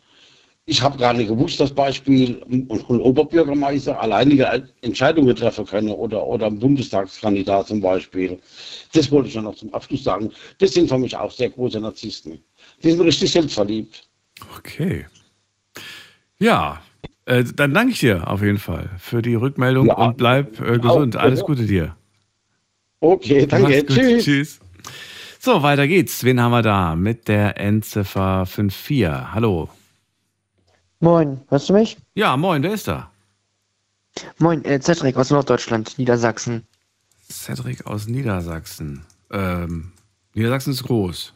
Ich 0.65 0.81
habe 0.81 0.97
gar 0.97 1.13
nicht 1.13 1.27
gewusst, 1.27 1.59
dass 1.59 1.73
Beispiel 1.73 2.41
ein, 2.49 2.67
Oberbürgermeister 2.69 3.99
alleinige 3.99 4.63
Entscheidungen 4.81 5.35
treffen 5.35 5.65
können 5.65 5.89
oder, 5.89 6.25
oder 6.25 6.47
ein 6.47 6.57
Bundestagskandidat 6.57 7.67
zum 7.67 7.81
Beispiel. 7.81 8.39
Das 8.93 9.11
wollte 9.11 9.27
ich 9.27 9.35
ja 9.35 9.41
noch 9.41 9.55
zum 9.55 9.73
Abschluss 9.73 10.05
sagen. 10.05 10.31
Das 10.59 10.73
sind 10.73 10.87
für 10.87 10.97
mich 10.97 11.17
auch 11.17 11.31
sehr 11.31 11.49
große 11.49 11.81
Narzissten. 11.81 12.39
Die 12.81 12.91
sind 12.91 13.01
richtig 13.01 13.31
selbstverliebt. 13.31 14.07
Okay. 14.57 15.05
Ja, 16.39 16.81
äh, 17.25 17.43
dann 17.43 17.73
danke 17.73 17.91
ich 17.91 17.99
dir 17.99 18.29
auf 18.29 18.41
jeden 18.41 18.57
Fall 18.57 18.89
für 18.97 19.21
die 19.21 19.35
Rückmeldung 19.35 19.87
ja, 19.87 19.95
und 19.95 20.17
bleib 20.17 20.61
äh, 20.61 20.79
gesund. 20.79 21.17
Alles 21.17 21.41
Gute 21.41 21.65
dir. 21.65 21.95
Okay, 23.01 23.45
danke. 23.45 23.85
Tschüss. 23.85 24.23
Tschüss. 24.23 24.59
So, 25.39 25.61
weiter 25.61 25.89
geht's. 25.89 26.23
Wen 26.23 26.39
haben 26.39 26.51
wir 26.51 26.61
da? 26.61 26.95
Mit 26.95 27.27
der 27.27 27.59
Endziffer 27.59 28.45
54. 28.45 29.33
Hallo. 29.33 29.69
Moin, 31.03 31.41
hörst 31.49 31.67
du 31.67 31.73
mich? 31.73 31.97
Ja, 32.15 32.37
moin, 32.37 32.63
wer 32.63 32.73
ist 32.73 32.87
da? 32.87 33.11
Moin, 34.37 34.63
äh, 34.63 34.79
Cedric 34.79 35.17
aus 35.17 35.31
Norddeutschland, 35.31 35.99
Niedersachsen. 35.99 36.65
Cedric 37.29 37.85
aus 37.85 38.07
Niedersachsen. 38.07 39.03
Ähm, 39.29 39.91
Niedersachsen 40.33 40.71
ist 40.71 40.83
groß. 40.83 41.33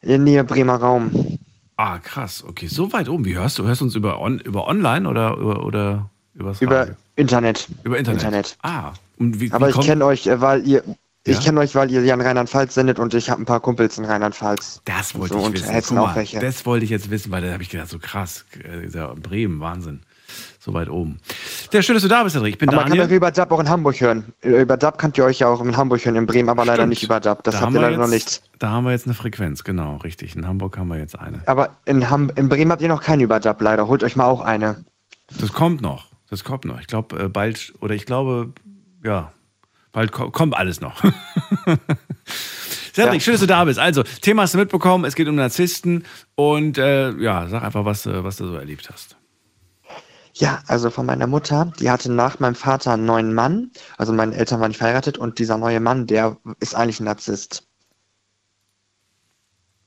In 0.00 0.24
Nähe 0.24 0.42
Bremer 0.42 0.76
Raum. 0.76 1.38
Ah, 1.76 1.98
krass. 1.98 2.42
Okay, 2.48 2.66
so 2.66 2.90
weit 2.94 3.10
oben. 3.10 3.26
Wie 3.26 3.36
hörst 3.36 3.58
du? 3.58 3.64
Hörst 3.64 3.82
du 3.82 3.84
uns 3.84 3.94
über, 3.94 4.20
on, 4.22 4.38
über 4.38 4.66
online 4.66 5.06
oder 5.06 5.36
über, 5.36 5.62
oder 5.66 6.08
übers 6.32 6.62
Über 6.62 6.96
Internet. 7.16 7.68
Über 7.84 7.98
Internet. 7.98 8.22
Internet. 8.22 8.56
Ah. 8.62 8.94
Und 9.18 9.38
wie, 9.38 9.52
Aber 9.52 9.66
wie 9.66 9.78
ich 9.78 9.86
kenne 9.86 10.06
euch, 10.06 10.26
äh, 10.26 10.40
weil 10.40 10.66
ihr 10.66 10.82
ja? 11.26 11.32
Ich 11.34 11.44
kenne 11.44 11.60
euch, 11.60 11.74
weil 11.74 11.90
ihr 11.90 12.02
ja 12.02 12.14
in 12.14 12.20
Rheinland-Pfalz 12.20 12.74
sendet 12.74 12.98
und 12.98 13.14
ich 13.14 13.30
habe 13.30 13.42
ein 13.42 13.44
paar 13.44 13.60
Kumpels 13.60 13.98
in 13.98 14.04
Rheinland-Pfalz. 14.04 14.82
Das 14.84 15.14
wollte 15.14 15.34
so, 15.34 15.52
ich 15.52 15.68
wissen. 15.68 15.96
Mal, 15.96 16.26
das 16.40 16.64
wollte 16.64 16.84
ich 16.84 16.90
jetzt 16.90 17.10
wissen, 17.10 17.30
weil 17.30 17.42
da 17.42 17.52
habe 17.52 17.62
ich 17.62 17.70
gedacht, 17.70 17.88
so 17.88 17.98
krass, 17.98 18.44
äh, 18.62 18.88
Bremen, 19.20 19.60
Wahnsinn. 19.60 20.00
So 20.58 20.74
weit 20.74 20.90
oben. 20.90 21.18
Der 21.72 21.82
schön, 21.82 21.94
dass 21.94 22.02
du 22.02 22.08
da 22.08 22.22
bist, 22.22 22.36
Henrik. 22.36 22.54
Ich 22.54 22.58
bin 22.58 22.68
aber 22.68 22.78
Daniel. 22.82 22.90
Man 22.90 22.98
kann 22.98 23.10
euch 23.10 23.16
über 23.16 23.30
DAB 23.30 23.52
auch 23.52 23.60
in 23.60 23.68
Hamburg 23.68 24.00
hören. 24.00 24.32
Über 24.42 24.76
DAB 24.76 24.98
könnt 24.98 25.16
ihr 25.16 25.24
euch 25.24 25.38
ja 25.38 25.48
auch 25.48 25.62
in 25.62 25.76
Hamburg 25.76 26.04
hören, 26.04 26.16
in 26.16 26.26
Bremen, 26.26 26.50
aber 26.50 26.64
leider 26.64 26.82
Stimmt. 26.82 26.90
nicht 26.90 27.02
über 27.02 27.20
DAB. 27.20 27.42
Das 27.44 27.54
da 27.54 27.60
habt 27.62 27.72
ihr 27.72 27.80
leider 27.80 27.92
jetzt, 27.92 28.00
noch 28.00 28.08
nicht. 28.08 28.42
Da 28.58 28.70
haben 28.70 28.84
wir 28.84 28.90
jetzt 28.90 29.06
eine 29.06 29.14
Frequenz, 29.14 29.64
genau, 29.64 29.96
richtig. 29.96 30.36
In 30.36 30.46
Hamburg 30.46 30.76
haben 30.76 30.88
wir 30.88 30.98
jetzt 30.98 31.18
eine. 31.18 31.40
Aber 31.46 31.76
in, 31.86 32.10
Ham 32.10 32.30
in 32.34 32.48
Bremen 32.50 32.70
habt 32.70 32.82
ihr 32.82 32.88
noch 32.88 33.02
keine 33.02 33.22
über 33.22 33.40
DAB, 33.40 33.62
leider. 33.62 33.88
Holt 33.88 34.02
euch 34.04 34.16
mal 34.16 34.26
auch 34.26 34.42
eine. 34.42 34.84
Das 35.40 35.52
kommt 35.52 35.80
noch. 35.80 36.08
Das 36.28 36.44
kommt 36.44 36.66
noch. 36.66 36.80
Ich 36.80 36.86
glaube, 36.86 37.18
äh, 37.18 37.28
bald, 37.28 37.72
oder 37.80 37.94
ich 37.94 38.04
glaube, 38.04 38.52
ja, 39.02 39.32
Bald 39.92 40.12
kommt 40.12 40.54
alles 40.54 40.80
noch. 40.80 41.02
Cedric, 42.94 43.14
ja. 43.14 43.20
schön, 43.20 43.34
dass 43.34 43.40
du 43.40 43.46
da 43.46 43.64
bist. 43.64 43.78
Also, 43.78 44.02
Thema 44.02 44.42
hast 44.42 44.54
du 44.54 44.58
mitbekommen, 44.58 45.04
es 45.04 45.14
geht 45.14 45.28
um 45.28 45.36
Narzissten 45.36 46.04
und 46.34 46.78
äh, 46.78 47.12
ja, 47.12 47.46
sag 47.48 47.62
einfach, 47.62 47.84
was, 47.84 48.06
äh, 48.06 48.24
was 48.24 48.36
du 48.36 48.48
so 48.48 48.56
erlebt 48.56 48.90
hast. 48.90 49.16
Ja, 50.34 50.62
also 50.66 50.90
von 50.90 51.06
meiner 51.06 51.26
Mutter, 51.26 51.72
die 51.80 51.90
hatte 51.90 52.12
nach 52.12 52.38
meinem 52.38 52.54
Vater 52.54 52.92
einen 52.92 53.06
neuen 53.06 53.34
Mann, 53.34 53.70
also 53.96 54.12
meine 54.12 54.34
Eltern 54.34 54.60
waren 54.60 54.68
nicht 54.68 54.78
verheiratet 54.78 55.18
und 55.18 55.38
dieser 55.38 55.58
neue 55.58 55.80
Mann, 55.80 56.06
der 56.06 56.38
ist 56.60 56.74
eigentlich 56.74 57.00
ein 57.00 57.04
Narzisst. 57.04 57.68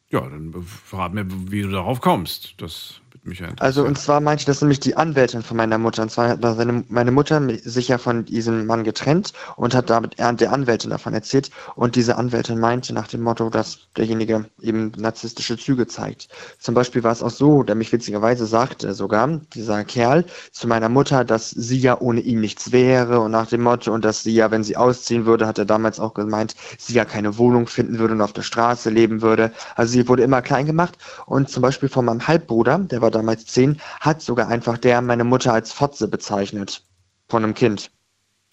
Ja, 0.09 0.21
dann 0.21 0.53
verrat 0.63 1.13
mir, 1.13 1.25
wie 1.29 1.61
du 1.61 1.69
darauf 1.69 2.01
kommst. 2.01 2.55
Das 2.57 3.00
mich 3.23 3.43
Also 3.59 3.83
und 3.83 3.97
zwar 3.97 4.19
meinte 4.19 4.45
das 4.45 4.61
nämlich 4.61 4.79
die 4.79 4.97
Anwältin 4.97 5.43
von 5.43 5.57
meiner 5.57 5.77
Mutter. 5.77 6.01
Und 6.01 6.11
zwar 6.11 6.29
hat 6.29 6.41
seine, 6.41 6.83
meine 6.89 7.11
Mutter 7.11 7.41
sich 7.63 7.87
ja 7.87 7.97
von 7.97 8.25
diesem 8.25 8.65
Mann 8.65 8.83
getrennt 8.83 9.33
und 9.57 9.75
hat 9.75 9.89
damit 9.89 10.17
der 10.17 10.51
Anwältin 10.51 10.89
davon 10.89 11.13
erzählt. 11.13 11.51
Und 11.75 11.95
diese 11.95 12.17
Anwältin 12.17 12.59
meinte 12.59 12.93
nach 12.93 13.07
dem 13.07 13.21
Motto, 13.21 13.49
dass 13.49 13.87
derjenige 13.95 14.45
eben 14.61 14.91
narzisstische 14.97 15.57
Züge 15.57 15.87
zeigt. 15.87 16.29
Zum 16.59 16.73
Beispiel 16.73 17.03
war 17.03 17.11
es 17.11 17.21
auch 17.21 17.29
so, 17.29 17.63
der 17.63 17.75
mich 17.75 17.91
witzigerweise 17.91 18.45
sagte 18.45 18.93
sogar, 18.93 19.27
dieser 19.53 19.83
Kerl, 19.83 20.25
zu 20.51 20.67
meiner 20.67 20.89
Mutter, 20.89 21.23
dass 21.23 21.51
sie 21.51 21.79
ja 21.79 21.99
ohne 21.99 22.21
ihn 22.21 22.39
nichts 22.39 22.71
wäre 22.71 23.19
und 23.19 23.31
nach 23.31 23.47
dem 23.47 23.61
Motto 23.61 23.93
und 23.93 24.03
dass 24.03 24.23
sie 24.23 24.33
ja, 24.33 24.49
wenn 24.49 24.63
sie 24.63 24.77
ausziehen 24.77 25.25
würde, 25.25 25.45
hat 25.45 25.59
er 25.59 25.65
damals 25.65 25.99
auch 25.99 26.13
gemeint, 26.13 26.55
sie 26.77 26.93
ja 26.93 27.05
keine 27.05 27.37
Wohnung 27.37 27.67
finden 27.67 27.99
würde 27.99 28.15
und 28.15 28.21
auf 28.21 28.33
der 28.33 28.41
Straße 28.41 28.89
leben 28.89 29.21
würde. 29.21 29.51
Also 29.75 29.93
sie 29.93 30.07
wurde 30.07 30.23
immer 30.23 30.41
klein 30.41 30.65
gemacht 30.65 30.97
und 31.27 31.49
zum 31.49 31.61
Beispiel 31.61 31.89
von 31.89 32.05
meinem 32.05 32.27
Halbbruder, 32.27 32.79
der 32.79 33.01
war 33.01 33.10
damals 33.11 33.45
zehn, 33.45 33.79
hat 33.99 34.21
sogar 34.21 34.47
einfach 34.47 34.77
der 34.77 35.01
meine 35.01 35.23
Mutter 35.23 35.53
als 35.53 35.71
Fotze 35.71 36.07
bezeichnet. 36.07 36.83
Von 37.27 37.43
einem 37.43 37.53
Kind. 37.53 37.91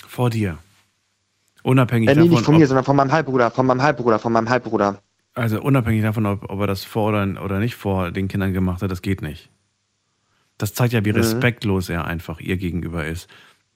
Vor 0.07 0.31
dir. 0.31 0.59
Unabhängig 1.63 2.09
äh, 2.09 2.13
nee, 2.13 2.21
davon. 2.21 2.31
nicht 2.31 2.45
von 2.45 2.57
mir, 2.57 2.67
sondern 2.67 2.85
von 2.85 2.97
meinem 2.97 3.13
Halbbruder, 3.13 3.51
von 3.51 3.67
meinem 3.67 3.83
Halbbruder, 3.83 4.19
von 4.19 4.33
meinem 4.33 4.49
Halbbruder. 4.49 5.03
Also 5.35 5.61
unabhängig 5.61 6.03
davon, 6.03 6.27
ob, 6.27 6.51
ob 6.51 6.61
er 6.61 6.67
das 6.67 6.85
vor 6.85 7.11
oder, 7.11 7.43
oder 7.43 7.59
nicht 7.59 7.75
vor 7.75 8.11
den 8.11 8.29
Kindern 8.29 8.53
gemacht 8.53 8.83
hat, 8.83 8.91
das 8.91 9.03
geht 9.03 9.23
nicht. 9.23 9.51
Das 10.57 10.75
zeigt 10.75 10.93
ja, 10.93 11.05
wie 11.05 11.13
mhm. 11.13 11.19
respektlos 11.19 11.89
er 11.89 12.05
einfach 12.05 12.41
ihr 12.41 12.57
gegenüber 12.57 13.07
ist. 13.07 13.29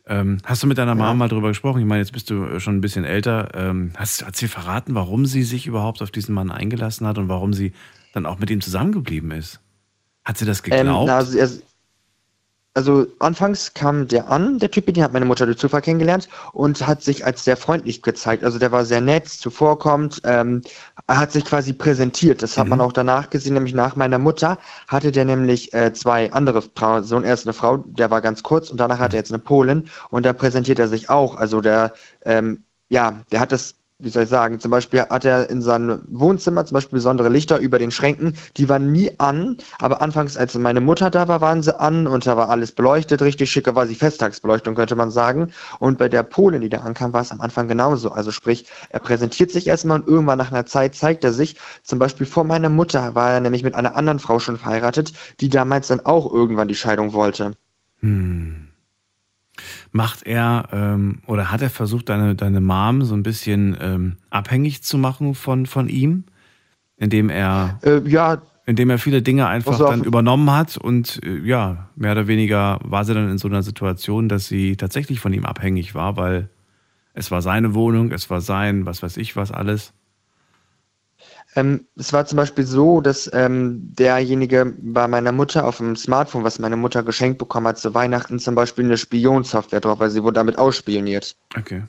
Ähm, 0.04 0.38
hast 0.44 0.62
du 0.62 0.66
mit 0.66 0.78
deiner 0.78 0.96
Mama 0.96 1.10
ja. 1.10 1.14
mal 1.14 1.28
drüber 1.28 1.48
gesprochen? 1.48 1.80
Ich 1.80 1.86
meine, 1.86 2.00
jetzt 2.00 2.12
bist 2.12 2.28
du 2.28 2.58
schon 2.58 2.76
ein 2.76 2.80
bisschen 2.80 3.04
älter. 3.04 3.50
Ähm, 3.54 3.92
hast, 3.96 4.26
hat 4.26 4.34
sie 4.34 4.48
verraten, 4.48 4.94
warum 4.96 5.26
sie 5.26 5.44
sich 5.44 5.66
überhaupt 5.66 6.02
auf 6.02 6.10
diesen 6.10 6.34
Mann 6.34 6.50
eingelassen 6.50 7.06
hat 7.06 7.18
und 7.18 7.28
warum 7.28 7.52
sie 7.52 7.72
dann 8.12 8.26
auch 8.26 8.38
mit 8.38 8.50
ihm 8.50 8.60
zusammengeblieben 8.60 9.30
ist? 9.30 9.60
Hat 10.24 10.38
sie 10.38 10.44
das 10.44 10.58
ähm, 10.66 10.70
geglaubt? 10.70 11.08
Ähm, 11.08 11.14
also, 11.14 11.62
also 12.74 13.06
anfangs 13.18 13.74
kam 13.74 14.08
der 14.08 14.30
an, 14.30 14.58
der 14.58 14.70
Typ, 14.70 14.86
den 14.86 15.02
hat 15.02 15.12
meine 15.12 15.26
Mutter 15.26 15.44
durch 15.44 15.58
Zufall 15.58 15.82
kennengelernt 15.82 16.28
und 16.52 16.86
hat 16.86 17.02
sich 17.02 17.24
als 17.24 17.44
sehr 17.44 17.58
freundlich 17.58 18.00
gezeigt. 18.00 18.44
Also 18.44 18.58
der 18.58 18.72
war 18.72 18.86
sehr 18.86 19.02
nett, 19.02 19.28
zuvorkommt, 19.28 20.22
ähm, 20.24 20.62
er 21.06 21.18
hat 21.18 21.32
sich 21.32 21.44
quasi 21.44 21.74
präsentiert. 21.74 22.42
Das 22.42 22.56
hat 22.56 22.64
mhm. 22.64 22.70
man 22.70 22.80
auch 22.80 22.92
danach 22.92 23.28
gesehen, 23.28 23.54
nämlich 23.54 23.74
nach 23.74 23.96
meiner 23.96 24.18
Mutter 24.18 24.58
hatte 24.88 25.12
der 25.12 25.26
nämlich 25.26 25.74
äh, 25.74 25.92
zwei 25.92 26.32
andere 26.32 26.62
Personen. 26.62 27.24
Erst 27.24 27.46
eine 27.46 27.52
Frau, 27.52 27.78
der 27.78 28.10
war 28.10 28.22
ganz 28.22 28.42
kurz 28.42 28.70
und 28.70 28.78
danach 28.78 28.98
hatte 28.98 29.16
er 29.16 29.20
jetzt 29.20 29.32
eine 29.32 29.42
Polin 29.42 29.88
und 30.10 30.24
da 30.24 30.32
präsentiert 30.32 30.78
er 30.78 30.88
sich 30.88 31.10
auch. 31.10 31.36
Also 31.36 31.60
der, 31.60 31.92
ähm, 32.24 32.64
ja, 32.88 33.20
der 33.30 33.40
hat 33.40 33.52
das 33.52 33.74
wie 34.02 34.08
soll 34.08 34.24
ich 34.24 34.28
sagen, 34.28 34.58
zum 34.58 34.70
Beispiel 34.70 35.02
hat 35.02 35.24
er 35.24 35.48
in 35.48 35.62
seinem 35.62 36.02
Wohnzimmer 36.08 36.64
zum 36.64 36.74
Beispiel 36.74 36.96
besondere 36.96 37.28
Lichter 37.28 37.58
über 37.58 37.78
den 37.78 37.92
Schränken, 37.92 38.34
die 38.56 38.68
waren 38.68 38.90
nie 38.90 39.12
an, 39.18 39.56
aber 39.78 40.02
anfangs, 40.02 40.36
als 40.36 40.54
meine 40.56 40.80
Mutter 40.80 41.08
da 41.08 41.28
war, 41.28 41.40
waren 41.40 41.62
sie 41.62 41.78
an 41.78 42.06
und 42.08 42.26
da 42.26 42.36
war 42.36 42.48
alles 42.50 42.72
beleuchtet, 42.72 43.22
richtig 43.22 43.50
schicke 43.50 43.76
war 43.76 43.86
sie 43.86 43.94
Festtagsbeleuchtung, 43.94 44.74
könnte 44.74 44.96
man 44.96 45.10
sagen. 45.10 45.52
Und 45.78 45.98
bei 45.98 46.08
der 46.08 46.24
Polin, 46.24 46.60
die 46.62 46.68
da 46.68 46.78
ankam, 46.78 47.12
war 47.12 47.22
es 47.22 47.30
am 47.30 47.40
Anfang 47.40 47.68
genauso. 47.68 48.10
Also 48.10 48.32
sprich, 48.32 48.66
er 48.90 49.00
präsentiert 49.00 49.50
sich 49.50 49.68
erstmal 49.68 50.00
und 50.00 50.08
irgendwann 50.08 50.38
nach 50.38 50.50
einer 50.50 50.66
Zeit 50.66 50.94
zeigt 50.96 51.22
er 51.22 51.32
sich. 51.32 51.56
Zum 51.84 51.98
Beispiel 51.98 52.26
vor 52.26 52.44
meiner 52.44 52.68
Mutter 52.68 53.14
war 53.14 53.32
er 53.32 53.40
nämlich 53.40 53.62
mit 53.62 53.74
einer 53.74 53.94
anderen 53.94 54.18
Frau 54.18 54.40
schon 54.40 54.58
verheiratet, 54.58 55.12
die 55.40 55.48
damals 55.48 55.86
dann 55.86 56.00
auch 56.00 56.32
irgendwann 56.32 56.68
die 56.68 56.74
Scheidung 56.74 57.12
wollte. 57.12 57.52
Hm. 58.00 58.71
Macht 59.92 60.22
er 60.26 60.68
ähm, 60.72 61.18
oder 61.26 61.50
hat 61.52 61.60
er 61.60 61.70
versucht, 61.70 62.08
deine, 62.08 62.34
deine 62.34 62.60
Mom 62.60 63.02
so 63.02 63.14
ein 63.14 63.22
bisschen 63.22 63.76
ähm, 63.80 64.16
abhängig 64.30 64.82
zu 64.82 64.96
machen 64.96 65.34
von, 65.34 65.66
von 65.66 65.88
ihm? 65.88 66.24
Indem 66.96 67.28
er. 67.28 67.78
Äh, 67.82 68.00
ja. 68.08 68.40
Indem 68.64 68.90
er 68.90 68.98
viele 68.98 69.22
Dinge 69.22 69.48
einfach 69.48 69.76
dann 69.78 70.04
übernommen 70.04 70.50
hat 70.50 70.76
und 70.76 71.20
äh, 71.24 71.40
ja, 71.40 71.88
mehr 71.96 72.12
oder 72.12 72.26
weniger 72.26 72.78
war 72.84 73.04
sie 73.04 73.12
dann 73.12 73.28
in 73.28 73.38
so 73.38 73.48
einer 73.48 73.62
Situation, 73.62 74.28
dass 74.28 74.46
sie 74.46 74.76
tatsächlich 74.76 75.20
von 75.20 75.32
ihm 75.32 75.44
abhängig 75.44 75.94
war, 75.94 76.16
weil 76.16 76.48
es 77.12 77.30
war 77.30 77.42
seine 77.42 77.74
Wohnung, 77.74 78.12
es 78.12 78.30
war 78.30 78.40
sein, 78.40 78.86
was 78.86 79.02
weiß 79.02 79.16
ich 79.16 79.36
was 79.36 79.50
alles. 79.50 79.92
Ähm, 81.54 81.86
es 81.96 82.12
war 82.12 82.24
zum 82.24 82.36
Beispiel 82.36 82.64
so, 82.64 83.00
dass 83.00 83.30
ähm, 83.32 83.94
derjenige 83.94 84.74
bei 84.78 85.06
meiner 85.06 85.32
Mutter 85.32 85.66
auf 85.66 85.76
dem 85.78 85.96
Smartphone, 85.96 86.44
was 86.44 86.58
meine 86.58 86.76
Mutter 86.76 87.02
geschenkt 87.02 87.38
bekommen 87.38 87.66
hat 87.68 87.78
zu 87.78 87.92
Weihnachten, 87.94 88.38
zum 88.38 88.54
Beispiel 88.54 88.84
eine 88.84 88.96
Spionsoftware 88.96 89.80
drauf, 89.80 90.00
weil 90.00 90.10
sie 90.10 90.22
wurde 90.22 90.34
damit 90.34 90.58
ausspioniert. 90.58 91.36
Okay. 91.58 91.82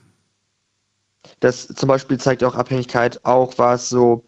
Das 1.39 1.68
zum 1.68 1.88
Beispiel 1.88 2.20
zeigt 2.20 2.43
auch 2.43 2.55
Abhängigkeit. 2.55 3.24
Auch 3.24 3.57
war 3.57 3.76
es 3.76 3.88
so, 3.88 4.26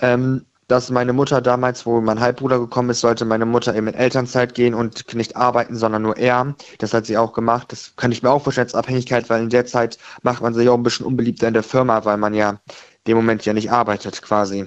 ähm, 0.00 0.44
dass 0.66 0.90
meine 0.90 1.12
Mutter 1.12 1.40
damals, 1.40 1.84
wo 1.86 2.00
mein 2.00 2.18
Halbbruder 2.18 2.58
gekommen 2.58 2.90
ist, 2.90 3.00
sollte 3.00 3.24
meine 3.24 3.46
Mutter 3.46 3.76
eben 3.76 3.88
in 3.88 3.94
Elternzeit 3.94 4.54
gehen 4.54 4.74
und 4.74 5.14
nicht 5.14 5.36
arbeiten, 5.36 5.76
sondern 5.76 6.02
nur 6.02 6.16
er. 6.16 6.54
Das 6.78 6.94
hat 6.94 7.06
sie 7.06 7.18
auch 7.18 7.32
gemacht. 7.32 7.70
Das 7.70 7.94
kann 7.96 8.10
ich 8.10 8.22
mir 8.22 8.30
auch 8.30 8.42
vorstellen 8.42 8.66
als 8.66 8.74
Abhängigkeit, 8.74 9.28
weil 9.28 9.42
in 9.42 9.50
der 9.50 9.66
Zeit 9.66 9.98
macht 10.22 10.42
man 10.42 10.54
sich 10.54 10.68
auch 10.68 10.76
ein 10.76 10.82
bisschen 10.82 11.06
unbeliebter 11.06 11.46
in 11.46 11.54
der 11.54 11.62
Firma, 11.62 12.04
weil 12.04 12.16
man 12.16 12.32
ja 12.34 12.58
dem 13.06 13.16
Moment 13.16 13.44
ja 13.44 13.52
nicht 13.52 13.70
arbeitet 13.70 14.22
quasi. 14.22 14.66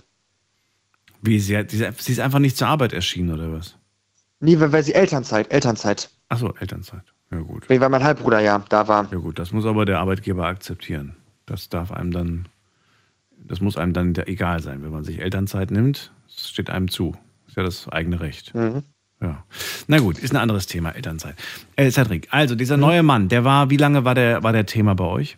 Wie, 1.22 1.40
sie, 1.40 1.58
hat, 1.58 1.72
sie 1.72 2.12
ist 2.12 2.20
einfach 2.20 2.40
nicht 2.40 2.58
zur 2.58 2.68
Arbeit 2.68 2.94
erschienen, 2.94 3.32
oder 3.32 3.52
was? 3.52 3.78
Nee, 4.40 4.60
weil, 4.60 4.72
weil 4.72 4.84
sie 4.84 4.94
Elternzeit, 4.94 5.52
Elternzeit. 5.52 6.10
Achso, 6.30 6.54
Elternzeit. 6.60 7.04
Ja, 7.32 7.40
gut. 7.40 7.70
Weil 7.70 7.90
mein 7.90 8.04
Halbbruder 8.04 8.40
ja 8.40 8.64
da 8.70 8.88
war. 8.88 9.12
Ja, 9.12 9.18
gut, 9.18 9.40
das 9.40 9.52
muss 9.52 9.66
aber 9.66 9.86
der 9.86 10.00
Arbeitgeber 10.00 10.46
akzeptieren. 10.46 11.16
Das 11.46 11.70
darf 11.70 11.92
einem 11.92 12.12
dann, 12.12 12.48
das 13.38 13.62
muss 13.62 13.78
einem 13.78 13.94
dann 13.94 14.16
egal 14.28 14.62
sein. 14.62 14.84
Wenn 14.84 14.92
man 14.92 15.04
sich 15.04 15.20
Elternzeit 15.20 15.72
nimmt, 15.72 16.12
das 16.28 16.50
steht 16.50 16.70
einem 16.70 16.90
zu. 16.90 17.16
Ist 17.48 17.58
ja 17.58 17.64
das 17.64 17.90
eigene 17.90 18.20
Recht. 18.20 18.54
Mhm. 18.54 18.84
Ja. 19.22 19.44
Na 19.88 20.00
gut, 20.00 20.20
ist 20.20 20.34
ein 20.34 20.38
anderes 20.38 20.68
Thema, 20.68 20.92
Elternzeit. 20.92 21.36
Äh, 21.76 21.90
Cedric, 21.90 22.28
also 22.32 22.54
dieser 22.54 22.78
neue 22.78 23.02
Mann, 23.02 23.30
der 23.30 23.44
war, 23.44 23.70
wie 23.70 23.78
lange 23.78 24.04
war 24.04 24.14
der, 24.14 24.44
war 24.44 24.52
der 24.52 24.66
Thema 24.66 24.94
bei 24.94 25.06
euch? 25.06 25.38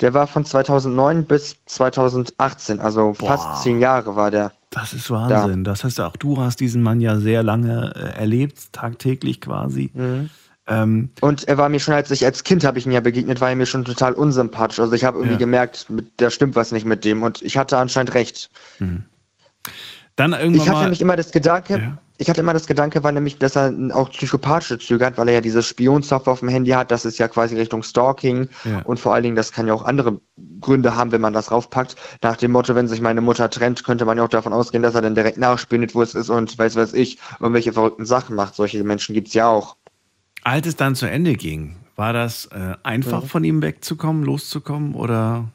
Der 0.00 0.12
war 0.12 0.26
von 0.26 0.44
2009 0.44 1.24
bis 1.24 1.56
2018, 1.66 2.80
also 2.80 3.14
Boah. 3.18 3.28
fast 3.28 3.62
zehn 3.62 3.80
Jahre 3.80 4.14
war 4.14 4.30
der. 4.30 4.52
Das 4.70 4.92
ist 4.92 5.10
Wahnsinn. 5.10 5.64
Da. 5.64 5.70
Das 5.70 5.84
heißt, 5.84 6.00
auch 6.00 6.16
du 6.16 6.38
hast 6.38 6.60
diesen 6.60 6.82
Mann 6.82 7.00
ja 7.00 7.16
sehr 7.16 7.42
lange 7.42 7.94
äh, 7.94 8.18
erlebt, 8.18 8.72
tagtäglich 8.72 9.40
quasi. 9.40 9.90
Mhm. 9.94 10.28
Ähm, 10.66 11.10
und 11.20 11.48
er 11.48 11.56
war 11.56 11.68
mir 11.68 11.80
schon, 11.80 11.94
als 11.94 12.10
ich 12.10 12.26
als 12.26 12.44
Kind 12.44 12.64
habe 12.64 12.78
ich 12.78 12.84
ihn 12.84 12.92
ja 12.92 13.00
begegnet, 13.00 13.40
war 13.40 13.48
er 13.48 13.56
mir 13.56 13.66
schon 13.66 13.84
total 13.84 14.12
unsympathisch. 14.12 14.80
Also 14.80 14.92
ich 14.92 15.04
habe 15.04 15.18
irgendwie 15.18 15.34
ja. 15.34 15.38
gemerkt, 15.38 15.86
da 16.18 16.30
stimmt 16.30 16.56
was 16.56 16.72
nicht 16.72 16.84
mit 16.84 17.04
dem. 17.04 17.22
Und 17.22 17.40
ich 17.40 17.56
hatte 17.56 17.78
anscheinend 17.78 18.14
recht. 18.14 18.50
Mhm. 18.78 19.04
Dann 20.16 20.32
irgendwann 20.32 20.54
ich 20.54 20.68
hatte 20.68 20.80
nämlich 20.82 21.00
immer 21.00 21.16
das 21.16 21.30
Gedanke, 21.30 21.78
ja 21.78 21.98
ich 22.18 22.30
hatte 22.30 22.40
immer 22.40 22.52
das 22.52 22.66
Gedanke, 22.66 23.02
war 23.04 23.12
nämlich, 23.12 23.38
dass 23.38 23.56
er 23.56 23.72
auch 23.92 24.10
psychopathische 24.10 24.78
Züge 24.78 25.04
hat, 25.04 25.18
weil 25.18 25.28
er 25.28 25.34
ja 25.34 25.40
diese 25.40 25.62
Spionsoftware 25.62 26.32
auf 26.32 26.40
dem 26.40 26.48
Handy 26.48 26.70
hat. 26.70 26.90
Das 26.90 27.04
ist 27.04 27.18
ja 27.18 27.28
quasi 27.28 27.56
Richtung 27.56 27.82
Stalking. 27.82 28.48
Ja. 28.64 28.80
Und 28.82 28.98
vor 28.98 29.14
allen 29.14 29.22
Dingen, 29.22 29.36
das 29.36 29.52
kann 29.52 29.66
ja 29.66 29.74
auch 29.74 29.84
andere 29.84 30.20
Gründe 30.60 30.96
haben, 30.96 31.12
wenn 31.12 31.20
man 31.20 31.32
das 31.32 31.50
raufpackt. 31.50 31.96
Nach 32.22 32.36
dem 32.36 32.52
Motto, 32.52 32.74
wenn 32.74 32.88
sich 32.88 33.00
meine 33.00 33.20
Mutter 33.20 33.50
trennt, 33.50 33.84
könnte 33.84 34.04
man 34.04 34.16
ja 34.16 34.24
auch 34.24 34.28
davon 34.28 34.52
ausgehen, 34.52 34.82
dass 34.82 34.94
er 34.94 35.02
dann 35.02 35.14
direkt 35.14 35.38
nachspielt, 35.38 35.94
wo 35.94 36.02
es 36.02 36.14
ist 36.14 36.30
und 36.30 36.58
weiß 36.58 36.76
was 36.76 36.94
ich, 36.94 37.18
irgendwelche 37.38 37.72
verrückten 37.72 38.06
Sachen 38.06 38.34
macht. 38.34 38.54
Solche 38.54 38.82
Menschen 38.82 39.14
gibt's 39.14 39.34
ja 39.34 39.48
auch. 39.48 39.76
Als 40.42 40.66
es 40.66 40.76
dann 40.76 40.94
zu 40.94 41.06
Ende 41.06 41.34
ging, 41.34 41.76
war 41.96 42.12
das 42.12 42.46
äh, 42.46 42.74
einfach 42.82 43.22
mhm. 43.24 43.28
von 43.28 43.44
ihm 43.44 43.62
wegzukommen, 43.62 44.22
loszukommen 44.22 44.94
oder? 44.94 45.48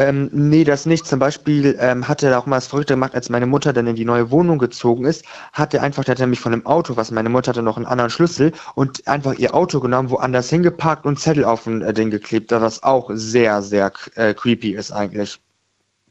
Ähm, 0.00 0.28
nee, 0.32 0.64
das 0.64 0.86
nicht. 0.86 1.06
Zum 1.06 1.20
Beispiel 1.20 1.76
ähm, 1.78 2.08
hat 2.08 2.24
er 2.24 2.36
auch 2.36 2.46
mal 2.46 2.56
das 2.56 2.66
Verrückte 2.66 2.94
gemacht, 2.94 3.14
als 3.14 3.30
meine 3.30 3.46
Mutter 3.46 3.72
dann 3.72 3.86
in 3.86 3.94
die 3.94 4.04
neue 4.04 4.30
Wohnung 4.32 4.58
gezogen 4.58 5.04
ist, 5.04 5.24
hat 5.52 5.72
er 5.72 5.82
einfach, 5.82 6.02
der 6.04 6.12
hat 6.14 6.18
nämlich 6.18 6.40
von 6.40 6.50
dem 6.50 6.66
Auto, 6.66 6.96
was 6.96 7.12
meine 7.12 7.28
Mutter 7.28 7.50
hatte, 7.50 7.62
noch 7.62 7.76
einen 7.76 7.86
anderen 7.86 8.10
Schlüssel 8.10 8.52
und 8.74 9.06
einfach 9.06 9.34
ihr 9.34 9.54
Auto 9.54 9.78
genommen, 9.78 10.10
woanders 10.10 10.50
hingeparkt 10.50 11.06
und 11.06 11.20
Zettel 11.20 11.44
auf 11.44 11.66
ein 11.66 11.82
äh, 11.82 11.94
Ding 11.94 12.10
geklebt, 12.10 12.50
was 12.50 12.82
auch 12.82 13.08
sehr, 13.14 13.62
sehr 13.62 13.92
äh, 14.16 14.34
creepy 14.34 14.72
ist 14.74 14.90
eigentlich. 14.90 15.40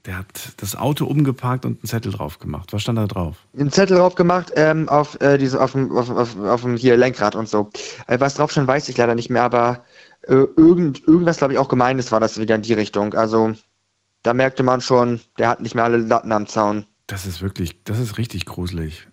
Der 0.05 0.17
hat 0.17 0.53
das 0.57 0.77
Auto 0.77 1.05
umgeparkt 1.05 1.65
und 1.65 1.79
einen 1.79 1.87
Zettel 1.87 2.13
drauf 2.13 2.39
gemacht. 2.39 2.71
Was 2.71 2.83
stand 2.83 2.97
da 2.97 3.07
drauf? 3.07 3.35
Einen 3.57 3.71
Zettel 3.71 3.97
drauf 3.97 4.15
gemacht, 4.15 4.53
ähm, 4.55 4.87
auf, 4.87 5.19
äh, 5.19 5.37
diese, 5.37 5.61
auf, 5.61 5.73
dem, 5.73 5.91
auf, 5.91 6.09
auf, 6.09 6.39
auf 6.39 6.61
dem 6.61 6.77
hier 6.77 6.95
Lenkrad 6.95 7.35
und 7.35 7.49
so. 7.49 7.69
Äh, 8.07 8.21
was 8.21 8.35
drauf 8.35 8.51
stand, 8.51 8.67
weiß 8.67 8.87
ich 8.87 8.97
leider 8.97 9.15
nicht 9.15 9.29
mehr, 9.29 9.43
aber 9.43 9.83
äh, 10.21 10.45
irgend, 10.55 11.05
irgendwas, 11.05 11.37
glaube 11.37 11.53
ich, 11.53 11.59
auch 11.59 11.67
Gemeines 11.67 12.13
war 12.13 12.21
das 12.21 12.37
wieder 12.37 12.55
in 12.55 12.61
die 12.61 12.73
Richtung. 12.73 13.13
Also 13.13 13.53
da 14.23 14.33
merkte 14.33 14.63
man 14.63 14.81
schon, 14.81 15.19
der 15.37 15.49
hat 15.49 15.61
nicht 15.61 15.75
mehr 15.75 15.83
alle 15.83 15.97
Latten 15.97 16.31
am 16.31 16.47
Zaun. 16.47 16.85
Das 17.07 17.25
ist 17.25 17.41
wirklich, 17.41 17.83
das 17.83 17.99
ist 17.99 18.17
richtig 18.17 18.45
gruselig. 18.45 19.07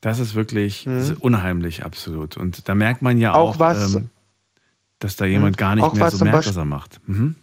Das 0.00 0.18
ist 0.18 0.34
wirklich 0.34 0.86
mhm. 0.86 0.98
das 0.98 1.10
ist 1.10 1.20
unheimlich, 1.20 1.84
absolut. 1.84 2.36
Und 2.36 2.68
da 2.68 2.74
merkt 2.74 3.02
man 3.02 3.18
ja 3.18 3.34
auch, 3.34 3.54
auch 3.54 3.58
was, 3.58 3.94
ähm, 3.94 4.10
dass 4.98 5.16
da 5.16 5.24
jemand 5.24 5.56
mhm. 5.56 5.60
gar 5.60 5.74
nicht 5.76 5.94
mehr 5.94 6.10
so 6.10 6.24
merkt, 6.24 6.46
was 6.46 6.56
er 6.56 6.64
macht. 6.64 7.00
Mhm. 7.06 7.36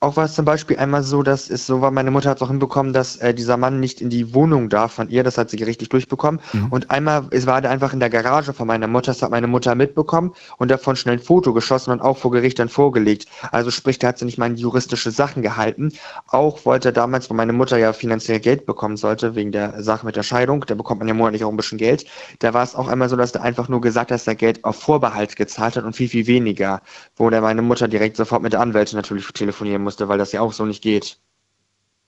Auch 0.00 0.16
war 0.16 0.26
es 0.26 0.34
zum 0.34 0.44
Beispiel 0.44 0.76
einmal 0.76 1.02
so, 1.02 1.22
dass 1.22 1.48
es 1.48 1.66
so 1.66 1.80
war, 1.80 1.90
meine 1.90 2.10
Mutter 2.10 2.28
hat 2.28 2.36
es 2.36 2.42
auch 2.42 2.50
hinbekommen, 2.50 2.92
dass 2.92 3.16
äh, 3.16 3.32
dieser 3.32 3.56
Mann 3.56 3.80
nicht 3.80 4.02
in 4.02 4.10
die 4.10 4.34
Wohnung 4.34 4.68
darf 4.68 4.92
von 4.92 5.08
ihr, 5.08 5.24
das 5.24 5.38
hat 5.38 5.48
sie 5.48 5.62
richtig 5.62 5.88
durchbekommen. 5.88 6.42
Mhm. 6.52 6.66
Und 6.66 6.90
einmal 6.90 7.28
es 7.30 7.46
war 7.46 7.62
der 7.62 7.70
einfach 7.70 7.94
in 7.94 8.00
der 8.00 8.10
Garage 8.10 8.52
von 8.52 8.66
meiner 8.66 8.86
Mutter, 8.86 9.12
das 9.12 9.22
hat 9.22 9.30
meine 9.30 9.46
Mutter 9.46 9.74
mitbekommen 9.74 10.34
und 10.58 10.70
davon 10.70 10.94
schnell 10.94 11.16
ein 11.16 11.22
Foto 11.22 11.54
geschossen 11.54 11.90
und 11.90 12.02
auch 12.02 12.18
vor 12.18 12.32
Gericht 12.32 12.58
dann 12.58 12.68
vorgelegt. 12.68 13.24
Also 13.50 13.70
sprich, 13.70 13.98
der 13.98 14.10
hat 14.10 14.18
sie 14.18 14.26
nicht 14.26 14.36
mal 14.36 14.52
juristische 14.52 15.10
Sachen 15.10 15.40
gehalten. 15.40 15.92
Auch 16.28 16.66
wollte 16.66 16.90
er 16.90 16.92
damals, 16.92 17.30
wo 17.30 17.34
meine 17.34 17.54
Mutter 17.54 17.78
ja 17.78 17.94
finanziell 17.94 18.40
Geld 18.40 18.66
bekommen 18.66 18.98
sollte, 18.98 19.36
wegen 19.36 19.52
der 19.52 19.82
Sache 19.82 20.04
mit 20.04 20.16
der 20.16 20.22
Scheidung, 20.22 20.66
da 20.66 20.74
bekommt 20.74 20.98
man 20.98 21.08
ja 21.08 21.14
monatlich 21.14 21.44
auch 21.44 21.50
ein 21.50 21.56
bisschen 21.56 21.78
Geld, 21.78 22.04
da 22.40 22.52
war 22.52 22.62
es 22.62 22.74
auch 22.74 22.88
einmal 22.88 23.08
so, 23.08 23.16
dass 23.16 23.32
der 23.32 23.40
einfach 23.40 23.70
nur 23.70 23.80
gesagt 23.80 24.10
hat, 24.10 24.16
dass 24.16 24.26
er 24.26 24.34
Geld 24.34 24.62
auf 24.66 24.76
Vorbehalt 24.76 25.34
gezahlt 25.36 25.76
hat 25.76 25.84
und 25.84 25.96
viel, 25.96 26.10
viel 26.10 26.26
weniger, 26.26 26.82
wo 27.16 27.30
der 27.30 27.40
meine 27.40 27.62
Mutter 27.62 27.88
direkt 27.88 28.18
sofort 28.18 28.42
mit 28.42 28.52
der 28.52 28.60
Anwältin 28.60 28.96
natürlich 28.96 29.26
telefoniert 29.28 29.61
telefonieren 29.62 29.82
musste, 29.82 30.08
weil 30.08 30.18
das 30.18 30.32
ja 30.32 30.40
auch 30.40 30.52
so 30.52 30.64
nicht 30.64 30.82
geht. 30.82 31.18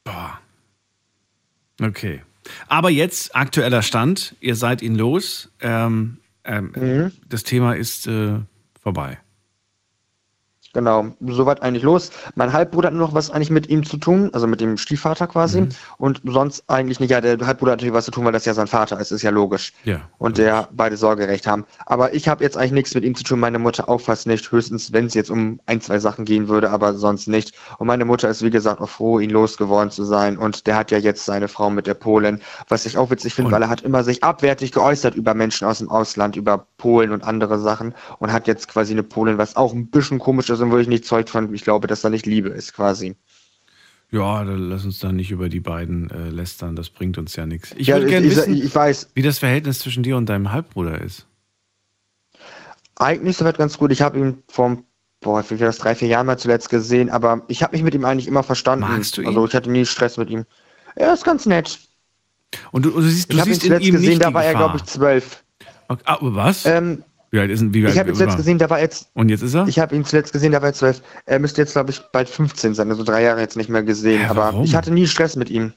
Boah. 0.05 0.39
Okay. 1.81 2.23
Aber 2.69 2.91
jetzt 2.91 3.35
aktueller 3.35 3.83
Stand, 3.83 4.37
ihr 4.41 4.55
seid 4.55 4.83
ihn 4.83 4.97
los. 4.97 5.51
Ähm, 5.61 6.19
ähm, 6.45 6.73
mhm. 6.75 7.13
Das 7.29 7.43
Thema 7.43 7.75
ist 7.75 8.07
äh, 8.07 8.39
vorbei. 8.81 9.19
Genau, 10.75 11.07
soweit 11.21 11.63
eigentlich 11.63 11.85
los. 11.85 12.11
Mein 12.35 12.53
Halbbruder 12.53 12.89
hat 12.89 12.95
noch 12.95 13.15
was 13.15 13.31
eigentlich 13.31 13.51
mit 13.51 13.69
ihm 13.69 13.87
zu 13.87 13.97
tun, 13.97 14.31
also 14.33 14.49
mit 14.49 14.61
dem 14.61 14.77
Stiefvater 14.77 15.29
quasi. 15.29 15.63
Mhm. 15.63 15.69
Und 15.99 16.21
sonst 16.25 16.65
eigentlich 16.69 16.99
nicht. 16.99 17.11
Ja, 17.11 17.21
der 17.21 17.39
Halbbruder 17.47 17.73
hat 17.73 17.79
natürlich 17.79 17.95
was 17.95 18.07
zu 18.07 18.11
tun, 18.11 18.25
weil 18.25 18.33
das 18.33 18.45
ja 18.45 18.55
sein 18.55 18.67
Vater 18.67 18.99
ist, 18.99 19.13
ist 19.13 19.23
ja 19.23 19.31
logisch. 19.31 19.73
Ja. 19.85 20.01
Und 20.19 20.37
der 20.37 20.69
beide 20.73 20.97
Sorgerecht 20.97 21.47
haben. 21.47 21.65
Aber 21.87 22.13
ich 22.13 22.29
habe 22.29 22.43
jetzt 22.43 22.57
eigentlich 22.57 22.73
nichts 22.73 22.95
mit 22.95 23.05
ihm 23.05 23.15
zu 23.15 23.23
tun, 23.23 23.39
meine 23.39 23.61
Mutter 23.61 23.89
auch 23.89 24.01
fast 24.01 24.27
nicht. 24.27 24.51
Höchstens, 24.51 24.93
wenn 24.93 25.07
es 25.07 25.15
jetzt 25.15 25.31
um 25.31 25.61
ein, 25.67 25.81
zwei 25.81 26.01
Sachen 26.01 26.25
gehen 26.25 26.49
würde, 26.49 26.71
aber 26.71 26.95
sonst 26.95 27.29
nicht. 27.29 27.53
Und 27.79 27.87
meine 27.87 28.05
Mutter 28.05 28.29
ist, 28.29 28.43
wie 28.43 28.51
gesagt, 28.51 28.81
auch 28.81 28.89
froh, 28.89 29.21
ihn 29.21 29.31
losgeworden 29.31 29.93
zu 29.93 30.03
sein. 30.03 30.37
Und 30.37 30.67
der 30.67 30.75
hat 30.75 30.91
ja 30.91 30.99
jetzt 30.99 31.25
seine 31.25 31.47
Frau 31.47 31.71
mit 31.71 31.87
der 31.87 31.95
Polin, 31.95 32.41
was 32.69 32.85
ich 32.85 32.99
auch 32.99 33.11
witzig 33.11 33.35
finde, 33.35 33.53
weil 33.53 33.63
er 33.63 33.69
hat 33.69 33.83
immer 33.83 34.03
sich 34.03 34.25
abwertig 34.25 34.73
geäußert 34.73 35.15
über 35.15 35.35
Menschen 35.35 35.69
aus 35.69 35.79
dem 35.79 35.89
Ausland, 35.89 36.35
über 36.35 36.67
Polen 36.79 37.13
und 37.13 37.23
andere 37.23 37.61
Sachen. 37.61 37.95
Und 38.19 38.33
hat 38.33 38.49
jetzt 38.49 38.67
quasi 38.67 38.93
eine 38.93 39.05
Polin, 39.05 39.39
was 39.39 39.55
auch 39.55 39.73
ein 39.73 39.87
bisschen 39.87 40.19
komisch 40.19 40.51
ist 40.51 40.64
und 40.65 40.73
wo 40.73 40.79
ich 40.79 40.89
nicht 40.89 41.05
zeugt 41.05 41.31
von, 41.31 41.53
ich 41.55 41.63
glaube, 41.63 41.87
dass 41.87 42.01
da 42.01 42.11
nicht 42.11 42.27
Liebe 42.27 42.49
ist, 42.49 42.75
quasi. 42.75 43.17
Ja, 44.11 44.43
lass 44.43 44.85
uns 44.85 45.01
da 45.01 45.11
nicht 45.11 45.31
über 45.31 45.49
die 45.49 45.61
beiden 45.61 46.11
äh, 46.11 46.29
lästern, 46.29 46.77
das 46.77 46.91
bringt 46.91 47.19
uns 47.19 47.35
ja 47.37 47.47
nichts. 47.47 47.75
Ich 47.77 47.89
ja, 47.89 47.97
würde 47.97 48.09
gerne 48.09 48.31
wissen, 48.31 48.55
ich 48.55 48.75
weiß. 48.75 49.11
wie 49.15 49.23
das 49.23 49.39
Verhältnis 49.39 49.81
zwischen 49.81 50.03
dir 50.03 50.17
und 50.17 50.29
deinem 50.29 50.53
Halbbruder 50.53 51.01
ist. 51.01 51.27
Eigentlich 52.97 53.37
soweit 53.37 53.59
ganz 53.59 53.77
gut. 53.77 53.91
Ich 53.91 54.03
habe 54.03 54.19
ihn 54.19 54.43
vor, 54.49 54.79
boah, 55.21 55.45
wie 55.49 55.57
das 55.57 55.79
drei, 55.79 55.97
vier 55.97 56.07
Jahren 56.07 56.27
mal 56.27 56.39
zuletzt 56.39 56.71
gesehen, 56.71 57.11
aber 57.11 57.43
ich 57.49 57.63
habe 57.63 57.75
mich 57.75 57.83
mit 57.83 57.95
ihm 57.95 58.05
eigentlich 58.05 58.29
immer 58.29 58.45
verstanden. 58.45 58.87
Magst 58.87 59.17
du 59.17 59.23
ihn? 59.23 59.29
Also 59.29 59.47
ich 59.47 59.55
hatte 59.55 59.71
nie 59.71 59.85
Stress 59.85 60.17
mit 60.17 60.31
ihm. 60.31 60.45
Er 60.95 61.13
ist 61.13 61.25
ganz 61.25 61.45
nett. 61.45 61.81
Und 62.71 62.85
du, 62.85 62.91
du 62.91 63.03
siehst, 63.03 63.33
du 63.33 63.37
ich 63.37 63.43
siehst 63.43 63.65
ihn 63.65 63.69
zuletzt 63.69 63.89
in 63.89 63.95
ihm 63.95 64.01
gesehen, 64.01 64.19
da 64.21 64.33
war 64.33 64.45
er, 64.45 64.53
Gefahr. 64.53 64.69
glaube 64.69 64.79
ich, 64.79 64.85
zwölf. 64.85 65.45
Okay, 65.89 66.03
ah, 66.05 66.19
was? 66.21 66.67
Ähm, 66.67 67.03
wie 67.35 67.41
alt 67.41 67.51
ist 67.51 67.61
denn, 67.61 67.75
wie 67.75 67.85
alt 67.85 67.93
ich 67.95 67.99
habe 68.01 68.09
ihn 68.11 68.15
zuletzt 68.15 68.37
gesehen, 68.37 68.59
da 68.59 68.71
war 68.71 68.81
jetzt. 68.81 69.11
Und 69.15 69.29
jetzt 69.29 69.43
ist 69.43 69.55
er? 69.55 69.67
Ich 69.69 69.79
habe 69.79 69.95
ihn 69.95 70.05
zuletzt 70.05 70.33
gesehen, 70.33 70.53
da 70.53 70.63
war 70.63 70.69
er 70.69 70.73
zwölf. 70.75 71.03
Er 71.27 71.39
müsste 71.39 71.61
jetzt, 71.61 71.73
glaube 71.73 71.91
ich, 71.91 72.01
bald 72.13 72.29
15 72.29 72.75
sein, 72.75 72.89
also 72.91 73.03
drei 73.03 73.23
Jahre 73.23 73.41
jetzt 73.41 73.57
nicht 73.57 73.69
mehr 73.69 73.83
gesehen. 73.83 74.21
Hä, 74.23 74.27
aber 74.29 74.61
ich 74.65 74.75
hatte 74.75 74.93
nie 74.93 75.07
Stress 75.07 75.37
mit 75.37 75.51
ihm. 75.51 75.73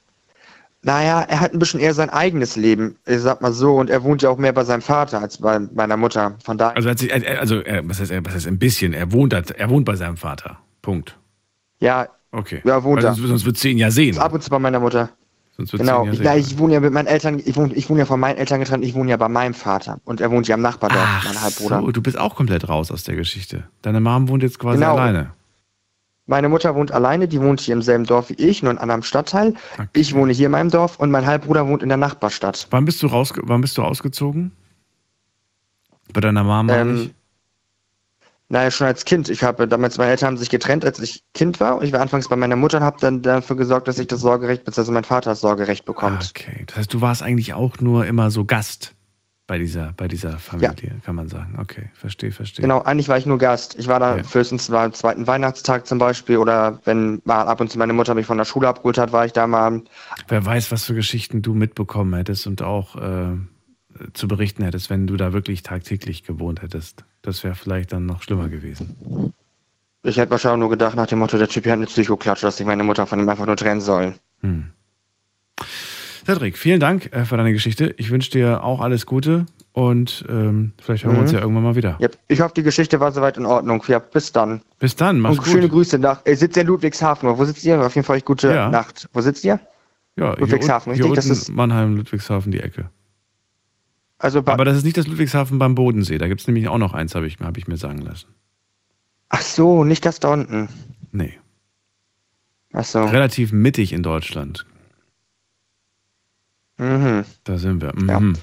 Naja, 0.83 1.21
er 1.27 1.39
hat 1.41 1.53
ein 1.53 1.59
bisschen 1.59 1.79
eher 1.79 1.93
sein 1.93 2.09
eigenes 2.09 2.55
Leben, 2.55 2.95
ich 3.05 3.19
sag 3.19 3.41
mal 3.41 3.51
so, 3.51 3.75
und 3.75 3.89
er 3.89 4.03
wohnt 4.03 4.21
ja 4.21 4.29
auch 4.29 4.37
mehr 4.37 4.53
bei 4.53 4.63
seinem 4.63 4.81
Vater 4.83 5.21
als 5.21 5.39
bei 5.39 5.59
meiner 5.59 5.97
Mutter. 5.97 6.35
Von 6.45 6.57
daher. 6.57 6.77
Also, 6.77 6.93
sich, 6.95 7.11
also 7.13 7.61
er, 7.61 7.87
was, 7.89 7.99
heißt, 7.99 8.11
er- 8.11 8.23
was 8.25 8.35
heißt 8.35 8.47
ein 8.47 8.59
bisschen? 8.59 8.93
Er 8.93 9.11
wohnt, 9.11 9.33
da- 9.33 9.41
er 9.55 9.69
wohnt 9.69 9.85
bei 9.85 9.95
seinem 9.95 10.17
Vater. 10.17 10.59
Punkt. 10.81 11.17
Ja, 11.79 12.07
Okay. 12.29 12.61
Ja, 12.65 12.83
wohnt 12.83 12.97
Weil 12.97 13.05
er. 13.05 13.13
sonst, 13.15 13.27
sonst 13.29 13.45
würdest 13.45 13.63
du 13.63 13.69
ihn 13.69 13.77
ja 13.77 13.89
sehen. 13.89 14.17
ab 14.17 14.33
und 14.33 14.43
zu 14.43 14.49
bei 14.49 14.59
meiner 14.59 14.81
Mutter. 14.81 15.09
Genau. 15.57 16.05
ja 16.05 16.13
sehen. 16.13 16.39
ich 16.39 16.57
wohne 16.59 16.73
ja 16.75 16.79
mit 16.79 16.93
meinen 16.93 17.07
Eltern, 17.07 17.39
ich 17.43 17.55
wohne, 17.55 17.73
ich 17.73 17.89
wohne 17.89 17.99
ja 17.99 18.05
von 18.05 18.19
meinen 18.19 18.37
Eltern 18.37 18.59
getrennt, 18.59 18.85
ich 18.85 18.93
wohne 18.93 19.09
ja 19.09 19.17
bei 19.17 19.27
meinem 19.27 19.55
Vater. 19.55 19.99
Und 20.05 20.21
er 20.21 20.29
wohnt 20.29 20.47
ja 20.47 20.55
im 20.55 20.61
Nachbardorf, 20.61 21.01
Ach 21.03 21.25
mein 21.25 21.41
Halbbruder. 21.41 21.79
so, 21.81 21.91
du 21.91 22.01
bist 22.01 22.17
auch 22.19 22.35
komplett 22.35 22.69
raus 22.69 22.91
aus 22.91 23.03
der 23.03 23.15
Geschichte. 23.15 23.63
Deine 23.81 23.99
Mom 23.99 24.29
wohnt 24.29 24.43
jetzt 24.43 24.59
quasi 24.59 24.77
Genau. 24.79 24.93
alleine. 24.93 25.31
Meine 26.27 26.49
Mutter 26.49 26.75
wohnt 26.75 26.91
alleine, 26.91 27.27
die 27.27 27.41
wohnt 27.41 27.61
hier 27.61 27.73
im 27.73 27.81
selben 27.81 28.03
Dorf 28.03 28.29
wie 28.29 28.33
ich, 28.33 28.61
nur 28.61 28.71
in 28.71 28.77
einem 28.77 28.83
anderem 28.83 29.01
Stadtteil. 29.03 29.53
Ich 29.93 30.13
wohne 30.13 30.33
hier 30.33 30.47
in 30.47 30.51
meinem 30.51 30.69
Dorf 30.69 30.99
und 30.99 31.09
mein 31.09 31.25
Halbbruder 31.25 31.67
wohnt 31.69 31.81
in 31.81 31.89
der 31.89 31.97
Nachbarstadt. 31.97 32.67
Wann 32.69 32.83
bist 32.85 33.01
du 33.01 33.07
raus, 33.07 33.33
wann 33.41 33.61
bist 33.61 33.77
du 33.77 33.81
ausgezogen? 33.83 34.51
Bei 36.13 36.19
deiner 36.21 36.43
Mama? 36.43 36.75
Ähm, 36.75 37.11
naja, 38.49 38.71
schon 38.71 38.87
als 38.87 39.03
Kind. 39.05 39.29
Ich 39.29 39.43
habe 39.43 39.67
damals, 39.67 39.97
meine 39.97 40.11
Eltern 40.11 40.27
haben 40.27 40.37
sich 40.37 40.49
getrennt, 40.49 40.85
als 40.85 40.99
ich 40.99 41.23
Kind 41.33 41.59
war. 41.59 41.81
Ich 41.83 41.91
war 41.91 41.99
anfangs 41.99 42.29
bei 42.29 42.35
meiner 42.35 42.55
Mutter 42.55 42.77
und 42.77 42.83
habe 42.83 42.97
dann 42.99 43.21
dafür 43.21 43.55
gesorgt, 43.57 43.87
dass 43.87 43.99
ich 43.99 44.07
das 44.07 44.21
Sorgerecht, 44.21 44.63
beziehungsweise 44.63 44.93
mein 44.93 45.03
Vater 45.03 45.31
das 45.31 45.41
Sorgerecht 45.41 45.85
bekommt. 45.85 46.31
Okay, 46.35 46.63
das 46.67 46.77
heißt, 46.77 46.93
du 46.93 47.01
warst 47.01 47.23
eigentlich 47.23 47.53
auch 47.53 47.79
nur 47.79 48.05
immer 48.05 48.31
so 48.31 48.45
Gast 48.45 48.93
bei 49.47 49.57
dieser, 49.57 49.93
bei 49.95 50.09
dieser 50.09 50.39
Familie, 50.39 50.95
kann 51.05 51.15
man 51.15 51.29
sagen. 51.29 51.57
Okay, 51.61 51.89
verstehe, 51.93 52.31
verstehe. 52.31 52.63
Genau, 52.63 52.81
eigentlich 52.81 53.07
war 53.07 53.17
ich 53.17 53.25
nur 53.25 53.37
Gast. 53.37 53.75
Ich 53.79 53.87
war 53.87 53.99
da 53.99 54.17
Ja. 54.17 54.23
höchstens 54.33 54.67
mal 54.67 54.85
am 54.87 54.93
zweiten 54.93 55.25
Weihnachtstag 55.25 55.87
zum 55.87 55.99
Beispiel 55.99 56.37
oder 56.37 56.79
wenn 56.83 57.21
mal 57.23 57.43
ab 57.43 57.61
und 57.61 57.71
zu 57.71 57.77
meine 57.77 57.93
Mutter 57.93 58.13
mich 58.13 58.25
von 58.25 58.37
der 58.37 58.43
Schule 58.45 58.67
abgeholt 58.67 58.97
hat, 58.97 59.13
war 59.13 59.25
ich 59.25 59.31
da 59.31 59.47
mal. 59.47 59.83
Wer 60.27 60.45
weiß, 60.45 60.71
was 60.71 60.83
für 60.83 60.95
Geschichten 60.95 61.41
du 61.41 61.53
mitbekommen 61.53 62.13
hättest 62.13 62.45
und 62.45 62.61
auch 62.61 62.97
äh, 62.97 63.37
zu 64.13 64.27
berichten 64.27 64.63
hättest, 64.63 64.89
wenn 64.89 65.07
du 65.07 65.17
da 65.17 65.33
wirklich 65.33 65.63
tagtäglich 65.63 66.23
gewohnt 66.23 66.61
hättest. 66.61 67.03
Das 67.21 67.43
wäre 67.43 67.55
vielleicht 67.55 67.91
dann 67.93 68.05
noch 68.05 68.21
schlimmer 68.23 68.49
gewesen. 68.49 69.33
Ich 70.03 70.17
hätte 70.17 70.31
wahrscheinlich 70.31 70.59
nur 70.59 70.69
gedacht 70.69 70.95
nach 70.95 71.07
dem 71.07 71.19
Motto, 71.19 71.37
der 71.37 71.47
Typ 71.49 71.63
hier 71.63 71.73
hat 71.73 71.77
eine 71.79 71.87
Psychoklatsche, 71.87 72.45
dass 72.45 72.57
sich 72.57 72.65
meine 72.65 72.83
Mutter 72.83 73.05
von 73.07 73.19
ihm 73.19 73.27
einfach 73.27 73.45
nur 73.45 73.57
trennen 73.57 73.81
soll. 73.81 74.13
Hm. 74.41 74.71
Cedric, 76.25 76.57
vielen 76.57 76.79
Dank 76.79 77.11
äh, 77.13 77.23
für 77.25 77.37
deine 77.37 77.53
Geschichte. 77.53 77.93
Ich 77.97 78.11
wünsche 78.11 78.31
dir 78.31 78.63
auch 78.63 78.81
alles 78.81 79.05
Gute 79.05 79.45
und 79.71 80.25
ähm, 80.27 80.73
vielleicht 80.81 81.05
hören 81.05 81.15
wir 81.15 81.21
uns 81.21 81.31
Mhm. 81.31 81.37
ja 81.37 81.41
irgendwann 81.41 81.63
mal 81.63 81.75
wieder. 81.75 81.95
Ja, 81.99 82.09
ich 82.27 82.41
hoffe, 82.41 82.53
die 82.55 82.63
Geschichte 82.63 82.99
war 82.99 83.11
soweit 83.13 83.37
in 83.37 83.45
Ordnung. 83.45 83.81
Ja, 83.87 83.99
bis 83.99 84.33
dann. 84.33 84.61
Bis 84.79 84.95
dann, 84.95 85.19
mach's 85.21 85.37
Und 85.37 85.45
gut. 85.45 85.53
schöne 85.53 85.69
Grüße 85.69 85.97
nach. 85.99 86.21
Ihr 86.25 86.35
sitzt 86.35 86.57
ja 86.57 86.63
in 86.63 86.67
Ludwigshafen. 86.67 87.29
Wo 87.37 87.45
sitzt 87.45 87.63
ihr? 87.63 87.79
Auf 87.81 87.95
jeden 87.95 88.05
Fall 88.05 88.17
euch 88.17 88.25
gute 88.25 88.49
Ja. 88.53 88.69
Nacht. 88.69 89.07
Wo 89.13 89.21
sitzt 89.21 89.45
ihr? 89.45 89.59
Ja, 90.17 90.31
hier 90.31 90.39
Ludwigshafen, 90.41 90.93
hier 90.93 91.03
richtig? 91.05 91.15
Das 91.15 91.25
unten 91.27 91.37
ist 91.41 91.49
Mannheim, 91.49 91.95
Ludwigshafen, 91.95 92.51
die 92.51 92.59
Ecke. 92.59 92.89
Also 94.19 94.39
Aber 94.39 94.65
das 94.65 94.77
ist 94.77 94.83
nicht 94.83 94.97
das 94.97 95.07
Ludwigshafen 95.07 95.59
beim 95.59 95.75
Bodensee. 95.75 96.17
Da 96.17 96.27
gibt 96.27 96.41
es 96.41 96.47
nämlich 96.47 96.67
auch 96.67 96.77
noch 96.77 96.93
eins, 96.93 97.13
habe 97.15 97.27
ich, 97.27 97.37
hab 97.39 97.57
ich 97.57 97.67
mir 97.67 97.77
sagen 97.77 97.99
lassen. 97.99 98.27
Ach 99.29 99.41
so, 99.41 99.83
nicht 99.83 100.05
das 100.05 100.19
da 100.19 100.29
unten. 100.33 100.69
Nee. 101.11 101.33
Ach 102.73 102.83
so. 102.83 103.03
Relativ 103.03 103.51
mittig 103.51 103.93
in 103.93 104.03
Deutschland. 104.03 104.65
Mhm. 106.77 107.25
Da 107.43 107.57
sind 107.57 107.81
wir. 107.81 107.93
Mhm. 107.95 108.35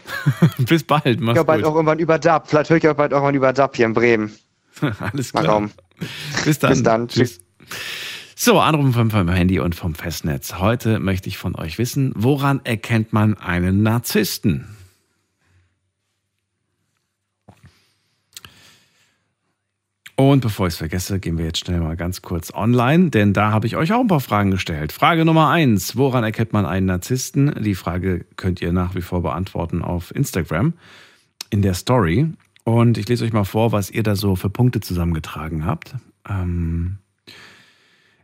Bis 0.59 0.85
bald, 0.85 1.21
mach's 1.21 1.37
Ja, 1.37 1.43
bald 1.45 1.63
gut. 1.63 1.71
auch 1.71 1.75
irgendwann 1.77 1.99
über 1.99 2.19
DAP. 2.19 2.49
Vielleicht 2.49 2.71
höre 2.71 2.77
ich 2.79 2.89
auch 2.89 2.95
bald 2.97 3.13
irgendwann 3.13 3.35
über 3.35 3.53
DAP 3.53 3.77
hier 3.77 3.87
in 3.87 3.93
Bremen. 3.95 4.33
Alles 4.99 5.33
klar. 5.33 5.47
Raum. 5.47 5.71
Bis 6.45 6.59
dann. 6.59 6.71
Bis 6.71 6.83
dann. 6.83 7.09
Tschüss. 7.09 7.41
So, 8.37 8.59
Anrufen 8.59 8.93
vom, 8.93 9.11
vom 9.11 9.29
Handy 9.29 9.61
und 9.61 9.77
vom 9.77 9.95
Festnetz. 9.95 10.59
Heute 10.59 10.99
möchte 10.99 11.29
ich 11.29 11.39
von 11.39 11.55
euch 11.55 11.79
wissen, 11.79 12.13
woran 12.17 12.61
erkennt 12.65 13.13
man 13.13 13.35
einen 13.39 13.83
Narzissten? 13.83 14.67
Und 20.17 20.41
bevor 20.41 20.69
ich 20.69 20.75
es 20.75 20.79
vergesse, 20.79 21.19
gehen 21.19 21.39
wir 21.39 21.47
jetzt 21.47 21.59
schnell 21.59 21.81
mal 21.81 21.97
ganz 21.97 22.23
kurz 22.23 22.55
online, 22.55 23.11
denn 23.11 23.33
da 23.33 23.51
habe 23.51 23.67
ich 23.67 23.77
euch 23.77 23.93
auch 23.93 24.01
ein 24.01 24.07
paar 24.07 24.21
Fragen 24.21 24.53
gestellt. 24.53 24.93
Frage 24.93 25.25
Nummer 25.25 25.51
eins: 25.51 25.97
Woran 25.97 26.23
erkennt 26.23 26.53
man 26.53 26.67
einen 26.67 26.87
Narzissten? 26.87 27.53
Die 27.63 27.75
Frage 27.75 28.25
könnt 28.37 28.63
ihr 28.63 28.73
nach 28.73 28.95
wie 28.95 29.01
vor 29.01 29.23
beantworten 29.23 29.83
auf 29.83 30.15
Instagram 30.15 30.75
in 31.51 31.63
der 31.63 31.75
Story. 31.75 32.29
Und 32.63 32.97
ich 32.97 33.09
lese 33.09 33.25
euch 33.25 33.33
mal 33.33 33.45
vor, 33.45 33.73
was 33.73 33.91
ihr 33.91 34.03
da 34.03 34.15
so 34.15 34.37
für 34.37 34.51
Punkte 34.51 34.81
zusammengetragen 34.81 35.67
habt. 35.67 35.95
Ähm, 36.29 36.99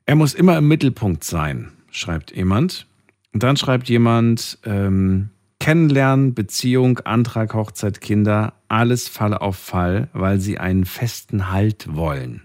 er 0.06 0.14
muss 0.14 0.34
immer 0.34 0.58
im 0.58 0.68
Mittelpunkt 0.68 1.24
sein, 1.24 1.72
schreibt 1.90 2.34
jemand. 2.34 2.86
Und 3.32 3.42
dann 3.42 3.56
schreibt 3.56 3.88
jemand, 3.88 4.58
ähm, 4.64 5.30
Kennenlernen, 5.60 6.34
Beziehung, 6.34 6.98
Antrag, 7.00 7.54
Hochzeit, 7.54 8.00
Kinder, 8.00 8.54
alles 8.68 9.08
Fall 9.08 9.34
auf 9.34 9.56
Fall, 9.56 10.08
weil 10.14 10.40
sie 10.40 10.58
einen 10.58 10.86
festen 10.86 11.50
Halt 11.50 11.94
wollen. 11.94 12.42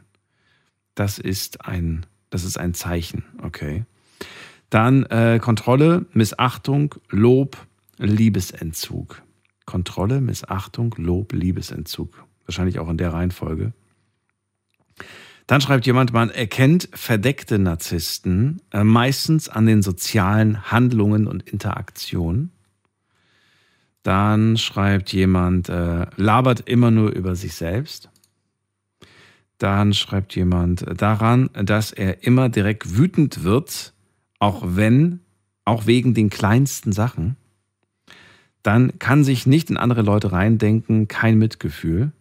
Das 0.95 1.17
ist 1.17 1.65
ein, 1.65 2.05
das 2.29 2.43
ist 2.43 2.57
ein 2.57 2.73
Zeichen, 2.73 3.23
okay. 3.41 3.85
Dann 4.69 5.03
äh, 5.03 5.39
Kontrolle, 5.41 6.05
Missachtung, 6.11 6.95
Lob, 7.09 7.57
Liebesentzug. 7.97 9.21
Kontrolle, 9.65 10.19
Missachtung, 10.19 10.93
Lob, 10.97 11.31
Liebesentzug. 11.31 12.25
Wahrscheinlich 12.45 12.79
auch 12.79 12.89
in 12.89 12.97
der 12.97 13.13
Reihenfolge. 13.13 13.73
Dann 15.47 15.61
schreibt 15.61 15.85
jemand, 15.85 16.11
man 16.11 16.29
erkennt 16.29 16.89
verdeckte 16.93 17.59
Narzissten 17.59 18.61
äh, 18.71 18.83
meistens 18.83 19.47
an 19.47 19.65
den 19.65 19.81
sozialen 19.81 20.71
Handlungen 20.71 21.27
und 21.27 21.47
Interaktionen. 21.47 22.51
Dann 24.05 24.55
schreibt 24.55 25.13
jemand, 25.13 25.67
äh, 25.67 26.05
labert 26.15 26.69
immer 26.69 26.91
nur 26.91 27.09
über 27.09 27.35
sich 27.35 27.55
selbst. 27.55 28.11
Dann 29.57 29.95
schreibt 29.95 30.35
jemand 30.35 30.85
daran, 31.01 31.49
dass 31.53 31.91
er 31.91 32.23
immer 32.23 32.49
direkt 32.49 32.99
wütend 32.99 33.43
wird, 33.43 33.93
auch 34.37 34.61
wenn, 34.63 35.21
auch 35.63 35.87
wegen 35.87 36.13
den 36.13 36.29
kleinsten 36.29 36.91
Sachen. 36.91 37.35
Dann 38.61 38.99
kann 38.99 39.23
sich 39.23 39.47
nicht 39.47 39.71
in 39.71 39.77
andere 39.77 40.03
Leute 40.03 40.31
reindenken, 40.31 41.07
kein 41.07 41.39
Mitgefühl. 41.39 42.11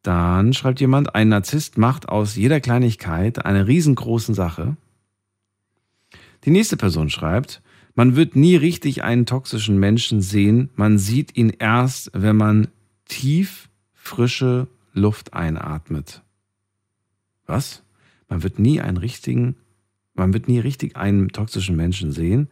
Dann 0.00 0.54
schreibt 0.54 0.80
jemand, 0.80 1.14
ein 1.14 1.28
Narzisst 1.28 1.76
macht 1.76 2.08
aus 2.08 2.36
jeder 2.36 2.60
Kleinigkeit 2.60 3.44
eine 3.44 3.66
riesengroße 3.66 4.32
Sache. 4.32 4.78
Die 6.44 6.50
nächste 6.50 6.78
Person 6.78 7.10
schreibt, 7.10 7.60
man 7.98 8.14
wird 8.14 8.36
nie 8.36 8.54
richtig 8.54 9.02
einen 9.02 9.26
toxischen 9.26 9.76
Menschen 9.80 10.22
sehen, 10.22 10.70
man 10.76 10.98
sieht 10.98 11.36
ihn 11.36 11.50
erst, 11.50 12.12
wenn 12.14 12.36
man 12.36 12.68
tief 13.06 13.68
frische 13.92 14.68
Luft 14.94 15.34
einatmet. 15.34 16.22
Was? 17.46 17.82
Man 18.28 18.44
wird 18.44 18.60
nie 18.60 18.80
einen 18.80 18.98
richtigen, 18.98 19.56
man 20.14 20.32
wird 20.32 20.46
nie 20.46 20.60
richtig 20.60 20.96
einen 20.96 21.30
toxischen 21.30 21.74
Menschen 21.74 22.12
sehen, 22.12 22.46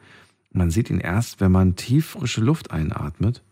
man 0.50 0.72
sieht 0.72 0.90
ihn 0.90 0.98
erst, 0.98 1.40
wenn 1.40 1.52
man 1.52 1.76
tief 1.76 2.06
frische 2.06 2.40
Luft 2.40 2.72
einatmet. 2.72 3.44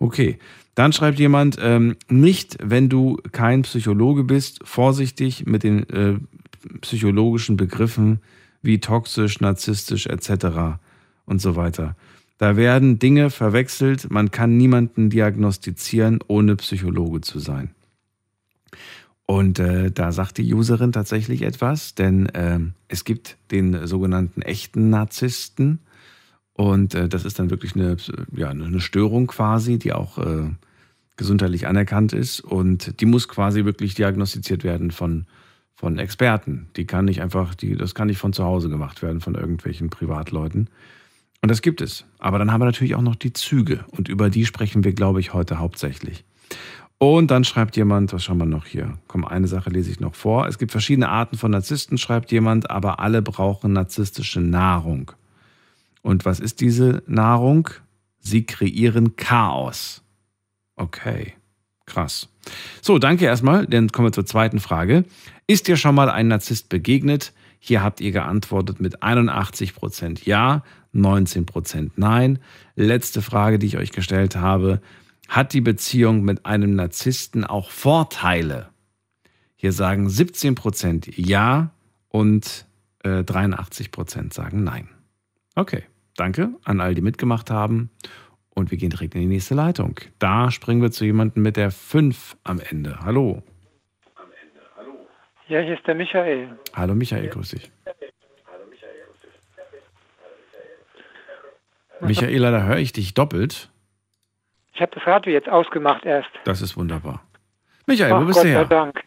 Okay, 0.00 0.36
dann 0.74 0.92
schreibt 0.92 1.20
jemand, 1.20 1.58
ähm, 1.60 1.94
nicht, 2.08 2.58
wenn 2.60 2.88
du 2.88 3.18
kein 3.30 3.62
Psychologe 3.62 4.24
bist, 4.24 4.66
vorsichtig 4.66 5.46
mit 5.46 5.62
den 5.62 5.88
äh, 5.90 6.18
psychologischen 6.80 7.56
Begriffen 7.56 8.18
wie 8.66 8.80
toxisch, 8.80 9.40
narzisstisch 9.40 10.06
etc. 10.06 10.78
und 11.24 11.40
so 11.40 11.56
weiter. 11.56 11.96
Da 12.38 12.56
werden 12.56 12.98
Dinge 12.98 13.30
verwechselt, 13.30 14.10
man 14.10 14.30
kann 14.30 14.58
niemanden 14.58 15.08
diagnostizieren, 15.08 16.18
ohne 16.26 16.56
Psychologe 16.56 17.22
zu 17.22 17.38
sein. 17.38 17.70
Und 19.24 19.58
äh, 19.58 19.90
da 19.90 20.12
sagt 20.12 20.38
die 20.38 20.54
Userin 20.54 20.92
tatsächlich 20.92 21.42
etwas, 21.42 21.94
denn 21.94 22.26
äh, 22.26 22.60
es 22.88 23.04
gibt 23.04 23.38
den 23.50 23.86
sogenannten 23.86 24.42
echten 24.42 24.90
Narzissten. 24.90 25.80
Und 26.52 26.94
äh, 26.94 27.08
das 27.08 27.24
ist 27.24 27.38
dann 27.38 27.50
wirklich 27.50 27.74
eine, 27.74 27.96
ja, 28.32 28.50
eine 28.50 28.80
Störung 28.80 29.26
quasi, 29.26 29.78
die 29.78 29.92
auch 29.92 30.18
äh, 30.18 30.50
gesundheitlich 31.16 31.66
anerkannt 31.66 32.12
ist. 32.12 32.40
Und 32.40 33.00
die 33.00 33.06
muss 33.06 33.26
quasi 33.26 33.64
wirklich 33.64 33.94
diagnostiziert 33.94 34.62
werden 34.62 34.92
von, 34.92 35.26
von 35.76 35.98
Experten. 35.98 36.68
Die 36.76 36.86
kann 36.86 37.04
nicht 37.04 37.20
einfach, 37.20 37.54
die, 37.54 37.76
das 37.76 37.94
kann 37.94 38.08
nicht 38.08 38.18
von 38.18 38.32
zu 38.32 38.44
Hause 38.44 38.68
gemacht 38.68 39.02
werden, 39.02 39.20
von 39.20 39.34
irgendwelchen 39.34 39.90
Privatleuten. 39.90 40.68
Und 41.42 41.50
das 41.50 41.62
gibt 41.62 41.80
es. 41.80 42.06
Aber 42.18 42.38
dann 42.38 42.50
haben 42.50 42.60
wir 42.60 42.64
natürlich 42.64 42.94
auch 42.94 43.02
noch 43.02 43.14
die 43.14 43.32
Züge. 43.32 43.84
Und 43.90 44.08
über 44.08 44.30
die 44.30 44.46
sprechen 44.46 44.84
wir, 44.84 44.94
glaube 44.94 45.20
ich, 45.20 45.34
heute 45.34 45.58
hauptsächlich. 45.58 46.24
Und 46.98 47.30
dann 47.30 47.44
schreibt 47.44 47.76
jemand, 47.76 48.14
was 48.14 48.24
schauen 48.24 48.38
wir 48.38 48.46
noch 48.46 48.64
hier? 48.64 48.98
Komm, 49.06 49.26
eine 49.26 49.48
Sache 49.48 49.68
lese 49.68 49.90
ich 49.90 50.00
noch 50.00 50.14
vor. 50.14 50.48
Es 50.48 50.58
gibt 50.58 50.72
verschiedene 50.72 51.10
Arten 51.10 51.36
von 51.36 51.50
Narzissten, 51.50 51.98
schreibt 51.98 52.32
jemand, 52.32 52.70
aber 52.70 53.00
alle 53.00 53.20
brauchen 53.20 53.74
narzisstische 53.74 54.40
Nahrung. 54.40 55.12
Und 56.00 56.24
was 56.24 56.40
ist 56.40 56.62
diese 56.62 57.02
Nahrung? 57.06 57.68
Sie 58.18 58.46
kreieren 58.46 59.16
Chaos. 59.16 60.02
Okay, 60.74 61.34
krass. 61.84 62.28
So, 62.80 62.98
danke 62.98 63.26
erstmal. 63.26 63.66
Dann 63.66 63.92
kommen 63.92 64.08
wir 64.08 64.12
zur 64.12 64.24
zweiten 64.24 64.58
Frage. 64.58 65.04
Ist 65.48 65.68
dir 65.68 65.76
schon 65.76 65.94
mal 65.94 66.10
ein 66.10 66.26
Narzisst 66.26 66.68
begegnet? 66.68 67.32
Hier 67.60 67.82
habt 67.82 68.00
ihr 68.00 68.10
geantwortet 68.10 68.80
mit 68.80 69.02
81% 69.02 70.24
Ja, 70.24 70.64
19% 70.94 71.92
Nein. 71.96 72.40
Letzte 72.74 73.22
Frage, 73.22 73.58
die 73.58 73.66
ich 73.66 73.76
euch 73.76 73.92
gestellt 73.92 74.34
habe. 74.34 74.80
Hat 75.28 75.52
die 75.52 75.60
Beziehung 75.60 76.22
mit 76.22 76.46
einem 76.46 76.74
Narzissten 76.74 77.44
auch 77.44 77.70
Vorteile? 77.70 78.70
Hier 79.54 79.72
sagen 79.72 80.08
17% 80.08 81.12
Ja 81.16 81.70
und 82.08 82.66
äh, 83.04 83.20
83% 83.20 84.34
sagen 84.34 84.64
Nein. 84.64 84.88
Okay, 85.54 85.84
danke 86.16 86.50
an 86.64 86.80
all 86.80 86.94
die 86.94 87.02
mitgemacht 87.02 87.50
haben. 87.50 87.90
Und 88.50 88.70
wir 88.70 88.78
gehen 88.78 88.90
direkt 88.90 89.14
in 89.14 89.20
die 89.20 89.26
nächste 89.26 89.54
Leitung. 89.54 90.00
Da 90.18 90.50
springen 90.50 90.82
wir 90.82 90.90
zu 90.90 91.04
jemandem 91.04 91.42
mit 91.42 91.56
der 91.56 91.70
5 91.70 92.36
am 92.42 92.58
Ende. 92.58 92.98
Hallo. 93.00 93.42
Ja, 95.48 95.60
hier 95.60 95.74
ist 95.74 95.86
der 95.86 95.94
Michael. 95.94 96.58
Hallo 96.74 96.94
Michael, 96.94 97.28
grüß 97.28 97.50
dich. 97.50 97.70
Michaela, 102.00 102.50
da 102.50 102.62
höre 102.64 102.78
ich 102.78 102.92
dich 102.92 103.14
doppelt. 103.14 103.70
Ich 104.74 104.80
habe 104.80 104.92
das 104.94 105.06
Radio 105.06 105.32
jetzt 105.32 105.48
ausgemacht 105.48 106.04
erst. 106.04 106.28
Das 106.44 106.60
ist 106.60 106.76
wunderbar. 106.76 107.22
Michael, 107.86 108.12
Ach, 108.12 108.20
wo 108.20 108.24
bist 108.26 108.38
Gott 108.38 108.44
du 108.44 108.48
her? 108.48 108.58
Gott 108.62 108.68
sei 108.68 108.74
Dank. 108.74 109.04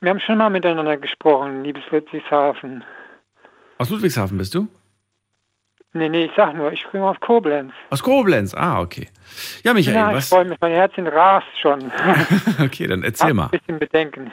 Wir 0.00 0.10
haben 0.10 0.20
schon 0.20 0.38
mal 0.38 0.50
miteinander 0.50 0.96
gesprochen, 0.96 1.62
liebes 1.62 1.82
Ludwigshafen. 1.90 2.82
Aus 3.78 3.90
Ludwigshafen 3.90 4.38
bist 4.38 4.54
du? 4.54 4.66
Nee, 5.92 6.08
nee, 6.08 6.24
ich 6.24 6.32
sag 6.36 6.56
nur, 6.56 6.72
ich 6.72 6.82
komme 6.84 7.04
aus 7.04 7.20
Koblenz. 7.20 7.72
Aus 7.90 8.02
Koblenz, 8.02 8.52
ah, 8.54 8.80
okay. 8.80 9.08
Ja, 9.62 9.74
Michael, 9.74 9.94
ja, 9.94 10.12
was? 10.12 10.24
Ich 10.24 10.30
freue 10.30 10.44
mich, 10.46 10.58
mein 10.60 10.72
Herzchen 10.72 11.06
rast 11.06 11.46
schon. 11.60 11.92
okay, 12.64 12.88
dann 12.88 13.04
erzähl 13.04 13.28
Hab 13.28 13.36
mal. 13.36 13.44
Ein 13.44 13.50
bisschen 13.50 13.78
Bedenken. 13.78 14.32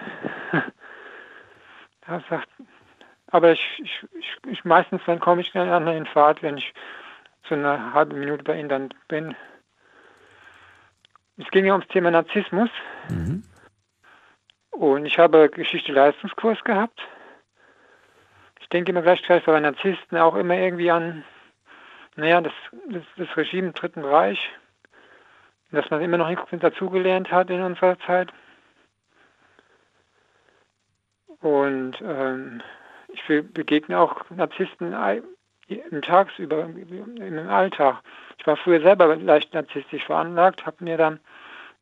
Sagt, 2.29 2.49
aber 3.27 3.53
ich, 3.53 3.81
ich, 3.83 4.37
ich, 4.47 4.65
meistens 4.65 5.01
dann 5.05 5.19
komme 5.19 5.41
ich 5.41 5.55
an 5.55 5.85
den 5.85 6.05
Fahrt, 6.05 6.43
wenn 6.43 6.57
ich 6.57 6.73
so 7.47 7.55
eine 7.55 7.93
halbe 7.93 8.15
Minute 8.15 8.43
bei 8.43 8.59
Ihnen 8.59 8.69
dann 8.69 8.89
bin. 9.07 9.35
Es 11.37 11.49
ging 11.49 11.65
ja 11.65 11.73
ums 11.73 11.87
Thema 11.87 12.11
Narzissmus. 12.11 12.69
Mhm. 13.09 13.43
Und 14.71 15.05
ich 15.05 15.17
habe 15.17 15.49
Geschichte-Leistungskurs 15.49 16.63
gehabt. 16.63 17.01
Ich 18.59 18.69
denke 18.69 18.91
immer 18.91 19.01
gleich 19.01 19.21
bei 19.27 19.59
Narzissten 19.59 20.17
auch 20.17 20.35
immer 20.35 20.55
irgendwie 20.55 20.91
an, 20.91 21.23
naja, 22.15 22.41
das, 22.41 22.53
das, 22.89 23.03
das 23.17 23.37
Regime 23.37 23.67
im 23.67 23.73
Dritten 23.73 24.03
Reich, 24.03 24.39
dass 25.71 25.89
man 25.89 26.01
immer 26.01 26.17
noch 26.17 26.29
nichts 26.29 26.45
dazugelernt 26.51 27.31
hat 27.31 27.49
in 27.49 27.61
unserer 27.61 27.97
Zeit. 27.99 28.31
Und 31.41 31.99
ähm, 32.01 32.61
ich 33.09 33.23
begegne 33.53 33.99
auch 33.99 34.29
Narzissten 34.29 34.93
im 35.67 36.01
Tagsüber, 36.01 36.63
im 36.65 37.49
Alltag. 37.49 38.01
Ich 38.37 38.47
war 38.47 38.57
früher 38.57 38.81
selber 38.81 39.15
leicht 39.15 39.53
narzisstisch 39.53 40.05
veranlagt, 40.05 40.65
habe 40.65 40.83
mir 40.83 40.97
dann 40.97 41.19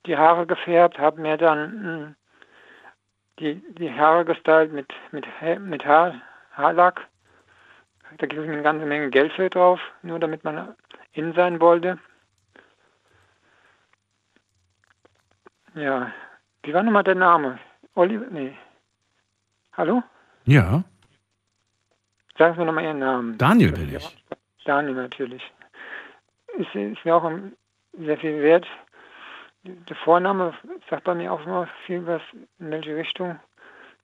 die 0.05 0.17
Haare 0.17 0.45
gefärbt, 0.45 0.97
habe 0.97 1.21
mir 1.21 1.37
dann 1.37 1.71
hm, 1.71 2.15
die, 3.39 3.55
die 3.75 3.91
Haare 3.91 4.25
gestylt 4.25 4.71
mit, 4.71 4.91
mit, 5.11 5.25
mit 5.59 5.85
Haar, 5.85 6.15
Haarlack. 6.53 7.07
Da 8.17 8.27
gibt 8.27 8.41
es 8.41 8.47
eine 8.47 8.63
ganze 8.63 8.85
Menge 8.85 9.09
Geld 9.09 9.31
für 9.33 9.49
drauf, 9.49 9.79
nur 10.01 10.19
damit 10.19 10.43
man 10.43 10.75
in 11.13 11.33
sein 11.33 11.61
wollte. 11.61 11.99
Ja, 15.75 16.11
wie 16.63 16.73
war 16.73 16.83
nochmal 16.83 17.03
der 17.03 17.15
Name? 17.15 17.59
Oliver, 17.93 18.25
nee. 18.29 18.55
Hallo? 19.73 20.03
Ja. 20.45 20.83
Sagen 22.37 22.53
Sie 22.53 22.59
mir 22.59 22.65
nochmal 22.65 22.85
Ihren 22.85 22.99
Namen. 22.99 23.37
Daniel 23.37 23.71
bin 23.71 23.95
ich. 23.95 24.17
Daniel 24.65 24.95
natürlich. 24.95 25.43
Ist, 26.57 26.73
ist 26.75 27.05
mir 27.05 27.15
auch 27.15 27.31
sehr 27.93 28.17
viel 28.17 28.41
wert. 28.41 28.67
Der 29.63 29.95
Vorname 29.97 30.53
sagt 30.89 31.03
bei 31.03 31.15
mir 31.15 31.31
auch 31.33 31.45
immer 31.45 31.67
viel, 31.85 32.05
was 32.07 32.21
in 32.59 32.71
welche 32.71 32.95
Richtung 32.95 33.39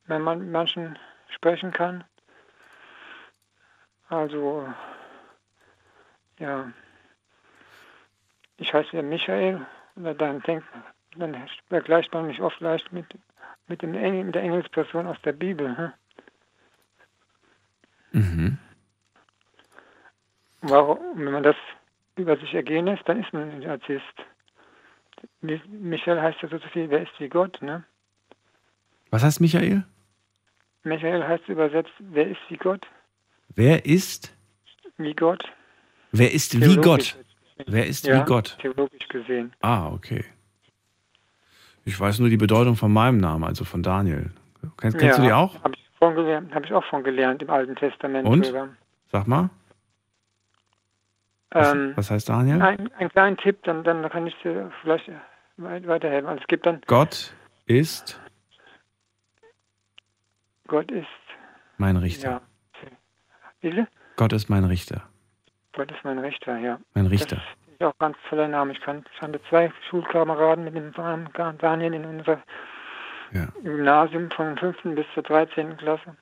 man 0.07 0.51
manchen 0.51 0.99
sprechen 1.29 1.71
kann. 1.71 2.03
Also, 4.09 4.67
ja, 6.39 6.71
ich 8.57 8.73
heiße 8.73 9.01
Michael, 9.01 9.65
dann 9.95 10.41
denkt, 10.41 10.67
dann 11.15 11.49
vergleicht 11.69 12.13
man 12.13 12.27
mich 12.27 12.41
oft 12.41 12.59
leicht 12.59 12.91
mit, 12.91 13.07
mit, 13.67 13.81
dem 13.81 13.93
Engel, 13.95 14.25
mit 14.25 14.35
der 14.35 14.43
Engelsperson 14.43 15.07
aus 15.07 15.17
der 15.23 15.33
Bibel. 15.33 15.77
Hm? 15.77 15.91
Mhm. 18.11 18.57
Warum, 20.61 20.99
wenn 21.15 21.33
man 21.33 21.43
das 21.43 21.55
über 22.15 22.37
sich 22.37 22.53
ergehen 22.53 22.85
lässt, 22.85 23.07
dann 23.07 23.21
ist 23.21 23.31
man 23.33 23.49
ein 23.51 23.59
Narzisst. 23.59 24.03
Michael 25.41 26.21
heißt 26.21 26.41
ja 26.41 26.49
so 26.49 26.59
viel, 26.71 26.89
wer 26.89 27.03
ist 27.03 27.19
wie 27.19 27.29
Gott, 27.29 27.61
ne? 27.61 27.83
Was 29.11 29.23
heißt 29.23 29.41
Michael? 29.41 29.83
Michael 30.83 31.23
heißt 31.23 31.47
übersetzt, 31.49 31.91
wer 31.99 32.27
ist 32.27 32.39
wie 32.49 32.57
Gott? 32.57 32.87
Wer 33.49 33.85
ist? 33.85 34.35
Wie 34.97 35.13
Gott. 35.13 35.43
Wer 36.11 36.31
ist 36.31 36.59
wie 36.59 36.75
Gott? 36.77 37.17
Wer 37.67 37.87
ist 37.87 38.05
ja, 38.05 38.21
wie 38.21 38.25
Gott? 38.25 38.57
Theologisch 38.59 39.07
gesehen. 39.07 39.53
Ah, 39.61 39.89
okay. 39.91 40.25
Ich 41.85 41.99
weiß 41.99 42.19
nur 42.19 42.29
die 42.29 42.37
Bedeutung 42.37 42.75
von 42.75 42.91
meinem 42.91 43.19
Namen, 43.19 43.43
also 43.43 43.63
von 43.63 43.83
Daniel. 43.83 44.31
Kennst, 44.77 44.97
kennst 44.97 45.03
ja, 45.03 45.15
du 45.17 45.21
die 45.21 45.33
auch? 45.33 45.63
Habe 45.63 45.75
ich, 45.75 46.53
hab 46.53 46.65
ich 46.65 46.73
auch 46.73 46.83
von 46.85 47.03
gelernt 47.03 47.43
im 47.43 47.49
Alten 47.51 47.75
Testament. 47.75 48.27
Und? 48.27 48.47
Drüber. 48.47 48.69
Sag 49.11 49.27
mal. 49.27 49.51
Was, 51.51 51.73
ähm, 51.73 51.93
was 51.95 52.09
heißt 52.09 52.27
Daniel? 52.27 52.61
Ein, 52.61 52.91
einen 52.95 53.09
kleinen 53.09 53.37
Tipp, 53.37 53.63
dann, 53.63 53.83
dann 53.83 54.09
kann 54.09 54.25
ich 54.25 54.35
dir 54.41 54.71
vielleicht 54.81 55.09
weiterhelfen. 55.57 56.27
Also 56.27 56.41
es 56.41 56.47
gibt 56.47 56.65
dann. 56.65 56.81
Gott 56.87 57.33
ist. 57.67 58.19
Gott 60.67 60.91
ist. 60.91 61.05
Mein 61.77 61.97
Richter. 61.97 62.29
Ja. 62.29 62.41
Bitte? 63.61 63.87
Gott 64.15 64.33
ist 64.33 64.49
mein 64.49 64.63
Richter. 64.63 65.03
Gott 65.73 65.91
ist 65.91 66.03
mein 66.03 66.17
Richter, 66.19 66.57
ja. 66.57 66.79
Mein 66.93 67.05
Richter. 67.05 67.41
Ist 67.77 67.85
auch 67.85 67.97
ganz 67.97 68.15
toller 68.29 68.47
Name. 68.47 68.71
Ich 68.71 68.79
kannte 68.79 69.41
zwei 69.49 69.71
Schulkameraden 69.89 70.63
mit 70.63 70.75
dem 70.75 70.93
Daniel 71.57 71.93
in 71.93 72.05
unser 72.05 72.41
ja. 73.33 73.47
Gymnasium 73.63 74.31
von 74.31 74.57
5. 74.57 74.95
bis 74.95 75.05
zur 75.13 75.23
13. 75.23 75.75
Klasse. 75.75 76.15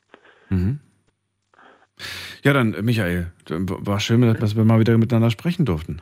Mhm. 0.49 0.79
Ja, 2.43 2.53
dann, 2.53 2.71
Michael, 2.81 3.31
war 3.47 3.99
schön, 3.99 4.21
dass 4.39 4.55
wir 4.55 4.65
mal 4.65 4.79
wieder 4.79 4.97
miteinander 4.97 5.29
sprechen 5.29 5.65
durften. 5.65 6.01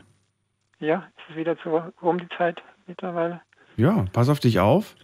Ja, 0.80 1.10
ist 1.18 1.32
es 1.32 1.36
wieder 1.36 1.58
zu, 1.60 1.82
um 2.00 2.18
die 2.18 2.30
Zeit 2.38 2.62
mittlerweile. 2.88 3.42
Ja, 3.76 4.06
pass 4.14 4.30
auf 4.30 4.40
dich 4.40 4.60
auf. 4.60 4.96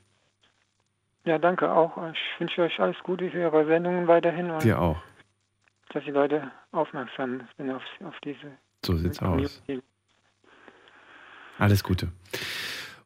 Ja, 1.26 1.38
danke 1.38 1.70
auch. 1.70 1.98
Ich 2.14 2.40
wünsche 2.40 2.62
euch 2.62 2.80
alles 2.80 2.98
Gute 3.04 3.30
für 3.30 3.52
eure 3.52 3.66
Sendungen 3.66 4.08
weiterhin. 4.08 4.58
Dir 4.60 4.80
auch. 4.80 5.02
Dass 5.90 6.06
die 6.06 6.12
Leute 6.12 6.52
aufmerksam 6.72 7.42
sind 7.58 7.70
auf, 7.70 7.84
auf 8.06 8.16
diese. 8.24 8.54
So 8.86 8.96
sieht's 8.96 9.22
aus. 9.22 9.62
Alles 11.58 11.84
Gute. 11.84 12.12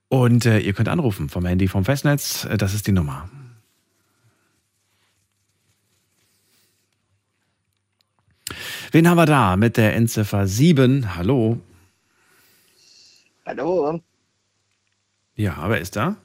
Und 0.10 0.45
äh, 0.45 0.60
ihr 0.60 0.73
könnt 0.73 0.90
anrufen 0.90 1.30
vom 1.30 1.45
Handy, 1.45 1.68
vom 1.68 1.86
Festnetz. 1.86 2.45
Äh, 2.45 2.57
das 2.57 2.73
ist 2.73 2.88
die 2.88 2.91
Nummer. 2.91 3.30
Wen 8.91 9.07
haben 9.07 9.18
wir 9.18 9.26
da 9.26 9.56
mit 9.56 9.78
der 9.78 9.95
Endziffer 9.95 10.48
7? 10.48 11.15
Hallo. 11.15 11.61
Hallo. 13.45 14.02
Ja, 15.36 15.69
wer 15.69 15.80
ist 15.80 15.95
da? 15.95 16.18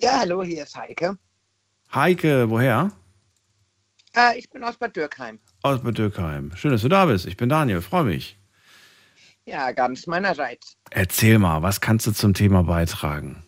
Ja, 0.00 0.18
hallo, 0.18 0.42
hier 0.42 0.64
ist 0.64 0.76
Heike. 0.76 1.16
Heike, 1.94 2.50
woher? 2.50 2.90
Äh, 4.16 4.36
ich 4.36 4.50
bin 4.50 4.64
aus 4.64 4.76
Bad 4.76 4.96
Dürkheim. 4.96 5.38
Aus 5.62 5.80
Bad 5.80 5.96
Dürkheim. 5.96 6.50
Schön, 6.56 6.72
dass 6.72 6.82
du 6.82 6.88
da 6.88 7.06
bist. 7.06 7.26
Ich 7.26 7.36
bin 7.36 7.48
Daniel, 7.48 7.80
freue 7.82 8.04
mich. 8.04 8.36
Ja, 9.44 9.72
ganz 9.72 10.06
meinerseits. 10.06 10.76
Erzähl 10.90 11.38
mal, 11.38 11.62
was 11.62 11.80
kannst 11.80 12.06
du 12.06 12.12
zum 12.12 12.32
Thema 12.34 12.62
beitragen? 12.62 13.44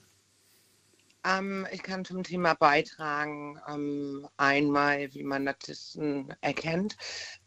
Ähm, 1.25 1.67
ich 1.73 1.83
kann 1.83 2.05
zum 2.05 2.23
Thema 2.23 2.55
beitragen, 2.55 3.59
ähm, 3.69 4.29
einmal, 4.37 5.13
wie 5.15 5.23
man 5.23 5.45
Narzissten 5.45 6.35
erkennt. 6.41 6.97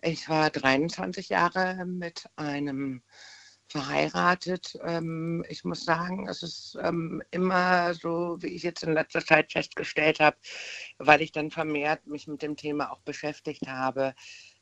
Ich 0.02 0.30
war 0.30 0.50
23 0.50 1.30
Jahre 1.30 1.86
mit 1.86 2.28
einem 2.38 3.04
verheiratet. 3.68 4.78
Ähm, 4.84 5.46
ich 5.50 5.64
muss 5.64 5.84
sagen, 5.84 6.28
es 6.28 6.42
ist 6.42 6.78
ähm, 6.82 7.22
immer 7.32 7.94
so, 7.94 8.38
wie 8.40 8.48
ich 8.48 8.64
jetzt 8.64 8.84
in 8.84 8.94
letzter 8.94 9.24
Zeit 9.24 9.52
festgestellt 9.52 10.20
habe, 10.20 10.38
weil 10.98 11.22
ich 11.22 11.32
dann 11.32 11.52
vermehrt 11.52 12.08
mich 12.08 12.28
mit 12.28 12.42
dem 12.42 12.56
Thema 12.56 12.92
auch 12.92 13.02
beschäftigt 13.02 13.68
habe. 13.68 14.16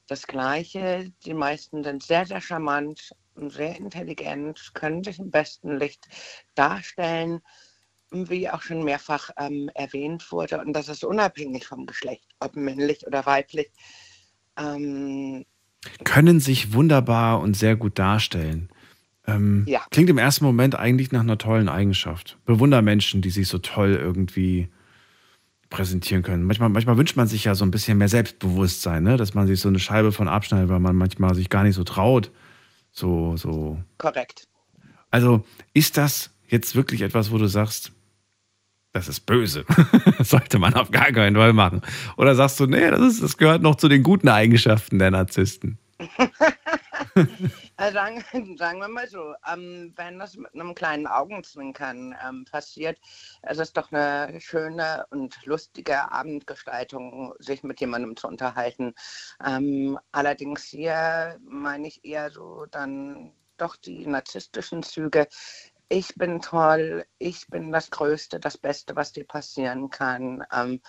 Das 0.07 0.27
Gleiche, 0.27 1.11
die 1.25 1.33
meisten 1.33 1.83
sind 1.83 2.03
sehr, 2.03 2.25
sehr 2.25 2.41
charmant, 2.41 3.15
sehr 3.35 3.77
intelligent, 3.77 4.71
können 4.73 5.03
sich 5.03 5.19
im 5.19 5.31
besten 5.31 5.77
Licht 5.77 6.07
darstellen, 6.55 7.41
wie 8.11 8.49
auch 8.49 8.61
schon 8.61 8.83
mehrfach 8.83 9.31
ähm, 9.37 9.69
erwähnt 9.73 10.31
wurde. 10.31 10.59
Und 10.59 10.73
das 10.73 10.89
ist 10.89 11.03
unabhängig 11.03 11.67
vom 11.67 11.85
Geschlecht, 11.85 12.27
ob 12.39 12.55
männlich 12.55 13.05
oder 13.05 13.25
weiblich. 13.25 13.71
Ähm, 14.57 15.45
können 16.03 16.39
sich 16.39 16.73
wunderbar 16.73 17.41
und 17.41 17.55
sehr 17.55 17.75
gut 17.75 17.99
darstellen. 17.99 18.69
Ähm, 19.27 19.65
ja. 19.67 19.85
Klingt 19.91 20.09
im 20.09 20.17
ersten 20.17 20.45
Moment 20.45 20.75
eigentlich 20.75 21.11
nach 21.11 21.21
einer 21.21 21.37
tollen 21.37 21.69
Eigenschaft. 21.69 22.37
Bewunder 22.45 22.81
Menschen, 22.81 23.21
die 23.21 23.29
sich 23.29 23.47
so 23.47 23.57
toll 23.57 23.95
irgendwie 23.95 24.69
präsentieren 25.69 26.23
können. 26.23 26.43
Manchmal, 26.43 26.69
manchmal 26.69 26.97
wünscht 26.97 27.17
man 27.17 27.27
sich 27.27 27.43
ja 27.43 27.55
so 27.55 27.65
ein 27.65 27.71
bisschen 27.71 27.97
mehr 27.97 28.07
Selbstbewusstsein, 28.07 29.03
ne? 29.03 29.17
dass 29.17 29.33
man 29.33 29.47
sich 29.47 29.59
so 29.59 29.67
eine 29.67 29.79
Scheibe 29.79 30.11
von 30.11 30.27
abschneidet, 30.27 30.69
weil 30.69 30.79
man 30.79 30.95
manchmal 30.95 31.35
sich 31.35 31.49
gar 31.49 31.63
nicht 31.63 31.75
so 31.75 31.83
traut. 31.83 32.31
So, 32.95 33.35
so. 33.35 33.77
Korrekt. 33.97 34.47
Also 35.11 35.45
ist 35.73 35.97
das 35.97 36.31
jetzt 36.47 36.75
wirklich 36.75 37.01
etwas, 37.01 37.29
wo 37.29 37.37
du 37.37 37.47
sagst, 37.47 37.91
das 38.93 39.09
ist 39.09 39.25
böse. 39.25 39.65
das 40.17 40.29
sollte 40.29 40.59
man 40.59 40.73
auf 40.75 40.91
gar 40.91 41.11
keinen 41.11 41.35
Fall 41.35 41.51
machen. 41.51 41.81
Oder 42.15 42.35
sagst 42.35 42.57
du, 42.61 42.67
nee, 42.67 42.89
das, 42.89 43.01
ist, 43.01 43.21
das 43.21 43.37
gehört 43.37 43.61
noch 43.61 43.75
zu 43.75 43.89
den 43.89 44.01
guten 44.01 44.29
Eigenschaften 44.29 44.97
der 44.97 45.11
Narzissten? 45.11 45.77
also 47.77 47.93
sagen, 47.93 48.23
sagen, 48.57 48.79
wir 48.79 48.87
mal 48.87 49.07
so, 49.07 49.33
ähm, 49.51 49.93
wenn 49.95 50.19
das 50.19 50.35
mit 50.37 50.53
einem 50.53 50.75
kleinen 50.75 51.07
Augenzwinkern 51.07 52.15
ähm, 52.25 52.45
passiert, 52.45 52.99
es 53.41 53.57
ist 53.57 53.75
doch 53.77 53.91
eine 53.91 54.39
schöne 54.39 55.05
und 55.09 55.45
lustige 55.45 56.11
Abendgestaltung, 56.11 57.33
sich 57.39 57.63
mit 57.63 57.79
jemandem 57.79 58.15
zu 58.15 58.27
unterhalten. 58.27 58.93
Ähm, 59.45 59.99
allerdings 60.11 60.63
hier 60.63 61.37
meine 61.43 61.87
ich 61.87 62.03
eher 62.05 62.31
so 62.31 62.65
dann 62.65 63.33
doch 63.57 63.75
die 63.75 64.05
narzisstischen 64.05 64.83
Züge. 64.83 65.27
Ich 65.89 66.15
bin 66.15 66.41
toll, 66.41 67.05
ich 67.19 67.47
bin 67.47 67.71
das 67.71 67.91
Größte, 67.91 68.39
das 68.39 68.57
Beste, 68.57 68.95
was 68.95 69.11
dir 69.11 69.25
passieren 69.25 69.89
kann. 69.89 70.43
Ähm, 70.51 70.81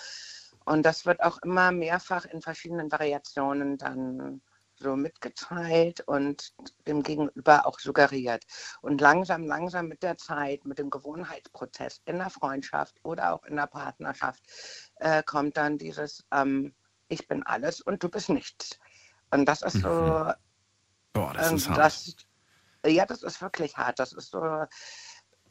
und 0.65 0.85
das 0.85 1.07
wird 1.07 1.23
auch 1.23 1.39
immer 1.43 1.71
mehrfach 1.71 2.25
in 2.27 2.41
verschiedenen 2.43 2.91
Variationen 2.91 3.79
dann 3.79 4.43
so 4.79 4.97
mitgeteilt 4.97 6.03
und 6.07 6.53
dem 6.87 7.03
Gegenüber 7.03 7.67
auch 7.67 7.79
suggeriert. 7.79 8.45
Und 8.81 9.01
langsam, 9.01 9.45
langsam 9.45 9.89
mit 9.89 10.03
der 10.03 10.17
Zeit, 10.17 10.65
mit 10.65 10.79
dem 10.79 10.91
Gewohnheitsprozess 10.91 12.01
in 12.05 12.19
der 12.19 12.31
Freundschaft 12.31 12.97
oder 13.03 13.35
auch 13.35 13.45
in 13.45 13.57
der 13.57 13.67
Partnerschaft, 13.67 14.43
äh, 14.97 15.23
kommt 15.23 15.57
dann 15.57 15.79
dieses 15.79 16.25
ähm, 16.33 16.75
Ich 17.09 17.27
bin 17.29 17.43
alles 17.45 17.81
und 17.81 18.03
du 18.03 18.09
bist 18.09 18.29
nichts. 18.29 18.79
Und 19.31 19.47
das 19.47 19.63
ist 19.63 19.81
so. 19.81 19.89
Mhm. 19.89 20.33
Boah, 21.13 21.33
das 21.33 21.53
ist 21.53 21.69
hart. 21.69 21.79
Das, 21.79 22.17
ja, 22.87 23.07
das 23.07 23.23
ist 23.23 23.41
wirklich 23.41 23.77
hart. 23.77 23.99
Das 23.99 24.13
ist 24.13 24.31
so. 24.31 24.65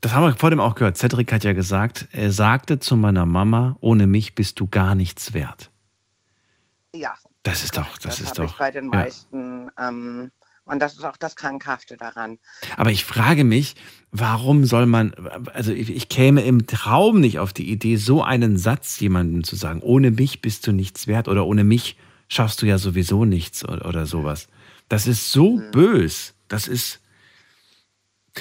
Das 0.01 0.13
haben 0.13 0.23
wir 0.23 0.35
vor 0.35 0.51
dem 0.51 0.59
auch 0.59 0.75
gehört. 0.75 0.97
Cedric 0.97 1.31
hat 1.33 1.43
ja 1.43 1.53
gesagt, 1.53 2.07
er 2.11 2.31
sagte 2.31 2.79
zu 2.79 2.95
meiner 2.95 3.25
Mama, 3.25 3.75
ohne 3.81 4.05
mich 4.05 4.35
bist 4.35 4.59
du 4.59 4.67
gar 4.67 4.93
nichts 4.93 5.33
wert. 5.33 5.71
Ja, 6.93 7.15
das 7.45 7.63
ist 7.63 7.77
doch, 7.77 7.97
das, 7.99 8.17
das 8.17 8.19
ist 8.21 8.39
doch. 8.39 8.45
Ich 8.45 8.57
bei 8.57 8.71
den 8.71 8.87
meisten. 8.87 9.69
Ähm, 9.79 10.31
und 10.65 10.79
das 10.79 10.93
ist 10.93 11.05
auch 11.05 11.15
das 11.15 11.35
Krankhafte 11.35 11.95
daran. 11.95 12.39
Aber 12.75 12.89
ich 12.89 13.05
frage 13.05 13.43
mich, 13.43 13.75
warum 14.11 14.65
soll 14.65 14.87
man, 14.87 15.13
also 15.53 15.71
ich, 15.71 15.91
ich, 15.91 16.09
käme 16.09 16.41
im 16.41 16.65
Traum 16.65 17.19
nicht 17.21 17.37
auf 17.37 17.53
die 17.53 17.69
Idee, 17.69 17.97
so 17.97 18.23
einen 18.23 18.57
Satz 18.57 18.99
jemandem 18.99 19.43
zu 19.43 19.55
sagen, 19.55 19.81
ohne 19.81 20.09
mich 20.09 20.41
bist 20.41 20.65
du 20.65 20.71
nichts 20.71 21.05
wert 21.05 21.27
oder 21.27 21.45
ohne 21.45 21.63
mich 21.63 21.97
schaffst 22.29 22.63
du 22.63 22.65
ja 22.65 22.79
sowieso 22.79 23.25
nichts 23.25 23.63
oder, 23.63 23.87
oder 23.87 24.07
sowas. 24.07 24.47
Das 24.89 25.05
ist 25.05 25.31
so 25.31 25.57
mhm. 25.57 25.71
bös. 25.71 26.33
Das 26.47 26.67
ist, 26.67 26.99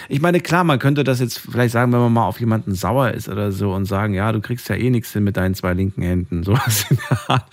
ich 0.09 0.21
meine, 0.21 0.41
klar, 0.41 0.65
man 0.65 0.79
könnte 0.79 1.05
das 1.05 1.21
jetzt 1.21 1.39
vielleicht 1.39 1.73
sagen, 1.73 1.93
wenn 1.93 2.01
man 2.01 2.13
mal 2.13 2.27
auf 2.27 2.41
jemanden 2.41 2.75
sauer 2.75 3.11
ist 3.11 3.29
oder 3.29 3.53
so 3.53 3.73
und 3.73 3.85
sagen, 3.87 4.15
ja, 4.15 4.33
du 4.33 4.41
kriegst 4.41 4.69
ja 4.69 4.77
eh 4.77 4.91
nichts 4.91 5.13
hin 5.13 5.25
mit 5.25 5.37
deinen 5.37 5.55
zwei 5.55 5.73
linken 5.73 6.03
Händen, 6.03 6.43
sowas 6.45 6.87
in 6.91 6.99
der 7.11 7.31
Art. 7.31 7.47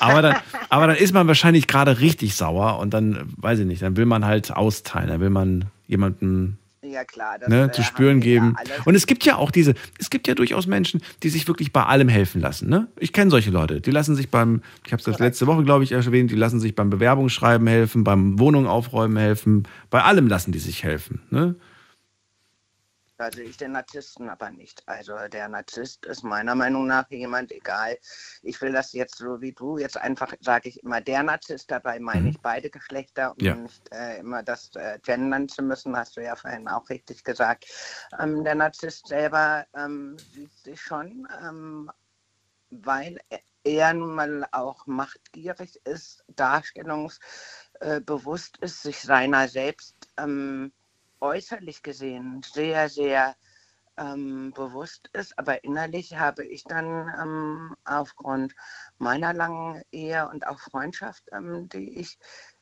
Aber 0.00 0.22
dann, 0.22 0.36
aber 0.68 0.86
dann 0.88 0.96
ist 0.96 1.12
man 1.12 1.26
wahrscheinlich 1.26 1.66
gerade 1.66 2.00
richtig 2.00 2.34
sauer 2.34 2.78
und 2.78 2.94
dann, 2.94 3.32
weiß 3.36 3.60
ich 3.60 3.66
nicht, 3.66 3.82
dann 3.82 3.96
will 3.96 4.06
man 4.06 4.24
halt 4.24 4.50
austeilen, 4.50 5.08
dann 5.08 5.20
will 5.20 5.30
man 5.30 5.66
jemanden 5.86 6.58
ja, 6.82 7.04
klar, 7.04 7.38
ne, 7.48 7.70
zu 7.72 7.82
spüren 7.82 8.20
geben. 8.20 8.56
Ja 8.66 8.74
und 8.84 8.94
es 8.94 9.06
gibt 9.06 9.24
ja 9.24 9.36
auch 9.36 9.50
diese, 9.50 9.74
es 9.98 10.10
gibt 10.10 10.28
ja 10.28 10.34
durchaus 10.34 10.66
Menschen, 10.66 11.02
die 11.22 11.28
sich 11.28 11.48
wirklich 11.48 11.72
bei 11.72 11.84
allem 11.84 12.08
helfen 12.08 12.40
lassen. 12.40 12.68
Ne? 12.68 12.88
Ich 12.98 13.12
kenne 13.12 13.30
solche 13.30 13.50
Leute, 13.50 13.80
die 13.80 13.90
lassen 13.90 14.14
sich 14.14 14.30
beim, 14.30 14.62
ich 14.84 14.92
habe 14.92 15.00
es 15.00 15.04
das 15.04 15.18
letzte 15.18 15.46
Woche, 15.46 15.64
glaube 15.64 15.84
ich, 15.84 15.92
erwähnt, 15.92 16.30
die 16.30 16.36
lassen 16.36 16.60
sich 16.60 16.74
beim 16.74 16.90
Bewerbungsschreiben 16.90 17.66
helfen, 17.66 18.04
beim 18.04 18.38
Wohnung 18.38 18.66
aufräumen 18.66 19.16
helfen, 19.16 19.64
bei 19.90 20.02
allem 20.02 20.28
lassen 20.28 20.52
die 20.52 20.58
sich 20.58 20.84
helfen. 20.84 21.20
Ne? 21.30 21.56
Da 23.16 23.30
sehe 23.30 23.44
ich 23.44 23.56
den 23.56 23.70
Narzissten 23.72 24.28
aber 24.28 24.50
nicht. 24.50 24.82
Also 24.86 25.16
der 25.28 25.48
Narzisst 25.48 26.04
ist 26.04 26.24
meiner 26.24 26.56
Meinung 26.56 26.88
nach 26.88 27.08
jemand, 27.10 27.52
egal, 27.52 27.96
ich 28.42 28.60
will 28.60 28.72
das 28.72 28.92
jetzt 28.92 29.18
so 29.18 29.40
wie 29.40 29.52
du, 29.52 29.78
jetzt 29.78 29.96
einfach 29.96 30.34
sage 30.40 30.68
ich 30.68 30.82
immer 30.82 31.00
der 31.00 31.22
Narzisst, 31.22 31.70
dabei 31.70 32.00
meine 32.00 32.22
mhm. 32.22 32.26
ich 32.28 32.40
beide 32.40 32.70
Geschlechter, 32.70 33.30
um 33.32 33.44
ja. 33.44 33.54
nicht 33.54 33.88
äh, 33.92 34.18
immer 34.18 34.42
das 34.42 34.74
äh, 34.74 34.98
gendern 35.02 35.48
zu 35.48 35.62
müssen, 35.62 35.96
hast 35.96 36.16
du 36.16 36.22
ja 36.22 36.34
vorhin 36.34 36.66
auch 36.66 36.90
richtig 36.90 37.22
gesagt. 37.22 37.66
Ähm, 38.18 38.42
der 38.42 38.56
Narzisst 38.56 39.06
selber 39.06 39.64
ähm, 39.76 40.16
sieht 40.18 40.58
sich 40.58 40.80
schon, 40.80 41.28
ähm, 41.40 41.92
weil 42.70 43.20
er 43.62 43.94
nun 43.94 44.12
mal 44.14 44.48
auch 44.52 44.86
machtgierig 44.86 45.80
ist, 45.84 46.24
darstellungsbewusst 46.28 48.58
ist, 48.58 48.82
sich 48.82 49.00
seiner 49.00 49.48
selbst 49.48 49.96
ähm, 50.18 50.72
äußerlich 51.20 51.82
gesehen 51.82 52.42
sehr, 52.44 52.88
sehr 52.88 53.36
ähm, 53.96 54.52
bewusst 54.52 55.08
ist, 55.12 55.38
aber 55.38 55.62
innerlich 55.64 56.16
habe 56.16 56.44
ich 56.44 56.64
dann 56.64 57.12
ähm, 57.20 57.76
aufgrund 57.84 58.54
meiner 58.98 59.32
langen 59.32 59.82
Ehe 59.92 60.28
und 60.28 60.46
auch 60.46 60.58
Freundschaft, 60.58 61.24
ähm, 61.32 61.68
die 61.68 61.98
ich 62.00 62.18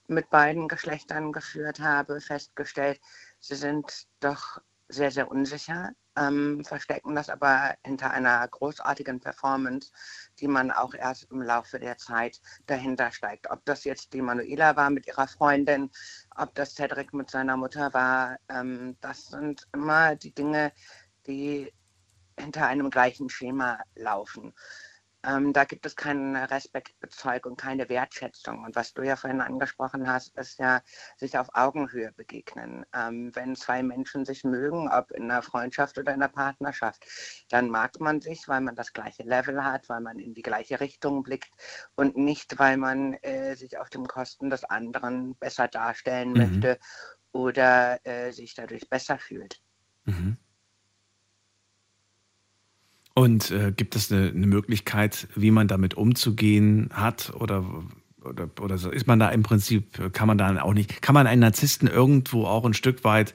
mit 0.08 0.28
beiden 0.30 0.68
Geschlechtern 0.68 1.32
geführt 1.32 1.80
habe, 1.80 2.20
festgestellt, 2.20 3.00
sie 3.38 3.54
sind 3.54 4.06
doch 4.20 4.60
sehr, 4.93 5.10
sehr 5.10 5.31
unsicher, 5.31 5.90
ähm, 6.16 6.64
verstecken 6.64 7.14
das 7.14 7.28
aber 7.28 7.74
hinter 7.85 8.10
einer 8.10 8.47
großartigen 8.47 9.20
Performance, 9.20 9.90
die 10.39 10.48
man 10.48 10.70
auch 10.70 10.94
erst 10.94 11.31
im 11.31 11.43
Laufe 11.43 11.78
der 11.78 11.97
Zeit 11.97 12.40
dahinter 12.66 13.10
steigt. 13.10 13.51
Ob 13.51 13.64
das 13.64 13.85
jetzt 13.85 14.12
die 14.12 14.23
Manuela 14.23 14.77
war 14.77 14.90
mit 14.90 15.06
ihrer 15.06 15.27
Freundin, 15.28 15.90
ob 16.36 16.55
das 16.55 16.74
Cedric 16.74 17.12
mit 17.14 17.31
seiner 17.31 17.56
Mutter 17.56 17.93
war, 17.94 18.39
ähm, 18.48 18.97
das 19.01 19.28
sind 19.28 19.66
immer 19.73 20.16
die 20.16 20.35
Dinge, 20.35 20.73
die 21.27 21.73
hinter 22.39 22.66
einem 22.66 22.90
gleichen 22.90 23.28
Schema 23.28 23.78
laufen. 23.94 24.52
Ähm, 25.24 25.53
da 25.53 25.65
gibt 25.65 25.86
es 25.86 25.94
keinen 25.94 26.35
Respektbezeugung, 26.35 27.57
keine 27.57 27.89
Wertschätzung. 27.89 28.65
Und 28.65 28.74
was 28.74 28.93
du 28.93 29.03
ja 29.03 29.16
vorhin 29.16 29.40
angesprochen 29.40 30.09
hast, 30.09 30.36
ist 30.36 30.59
ja 30.59 30.82
sich 31.16 31.39
auf 31.39 31.49
Augenhöhe 31.55 32.12
begegnen. 32.12 32.85
Ähm, 32.93 33.31
wenn 33.35 33.55
zwei 33.55 33.82
Menschen 33.82 34.24
sich 34.24 34.43
mögen, 34.44 34.89
ob 34.89 35.12
in 35.12 35.31
einer 35.31 35.43
Freundschaft 35.43 35.99
oder 35.99 36.12
in 36.12 36.23
einer 36.23 36.32
Partnerschaft, 36.32 37.05
dann 37.51 37.70
mag 37.70 38.01
man 38.01 38.20
sich, 38.20 38.49
weil 38.49 38.61
man 38.61 38.74
das 38.74 38.93
gleiche 38.93 39.23
Level 39.23 39.65
hat, 39.65 39.89
weil 39.89 40.01
man 40.01 40.19
in 40.19 40.35
die 40.35 40.43
gleiche 40.43 40.81
Richtung 40.81 41.23
blickt 41.23 41.53
und 41.94 42.16
nicht, 42.16 42.59
weil 42.59 42.77
man 42.77 43.15
äh, 43.23 43.55
sich 43.55 43.78
auf 43.78 43.90
dem 43.90 44.07
Kosten 44.07 44.51
des 44.51 44.65
anderen 44.65 45.36
besser 45.36 45.69
darstellen 45.69 46.32
mhm. 46.32 46.39
möchte 46.39 46.78
oder 47.32 48.05
äh, 48.05 48.32
sich 48.32 48.55
dadurch 48.55 48.89
besser 48.89 49.19
fühlt. 49.19 49.61
Mhm. 50.05 50.36
Und 53.14 53.51
äh, 53.51 53.72
gibt 53.76 53.94
es 53.94 54.10
eine, 54.10 54.28
eine, 54.28 54.47
Möglichkeit, 54.47 55.28
wie 55.34 55.51
man 55.51 55.68
damit 55.68 55.94
umzugehen 55.94 56.89
hat? 56.93 57.32
Oder, 57.39 57.64
oder, 58.24 58.48
oder 58.60 58.78
so? 58.78 58.90
ist 58.90 59.06
man 59.06 59.18
da 59.18 59.28
im 59.28 59.43
Prinzip, 59.43 60.12
kann 60.14 60.28
man 60.28 60.39
da 60.39 60.62
auch 60.62 60.72
nicht, 60.72 61.02
kann 61.02 61.14
man 61.14 61.26
einen 61.26 61.40
Narzissten 61.40 61.89
irgendwo 61.89 62.47
auch 62.47 62.64
ein 62.64 62.74
Stück 62.74 63.05
weit 63.05 63.34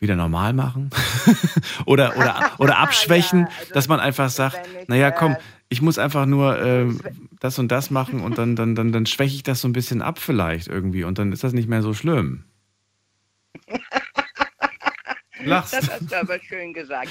wieder 0.00 0.16
normal 0.16 0.52
machen? 0.54 0.90
oder, 1.86 2.16
oder, 2.16 2.50
oder 2.58 2.78
abschwächen, 2.78 3.40
ja, 3.40 3.46
also 3.60 3.74
dass 3.74 3.88
man 3.88 4.00
einfach 4.00 4.28
sagt, 4.28 4.68
naja, 4.88 5.12
komm, 5.12 5.36
ich 5.68 5.80
muss 5.80 5.98
einfach 5.98 6.26
nur 6.26 6.58
äh, 6.58 6.86
das 7.38 7.58
und 7.60 7.70
das 7.70 7.90
machen 7.90 8.20
und 8.20 8.38
dann, 8.38 8.56
dann, 8.56 8.74
dann, 8.74 8.92
dann 8.92 9.06
schwäche 9.06 9.36
ich 9.36 9.42
das 9.44 9.60
so 9.60 9.68
ein 9.68 9.72
bisschen 9.72 10.02
ab 10.02 10.18
vielleicht 10.18 10.66
irgendwie 10.66 11.04
und 11.04 11.18
dann 11.18 11.32
ist 11.32 11.44
das 11.44 11.52
nicht 11.52 11.68
mehr 11.68 11.82
so 11.82 11.94
schlimm. 11.94 12.44
Lachst. 15.46 15.72
Das 15.72 15.90
hast 15.90 16.10
du 16.10 16.16
aber 16.16 16.38
schön 16.40 16.72
gesagt. 16.72 17.08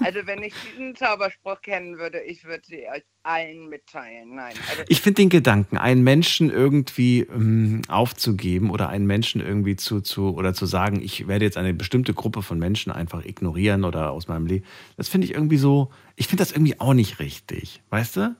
Also 0.00 0.20
wenn 0.26 0.42
ich 0.42 0.52
diesen 0.72 0.94
Zauberspruch 0.94 1.60
kennen 1.60 1.98
würde, 1.98 2.20
ich 2.20 2.44
würde 2.44 2.62
sie 2.66 2.86
euch 2.88 3.02
allen 3.22 3.68
mitteilen. 3.68 4.34
Nein. 4.34 4.54
Also 4.70 4.82
ich 4.88 5.00
finde 5.00 5.22
den 5.22 5.28
Gedanken, 5.30 5.78
einen 5.78 6.02
Menschen 6.02 6.50
irgendwie 6.50 7.20
ähm, 7.20 7.82
aufzugeben 7.88 8.70
oder 8.70 8.88
einen 8.88 9.06
Menschen 9.06 9.40
irgendwie 9.40 9.76
zu, 9.76 10.00
zu 10.00 10.34
oder 10.34 10.54
zu 10.54 10.66
sagen, 10.66 11.00
ich 11.00 11.26
werde 11.26 11.44
jetzt 11.44 11.56
eine 11.56 11.74
bestimmte 11.74 12.14
Gruppe 12.14 12.42
von 12.42 12.58
Menschen 12.58 12.92
einfach 12.92 13.24
ignorieren 13.24 13.84
oder 13.84 14.10
aus 14.10 14.28
meinem 14.28 14.46
Leben, 14.46 14.64
das 14.96 15.08
finde 15.08 15.26
ich 15.26 15.34
irgendwie 15.34 15.56
so, 15.56 15.90
ich 16.16 16.28
finde 16.28 16.42
das 16.42 16.52
irgendwie 16.52 16.78
auch 16.80 16.94
nicht 16.94 17.18
richtig, 17.18 17.82
weißt 17.90 18.16
du? 18.16 18.36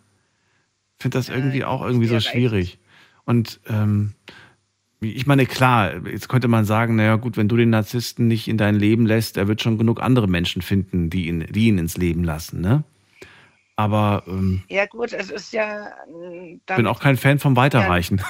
Ich 0.99 1.03
finde 1.03 1.19
das 1.19 1.29
irgendwie 1.29 1.61
äh, 1.61 1.65
auch 1.65 1.83
irgendwie 1.83 2.07
so 2.07 2.21
schwierig. 2.21 2.79
Und 3.25 3.61
ähm, 3.69 4.15
ich 5.13 5.27
meine, 5.27 5.47
klar, 5.47 6.07
jetzt 6.07 6.29
könnte 6.29 6.49
man 6.49 6.65
sagen, 6.65 6.97
naja 6.97 7.17
gut, 7.17 7.37
wenn 7.37 7.49
du 7.49 7.57
den 7.57 7.71
Narzissten 7.71 8.27
nicht 8.27 8.49
in 8.49 8.59
dein 8.59 8.75
Leben 8.75 9.07
lässt, 9.07 9.37
er 9.37 9.49
wird 9.49 9.63
schon 9.63 9.79
genug 9.79 10.01
andere 10.01 10.29
Menschen 10.29 10.63
finden, 10.63 11.11
die 11.11 11.27
ihn, 11.27 11.47
die 11.51 11.69
ihn 11.69 11.79
ins 11.79 11.97
Leben 11.97 12.25
lassen, 12.25 12.61
ne? 12.61 12.85
Aber 13.77 14.23
ähm, 14.27 14.63
ja 14.69 14.87
gut, 14.87 15.13
es 15.13 15.31
ist 15.31 15.53
ja. 15.53 15.93
Ich 16.07 16.77
bin 16.77 16.87
auch 16.87 17.01
kein 17.01 17.17
Fan 17.17 17.39
vom 17.39 17.57
Weiterreichen. 17.57 18.23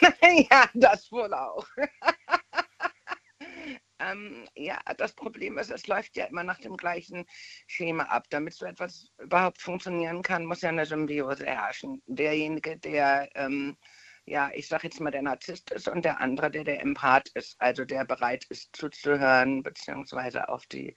Ja, 0.00 0.12
ja 0.50 0.64
das 0.74 1.10
wohl 1.10 1.32
auch. 1.32 1.66
ähm, 4.00 4.46
ja, 4.54 4.78
das 4.98 5.14
Problem 5.14 5.56
ist, 5.56 5.70
es 5.70 5.86
läuft 5.86 6.16
ja 6.16 6.26
immer 6.26 6.44
nach 6.44 6.58
dem 6.58 6.76
gleichen 6.76 7.24
Schema 7.66 8.04
ab. 8.04 8.24
Damit 8.28 8.54
so 8.54 8.66
etwas 8.66 9.10
überhaupt 9.18 9.62
funktionieren 9.62 10.20
kann, 10.20 10.44
muss 10.44 10.60
ja 10.60 10.68
eine 10.68 10.84
Symbiose 10.84 11.46
herrschen. 11.46 12.02
Derjenige, 12.06 12.76
der 12.76 13.30
ähm, 13.34 13.78
ja, 14.28 14.50
ich 14.54 14.68
sage 14.68 14.84
jetzt 14.88 15.00
mal, 15.00 15.10
der 15.10 15.22
Narzisst 15.22 15.70
ist 15.70 15.88
und 15.88 16.04
der 16.04 16.20
andere, 16.20 16.50
der 16.50 16.64
der 16.64 16.80
Empath 16.82 17.28
ist, 17.34 17.60
also 17.60 17.84
der 17.84 18.04
bereit 18.04 18.44
ist 18.48 18.74
zuzuhören, 18.76 19.62
beziehungsweise 19.62 20.48
auf 20.48 20.66
die 20.66 20.94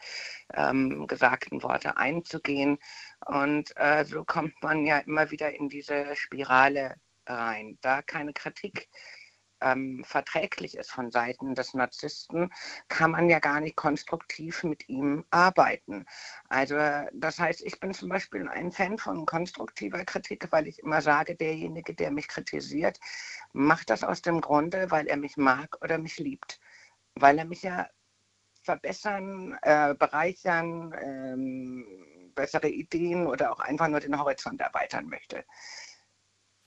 ähm, 0.54 1.08
gesagten 1.08 1.64
Worte 1.64 1.98
einzugehen. 1.98 2.78
Und 3.26 3.72
äh, 3.78 4.06
so 4.06 4.24
kommt 4.26 4.54
man 4.62 4.86
ja 4.86 5.00
immer 5.00 5.32
wieder 5.32 5.54
in 5.54 5.70
diese 5.70 6.16
Spirale 6.16 6.96
rein. 7.26 7.78
Da 7.82 8.02
keine 8.02 8.34
Kritik 8.34 8.90
ähm, 9.62 10.04
verträglich 10.06 10.78
ist 10.78 10.92
von 10.92 11.12
Seiten 11.12 11.56
des 11.56 11.74
Narzissten, 11.74 12.52
kann 12.88 13.12
man 13.12 13.30
ja 13.30 13.40
gar 13.40 13.62
nicht 13.62 13.76
konstruktiv 13.76 14.64
mit 14.64 14.90
ihm 14.90 15.26
arbeiten. 15.32 16.06
Also 16.50 16.76
das 17.14 17.40
heißt, 17.40 17.62
ich 17.62 17.80
bin 17.80 17.94
zum 17.94 18.10
Beispiel 18.10 18.48
ein 18.48 18.72
Fan 18.72 18.98
von 18.98 19.26
konstruktiver 19.26 20.04
Kritik, 20.06 20.48
weil 20.52 20.68
ich 20.68 20.80
immer 20.80 21.02
sage, 21.02 21.36
derjenige, 21.36 21.94
der 21.94 22.12
mich 22.12 22.28
kritisiert, 22.28 23.00
macht 23.54 23.90
das 23.90 24.04
aus 24.04 24.22
dem 24.22 24.42
Grunde, 24.42 24.92
weil 24.92 25.08
er 25.08 25.18
mich 25.18 25.38
mag 25.38 25.78
oder 25.82 25.98
mich 25.98 26.18
liebt. 26.18 26.60
Weil 27.16 27.38
er 27.40 27.46
mich 27.46 27.64
ja 27.64 27.88
verbessern, 28.64 29.58
äh, 29.62 29.96
bereichern, 29.96 30.94
ähm, 31.02 32.32
bessere 32.36 32.70
Ideen 32.70 33.28
oder 33.28 33.52
auch 33.52 33.60
einfach 33.60 33.88
nur 33.88 34.00
den 34.00 34.18
Horizont 34.18 34.62
erweitern 34.62 35.08
möchte. 35.08 35.44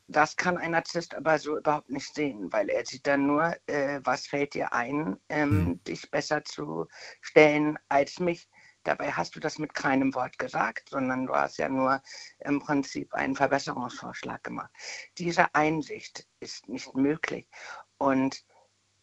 Das 0.07 0.37
kann 0.37 0.59
ein 0.59 0.73
Narzisst 0.73 1.15
aber 1.15 1.39
so 1.39 1.57
überhaupt 1.57 1.89
nicht 1.89 2.15
sehen, 2.15 2.53
weil 2.53 2.69
er 2.69 2.85
sieht 2.85 3.07
dann 3.07 3.27
nur, 3.27 3.57
äh, 3.67 4.01
was 4.05 4.27
fällt 4.27 4.55
dir 4.55 4.73
ein, 4.73 5.19
ähm, 5.31 5.65
mhm. 5.65 5.85
dich 5.85 6.11
besser 6.11 6.45
zu 6.45 6.87
stellen 7.23 7.79
als 7.89 8.21
mich. 8.21 8.49
Dabei 8.83 9.13
hast 9.13 9.35
du 9.35 9.41
das 9.41 9.59
mit 9.59 9.73
keinem 9.73 10.15
Wort 10.15 10.39
gesagt, 10.39 10.91
sondern 10.91 11.27
du 11.27 11.35
hast 11.35 11.57
ja 11.57 11.71
nur 11.71 12.03
im 12.41 12.61
Prinzip 12.61 13.15
einen 13.15 13.35
Verbesserungsvorschlag 13.35 14.45
gemacht. 14.45 14.71
Diese 15.17 15.55
Einsicht 15.55 16.29
ist 16.41 16.69
nicht 16.69 16.95
möglich. 16.95 17.49
Und 17.97 18.45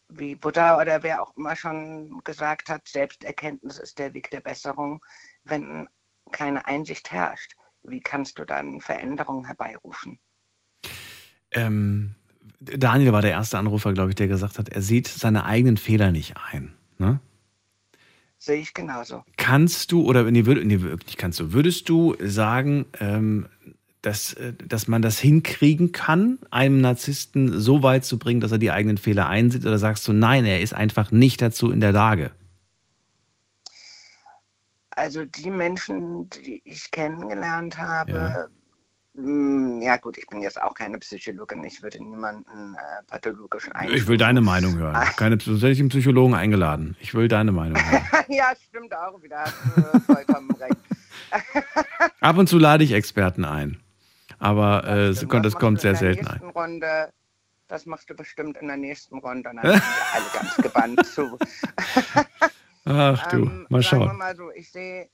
wie 0.08 0.36
Buddha 0.36 0.80
oder 0.80 1.02
wer 1.02 1.22
auch 1.22 1.36
immer 1.36 1.56
schon 1.56 2.22
gesagt 2.22 2.68
hat, 2.68 2.86
Selbsterkenntnis 2.86 3.78
ist 3.78 3.98
der 3.98 4.14
Weg 4.14 4.30
der 4.30 4.40
Besserung. 4.40 5.04
Wenn 5.42 5.88
keine 6.30 6.64
Einsicht 6.66 7.10
herrscht, 7.10 7.56
wie 7.82 8.00
kannst 8.00 8.38
du 8.38 8.44
dann 8.44 8.80
Veränderungen 8.80 9.46
herbeirufen? 9.46 10.20
Ähm, 11.52 12.14
Daniel 12.60 13.12
war 13.12 13.22
der 13.22 13.32
erste 13.32 13.58
Anrufer, 13.58 13.92
glaube 13.92 14.10
ich, 14.10 14.14
der 14.14 14.28
gesagt 14.28 14.58
hat, 14.58 14.68
er 14.68 14.82
sieht 14.82 15.08
seine 15.08 15.44
eigenen 15.44 15.76
Fehler 15.76 16.12
nicht 16.12 16.34
ein. 16.52 16.72
Ne? 16.98 17.20
Sehe 18.38 18.60
ich 18.60 18.74
genauso. 18.74 19.24
Kannst 19.36 19.92
du, 19.92 20.04
oder 20.04 20.30
nee, 20.30 20.46
würd, 20.46 20.64
nee, 20.64 20.80
wirklich 20.80 21.16
kannst 21.16 21.40
du, 21.40 21.52
würdest 21.52 21.88
du 21.88 22.16
sagen, 22.20 22.86
ähm, 23.00 23.46
dass, 24.00 24.34
äh, 24.34 24.52
dass 24.54 24.88
man 24.88 25.02
das 25.02 25.18
hinkriegen 25.18 25.92
kann, 25.92 26.38
einem 26.50 26.80
Narzissten 26.80 27.60
so 27.60 27.82
weit 27.82 28.04
zu 28.04 28.18
bringen, 28.18 28.40
dass 28.40 28.52
er 28.52 28.58
die 28.58 28.70
eigenen 28.70 28.98
Fehler 28.98 29.28
einsieht? 29.28 29.64
Oder 29.64 29.78
sagst 29.78 30.06
du, 30.06 30.12
nein, 30.12 30.44
er 30.44 30.60
ist 30.60 30.74
einfach 30.74 31.10
nicht 31.10 31.42
dazu 31.42 31.70
in 31.70 31.80
der 31.80 31.92
Lage? 31.92 32.30
Also 34.90 35.24
die 35.24 35.50
Menschen, 35.50 36.28
die 36.30 36.62
ich 36.64 36.90
kennengelernt 36.90 37.78
habe, 37.78 38.12
ja 38.12 38.48
ja 39.14 39.98
gut, 39.98 40.16
ich 40.16 40.26
bin 40.26 40.40
jetzt 40.40 40.60
auch 40.60 40.72
keine 40.72 40.98
Psychologin. 40.98 41.62
Ich 41.64 41.82
würde 41.82 42.02
niemanden 42.02 42.74
äh, 42.74 43.02
pathologisch 43.06 43.70
einstellen. 43.70 43.98
Ich 43.98 44.08
will 44.08 44.16
deine 44.16 44.40
Meinung 44.40 44.78
hören. 44.78 44.94
Keine, 45.16 45.36
hätte 45.36 45.68
ich 45.68 45.80
einen 45.80 45.90
Psychologen 45.90 46.34
eingeladen. 46.34 46.96
Ich 46.98 47.12
will 47.12 47.28
deine 47.28 47.52
Meinung 47.52 47.76
hören. 47.76 48.04
ja, 48.28 48.54
stimmt 48.68 48.94
auch 48.94 49.22
wieder. 49.22 49.44
Du 49.76 50.00
vollkommen 50.00 50.50
recht. 50.60 50.76
Ab 52.20 52.38
und 52.38 52.48
zu 52.48 52.58
lade 52.58 52.84
ich 52.84 52.92
Experten 52.92 53.44
ein. 53.44 53.82
Aber 54.38 54.84
äh, 54.84 55.08
das, 55.08 55.28
kommt, 55.28 55.44
das 55.44 55.54
kommt 55.56 55.80
sehr 55.82 55.94
selten 55.94 56.26
ein. 56.26 56.40
Runde, 56.40 57.12
das 57.68 57.84
machst 57.84 58.08
du 58.08 58.14
bestimmt 58.14 58.56
in 58.56 58.68
der 58.68 58.78
nächsten 58.78 59.18
Runde. 59.18 59.50
Und 59.50 59.56
dann 59.56 59.72
sind 59.72 59.82
wir 59.82 60.14
alle 60.14 60.24
ganz 60.32 60.56
gebannt 60.62 61.06
zu. 61.06 61.38
Ach 62.86 63.26
du, 63.28 63.36
ähm, 63.36 63.66
mal 63.68 63.82
schauen. 63.82 64.16
Mal 64.16 64.34
so, 64.34 64.50
ich 64.52 64.72
sehe 64.72 65.10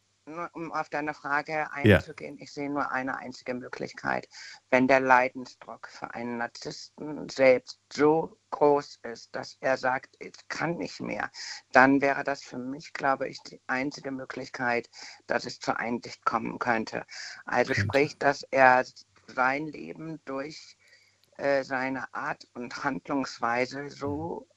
um 0.53 0.73
auf 0.73 0.89
deine 0.89 1.15
Frage 1.15 1.71
einzugehen, 1.73 2.37
ja. 2.37 2.43
ich 2.43 2.53
sehe 2.53 2.71
nur 2.71 2.91
eine 2.91 3.17
einzige 3.19 3.55
Möglichkeit. 3.55 4.29
Wenn 4.71 4.89
der 4.89 5.01
Leidensdruck 5.01 5.89
für 5.89 6.15
einen 6.15 6.39
Narzissten 6.39 7.29
selbst 7.29 7.81
so 7.93 8.39
groß 8.51 9.01
ist, 9.03 9.35
dass 9.35 9.57
er 9.61 9.77
sagt, 9.77 10.17
ich 10.19 10.33
kann 10.49 10.77
nicht 10.77 11.01
mehr, 11.01 11.31
dann 11.73 12.01
wäre 12.01 12.25
das 12.25 12.43
für 12.43 12.59
mich, 12.59 12.93
glaube 12.93 13.29
ich, 13.29 13.41
die 13.43 13.61
einzige 13.67 14.11
Möglichkeit, 14.11 14.89
dass 15.27 15.45
es 15.45 15.61
zur 15.61 15.79
Einsicht 15.79 16.25
kommen 16.25 16.59
könnte. 16.59 17.05
Also 17.45 17.73
okay. 17.73 17.81
sprich, 17.83 18.19
dass 18.19 18.43
er 18.51 18.85
sein 19.27 19.67
Leben 19.67 20.21
durch 20.25 20.77
äh, 21.37 21.63
seine 21.63 22.13
Art 22.15 22.49
und 22.55 22.83
Handlungsweise 22.83 23.91
so 23.91 24.49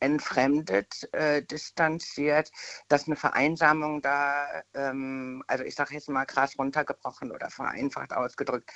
entfremdet, 0.00 1.08
äh, 1.12 1.42
distanziert, 1.42 2.50
dass 2.88 3.06
eine 3.06 3.16
Vereinsamung 3.16 4.02
da, 4.02 4.46
ähm, 4.74 5.42
also 5.46 5.64
ich 5.64 5.74
sage 5.74 5.94
jetzt 5.94 6.08
mal 6.08 6.24
krass 6.24 6.58
runtergebrochen 6.58 7.32
oder 7.32 7.50
vereinfacht 7.50 8.12
ausgedrückt, 8.12 8.70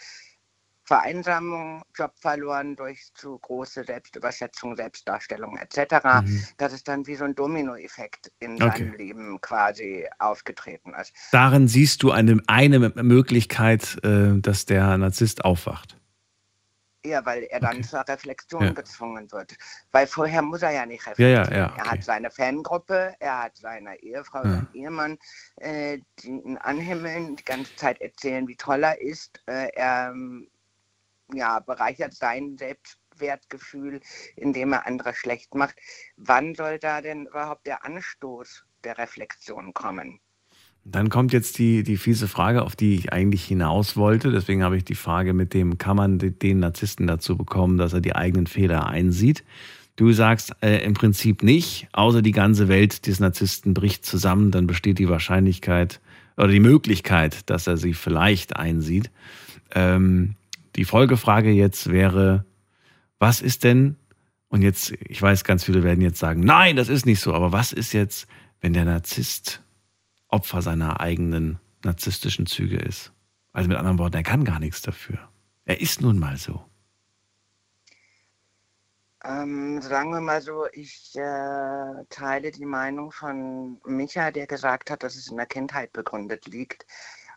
Vereinsamung, 0.90 1.84
Job 1.96 2.14
verloren 2.16 2.74
durch 2.74 3.14
zu 3.14 3.38
große 3.38 3.84
Selbstüberschätzung, 3.84 4.74
Selbstdarstellung 4.74 5.56
etc., 5.56 6.04
mhm. 6.24 6.42
dass 6.56 6.72
es 6.72 6.82
dann 6.82 7.06
wie 7.06 7.14
so 7.14 7.22
ein 7.22 7.36
Dominoeffekt 7.36 8.32
in 8.40 8.60
okay. 8.60 8.78
seinem 8.78 8.94
Leben 8.94 9.40
quasi 9.40 10.08
aufgetreten 10.18 10.92
ist. 11.00 11.14
Darin 11.30 11.68
siehst 11.68 12.02
du 12.02 12.10
eine, 12.10 12.42
eine 12.48 12.90
Möglichkeit, 13.04 13.98
äh, 14.02 14.40
dass 14.40 14.66
der 14.66 14.98
Narzisst 14.98 15.44
aufwacht. 15.44 15.99
Ja, 17.04 17.24
weil 17.24 17.44
er 17.44 17.60
dann 17.60 17.78
okay. 17.78 17.82
zur 17.82 18.06
Reflexion 18.06 18.62
ja. 18.62 18.72
gezwungen 18.72 19.32
wird. 19.32 19.56
Weil 19.90 20.06
vorher 20.06 20.42
muss 20.42 20.60
er 20.60 20.72
ja 20.72 20.84
nicht 20.84 21.06
reflektieren. 21.06 21.50
Ja, 21.50 21.56
ja, 21.56 21.70
okay. 21.70 21.80
Er 21.82 21.90
hat 21.90 22.04
seine 22.04 22.30
Fangruppe, 22.30 23.14
er 23.20 23.44
hat 23.44 23.56
seine 23.56 23.96
Ehefrau, 24.02 24.42
seinen 24.42 24.68
Ehemann, 24.74 25.18
äh, 25.56 25.98
die 26.18 26.28
ihn 26.28 26.58
anhimmeln, 26.58 27.36
die 27.36 27.44
ganze 27.44 27.74
Zeit 27.76 28.02
erzählen, 28.02 28.46
wie 28.48 28.56
toll 28.56 28.84
er 28.84 29.00
ist. 29.00 29.42
Äh, 29.46 29.68
er 29.74 30.14
ja, 31.34 31.60
bereichert 31.60 32.14
sein 32.14 32.56
Selbstwertgefühl, 32.58 34.00
indem 34.36 34.72
er 34.72 34.86
andere 34.86 35.14
schlecht 35.14 35.54
macht. 35.54 35.76
Wann 36.16 36.54
soll 36.54 36.78
da 36.78 37.00
denn 37.00 37.26
überhaupt 37.26 37.66
der 37.66 37.84
Anstoß 37.84 38.64
der 38.84 38.98
Reflexion 38.98 39.72
kommen? 39.74 40.20
Dann 40.84 41.10
kommt 41.10 41.32
jetzt 41.32 41.58
die, 41.58 41.82
die 41.82 41.98
fiese 41.98 42.26
Frage, 42.26 42.62
auf 42.62 42.74
die 42.74 42.94
ich 42.94 43.12
eigentlich 43.12 43.44
hinaus 43.44 43.96
wollte. 43.96 44.32
Deswegen 44.32 44.62
habe 44.62 44.76
ich 44.76 44.84
die 44.84 44.94
Frage 44.94 45.34
mit 45.34 45.52
dem, 45.52 45.78
kann 45.78 45.96
man 45.96 46.18
den 46.18 46.60
Narzissten 46.60 47.06
dazu 47.06 47.36
bekommen, 47.36 47.76
dass 47.76 47.92
er 47.92 48.00
die 48.00 48.16
eigenen 48.16 48.46
Fehler 48.46 48.86
einsieht? 48.86 49.44
Du 49.96 50.12
sagst 50.12 50.54
äh, 50.62 50.82
im 50.82 50.94
Prinzip 50.94 51.42
nicht, 51.42 51.88
außer 51.92 52.22
die 52.22 52.32
ganze 52.32 52.68
Welt 52.68 53.06
des 53.06 53.20
Narzissten 53.20 53.74
bricht 53.74 54.06
zusammen, 54.06 54.50
dann 54.50 54.66
besteht 54.66 54.98
die 54.98 55.10
Wahrscheinlichkeit 55.10 56.00
oder 56.38 56.48
die 56.48 56.60
Möglichkeit, 56.60 57.50
dass 57.50 57.66
er 57.66 57.76
sie 57.76 57.92
vielleicht 57.92 58.56
einsieht. 58.56 59.10
Ähm, 59.74 60.36
die 60.76 60.86
Folgefrage 60.86 61.50
jetzt 61.50 61.90
wäre, 61.90 62.46
was 63.18 63.42
ist 63.42 63.64
denn, 63.64 63.96
und 64.48 64.62
jetzt, 64.62 64.94
ich 65.06 65.20
weiß, 65.20 65.44
ganz 65.44 65.64
viele 65.64 65.82
werden 65.82 66.00
jetzt 66.00 66.18
sagen, 66.18 66.40
nein, 66.40 66.76
das 66.76 66.88
ist 66.88 67.04
nicht 67.04 67.20
so, 67.20 67.34
aber 67.34 67.52
was 67.52 67.72
ist 67.72 67.92
jetzt, 67.92 68.26
wenn 68.62 68.72
der 68.72 68.86
Narzisst 68.86 69.60
Opfer 70.30 70.62
seiner 70.62 71.00
eigenen 71.00 71.58
narzisstischen 71.84 72.46
Züge 72.46 72.78
ist? 72.78 73.12
Also 73.52 73.68
mit 73.68 73.78
anderen 73.78 73.98
Worten, 73.98 74.16
er 74.16 74.22
kann 74.22 74.44
gar 74.44 74.60
nichts 74.60 74.82
dafür. 74.82 75.18
Er 75.64 75.80
ist 75.80 76.00
nun 76.00 76.18
mal 76.18 76.36
so. 76.36 76.64
Ähm, 79.22 79.82
sagen 79.82 80.12
wir 80.12 80.20
mal 80.20 80.40
so, 80.40 80.66
ich 80.72 81.14
äh, 81.14 82.04
teile 82.08 82.50
die 82.50 82.64
Meinung 82.64 83.12
von 83.12 83.78
Micha, 83.84 84.30
der 84.30 84.46
gesagt 84.46 84.90
hat, 84.90 85.02
dass 85.02 85.14
es 85.14 85.28
in 85.28 85.36
der 85.36 85.46
Kindheit 85.46 85.92
begründet 85.92 86.46
liegt. 86.46 86.86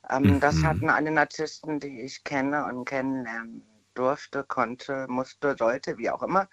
Ähm, 0.10 0.36
mhm. 0.36 0.40
Das 0.40 0.64
hatten 0.64 0.90
alle 0.90 1.12
Narzissten, 1.12 1.80
die 1.80 2.02
ich 2.02 2.24
kenne 2.24 2.66
und 2.66 2.86
kennenlernen 2.86 3.64
durfte, 3.96 4.44
konnte, 4.44 5.08
musste, 5.10 5.56
sollte, 5.58 5.98
wie 5.98 6.10
auch 6.10 6.24
immer, 6.24 6.48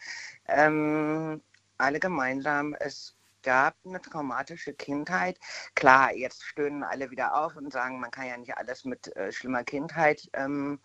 ähm, 0.46 1.40
alle 1.78 2.00
gemeinsam. 2.00 2.74
Es 2.78 3.16
gab 3.42 3.74
eine 3.84 4.00
traumatische 4.00 4.74
Kindheit. 4.74 5.38
Klar, 5.74 6.14
jetzt 6.14 6.42
stöhnen 6.44 6.82
alle 6.82 7.10
wieder 7.10 7.34
auf 7.34 7.56
und 7.56 7.72
sagen, 7.72 8.00
man 8.00 8.10
kann 8.10 8.26
ja 8.26 8.36
nicht 8.36 8.56
alles 8.56 8.84
mit 8.84 9.14
äh, 9.16 9.32
schlimmer 9.32 9.64
Kindheit 9.64 10.28
ähm, 10.32 10.80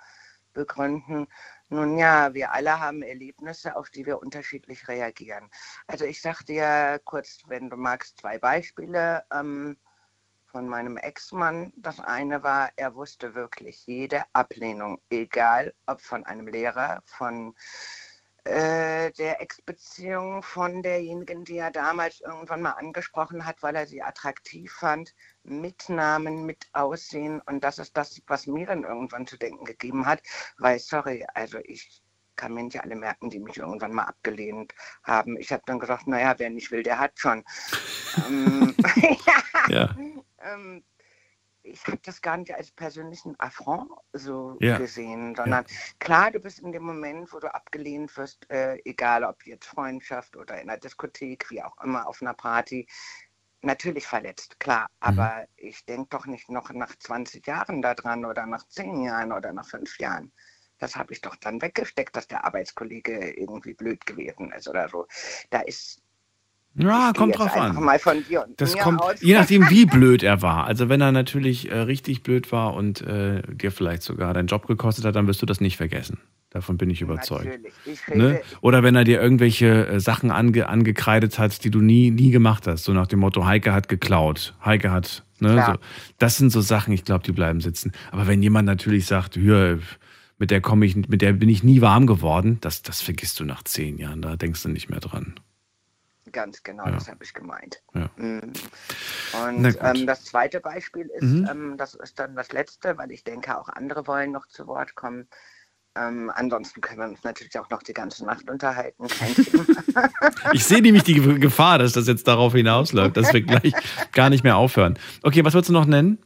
begründen. 0.54 1.28
Nun 1.70 1.98
ja, 1.98 2.34
wir 2.34 2.52
alle 2.52 2.80
haben 2.80 3.04
Erlebnisse, 3.04 3.76
auf 3.76 3.90
die 3.90 4.06
wir 4.06 4.20
unterschiedlich 4.20 4.88
reagieren. 4.88 5.50
Also 5.88 6.06
ich 6.06 6.22
sage 6.22 6.46
dir 6.46 7.00
kurz, 7.04 7.44
wenn 7.48 7.70
du 7.70 7.78
magst, 7.78 8.20
zwei 8.20 8.40
Beispiele 8.40 9.26
ähm, 9.32 9.78
von 10.56 10.68
meinem 10.70 10.98
Ex-Mann. 10.98 11.74
Das 11.76 12.00
eine 12.00 12.42
war, 12.42 12.72
er 12.78 12.96
wusste 12.96 13.36
wirklich 13.36 13.86
jede 13.86 14.24
Ablehnung, 14.34 15.02
egal 15.10 15.74
ob 15.86 16.02
von 16.02 16.26
einem 16.26 16.48
Lehrer, 16.48 17.04
von 17.06 17.50
äh, 17.50 18.05
der 18.46 19.42
Ex-Beziehung 19.42 20.44
von 20.44 20.84
derjenigen, 20.84 21.46
die 21.46 21.58
er 21.58 21.72
damals 21.72 22.22
irgendwann 22.22 22.62
mal 22.62 22.72
angesprochen 22.72 23.46
hat, 23.46 23.64
weil 23.64 23.76
er 23.76 23.88
sie 23.88 24.04
attraktiv 24.04 24.72
fand, 24.72 25.16
mit 25.44 25.90
Namen, 25.90 26.46
mit 26.46 26.68
Aussehen. 26.74 27.42
Und 27.42 27.64
das 27.64 27.80
ist 27.80 27.98
das, 27.98 28.22
was 28.28 28.46
mir 28.46 28.68
dann 28.68 28.84
irgendwann 28.84 29.26
zu 29.26 29.38
denken 29.38 29.66
gegeben 29.66 30.06
hat, 30.06 30.22
weil, 30.58 30.78
sorry, 30.80 31.26
also 31.34 31.58
ich 31.64 32.04
kann 32.36 32.54
mir 32.54 32.64
nicht 32.64 32.82
alle 32.82 32.96
merken, 32.96 33.30
die 33.30 33.40
mich 33.40 33.58
irgendwann 33.58 33.94
mal 33.94 34.04
abgelehnt 34.04 34.74
haben. 35.04 35.38
Ich 35.38 35.52
habe 35.52 35.64
dann 35.66 35.80
gesagt, 35.80 36.08
naja, 36.08 36.36
wer 36.38 36.50
nicht 36.50 36.72
will, 36.72 36.84
der 36.84 37.00
hat 37.00 37.18
schon. 37.18 37.44
ähm, 38.28 38.76
ja. 39.70 39.96
ähm, 40.40 40.84
ich 41.66 41.86
habe 41.88 42.00
das 42.04 42.22
gar 42.22 42.38
nicht 42.38 42.54
als 42.54 42.72
persönlichen 42.72 43.36
Affront 43.40 43.92
so 44.14 44.58
ja. 44.60 44.78
gesehen, 44.78 45.36
sondern 45.36 45.66
ja. 45.68 45.76
klar, 46.00 46.32
du 46.32 46.40
bist 46.40 46.60
in 46.60 46.72
dem 46.72 46.84
Moment, 46.84 47.34
wo 47.34 47.40
du 47.40 47.54
abgelehnt 47.54 48.16
wirst, 48.18 48.50
äh, 48.50 48.78
egal 48.86 49.24
ob 49.24 49.46
jetzt 49.46 49.66
Freundschaft 49.66 50.36
oder 50.38 50.62
in 50.62 50.68
der 50.68 50.78
Diskothek, 50.78 51.50
wie 51.50 51.64
auch 51.64 51.76
immer, 51.84 52.08
auf 52.08 52.22
einer 52.22 52.34
Party, 52.34 52.88
natürlich 53.62 54.06
verletzt, 54.06 54.60
klar. 54.60 54.84
Mhm. 54.84 54.96
Aber 55.00 55.48
ich 55.58 55.86
denke 55.86 56.10
doch 56.12 56.26
nicht 56.28 56.50
noch 56.50 56.72
nach 56.72 56.96
20 56.96 57.46
Jahren 57.48 57.82
daran 57.82 58.26
oder 58.26 58.46
nach 58.46 58.68
10 58.68 59.04
Jahren 59.04 59.32
oder 59.32 59.52
nach 59.52 59.66
5 59.66 60.00
Jahren. 60.00 60.32
Das 60.78 60.96
habe 60.96 61.14
ich 61.14 61.22
doch 61.22 61.36
dann 61.38 61.62
weggesteckt, 61.62 62.16
dass 62.16 62.28
der 62.28 62.44
Arbeitskollege 62.44 63.32
irgendwie 63.32 63.74
blöd 63.74 64.06
gewesen 64.06 64.52
ist 64.52 64.68
oder 64.68 64.90
so. 64.90 65.08
Da 65.50 65.62
ist 65.62 66.02
ja, 66.76 67.14
kommt 67.16 67.38
drauf 67.38 67.56
an. 67.56 67.78
das 68.58 68.78
kommt, 68.78 69.02
je 69.22 69.34
nachdem, 69.34 69.64
wie 69.70 69.86
blöd 69.86 70.24
er 70.24 70.42
war. 70.42 70.66
Also 70.66 70.90
wenn 70.90 71.02
er 71.02 71.12
natürlich 71.12 71.72
äh, 71.72 71.80
richtig 71.80 72.24
blöd 72.24 72.52
war 72.52 72.74
und 72.74 73.02
äh, 73.02 73.42
dir 73.48 73.72
vielleicht 73.72 74.04
sogar 74.04 74.34
deinen 74.34 74.48
Job 74.48 74.68
gekostet 74.68 75.06
hat, 75.06 75.16
dann 75.16 75.28
wirst 75.28 75.42
du 75.42 75.46
das 75.46 75.62
nicht 75.62 75.78
vergessen. 75.78 76.20
Davon 76.50 76.78
bin 76.78 76.90
ich 76.90 77.02
überzeugt. 77.02 77.50
Ich 77.86 78.16
ne? 78.16 78.42
Oder 78.62 78.82
wenn 78.82 78.96
er 78.96 79.04
dir 79.04 79.22
irgendwelche 79.22 79.88
äh, 79.88 80.00
Sachen 80.00 80.32
ange, 80.32 80.70
angekreidet 80.70 81.38
hat, 81.38 81.64
die 81.64 81.70
du 81.70 81.80
nie, 81.80 82.12
nie 82.12 82.32
gemacht 82.32 82.66
hast. 82.68 82.86
So 82.86 82.94
nach 82.94 83.08
dem 83.08 83.20
Motto, 83.20 83.46
Heike 83.46 83.74
hat 83.74 83.90
geklaut, 83.90 84.54
Heike 84.64 84.92
hat. 84.92 85.24
Ne, 85.40 85.62
so. 85.66 85.74
Das 86.18 86.38
sind 86.38 86.52
so 86.52 86.62
Sachen, 86.62 86.94
ich 86.94 87.04
glaube, 87.04 87.26
die 87.26 87.34
bleiben 87.34 87.60
sitzen. 87.60 87.92
Aber 88.12 88.28
wenn 88.28 88.42
jemand 88.42 88.68
natürlich 88.68 89.06
sagt, 89.06 89.34
hier, 89.34 89.80
mit 90.38 90.50
der 90.50 90.62
komme 90.62 90.86
ich, 90.86 90.96
mit 90.96 91.22
der 91.22 91.34
bin 91.34 91.50
ich 91.50 91.64
nie 91.64 91.82
warm 91.82 92.08
geworden, 92.08 92.58
das, 92.62 92.82
das 92.84 93.02
vergisst 93.02 93.40
du 93.40 93.44
nach 93.44 93.64
zehn 93.64 93.98
Jahren, 93.98 94.22
da 94.22 94.38
denkst 94.38 94.64
du 94.64 94.70
nicht 94.70 94.90
mehr 94.90 95.02
dran. 95.02 95.36
Ganz 96.36 96.64
genau, 96.64 96.84
ja. 96.84 96.92
das 96.92 97.08
habe 97.08 97.24
ich 97.24 97.34
gemeint. 97.34 97.82
Ja. 97.94 98.10
Mhm. 98.18 98.52
Und 99.42 99.78
ähm, 99.80 100.06
das 100.06 100.26
zweite 100.26 100.60
Beispiel 100.60 101.08
ist, 101.08 101.24
mhm. 101.24 101.48
ähm, 101.50 101.78
das 101.78 101.94
ist 101.94 102.20
dann 102.20 102.36
das 102.36 102.52
letzte, 102.52 102.98
weil 102.98 103.10
ich 103.12 103.24
denke, 103.24 103.58
auch 103.58 103.70
andere 103.70 104.06
wollen 104.06 104.34
noch 104.34 104.46
zu 104.46 104.68
Wort 104.68 104.96
kommen. 104.96 105.30
Ähm, 105.96 106.30
ansonsten 106.36 106.82
können 106.82 107.00
wir 107.00 107.06
uns 107.06 107.24
natürlich 107.24 107.58
auch 107.58 107.70
noch 107.70 107.82
die 107.84 107.94
ganze 107.94 108.26
Nacht 108.26 108.50
unterhalten. 108.50 109.06
ich 110.52 110.66
sehe 110.66 110.82
nämlich 110.82 111.04
die 111.04 111.40
Gefahr, 111.40 111.80
dass 111.80 111.94
das 111.94 112.06
jetzt 112.06 112.28
darauf 112.28 112.52
hinausläuft, 112.52 113.16
dass 113.16 113.32
wir 113.32 113.42
gleich 113.42 113.74
gar 114.12 114.30
nicht 114.30 114.44
mehr 114.44 114.58
aufhören. 114.58 115.00
Okay, 115.24 115.46
was 115.46 115.54
würdest 115.54 115.70
du 115.70 115.74
noch 115.74 115.86
nennen? 115.86 116.20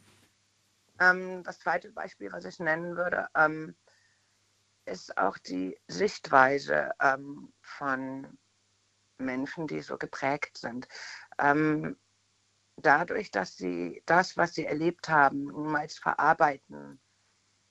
Ähm, 0.99 1.43
das 1.43 1.59
zweite 1.59 1.91
Beispiel, 1.91 2.31
was 2.31 2.45
ich 2.45 2.57
nennen 2.57 2.97
würde, 2.97 3.27
ähm, 3.35 3.75
ist 4.85 5.15
auch 5.19 5.37
die 5.37 5.77
Sichtweise 5.87 6.93
ähm, 6.99 7.53
von 7.61 8.38
Menschen, 9.19 9.67
die 9.67 9.81
so 9.81 9.97
geprägt 9.97 10.57
sind. 10.57 10.87
Ähm, 11.37 11.97
dadurch, 12.77 13.31
dass 13.31 13.57
sie 13.57 14.01
das, 14.05 14.37
was 14.37 14.53
sie 14.55 14.65
erlebt 14.65 15.09
haben, 15.09 15.45
niemals 15.45 15.97
verarbeiten 15.97 16.99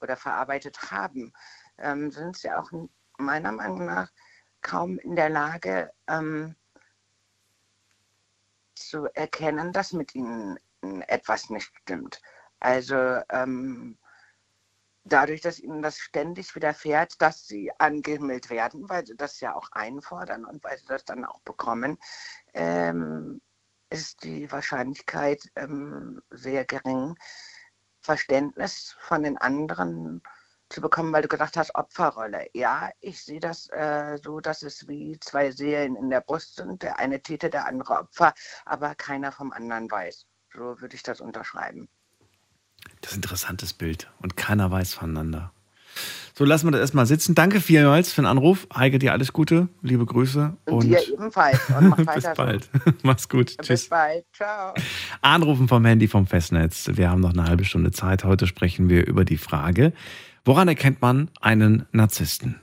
oder 0.01 0.17
verarbeitet 0.17 0.91
haben, 0.91 1.33
ähm, 1.79 2.11
sind 2.11 2.37
sie 2.37 2.53
auch 2.53 2.71
meiner 3.19 3.53
Meinung 3.53 3.87
nach 3.87 4.11
kaum 4.63 4.99
in 4.99 5.17
der 5.17 5.31
Lage 5.31 5.93
ähm, 6.07 6.55
zu 8.75 9.07
erkennen, 9.15 9.73
dass 9.73 9.93
mit 9.93 10.15
ihnen 10.15 10.59
etwas 11.09 11.51
nicht 11.51 11.73
stimmt. 11.83 12.21
Also 12.61 12.97
ähm, 13.31 13.99
dadurch, 15.09 15.41
dass 15.41 15.59
ihnen 15.59 15.83
das 15.83 15.99
ständig 15.99 16.55
widerfährt, 16.55 17.21
dass 17.21 17.47
sie 17.47 17.71
angemeldet 17.79 18.51
werden, 18.51 18.89
weil 18.89 19.07
sie 19.07 19.17
das 19.17 19.41
ja 19.41 19.55
auch 19.55 19.71
einfordern 19.73 20.45
und 20.45 20.63
weil 20.65 20.79
sie 20.79 20.87
das 20.87 21.05
dann 21.05 21.25
auch 21.25 21.41
bekommen, 21.41 21.99
ähm, 22.55 23.41
ist 23.91 24.25
die 24.25 24.51
Wahrscheinlichkeit 24.53 25.43
ähm, 25.57 26.21
sehr 26.31 26.65
gering, 26.65 27.17
Verständnis 28.01 28.97
von 29.01 29.23
den 29.23 29.39
anderen 29.39 30.23
zu 30.71 30.81
bekommen, 30.81 31.13
weil 31.13 31.23
du 31.23 31.29
gesagt 31.29 31.57
hast, 31.57 31.75
Opferrolle. 31.75 32.49
Ja, 32.53 32.91
ich 33.01 33.25
sehe 33.25 33.41
das 33.41 33.69
äh, 33.71 34.19
so, 34.23 34.41
dass 34.41 34.63
es 34.63 34.87
wie 34.89 35.19
zwei 35.21 35.51
Seelen 35.51 35.97
in 35.97 36.11
der 36.11 36.21
Brust 36.21 36.57
sind, 36.57 36.83
der 36.83 36.99
eine 36.99 37.23
Täter, 37.23 37.49
der 37.49 37.67
andere 37.67 37.95
Opfer, 37.95 38.35
aber 38.65 38.95
keiner 38.95 39.33
vom 39.33 39.53
anderen 39.53 39.91
weiß. 39.91 40.27
So 40.53 40.81
würde 40.81 40.95
ich 40.95 41.03
das 41.03 41.21
unterschreiben. 41.21 41.89
Das 43.01 43.13
ist 43.13 43.17
ein 43.17 43.23
interessantes 43.23 43.73
Bild 43.73 44.11
und 44.21 44.37
keiner 44.37 44.71
weiß 44.71 44.95
voneinander. 44.95 45.53
So, 46.39 46.45
lassen 46.45 46.69
wir 46.69 46.71
das 46.71 46.83
erstmal 46.83 47.07
sitzen. 47.07 47.35
Danke 47.35 47.61
vielmals 47.61 48.13
für 48.13 48.23
den 48.23 48.27
Anruf. 48.27 48.69
Heike, 48.73 49.01
dir 49.01 49.11
alles 49.11 49.33
Gute, 49.33 49.69
liebe 49.83 50.07
Grüße. 50.07 50.57
Und, 50.67 50.73
und 50.73 50.85
dir 50.85 51.01
ebenfalls. 51.13 51.59
Und 51.77 51.97
bis 52.15 52.25
bald. 52.37 52.71
Mach's 53.03 53.29
gut. 53.29 53.57
Bis 53.57 53.67
Tschüss. 53.67 53.81
Bis 53.81 53.89
bald. 53.89 54.25
Ciao. 54.33 54.73
Anrufen 55.21 55.67
vom 55.67 55.85
Handy 55.85 56.07
vom 56.07 56.29
Festnetz. 56.29 56.91
Wir 56.93 57.11
haben 57.11 57.23
noch 57.23 57.33
eine 57.33 57.45
halbe 57.45 57.65
Stunde 57.65 57.91
Zeit. 57.91 58.23
Heute 58.23 58.47
sprechen 58.47 58.89
wir 58.89 59.05
über 59.05 59.25
die 59.25 59.37
Frage, 59.37 59.93
woran 60.45 60.69
erkennt 60.69 61.03
man 61.03 61.29
einen 61.41 61.87
Narzissten? 61.91 62.61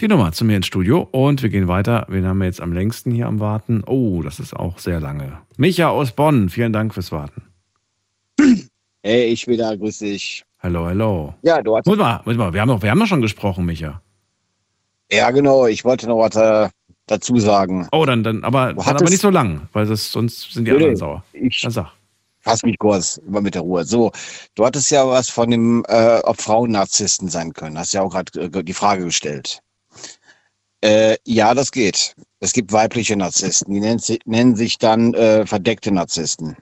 Die 0.00 0.08
Nummer 0.08 0.32
zu 0.32 0.44
mir 0.44 0.56
ins 0.56 0.66
Studio 0.66 1.06
und 1.12 1.42
wir 1.42 1.50
gehen 1.50 1.68
weiter. 1.68 2.06
Wen 2.08 2.26
haben 2.26 2.38
wir 2.38 2.46
jetzt 2.46 2.60
am 2.60 2.72
längsten 2.72 3.10
hier 3.10 3.26
am 3.26 3.38
Warten? 3.38 3.84
Oh, 3.86 4.22
das 4.22 4.40
ist 4.40 4.56
auch 4.56 4.78
sehr 4.78 4.98
lange. 4.98 5.38
Micha 5.58 5.88
aus 5.88 6.12
Bonn, 6.12 6.48
vielen 6.48 6.72
Dank 6.72 6.94
fürs 6.94 7.12
Warten. 7.12 7.42
Hey, 9.02 9.26
ich 9.26 9.46
wieder, 9.46 9.76
grüß 9.76 9.98
dich. 9.98 10.44
Hallo, 10.62 10.86
hallo. 10.86 11.34
Ja, 11.42 11.62
du 11.62 11.76
hast. 11.76 11.86
Muss 11.86 11.98
mal, 11.98 12.20
muss 12.24 12.36
mal, 12.36 12.52
wir 12.52 12.60
haben 12.60 12.68
doch, 12.68 12.82
wir 12.82 12.90
haben 12.90 13.00
doch 13.00 13.06
schon 13.06 13.20
gesprochen, 13.20 13.66
Micha. 13.66 14.00
Ja, 15.10 15.30
genau, 15.30 15.66
ich 15.66 15.84
wollte 15.84 16.06
noch 16.06 16.18
was 16.18 16.36
äh, 16.36 16.68
dazu 17.06 17.38
sagen. 17.38 17.88
Oh, 17.92 18.04
dann, 18.06 18.22
dann 18.22 18.44
aber, 18.44 18.72
dann 18.74 18.96
aber 18.96 19.10
nicht 19.10 19.20
so 19.20 19.30
lang, 19.30 19.68
weil 19.72 19.86
das, 19.86 20.12
sonst 20.12 20.52
sind 20.52 20.66
die 20.66 20.72
anderen 20.72 20.96
sauer. 20.96 21.24
Ich 21.32 21.60
dann 21.60 21.72
sag. 21.72 21.92
Fass 22.40 22.62
mich 22.62 22.78
kurz, 22.78 23.18
immer 23.26 23.42
mit 23.42 23.54
der 23.54 23.62
Ruhe. 23.62 23.84
So, 23.84 24.12
du 24.54 24.64
hattest 24.64 24.90
ja 24.90 25.06
was 25.06 25.28
von 25.28 25.50
dem, 25.50 25.84
äh, 25.88 26.20
ob 26.24 26.40
Frauen 26.40 26.70
Narzissten 26.70 27.28
sein 27.28 27.52
können. 27.52 27.78
Hast 27.78 27.92
ja 27.92 28.00
auch 28.00 28.10
gerade 28.10 28.40
äh, 28.40 28.64
die 28.64 28.72
Frage 28.72 29.04
gestellt. 29.04 29.60
Äh, 30.82 31.16
ja, 31.26 31.54
das 31.54 31.72
geht. 31.72 32.14
Es 32.40 32.52
gibt 32.52 32.72
weibliche 32.72 33.16
Narzissten, 33.16 33.74
die 33.74 33.80
nennen, 33.80 34.00
nennen 34.24 34.56
sich 34.56 34.78
dann 34.78 35.14
äh, 35.14 35.46
verdeckte 35.46 35.92
Narzissten. 35.92 36.56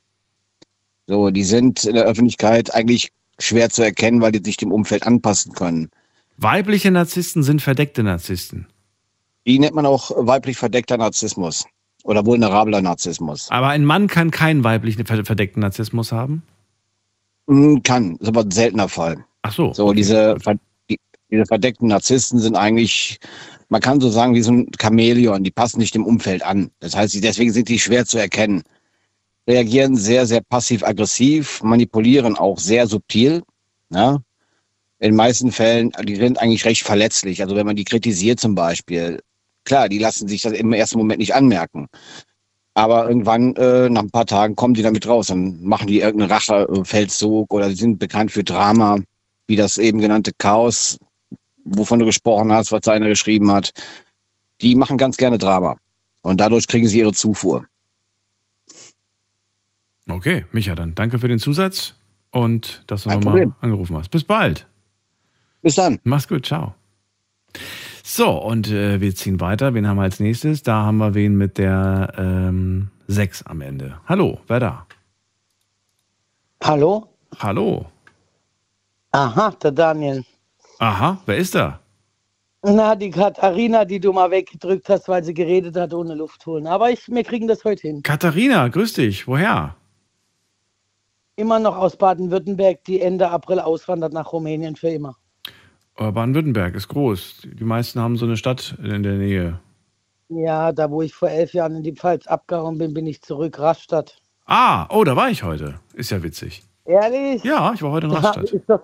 So, 1.07 1.31
die 1.31 1.45
sind 1.45 1.85
in 1.85 1.95
der 1.95 2.05
Öffentlichkeit 2.05 2.75
eigentlich 2.75 3.13
schwer 3.39 3.71
zu 3.71 3.83
erkennen, 3.83 4.21
weil 4.21 4.33
die 4.33 4.43
sich 4.45 4.57
dem 4.57 4.73
Umfeld 4.73 5.07
anpassen 5.07 5.53
können. 5.53 5.91
Weibliche 6.37 6.91
Narzissten 6.91 7.43
sind 7.43 7.63
verdeckte 7.63 8.03
Narzissten. 8.03 8.67
Die 9.47 9.59
nennt 9.59 9.75
man 9.75 9.87
auch 9.87 10.11
weiblich 10.15 10.57
verdeckter 10.59 10.99
Narzissmus 10.99 11.65
oder 12.05 12.27
vulnerabler 12.27 12.83
Narzissmus. 12.83 13.49
Aber 13.51 13.69
ein 13.69 13.85
Mann 13.85 14.07
kann 14.09 14.31
keinen 14.31 14.65
weiblichen 14.65 15.07
verdeckten 15.07 15.63
Narzissmus 15.63 16.13
haben? 16.13 16.43
Hm, 17.49 17.83
kann, 17.83 18.17
ist 18.17 18.29
aber 18.29 18.43
ein 18.43 18.51
seltener 18.51 18.89
Fall. 18.89 19.25
Ach 19.43 19.53
so. 19.53 19.73
So, 19.73 19.87
okay. 19.87 19.97
diese, 19.97 20.37
die, 20.91 20.99
diese 21.31 21.47
verdeckten 21.47 21.89
Narzissten 21.89 22.39
sind 22.39 22.57
eigentlich, 22.57 23.19
man 23.69 23.81
kann 23.81 24.01
so 24.01 24.09
sagen, 24.09 24.35
wie 24.35 24.43
so 24.43 24.53
ein 24.53 24.71
Chamäleon, 24.81 25.45
die 25.45 25.51
passen 25.51 25.79
nicht 25.79 25.95
dem 25.95 26.07
Umfeld 26.07 26.43
an. 26.43 26.71
Das 26.81 26.97
heißt, 26.97 27.23
deswegen 27.23 27.53
sind 27.53 27.69
die 27.69 27.79
schwer 27.79 28.07
zu 28.07 28.19
erkennen. 28.19 28.63
Reagieren 29.47 29.97
sehr, 29.97 30.27
sehr 30.27 30.41
passiv-aggressiv, 30.41 31.63
manipulieren 31.63 32.37
auch 32.37 32.59
sehr 32.59 32.87
subtil. 32.87 33.43
Ja? 33.91 34.19
In 35.01 35.11
den 35.11 35.17
meisten 35.17 35.53
Fällen, 35.53 35.93
die 36.05 36.17
sind 36.17 36.39
eigentlich 36.39 36.65
recht 36.65 36.83
verletzlich. 36.83 37.43
Also 37.43 37.57
wenn 37.57 37.67
man 37.67 37.77
die 37.77 37.85
kritisiert 37.85 38.41
zum 38.41 38.55
Beispiel, 38.55 39.21
klar, 39.65 39.89
die 39.89 39.99
lassen 39.99 40.29
sich 40.29 40.43
das 40.43 40.53
im 40.53 40.73
ersten 40.73 40.99
Moment 40.99 41.21
nicht 41.21 41.35
anmerken. 41.35 41.89
Aber 42.75 43.09
irgendwann, 43.09 43.55
äh, 43.57 43.91
nach 43.91 44.03
ein 44.03 44.11
paar 44.11 44.27
Tagen, 44.27 44.57
kommen 44.57 44.75
die 44.75 44.83
damit 44.83 45.07
raus. 45.07 45.29
Dann 45.29 45.63
machen 45.63 45.89
die 45.89 46.01
irgendeinen 46.01 46.31
Rachefeldzug 46.31 47.53
oder 47.53 47.71
sind 47.71 47.99
bekannt 47.99 48.33
für 48.33 48.45
Drama, 48.45 48.99
wie 49.47 49.57
das 49.57 49.79
eben 49.79 50.01
genannte 50.01 50.33
Chaos, 50.39 50.99
wovon 51.71 51.99
du 51.99 52.05
gesprochen 52.05 52.53
hast, 52.53 52.73
was 52.73 52.87
einer 52.89 53.09
geschrieben 53.09 53.51
hat. 53.51 53.73
Die 54.61 54.75
machen 54.75 54.99
ganz 54.99 55.17
gerne 55.17 55.39
Drama. 55.39 55.77
Und 56.23 56.41
dadurch 56.41 56.67
kriegen 56.67 56.89
sie 56.89 56.99
ihre 56.99 57.13
Zufuhr. 57.13 57.67
Okay, 60.09 60.47
Micha, 60.53 60.75
dann 60.75 60.95
danke 60.95 61.19
für 61.19 61.29
den 61.29 61.39
Zusatz 61.39 61.95
und 62.31 62.83
dass 62.87 63.03
du 63.05 63.11
nochmal 63.11 63.53
angerufen 63.61 63.97
hast. 63.97 64.11
Bis 64.11 64.25
bald. 64.25 64.67
Bis 65.63 65.75
dann. 65.75 66.01
Mach's 66.05 66.29
gut, 66.29 66.47
ciao. 66.47 66.75
So, 68.03 68.31
und 68.31 68.69
äh, 68.69 69.01
wir 69.01 69.15
ziehen 69.15 69.41
weiter. 69.41 69.75
Wen 69.75 69.87
haben 69.87 69.99
wir 69.99 70.05
als 70.05 70.19
nächstes? 70.19 70.63
Da 70.63 70.83
haben 70.83 70.97
wir 70.97 71.15
wen 71.15 71.37
mit 71.37 71.59
der 71.59 72.15
ähm, 72.17 72.89
6 73.07 73.43
am 73.45 73.61
Ende. 73.61 74.01
Hallo, 74.07 74.41
wer 74.47 74.61
da? 74.61 74.87
Hallo? 76.63 77.09
Hallo. 77.39 77.87
Aha, 79.13 79.51
der 79.63 79.73
Daniel. 79.73 80.25
Aha, 80.79 81.19
wer 81.27 81.37
ist 81.37 81.55
da? 81.55 81.81
Na, 82.63 82.95
die 82.97 83.11
Katharina, 83.11 83.85
die 83.85 84.01
du 84.01 84.13
mal 84.13 84.31
weggedrückt 84.31 84.89
hast, 84.89 85.09
weil 85.09 85.23
sie 85.23 85.35
geredet 85.35 85.77
hat 85.77 85.95
ohne 85.95 86.15
Luft 86.15 86.45
holen. 86.47 86.67
Aber 86.67 86.91
ich, 86.91 87.09
wir 87.09 87.23
kriegen 87.23 87.47
das 87.47 87.65
heute 87.65 87.83
hin. 87.83 88.03
Katharina, 88.03 88.69
grüß 88.69 88.95
dich. 88.95 89.29
Woher? 89.29 89.77
Immer 91.37 91.61
noch 91.61 91.77
aus 91.77 91.97
Baden-Württemberg, 91.97 92.83
die 92.85 93.01
Ende 93.01 93.31
April 93.31 93.61
auswandert 93.61 94.13
nach 94.13 94.33
Rumänien 94.33 94.75
für 94.75 94.89
immer. 94.89 95.17
Baden-Württemberg 95.97 96.75
ist 96.75 96.89
groß. 96.89 97.43
Die 97.45 97.65
meisten 97.65 98.01
haben 98.01 98.17
so 98.17 98.27
eine 98.27 98.37
Stadt 98.37 98.77
in 98.83 99.03
der 99.03 99.15
Nähe. 99.15 99.61
Ja, 100.29 100.73
da 100.73 100.91
wo 100.91 101.03
ich 101.03 101.15
vor 101.15 101.31
elf 101.31 101.53
Jahren 101.55 101.77
in 101.77 101.83
die 101.83 101.95
Pfalz 101.95 102.27
abgehauen 102.27 102.79
bin, 102.79 102.93
bin 102.93 103.07
ich 103.07 103.23
zurück, 103.23 103.59
Rastatt. 103.59 104.21
Ah, 104.47 104.87
oh, 104.91 105.05
da 105.05 105.17
war 105.17 105.31
ich 105.31 105.43
heute. 105.43 105.81
Ist 105.95 106.11
ja 106.11 106.23
witzig. 106.23 106.63
Ehrlich? 106.85 107.43
Ja, 107.45 107.73
ich 107.73 107.83
war 107.83 107.93
heute 107.93 108.07
in 108.07 108.13
Rastatt. 108.13 108.51
Ist, 108.51 108.69
doch, 108.69 108.81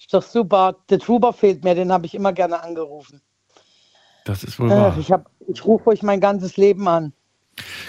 ist 0.00 0.14
doch 0.14 0.22
super. 0.22 0.76
Der 0.88 0.98
Truber 0.98 1.32
fehlt 1.32 1.62
mir, 1.62 1.74
den 1.74 1.92
habe 1.92 2.06
ich 2.06 2.14
immer 2.14 2.32
gerne 2.32 2.62
angerufen. 2.62 3.20
Das 4.24 4.42
ist 4.42 4.58
wohl 4.58 4.70
wahr. 4.70 4.96
Ich, 4.98 5.12
ich 5.48 5.64
rufe 5.64 5.90
euch 5.90 6.02
mein 6.02 6.20
ganzes 6.20 6.56
Leben 6.56 6.88
an. 6.88 7.12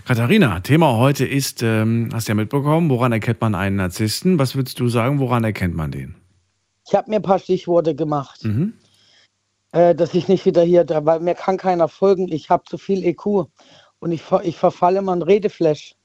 Katharina, 0.05 0.59
Thema 0.59 0.97
heute 0.97 1.25
ist, 1.25 1.63
ähm, 1.63 2.09
hast 2.13 2.27
du 2.27 2.31
ja 2.31 2.35
mitbekommen, 2.35 2.89
woran 2.89 3.11
erkennt 3.11 3.39
man 3.41 3.55
einen 3.55 3.77
Narzissten? 3.77 4.37
Was 4.39 4.55
würdest 4.55 4.79
du 4.79 4.89
sagen, 4.89 5.19
woran 5.19 5.43
erkennt 5.43 5.75
man 5.75 5.91
den? 5.91 6.15
Ich 6.87 6.95
habe 6.95 7.09
mir 7.09 7.17
ein 7.17 7.21
paar 7.21 7.39
Stichworte 7.39 7.95
gemacht, 7.95 8.43
mhm. 8.43 8.73
äh, 9.71 9.95
dass 9.95 10.13
ich 10.13 10.27
nicht 10.27 10.45
wieder 10.45 10.63
hier, 10.63 10.85
weil 10.89 11.21
mir 11.21 11.35
kann 11.35 11.57
keiner 11.57 11.87
folgen. 11.87 12.27
Ich 12.27 12.49
habe 12.49 12.63
zu 12.65 12.77
viel 12.77 13.05
EQ 13.05 13.45
und 13.99 14.11
ich, 14.11 14.23
ich 14.43 14.57
verfalle 14.57 14.99
immer 14.99 15.15
ein 15.15 15.21
Redeflash. 15.21 15.95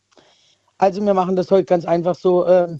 Also 0.79 1.05
wir 1.05 1.15
machen 1.15 1.35
das 1.35 1.51
heute 1.51 1.65
ganz 1.65 1.85
einfach 1.85 2.15
so. 2.15 2.45
Äh, 2.45 2.79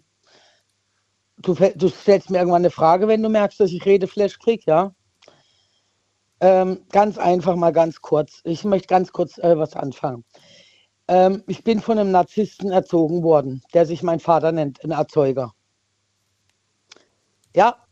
du, 1.39 1.55
du, 1.55 1.89
stellst 1.89 2.31
mir 2.31 2.39
irgendwann 2.39 2.63
eine 2.63 2.71
Frage, 2.71 3.09
wenn 3.09 3.23
du 3.23 3.29
merkst, 3.29 3.61
dass 3.61 3.71
ich 3.71 3.85
Redeflash 3.85 4.39
kriege, 4.39 4.65
ja? 4.67 4.93
Ähm, 6.41 6.81
ganz 6.93 7.17
einfach 7.17 7.57
mal 7.57 7.73
ganz 7.73 8.01
kurz. 8.03 8.41
Ich 8.45 8.65
möchte 8.65 8.89
ganz 8.89 9.11
kurz 9.13 9.39
äh, 9.39 9.57
was 9.57 9.75
anfangen. 9.75 10.25
Ähm, 11.09 11.43
ich 11.47 11.65
bin 11.65 11.81
von 11.81 11.99
einem 11.99 12.11
Narzissten 12.11 12.71
erzogen 12.73 13.23
worden, 13.23 13.63
der 13.73 13.87
sich 13.87 14.03
mein 14.03 14.21
Vater 14.21 14.53
nennt, 14.53 14.85
ein 14.85 14.91
Erzeuger. 14.91 15.53
Ja, 17.55 17.87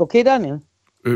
Okay, 0.00 0.24
Daniel. 0.24 0.62
Äh, 1.04 1.10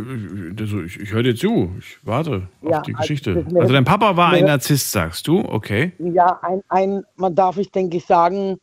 also 0.60 0.82
ich, 0.82 1.00
ich 1.00 1.12
höre 1.12 1.22
dir 1.22 1.34
zu. 1.34 1.74
Ich 1.78 1.98
warte 2.06 2.48
ja, 2.60 2.78
auf 2.78 2.82
die 2.82 2.92
also 2.94 3.00
Geschichte. 3.00 3.44
Also, 3.46 3.60
also 3.60 3.72
dein 3.72 3.84
Papa 3.84 4.14
war 4.14 4.28
ein 4.28 4.44
Narzisst, 4.44 4.92
sagst 4.92 5.26
du? 5.26 5.40
Okay. 5.40 5.92
Ja, 5.98 6.38
ein, 6.42 6.62
ein 6.68 7.04
man 7.16 7.34
darf 7.34 7.56
ich, 7.56 7.72
denke 7.72 7.96
ich, 7.96 8.04
sagen, 8.04 8.58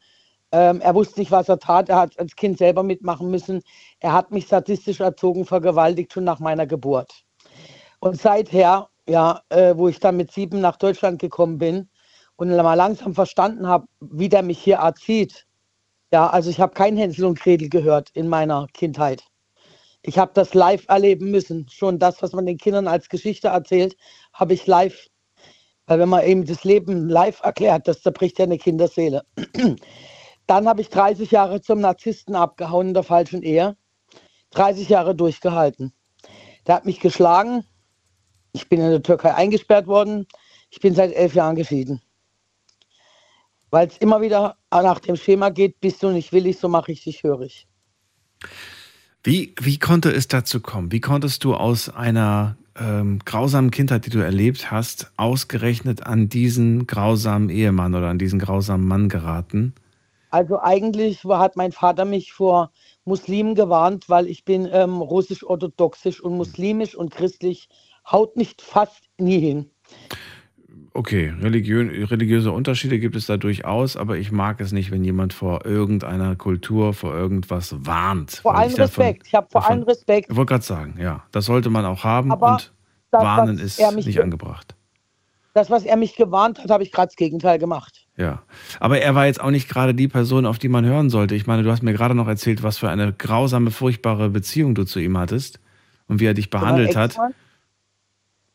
ähm, 0.52 0.82
er 0.82 0.96
wusste 0.96 1.20
nicht, 1.20 1.32
was 1.32 1.50
er 1.50 1.60
tat. 1.60 1.90
Er 1.90 1.98
hat 1.98 2.20
als 2.20 2.36
Kind 2.36 2.58
selber 2.58 2.84
mitmachen 2.84 3.32
müssen. 3.32 3.62
Er 4.00 4.14
hat 4.14 4.32
mich 4.32 4.46
statistisch 4.46 5.00
erzogen, 5.00 5.46
vergewaltigt 5.46 6.14
schon 6.14 6.24
nach 6.26 6.40
meiner 6.40 6.68
Geburt. 6.68 7.24
Und 8.00 8.20
seither, 8.20 8.90
ja, 9.08 9.42
äh, 9.50 9.76
wo 9.76 9.88
ich 9.88 10.00
dann 10.00 10.18
mit 10.18 10.32
sieben 10.32 10.60
nach 10.60 10.78
Deutschland 10.78 11.20
gekommen 11.20 11.58
bin 11.58 11.90
und 12.36 12.50
mal 12.50 12.74
langsam 12.74 13.14
verstanden 13.14 13.68
habe, 13.68 13.88
wie 14.00 14.30
der 14.30 14.44
mich 14.44 14.60
hier 14.60 14.78
erzieht. 14.78 15.46
Ja, 16.12 16.28
also 16.30 16.50
ich 16.50 16.60
habe 16.60 16.74
kein 16.74 16.98
Hänsel 16.98 17.26
und 17.26 17.40
Gretel 17.40 17.70
gehört 17.70 18.10
in 18.14 18.28
meiner 18.28 18.68
Kindheit. 18.74 19.24
Ich 20.02 20.18
habe 20.18 20.32
das 20.34 20.54
live 20.54 20.86
erleben 20.90 21.32
müssen. 21.32 21.68
Schon 21.70 22.00
das, 22.00 22.22
was 22.22 22.34
man 22.34 22.46
den 22.46 22.58
Kindern 22.58 22.88
als 22.88 23.08
Geschichte 23.08 23.50
erzählt, 23.50 23.96
habe 24.34 24.54
ich 24.54 24.68
live. 24.68 25.08
Weil 25.86 26.00
wenn 26.00 26.10
man 26.10 26.26
eben 26.26 26.46
das 26.46 26.64
Leben 26.64 27.08
live 27.08 27.42
erklärt, 27.44 27.88
das 27.88 28.02
zerbricht 28.02 28.40
ja 28.40 28.46
eine 28.46 28.58
Kinderseele. 28.58 29.24
Dann 30.48 30.68
habe 30.68 30.82
ich 30.82 30.90
30 30.90 31.32
Jahre 31.32 31.62
zum 31.62 31.80
Narzissten 31.80 32.36
abgehauen 32.36 32.90
in 32.90 32.94
der 32.94 33.04
falschen 33.04 33.44
Ehe. 33.44 33.76
30 34.52 34.90
Jahre 34.90 35.16
durchgehalten. 35.16 35.94
Der 36.68 36.76
hat 36.76 36.86
mich 36.86 37.00
geschlagen. 37.00 37.64
Ich 38.54 38.68
bin 38.68 38.82
in 38.82 38.90
der 38.90 39.04
Türkei 39.04 39.34
eingesperrt 39.34 39.88
worden. 39.88 40.28
Ich 40.70 40.80
bin 40.80 40.94
seit 40.94 41.14
elf 41.14 41.34
Jahren 41.34 41.56
geschieden. 41.56 42.02
Weil 43.70 43.88
es 43.88 43.98
immer 43.98 44.22
wieder 44.22 44.58
nach 44.70 45.00
dem 45.00 45.16
Schema 45.16 45.50
geht, 45.50 45.80
bist 45.80 46.04
du 46.04 46.10
nicht 46.10 46.34
willig, 46.34 46.60
so 46.60 46.68
mache 46.68 46.92
ich 46.92 47.04
dich 47.04 47.24
hörig. 47.24 47.68
Wie, 49.24 49.54
wie 49.62 49.80
konnte 49.80 50.12
es 50.12 50.28
dazu 50.28 50.60
kommen? 50.60 50.92
Wie 50.92 51.00
konntest 51.00 51.44
du 51.44 51.54
aus 51.54 51.90
einer 51.90 52.58
ähm, 52.78 53.20
grausamen 53.24 53.72
Kindheit, 53.72 54.06
die 54.06 54.10
du 54.10 54.20
erlebt 54.20 54.72
hast, 54.72 55.12
ausgerechnet 55.16 56.06
an 56.06 56.28
diesen 56.28 56.88
grausamen 56.88 57.50
Ehemann 57.50 57.96
oder 57.96 58.10
an 58.10 58.18
diesen 58.18 58.40
grausamen 58.40 58.88
Mann 58.88 59.10
geraten? 59.10 59.74
Also 60.32 60.60
eigentlich 60.60 61.24
hat 61.24 61.56
mein 61.56 61.72
Vater 61.72 62.06
mich 62.06 62.34
vor 62.34 62.72
Muslimen 63.06 63.54
gewarnt, 63.54 64.10
weil 64.10 64.28
ich 64.28 64.46
bin 64.46 64.68
ähm, 64.72 65.02
russisch-orthodoxisch 65.02 66.22
und 66.22 66.38
muslimisch 66.38 66.96
und 66.96 67.12
christlich 67.12 67.70
haut 68.10 68.36
nicht 68.36 68.62
fast 68.62 69.04
nie 69.18 69.40
hin 69.40 69.70
okay, 70.94 71.34
religiö 71.42 72.06
religiöse 72.06 72.52
Unterschiede 72.52 73.00
gibt 73.00 73.16
es 73.16 73.26
da 73.26 73.38
durchaus, 73.38 73.98
aber 73.98 74.18
ich 74.18 74.32
mag 74.32 74.62
es 74.62 74.72
nicht, 74.72 74.92
wenn 74.92 75.04
jemand 75.04 75.34
vor 75.34 75.66
irgendeiner 75.66 76.36
Kultur, 76.36 76.94
vor 76.94 77.14
irgendwas 77.14 77.76
warnt. 77.86 78.32
Vor 78.32 78.56
allem 78.56 78.74
Respekt. 78.74 79.28
ich 79.28 79.36
habe 79.36 79.48
vor 79.50 79.68
allem 79.68 79.84
Respekt. 79.84 80.30
Ich 80.30 80.36
wollte 80.36 80.50
gerade 80.50 80.64
sagen, 80.64 80.96
ja, 81.00 81.24
das 81.32 81.46
sollte 81.46 81.70
man 81.70 81.86
auch 81.86 82.04
haben 82.04 82.32
aber 82.32 82.54
und 82.54 82.74
das, 83.12 83.24
warnen 83.24 83.60
ist 83.60 83.80
nicht 83.96 84.22
angebracht. 84.22 84.76
Das, 85.54 85.70
was 85.70 85.84
er 85.84 85.98
mich 85.98 86.16
gewarnt 86.16 86.60
hat, 86.60 86.70
habe 86.70 86.84
ich 86.84 86.92
gerade 86.92 87.08
das 87.08 87.16
Gegenteil 87.16 87.60
gemacht. 87.60 88.01
Ja, 88.18 88.44
aber 88.80 89.00
er 89.00 89.16
war 89.16 89.26
jetzt 89.26 89.42
auch 89.42 89.52
nicht 89.52 89.70
gerade 89.70 89.94
die 89.94 90.08
Person, 90.08 90.46
auf 90.46 90.60
die 90.60 90.68
man 90.68 90.86
hören 90.86 91.10
sollte. 91.10 91.34
Ich 91.36 91.48
meine, 91.48 91.64
du 91.64 91.72
hast 91.72 91.82
mir 91.82 91.94
gerade 91.94 92.14
noch 92.14 92.28
erzählt, 92.28 92.62
was 92.62 92.78
für 92.78 92.90
eine 92.90 93.14
grausame, 93.14 93.72
furchtbare 93.72 94.30
Beziehung 94.30 94.76
du 94.76 94.84
zu 94.84 95.00
ihm 95.00 95.18
hattest 95.18 95.60
und 96.08 96.20
wie 96.20 96.26
er 96.26 96.34
dich 96.34 96.50
behandelt 96.50 96.96
hat. 96.96 97.18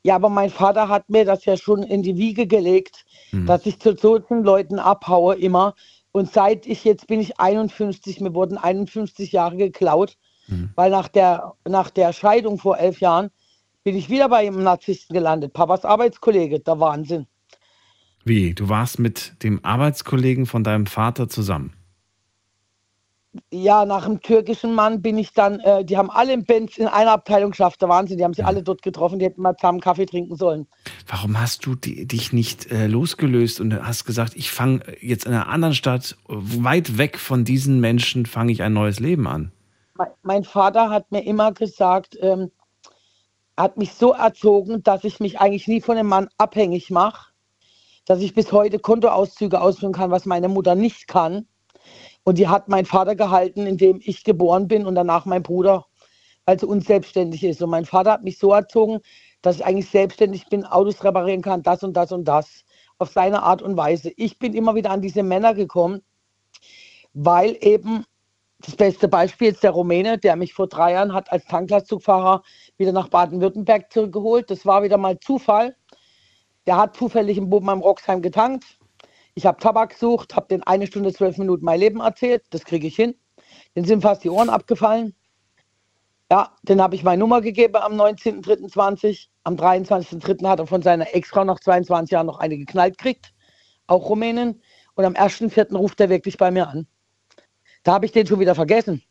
Ja, 0.02 0.14
aber 0.14 0.28
mein 0.28 0.50
Vater 0.50 0.88
hat 0.88 1.08
mir 1.10 1.24
das 1.24 1.44
ja 1.46 1.56
schon 1.56 1.82
in 1.82 2.02
die 2.02 2.16
Wiege 2.16 2.46
gelegt, 2.46 3.04
mhm. 3.32 3.46
dass 3.46 3.66
ich 3.66 3.80
zu 3.80 3.96
solchen 3.96 4.44
Leuten 4.44 4.78
abhaue 4.78 5.34
immer. 5.34 5.74
Und 6.12 6.32
seit 6.32 6.66
ich 6.66 6.84
jetzt 6.84 7.08
bin 7.08 7.20
ich 7.20 7.40
51, 7.40 8.20
mir 8.20 8.32
wurden 8.32 8.56
51 8.56 9.32
Jahre 9.32 9.56
geklaut, 9.56 10.16
mhm. 10.46 10.70
weil 10.76 10.90
nach 10.90 11.08
der, 11.08 11.54
nach 11.66 11.90
der 11.90 12.12
Scheidung 12.12 12.58
vor 12.58 12.78
elf 12.78 13.00
Jahren 13.00 13.30
bin 13.82 13.96
ich 13.96 14.08
wieder 14.08 14.28
bei 14.28 14.46
einem 14.46 14.62
Narzissten 14.62 15.14
gelandet. 15.14 15.54
Papas 15.54 15.84
Arbeitskollege, 15.84 16.60
der 16.60 16.78
Wahnsinn. 16.78 17.26
Wie? 18.26 18.54
Du 18.54 18.68
warst 18.68 18.98
mit 18.98 19.40
dem 19.44 19.64
Arbeitskollegen 19.64 20.46
von 20.46 20.64
deinem 20.64 20.86
Vater 20.86 21.28
zusammen? 21.28 21.72
Ja, 23.52 23.84
nach 23.84 24.04
dem 24.04 24.20
türkischen 24.20 24.74
Mann 24.74 25.00
bin 25.00 25.16
ich 25.16 25.32
dann, 25.32 25.60
äh, 25.60 25.84
die 25.84 25.96
haben 25.96 26.10
alle 26.10 26.32
im 26.32 26.44
Benz 26.44 26.76
in 26.76 26.88
einer 26.88 27.12
Abteilung 27.12 27.52
geschafft, 27.52 27.80
der 27.82 27.88
Wahnsinn, 27.88 28.18
die 28.18 28.24
haben 28.24 28.34
sich 28.34 28.42
ja. 28.42 28.48
alle 28.48 28.64
dort 28.64 28.82
getroffen, 28.82 29.20
die 29.20 29.26
hätten 29.26 29.42
mal 29.42 29.56
zusammen 29.56 29.80
Kaffee 29.80 30.06
trinken 30.06 30.34
sollen. 30.34 30.66
Warum 31.06 31.38
hast 31.40 31.66
du 31.66 31.76
die, 31.76 32.04
dich 32.04 32.32
nicht 32.32 32.72
äh, 32.72 32.88
losgelöst 32.88 33.60
und 33.60 33.72
hast 33.86 34.06
gesagt, 34.06 34.34
ich 34.34 34.50
fange 34.50 34.80
jetzt 35.00 35.26
in 35.26 35.32
einer 35.32 35.46
anderen 35.46 35.74
Stadt, 35.74 36.16
weit 36.26 36.98
weg 36.98 37.18
von 37.18 37.44
diesen 37.44 37.78
Menschen, 37.78 38.26
fange 38.26 38.50
ich 38.50 38.60
ein 38.62 38.72
neues 38.72 38.98
Leben 38.98 39.28
an? 39.28 39.52
Mein, 39.94 40.08
mein 40.22 40.44
Vater 40.44 40.90
hat 40.90 41.12
mir 41.12 41.24
immer 41.24 41.52
gesagt, 41.52 42.18
ähm, 42.20 42.50
hat 43.56 43.76
mich 43.76 43.92
so 43.92 44.12
erzogen, 44.14 44.82
dass 44.82 45.04
ich 45.04 45.20
mich 45.20 45.38
eigentlich 45.38 45.68
nie 45.68 45.80
von 45.80 45.94
dem 45.94 46.08
Mann 46.08 46.28
abhängig 46.38 46.90
mache, 46.90 47.35
dass 48.06 48.20
ich 48.20 48.34
bis 48.34 48.52
heute 48.52 48.78
Kontoauszüge 48.78 49.60
ausführen 49.60 49.92
kann, 49.92 50.10
was 50.10 50.24
meine 50.24 50.48
Mutter 50.48 50.74
nicht 50.74 51.06
kann 51.06 51.46
und 52.26 52.38
die 52.38 52.48
hat 52.48 52.68
mein 52.68 52.86
Vater 52.86 53.14
gehalten, 53.14 53.66
indem 53.66 54.00
ich 54.02 54.24
geboren 54.24 54.66
bin 54.66 54.84
und 54.84 54.96
danach 54.96 55.26
mein 55.26 55.44
Bruder, 55.44 55.86
weil 56.44 56.58
sie 56.58 56.66
unselbstständig 56.66 57.44
ist. 57.44 57.62
Und 57.62 57.70
mein 57.70 57.84
Vater 57.84 58.12
hat 58.12 58.24
mich 58.24 58.38
so 58.38 58.52
erzogen, 58.52 58.98
dass 59.42 59.56
ich 59.56 59.64
eigentlich 59.64 59.88
selbstständig 59.88 60.48
bin, 60.48 60.64
Autos 60.64 61.04
reparieren 61.04 61.40
kann, 61.40 61.62
das 61.62 61.84
und 61.84 61.96
das 61.96 62.10
und 62.10 62.24
das. 62.26 62.64
Auf 62.98 63.12
seine 63.12 63.44
Art 63.44 63.62
und 63.62 63.76
Weise. 63.76 64.10
Ich 64.16 64.40
bin 64.40 64.54
immer 64.54 64.74
wieder 64.74 64.90
an 64.90 65.02
diese 65.02 65.22
Männer 65.22 65.54
gekommen, 65.54 66.02
weil 67.12 67.56
eben 67.60 68.04
das 68.58 68.74
beste 68.74 69.06
Beispiel 69.06 69.52
ist 69.52 69.62
der 69.62 69.70
Rumäne, 69.70 70.18
der 70.18 70.34
mich 70.34 70.52
vor 70.52 70.66
drei 70.66 70.94
Jahren 70.94 71.12
hat 71.12 71.30
als 71.30 71.44
Tanklastzugfahrer 71.44 72.42
wieder 72.76 72.90
nach 72.90 73.08
Baden-Württemberg 73.08 73.92
zurückgeholt. 73.92 74.50
Das 74.50 74.66
war 74.66 74.82
wieder 74.82 74.96
mal 74.96 75.20
Zufall. 75.20 75.76
Der 76.66 76.76
hat 76.76 76.96
zufällig 76.96 77.38
in 77.38 77.48
Boben 77.48 77.68
am 77.68 77.80
Roxheim 77.80 78.22
getankt. 78.22 78.64
Ich 79.34 79.46
habe 79.46 79.60
Tabak 79.60 79.90
gesucht, 79.90 80.34
habe 80.34 80.48
den 80.48 80.62
eine 80.62 80.86
Stunde, 80.86 81.12
zwölf 81.12 81.38
Minuten 81.38 81.64
mein 81.64 81.80
Leben 81.80 82.00
erzählt. 82.00 82.44
Das 82.50 82.64
kriege 82.64 82.86
ich 82.86 82.96
hin. 82.96 83.14
Den 83.76 83.84
sind 83.84 84.02
fast 84.02 84.24
die 84.24 84.30
Ohren 84.30 84.48
abgefallen. 84.48 85.14
Ja, 86.30 86.56
den 86.62 86.82
habe 86.82 86.96
ich 86.96 87.04
meine 87.04 87.20
Nummer 87.20 87.40
gegeben 87.40 87.76
am 87.76 87.92
19.03.20. 87.92 89.28
Am 89.44 89.54
23.03. 89.54 90.48
hat 90.48 90.58
er 90.58 90.66
von 90.66 90.82
seiner 90.82 91.14
Ex-Frau 91.14 91.44
nach 91.44 91.60
22 91.60 92.10
Jahren 92.10 92.26
noch 92.26 92.38
eine 92.38 92.56
geknallt 92.56 92.98
gekriegt. 92.98 93.32
Auch 93.86 94.08
Rumänen. 94.08 94.60
Und 94.94 95.04
am 95.04 95.12
1.04. 95.12 95.76
ruft 95.76 96.00
er 96.00 96.08
wirklich 96.08 96.36
bei 96.36 96.50
mir 96.50 96.68
an. 96.68 96.86
Da 97.84 97.92
habe 97.92 98.06
ich 98.06 98.12
den 98.12 98.26
schon 98.26 98.40
wieder 98.40 98.56
vergessen. 98.56 99.02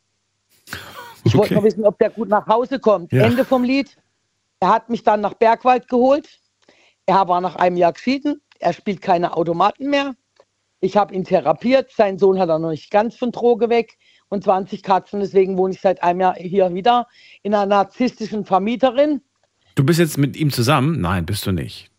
Ich 1.24 1.34
okay. 1.34 1.38
wollte 1.38 1.54
noch 1.54 1.62
wissen, 1.62 1.86
ob 1.86 1.98
der 1.98 2.10
gut 2.10 2.28
nach 2.28 2.46
Hause 2.46 2.78
kommt. 2.78 3.12
Ja. 3.12 3.24
Ende 3.24 3.44
vom 3.44 3.64
Lied. 3.64 3.96
Er 4.60 4.68
hat 4.68 4.90
mich 4.90 5.02
dann 5.02 5.22
nach 5.22 5.34
Bergwald 5.34 5.88
geholt. 5.88 6.28
Er 7.06 7.28
war 7.28 7.40
nach 7.40 7.56
einem 7.56 7.76
Jahr 7.76 7.92
geschieden. 7.92 8.40
Er 8.58 8.72
spielt 8.72 9.00
keine 9.00 9.36
Automaten 9.36 9.88
mehr. 9.88 10.14
Ich 10.80 10.96
habe 10.96 11.14
ihn 11.14 11.24
therapiert. 11.24 11.90
Sein 11.92 12.18
Sohn 12.18 12.38
hat 12.38 12.48
er 12.48 12.58
noch 12.58 12.70
nicht 12.70 12.90
ganz 12.90 13.16
von 13.16 13.32
Droge 13.32 13.70
weg 13.70 13.96
und 14.28 14.44
20 14.44 14.82
Katzen. 14.82 15.20
Deswegen 15.20 15.56
wohne 15.56 15.72
ich 15.74 15.80
seit 15.80 16.02
einem 16.02 16.20
Jahr 16.20 16.34
hier 16.34 16.72
wieder 16.74 17.06
in 17.42 17.54
einer 17.54 17.66
narzisstischen 17.66 18.44
Vermieterin. 18.44 19.22
Du 19.76 19.84
bist 19.84 19.98
jetzt 19.98 20.18
mit 20.18 20.36
ihm 20.36 20.50
zusammen? 20.50 21.00
Nein, 21.00 21.26
bist 21.26 21.46
du 21.46 21.52
nicht. 21.52 21.90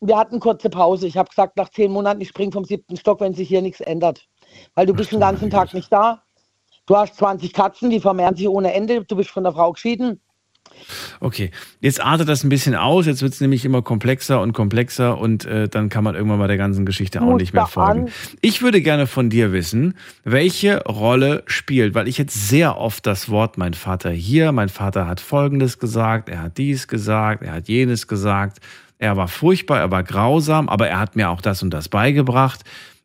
Wir 0.00 0.18
hatten 0.18 0.40
kurze 0.40 0.68
Pause. 0.68 1.06
Ich 1.06 1.16
habe 1.16 1.28
gesagt, 1.28 1.56
nach 1.56 1.70
zehn 1.70 1.92
Monaten, 1.92 2.20
ich 2.20 2.28
springe 2.28 2.52
vom 2.52 2.64
siebten 2.64 2.96
Stock, 2.96 3.20
wenn 3.20 3.34
sich 3.34 3.48
hier 3.48 3.62
nichts 3.62 3.80
ändert. 3.80 4.26
Weil 4.74 4.86
du 4.86 4.94
bist 4.94 5.12
den 5.12 5.20
ganzen 5.20 5.48
Tag 5.48 5.72
nicht 5.72 5.92
da. 5.92 6.22
Du 6.86 6.96
hast 6.96 7.16
20 7.16 7.52
Katzen, 7.52 7.88
die 7.88 8.00
vermehren 8.00 8.36
sich 8.36 8.48
ohne 8.48 8.74
Ende. 8.74 9.04
Du 9.04 9.16
bist 9.16 9.30
von 9.30 9.44
der 9.44 9.52
Frau 9.52 9.72
geschieden. 9.72 10.20
Okay, 11.20 11.50
jetzt 11.80 12.00
artet 12.00 12.28
das 12.28 12.44
ein 12.44 12.48
bisschen 12.48 12.74
aus, 12.74 13.06
jetzt 13.06 13.22
wird 13.22 13.32
es 13.32 13.40
nämlich 13.40 13.64
immer 13.64 13.82
komplexer 13.82 14.40
und 14.40 14.52
komplexer 14.52 15.18
und 15.18 15.44
äh, 15.44 15.68
dann 15.68 15.88
kann 15.88 16.04
man 16.04 16.14
irgendwann 16.14 16.38
mal 16.38 16.48
der 16.48 16.56
ganzen 16.56 16.86
Geschichte 16.86 17.22
auch 17.22 17.36
nicht 17.36 17.52
mehr 17.52 17.66
folgen. 17.66 18.10
Ich 18.40 18.62
würde 18.62 18.80
gerne 18.80 19.06
von 19.06 19.30
dir 19.30 19.52
wissen, 19.52 19.94
welche 20.24 20.82
Rolle 20.84 21.42
spielt, 21.46 21.94
weil 21.94 22.08
ich 22.08 22.18
jetzt 22.18 22.48
sehr 22.48 22.78
oft 22.78 23.06
das 23.06 23.28
Wort 23.28 23.58
mein 23.58 23.74
Vater 23.74 24.10
hier, 24.10 24.52
mein 24.52 24.68
Vater 24.68 25.06
hat 25.06 25.20
Folgendes 25.20 25.78
gesagt, 25.78 26.28
er 26.28 26.42
hat 26.42 26.58
dies 26.58 26.88
gesagt, 26.88 27.42
er 27.42 27.52
hat 27.52 27.68
jenes 27.68 28.06
gesagt, 28.06 28.60
er 28.98 29.16
war 29.16 29.28
furchtbar, 29.28 29.80
er 29.80 29.90
war 29.90 30.02
grausam, 30.02 30.68
aber 30.68 30.88
er 30.88 30.98
hat 30.98 31.16
mir 31.16 31.30
auch 31.30 31.40
das 31.40 31.62
und 31.62 31.70
das 31.70 31.88
beigebracht. 31.88 32.60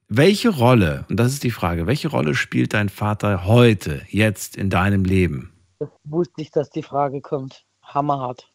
Welche 0.07 0.49
Rolle, 0.49 1.05
und 1.09 1.19
das 1.19 1.33
ist 1.33 1.43
die 1.43 1.51
Frage, 1.51 1.85
welche 1.85 2.07
Rolle 2.07 2.33
spielt 2.33 2.73
dein 2.73 2.89
Vater 2.89 3.45
heute, 3.45 4.01
jetzt 4.09 4.55
in 4.55 4.69
deinem 4.69 5.03
Leben? 5.03 5.51
Das 5.79 5.89
wusste 6.03 6.41
ich, 6.41 6.51
dass 6.51 6.69
die 6.69 6.83
Frage 6.83 7.21
kommt. 7.21 7.63
Hammerhart. 7.81 8.51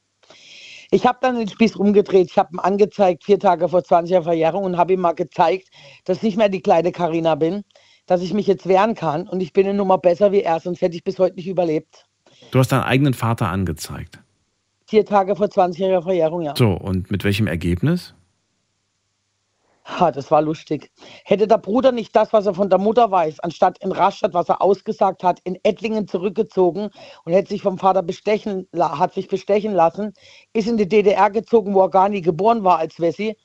Ich 0.91 1.07
habe 1.07 1.19
dann 1.23 1.37
den 1.37 1.49
Spieß 1.49 1.79
rumgedreht. 1.79 2.31
Ich 2.31 2.39
habe 2.39 2.51
ihm 2.55 2.61
angezeigt, 2.61 3.25
vier 3.25 3.39
Tage 3.39 3.69
vor 3.69 3.81
20er 3.81 4.23
Verjährung 4.23 4.65
und 4.65 4.77
habe 4.77 4.93
ihm 4.93 5.01
mal 5.01 5.15
gezeigt, 5.15 5.69
dass 6.05 6.19
ich 6.19 6.23
nicht 6.23 6.37
mehr 6.37 6.51
die 6.51 6.61
kleine 6.61 6.93
Karina 6.93 7.35
bin, 7.35 7.65
dass 8.07 8.21
ich 8.21 8.35
mich 8.35 8.47
jetzt 8.47 8.69
wehren 8.69 8.95
kann 8.95 9.27
und 9.27 9.41
ich 9.41 9.55
bin 9.55 9.67
eine 9.67 9.77
Nummer 9.77 9.97
besser 9.97 10.33
wie 10.33 10.43
er, 10.43 10.61
sonst 10.61 10.83
hätte 10.83 10.97
ich 10.97 11.03
bis 11.03 11.19
heute 11.19 11.37
nicht 11.37 11.49
überlebt. 11.49 12.07
Du 12.51 12.59
hast 12.59 12.71
deinen 12.71 12.83
eigenen 12.83 13.15
Vater 13.15 13.49
angezeigt. 13.49 14.21
Vier 14.87 15.07
Tage 15.07 15.35
vor 15.35 15.47
20er 15.47 16.03
Verjährung, 16.03 16.43
ja. 16.43 16.55
So, 16.57 16.73
und 16.73 17.11
mit 17.11 17.25
welchem 17.25 17.47
Ergebnis? 17.47 18.15
Ha, 19.85 20.11
das 20.11 20.31
war 20.31 20.41
lustig. 20.41 20.91
Hätte 21.25 21.47
der 21.47 21.59
Bruder 21.59 21.93
nicht 21.93 22.17
das, 22.17 22.33
was 22.33 22.47
er 22.47 22.55
von 22.55 22.71
der 22.71 22.79
Mutter 22.79 23.11
weiß, 23.11 23.41
anstatt 23.41 23.79
in 23.83 23.93
Rastatt, 23.93 24.33
was 24.33 24.49
er 24.49 24.63
ausgesagt 24.63 25.23
hat, 25.23 25.41
in 25.45 25.59
Ettlingen 25.63 26.09
zurückgezogen 26.09 26.89
und 27.25 27.33
hätte 27.33 27.51
sich 27.51 27.61
vom 27.61 27.79
Vater 27.79 28.03
bestechen, 28.03 28.67
hat 28.75 29.13
sich 29.13 29.29
bestechen 29.29 29.75
lassen, 29.75 30.15
ist 30.55 30.69
in 30.69 30.79
die 30.79 30.89
DDR 30.89 31.31
gezogen, 31.31 31.75
wo 31.75 31.83
er 31.83 31.91
gar 31.91 32.09
nie 32.09 32.23
geboren 32.23 32.65
war 32.65 32.79
als 32.79 32.99
Wessi. 32.99 33.37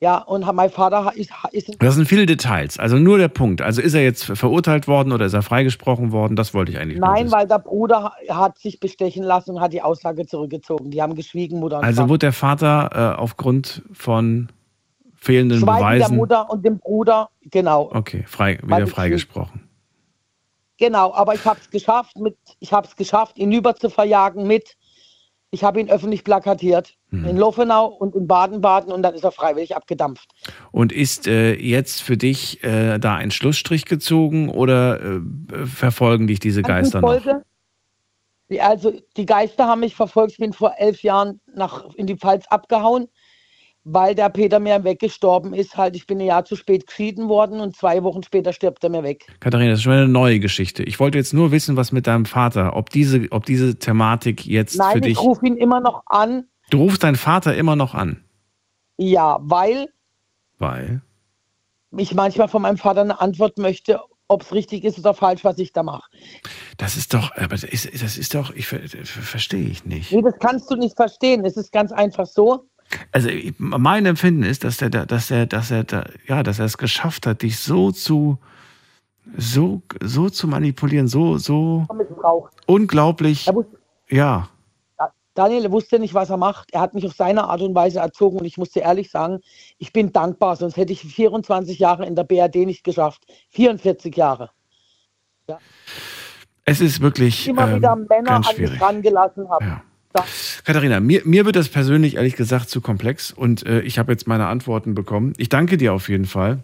Ja, 0.00 0.18
und 0.18 0.44
mein 0.52 0.68
Vater 0.68 1.12
ist, 1.14 1.30
ist. 1.52 1.76
Das 1.78 1.94
sind 1.94 2.06
viele 2.06 2.26
Details. 2.26 2.78
Also 2.80 2.96
nur 2.96 3.16
der 3.16 3.28
Punkt. 3.28 3.62
Also 3.62 3.80
ist 3.80 3.94
er 3.94 4.02
jetzt 4.02 4.24
verurteilt 4.24 4.88
worden 4.88 5.12
oder 5.12 5.24
ist 5.24 5.32
er 5.32 5.42
freigesprochen 5.42 6.10
worden? 6.10 6.34
Das 6.34 6.52
wollte 6.52 6.72
ich 6.72 6.78
eigentlich 6.78 6.98
Nein, 6.98 7.30
weil 7.30 7.46
der 7.46 7.60
Bruder 7.60 8.12
hat 8.28 8.58
sich 8.58 8.80
bestechen 8.80 9.22
lassen 9.22 9.52
und 9.52 9.60
hat 9.60 9.72
die 9.72 9.80
Aussage 9.80 10.26
zurückgezogen. 10.26 10.90
Die 10.90 11.00
haben 11.00 11.14
geschwiegen, 11.14 11.60
Mutter 11.60 11.78
und 11.78 11.84
Also 11.84 11.98
Vater. 12.02 12.08
wurde 12.10 12.18
der 12.18 12.32
Vater 12.32 12.90
äh, 12.92 13.20
aufgrund 13.20 13.82
von 13.92 14.48
fehlenden 15.24 15.60
Schweigen 15.60 15.78
Beweisen. 15.78 16.08
der 16.10 16.16
Mutter 16.18 16.50
und 16.50 16.64
dem 16.64 16.78
Bruder, 16.78 17.30
genau. 17.50 17.90
Okay, 17.92 18.24
frei, 18.26 18.58
wieder 18.62 18.86
freigesprochen. 18.86 19.68
Genau, 20.78 21.14
aber 21.14 21.34
ich 21.34 21.44
habe 21.44 21.58
es 21.60 21.70
geschafft, 21.70 22.18
mit, 22.18 22.36
ich 22.60 22.72
habe 22.72 22.86
es 22.86 22.96
geschafft, 22.96 23.38
ihn 23.38 23.50
über 23.52 23.74
zu 23.74 23.88
verjagen 23.88 24.46
mit. 24.46 24.76
Ich 25.50 25.62
habe 25.62 25.80
ihn 25.80 25.88
öffentlich 25.88 26.24
plakatiert 26.24 26.94
hm. 27.10 27.24
in 27.26 27.36
Lofenau 27.36 27.86
und 27.86 28.14
in 28.16 28.26
Baden-Baden 28.26 28.92
und 28.92 29.02
dann 29.02 29.14
ist 29.14 29.24
er 29.24 29.30
freiwillig 29.30 29.76
abgedampft. 29.76 30.28
Und 30.72 30.92
ist 30.92 31.28
äh, 31.28 31.54
jetzt 31.54 32.02
für 32.02 32.16
dich 32.16 32.62
äh, 32.64 32.98
da 32.98 33.14
ein 33.14 33.30
Schlussstrich 33.30 33.84
gezogen 33.84 34.48
oder 34.48 35.00
äh, 35.00 35.20
verfolgen 35.64 36.26
dich 36.26 36.40
diese 36.40 36.62
Geister 36.62 37.00
noch? 37.00 37.22
Also 38.58 38.92
die 39.16 39.26
Geister 39.26 39.66
haben 39.66 39.80
mich 39.80 39.94
verfolgt. 39.94 40.32
Ich 40.32 40.38
bin 40.38 40.52
vor 40.52 40.74
elf 40.76 41.02
Jahren 41.02 41.40
nach, 41.54 41.94
in 41.94 42.06
die 42.06 42.16
Pfalz 42.16 42.46
abgehauen 42.48 43.08
weil 43.84 44.14
der 44.14 44.30
Peter 44.30 44.58
mir 44.60 44.82
weggestorben 44.82 45.52
ist. 45.52 45.76
Halt, 45.76 45.94
ich 45.94 46.06
bin 46.06 46.18
ein 46.18 46.26
Jahr 46.26 46.44
zu 46.44 46.56
spät 46.56 46.86
geschieden 46.86 47.28
worden 47.28 47.60
und 47.60 47.76
zwei 47.76 48.02
Wochen 48.02 48.22
später 48.22 48.52
stirbt 48.52 48.82
er 48.82 48.90
mir 48.90 49.02
weg. 49.02 49.26
Katharina, 49.40 49.70
das 49.70 49.80
ist 49.80 49.84
schon 49.84 49.92
eine 49.92 50.08
neue 50.08 50.40
Geschichte. 50.40 50.82
Ich 50.82 50.98
wollte 50.98 51.18
jetzt 51.18 51.34
nur 51.34 51.52
wissen, 51.52 51.76
was 51.76 51.92
mit 51.92 52.06
deinem 52.06 52.24
Vater, 52.24 52.76
ob 52.76 52.90
diese, 52.90 53.28
ob 53.30 53.44
diese 53.44 53.78
Thematik 53.78 54.46
jetzt 54.46 54.76
Nein, 54.76 54.92
für 54.92 55.00
dich. 55.02 55.12
Ich 55.12 55.20
rufe 55.20 55.46
ihn 55.46 55.56
immer 55.56 55.80
noch 55.80 56.02
an. 56.06 56.48
Du 56.70 56.78
rufst 56.78 57.02
deinen 57.02 57.16
Vater 57.16 57.54
immer 57.54 57.76
noch 57.76 57.94
an? 57.94 58.24
Ja, 58.96 59.38
weil. 59.42 59.88
Weil? 60.58 61.02
Ich 61.96 62.14
manchmal 62.14 62.48
von 62.48 62.62
meinem 62.62 62.78
Vater 62.78 63.02
eine 63.02 63.20
Antwort 63.20 63.58
möchte, 63.58 64.00
ob 64.28 64.42
es 64.42 64.52
richtig 64.52 64.84
ist 64.84 64.98
oder 64.98 65.12
falsch, 65.12 65.44
was 65.44 65.58
ich 65.58 65.72
da 65.72 65.82
mache. 65.82 66.08
Das 66.78 66.96
ist 66.96 67.12
doch, 67.12 67.30
aber 67.36 67.48
das 67.48 67.64
ist, 67.64 68.02
das 68.02 68.16
ist 68.16 68.34
doch, 68.34 68.52
ich 68.54 68.66
verstehe 68.66 69.68
ich 69.68 69.84
nicht. 69.84 70.10
Nee, 70.10 70.22
das 70.22 70.34
kannst 70.40 70.70
du 70.70 70.76
nicht 70.76 70.96
verstehen. 70.96 71.44
Es 71.44 71.56
ist 71.56 71.70
ganz 71.70 71.92
einfach 71.92 72.26
so 72.26 72.66
also 73.12 73.28
mein 73.58 74.06
Empfinden 74.06 74.42
ist, 74.42 74.64
dass 74.64 74.80
er, 74.80 74.90
dass 74.90 75.30
er, 75.30 75.46
dass 75.46 75.70
er, 75.70 75.84
ja, 76.26 76.42
dass 76.42 76.58
er 76.58 76.66
es 76.66 76.78
geschafft 76.78 77.26
hat, 77.26 77.42
dich 77.42 77.58
so 77.58 77.90
zu, 77.90 78.38
so, 79.36 79.82
so 80.02 80.30
zu 80.30 80.46
manipulieren, 80.46 81.08
so, 81.08 81.38
so 81.38 81.86
unglaublich. 82.66 83.50
ja. 84.08 84.48
Daniel 85.34 85.72
wusste 85.72 85.98
nicht, 85.98 86.14
was 86.14 86.30
er 86.30 86.36
macht. 86.36 86.72
Er 86.72 86.80
hat 86.80 86.94
mich 86.94 87.04
auf 87.04 87.14
seine 87.14 87.48
Art 87.48 87.60
und 87.60 87.74
Weise 87.74 87.98
erzogen 87.98 88.38
und 88.38 88.44
ich 88.44 88.56
musste 88.56 88.78
ehrlich 88.80 89.10
sagen, 89.10 89.40
ich 89.78 89.92
bin 89.92 90.12
dankbar, 90.12 90.54
sonst 90.54 90.76
hätte 90.76 90.92
ich 90.92 91.00
24 91.00 91.80
Jahre 91.80 92.06
in 92.06 92.14
der 92.14 92.22
BRD 92.22 92.66
nicht 92.66 92.84
geschafft. 92.84 93.24
44 93.50 94.16
Jahre. 94.16 94.50
Ja. 95.48 95.58
Es 96.64 96.80
ist 96.80 97.00
wirklich 97.00 97.48
immer 97.48 97.68
ähm, 97.68 97.76
wieder 97.76 97.96
Männer 97.96 98.36
an 98.36 98.44
mich 98.56 98.80
rangelassen 98.80 99.50
habe. 99.50 99.64
Ja. 99.64 99.82
Katharina, 100.64 101.00
mir, 101.00 101.22
mir 101.24 101.44
wird 101.44 101.56
das 101.56 101.68
persönlich 101.68 102.16
ehrlich 102.16 102.36
gesagt 102.36 102.70
zu 102.70 102.80
komplex 102.80 103.32
und 103.32 103.66
äh, 103.66 103.80
ich 103.80 103.98
habe 103.98 104.12
jetzt 104.12 104.26
meine 104.26 104.46
Antworten 104.46 104.94
bekommen. 104.94 105.32
Ich 105.36 105.48
danke 105.48 105.76
dir 105.76 105.92
auf 105.92 106.08
jeden 106.08 106.26
Fall. 106.26 106.60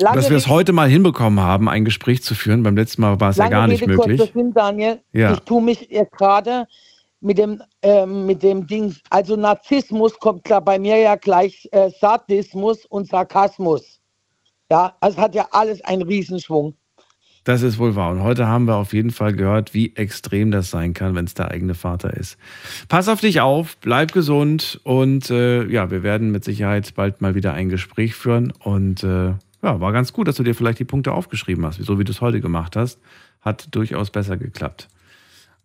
Lange 0.00 0.16
dass 0.16 0.30
wir 0.30 0.36
es 0.36 0.46
heute 0.46 0.72
mal 0.72 0.88
hinbekommen 0.88 1.40
haben, 1.40 1.68
ein 1.68 1.84
Gespräch 1.84 2.22
zu 2.22 2.34
führen. 2.34 2.62
Beim 2.62 2.76
letzten 2.76 3.02
Mal 3.02 3.20
war 3.20 3.30
es 3.30 3.36
ja 3.36 3.48
gar 3.48 3.66
nicht 3.66 3.82
Rede 3.82 3.96
möglich. 3.96 4.30
Hin, 4.32 4.52
Daniel. 4.52 5.00
Ja. 5.12 5.32
Ich 5.32 5.40
tue 5.40 5.60
mich 5.60 5.88
jetzt 5.90 6.12
gerade 6.12 6.66
mit 7.20 7.38
dem, 7.38 7.62
ähm, 7.82 8.26
mit 8.26 8.42
dem 8.42 8.66
Ding, 8.66 8.94
also 9.10 9.34
Narzissmus 9.34 10.16
kommt 10.18 10.44
klar 10.44 10.60
bei 10.60 10.78
mir 10.78 10.96
ja 10.98 11.16
gleich 11.16 11.68
äh, 11.72 11.90
Sadismus 12.00 12.84
und 12.86 13.08
Sarkasmus. 13.08 14.00
Ja, 14.70 14.96
also 15.00 15.16
es 15.16 15.22
hat 15.22 15.34
ja 15.34 15.48
alles 15.50 15.82
einen 15.84 16.02
Riesenschwung. 16.02 16.74
Das 17.48 17.62
ist 17.62 17.78
wohl 17.78 17.96
wahr. 17.96 18.10
Und 18.10 18.22
heute 18.22 18.46
haben 18.46 18.66
wir 18.66 18.76
auf 18.76 18.92
jeden 18.92 19.10
Fall 19.10 19.32
gehört, 19.32 19.72
wie 19.72 19.96
extrem 19.96 20.50
das 20.50 20.68
sein 20.68 20.92
kann, 20.92 21.14
wenn 21.14 21.24
es 21.24 21.32
der 21.32 21.50
eigene 21.50 21.72
Vater 21.72 22.14
ist. 22.14 22.36
Pass 22.90 23.08
auf 23.08 23.22
dich 23.22 23.40
auf, 23.40 23.78
bleib 23.78 24.12
gesund 24.12 24.78
und 24.84 25.30
äh, 25.30 25.64
ja, 25.64 25.90
wir 25.90 26.02
werden 26.02 26.30
mit 26.30 26.44
Sicherheit 26.44 26.94
bald 26.94 27.22
mal 27.22 27.34
wieder 27.34 27.54
ein 27.54 27.70
Gespräch 27.70 28.14
führen. 28.14 28.52
Und 28.62 29.02
äh, 29.02 29.28
ja, 29.62 29.80
war 29.80 29.92
ganz 29.94 30.12
gut, 30.12 30.28
dass 30.28 30.36
du 30.36 30.42
dir 30.42 30.54
vielleicht 30.54 30.78
die 30.78 30.84
Punkte 30.84 31.12
aufgeschrieben 31.12 31.64
hast, 31.64 31.82
so 31.82 31.98
wie 31.98 32.04
du 32.04 32.12
es 32.12 32.20
heute 32.20 32.42
gemacht 32.42 32.76
hast. 32.76 33.00
Hat 33.40 33.74
durchaus 33.74 34.10
besser 34.10 34.36
geklappt. 34.36 34.88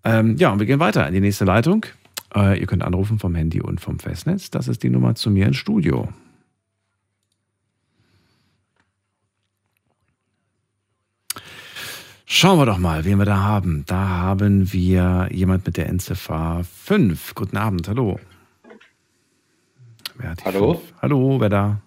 Ähm, 0.06 0.38
ja, 0.38 0.54
und 0.54 0.60
wir 0.60 0.66
gehen 0.66 0.80
weiter 0.80 1.06
in 1.06 1.14
die 1.14 1.20
nächste 1.20 1.44
Leitung. 1.44 1.86
Äh, 2.34 2.62
ihr 2.62 2.66
könnt 2.66 2.84
anrufen 2.84 3.20
vom 3.20 3.36
Handy 3.36 3.60
und 3.60 3.82
vom 3.82 4.00
Festnetz. 4.00 4.50
Das 4.50 4.70
ist 4.70 4.84
die 4.84 4.90
Nummer 4.90 5.16
zu 5.16 5.30
mir 5.30 5.48
ins 5.48 5.58
Studio. 5.58 6.08
Schauen 12.36 12.58
wir 12.58 12.66
doch 12.66 12.80
mal, 12.80 13.06
wen 13.06 13.20
wir 13.20 13.26
da 13.26 13.44
haben. 13.44 13.84
Da 13.86 14.08
haben 14.08 14.74
wir 14.74 15.30
jemand 15.32 15.68
mit 15.68 15.78
der 15.78 15.86
Endziffer 15.86 16.64
5. 16.64 17.36
Guten 17.36 17.58
Abend, 17.58 17.88
hallo. 17.88 18.20
hallo? 20.44 20.74
5? 20.74 20.94
Hallo, 21.00 21.40
wer 21.40 21.50
da? 21.50 21.82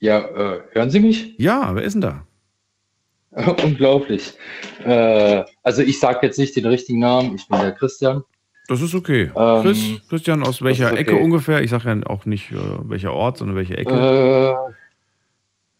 Ja, 0.00 0.18
äh, 0.18 0.62
hören 0.72 0.90
Sie 0.90 0.98
mich? 0.98 1.38
Ja, 1.38 1.72
wer 1.72 1.84
ist 1.84 1.92
denn 1.92 2.00
da? 2.00 2.26
Unglaublich. 3.62 4.32
Äh, 4.84 5.44
also 5.62 5.82
ich 5.82 6.00
sage 6.00 6.26
jetzt 6.26 6.40
nicht 6.40 6.56
den 6.56 6.66
richtigen 6.66 6.98
Namen, 6.98 7.36
ich 7.36 7.46
bin 7.46 7.60
der 7.60 7.70
Christian. 7.70 8.24
Das 8.66 8.82
ist 8.82 8.96
okay. 8.96 9.30
Ähm, 9.36 9.62
Chris, 9.62 10.00
Christian, 10.08 10.42
aus 10.42 10.62
welcher 10.62 10.90
okay. 10.90 11.02
Ecke 11.02 11.16
ungefähr? 11.16 11.62
Ich 11.62 11.70
sage 11.70 11.88
ja 11.88 12.06
auch 12.08 12.26
nicht 12.26 12.50
äh, 12.50 12.56
welcher 12.88 13.12
Ort, 13.12 13.38
sondern 13.38 13.56
welche 13.56 13.76
Ecke. 13.76 13.94
Äh, 13.94 14.72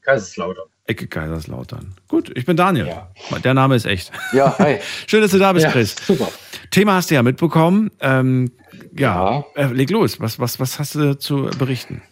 Kaiserslautern. 0.03 0.70
Ecke 0.91 1.07
Kaiserslautern. 1.07 1.95
Gut, 2.09 2.33
ich 2.37 2.45
bin 2.45 2.57
Daniel. 2.57 2.89
Ja. 2.89 3.39
Der 3.45 3.55
Name 3.55 3.77
ist 3.77 3.87
echt. 3.87 4.11
Ja, 4.33 4.59
hi. 4.59 4.79
Schön, 5.07 5.23
dass 5.23 5.31
du 5.31 5.39
da 5.39 5.53
bist, 5.53 5.67
ja, 5.67 5.71
Chris. 5.71 5.95
Super. 6.05 6.29
Thema 6.73 6.95
hast 6.95 7.11
du 7.11 7.15
ja 7.15 7.23
mitbekommen. 7.23 7.93
Ähm, 8.01 8.51
ja, 8.97 9.45
ja. 9.57 9.71
Äh, 9.71 9.73
leg 9.73 9.91
los. 9.91 10.19
Was, 10.19 10.41
was, 10.41 10.59
was 10.59 10.81
hast 10.81 10.97
du 10.97 11.17
zu 11.17 11.49
berichten? 11.59 12.03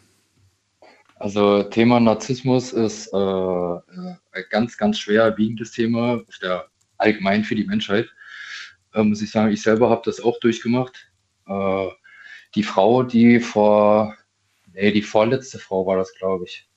Also 1.17 1.65
Thema 1.65 1.99
Narzissmus 1.99 2.73
ist 2.73 3.09
äh, 3.13 3.17
ein 3.17 4.45
ganz, 4.51 4.79
ganz 4.79 5.01
schwer 5.01 5.37
wiegendes 5.37 5.73
Thema 5.73 6.23
der, 6.41 6.67
allgemein 6.99 7.43
für 7.43 7.57
die 7.57 7.65
Menschheit. 7.65 8.09
Äh, 8.95 9.03
muss 9.03 9.23
ich 9.23 9.33
sagen, 9.33 9.51
ich 9.51 9.63
selber 9.63 9.91
habe 9.91 10.03
das 10.05 10.21
auch 10.21 10.39
durchgemacht. 10.39 11.11
Äh, 11.49 11.89
die 12.55 12.63
Frau, 12.63 13.03
die 13.03 13.41
vor, 13.41 14.15
nee, 14.73 14.93
die 14.93 15.03
vorletzte 15.03 15.59
Frau 15.59 15.85
war 15.85 15.97
das, 15.97 16.15
glaube 16.15 16.45
ich, 16.45 16.68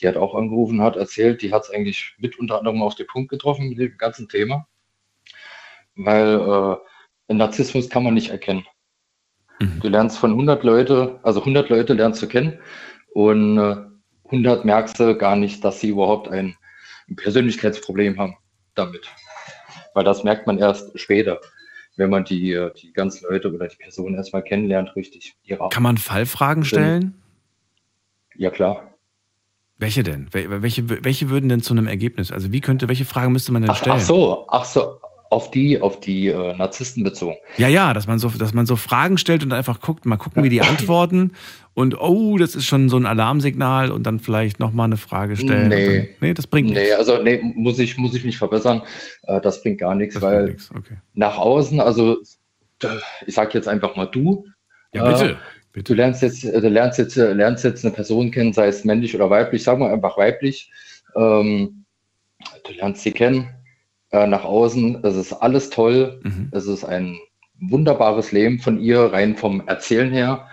die 0.00 0.08
hat 0.08 0.16
auch 0.16 0.34
angerufen, 0.34 0.82
hat 0.82 0.96
erzählt, 0.96 1.42
die 1.42 1.52
hat 1.52 1.64
es 1.64 1.70
eigentlich 1.70 2.14
mit 2.18 2.38
unter 2.38 2.58
anderem 2.58 2.82
auf 2.82 2.94
den 2.94 3.06
Punkt 3.06 3.30
getroffen 3.30 3.68
mit 3.68 3.78
dem 3.78 3.96
ganzen 3.96 4.28
Thema. 4.28 4.66
Weil 5.94 6.80
äh, 7.28 7.34
Narzissmus 7.34 7.88
kann 7.88 8.02
man 8.02 8.14
nicht 8.14 8.30
erkennen. 8.30 8.66
Mhm. 9.60 9.80
Du 9.80 9.88
lernst 9.88 10.18
von 10.18 10.32
100 10.32 10.64
Leute, 10.64 11.20
also 11.22 11.40
100 11.40 11.68
Leute 11.68 11.94
lernst 11.94 12.22
du 12.22 12.26
kennen 12.26 12.58
und 13.12 13.58
äh, 13.58 13.76
100 14.26 14.64
merkst 14.64 14.98
du 14.98 15.16
gar 15.16 15.36
nicht, 15.36 15.64
dass 15.64 15.80
sie 15.80 15.90
überhaupt 15.90 16.28
ein, 16.28 16.56
Persönlichkeitsproblem 17.16 18.18
haben 18.18 18.36
damit. 18.74 19.10
Weil 19.92 20.04
das 20.04 20.24
merkt 20.24 20.46
man 20.46 20.58
erst 20.58 20.98
später, 20.98 21.40
wenn 21.96 22.10
man 22.10 22.24
die, 22.24 22.52
äh, 22.52 22.72
die 22.74 22.92
ganzen 22.92 23.26
Leute 23.28 23.52
oder 23.52 23.68
die 23.68 23.76
Person 23.76 24.14
erstmal 24.14 24.42
kennenlernt, 24.42 24.96
richtig. 24.96 25.36
Kann 25.70 25.82
man 25.82 25.98
Fallfragen 25.98 26.64
stellen? 26.64 27.20
Ja, 28.36 28.50
klar. 28.50 28.93
Welche 29.78 30.02
denn? 30.02 30.28
Welche, 30.32 31.04
welche 31.04 31.30
würden 31.30 31.48
denn 31.48 31.60
zu 31.60 31.74
einem 31.74 31.86
Ergebnis? 31.86 32.30
Also 32.30 32.52
wie 32.52 32.60
könnte, 32.60 32.88
welche 32.88 33.04
Fragen 33.04 33.32
müsste 33.32 33.52
man 33.52 33.62
denn 33.62 33.70
ach, 33.70 33.76
stellen? 33.76 33.96
Ach 33.98 34.00
so, 34.00 34.46
ach 34.48 34.64
so, 34.64 35.00
auf 35.30 35.50
die, 35.50 35.80
auf 35.80 35.98
die 35.98 36.28
äh, 36.28 36.56
Narzissten 36.56 37.02
bezogen. 37.02 37.36
Ja, 37.58 37.66
ja, 37.66 37.92
dass 37.92 38.06
man 38.06 38.20
so, 38.20 38.28
dass 38.28 38.54
man 38.54 38.66
so 38.66 38.76
Fragen 38.76 39.18
stellt 39.18 39.42
und 39.42 39.52
einfach 39.52 39.80
guckt, 39.80 40.06
mal 40.06 40.16
gucken, 40.16 40.44
wie 40.44 40.48
die 40.48 40.62
antworten 40.62 41.32
und 41.74 42.00
oh, 42.00 42.38
das 42.38 42.54
ist 42.54 42.66
schon 42.66 42.88
so 42.88 42.96
ein 42.96 43.04
Alarmsignal 43.04 43.90
und 43.90 44.04
dann 44.04 44.20
vielleicht 44.20 44.60
nochmal 44.60 44.86
eine 44.86 44.96
Frage 44.96 45.36
stellen. 45.36 45.68
Nee, 45.68 45.98
dann, 45.98 46.08
nee, 46.20 46.34
das 46.34 46.46
bringt 46.46 46.68
nichts. 46.68 46.84
Nee, 46.84 46.92
also 46.92 47.20
nee, 47.20 47.40
muss 47.42 47.80
ich, 47.80 47.98
muss 47.98 48.14
ich 48.14 48.24
mich 48.24 48.38
verbessern. 48.38 48.82
Äh, 49.24 49.40
das 49.40 49.60
bringt 49.60 49.80
gar 49.80 49.96
nichts, 49.96 50.14
das 50.14 50.22
weil 50.22 50.44
nix. 50.44 50.70
Okay. 50.70 50.98
nach 51.14 51.36
außen, 51.36 51.80
also 51.80 52.18
ich 53.26 53.34
sag 53.34 53.54
jetzt 53.54 53.66
einfach 53.66 53.96
mal 53.96 54.06
du. 54.06 54.46
Ja, 54.92 55.10
bitte. 55.10 55.30
Äh, 55.30 55.36
Bitte. 55.74 55.92
Du 55.92 55.94
lernst 55.94 56.22
jetzt, 56.22 56.44
du 56.44 56.68
lernst 56.68 56.98
jetzt, 56.98 57.16
lernst 57.16 57.64
jetzt 57.64 57.84
eine 57.84 57.92
Person 57.92 58.30
kennen, 58.30 58.52
sei 58.52 58.68
es 58.68 58.84
männlich 58.84 59.14
oder 59.16 59.28
weiblich, 59.28 59.64
sagen 59.64 59.80
wir 59.80 59.90
einfach 59.90 60.16
weiblich. 60.16 60.70
Ähm, 61.16 61.84
du 62.64 62.72
lernst 62.74 63.02
sie 63.02 63.10
kennen 63.10 63.50
äh, 64.12 64.28
nach 64.28 64.44
außen. 64.44 65.04
Es 65.04 65.16
ist 65.16 65.32
alles 65.32 65.70
toll. 65.70 66.20
Mhm. 66.22 66.48
Es 66.52 66.68
ist 66.68 66.84
ein 66.84 67.18
wunderbares 67.58 68.30
Leben 68.30 68.60
von 68.60 68.78
ihr, 68.78 69.00
rein 69.00 69.36
vom 69.36 69.66
Erzählen 69.66 70.12
her. 70.12 70.48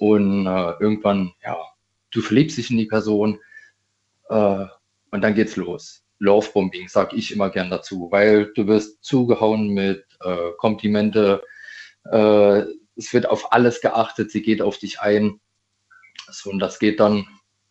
Und 0.00 0.46
äh, 0.48 0.72
irgendwann, 0.80 1.30
ja, 1.44 1.56
du 2.10 2.20
verliebst 2.20 2.58
dich 2.58 2.70
in 2.72 2.78
die 2.78 2.86
Person 2.86 3.38
äh, 4.28 4.64
und 5.12 5.20
dann 5.20 5.34
geht's 5.36 5.54
los. 5.54 6.02
Lovebombing, 6.18 6.88
sag 6.88 7.12
ich 7.12 7.32
immer 7.32 7.50
gern 7.50 7.70
dazu, 7.70 8.08
weil 8.10 8.46
du 8.54 8.66
wirst 8.66 9.04
zugehauen 9.04 9.68
mit 9.68 10.04
äh, 10.24 10.50
Komplimente, 10.58 11.44
äh, 12.10 12.62
es 12.96 13.12
wird 13.12 13.28
auf 13.28 13.52
alles 13.52 13.80
geachtet, 13.80 14.30
sie 14.30 14.42
geht 14.42 14.62
auf 14.62 14.78
dich 14.78 15.00
ein. 15.00 15.40
So, 16.28 16.50
und 16.50 16.58
das 16.58 16.78
geht 16.78 17.00
dann, 17.00 17.26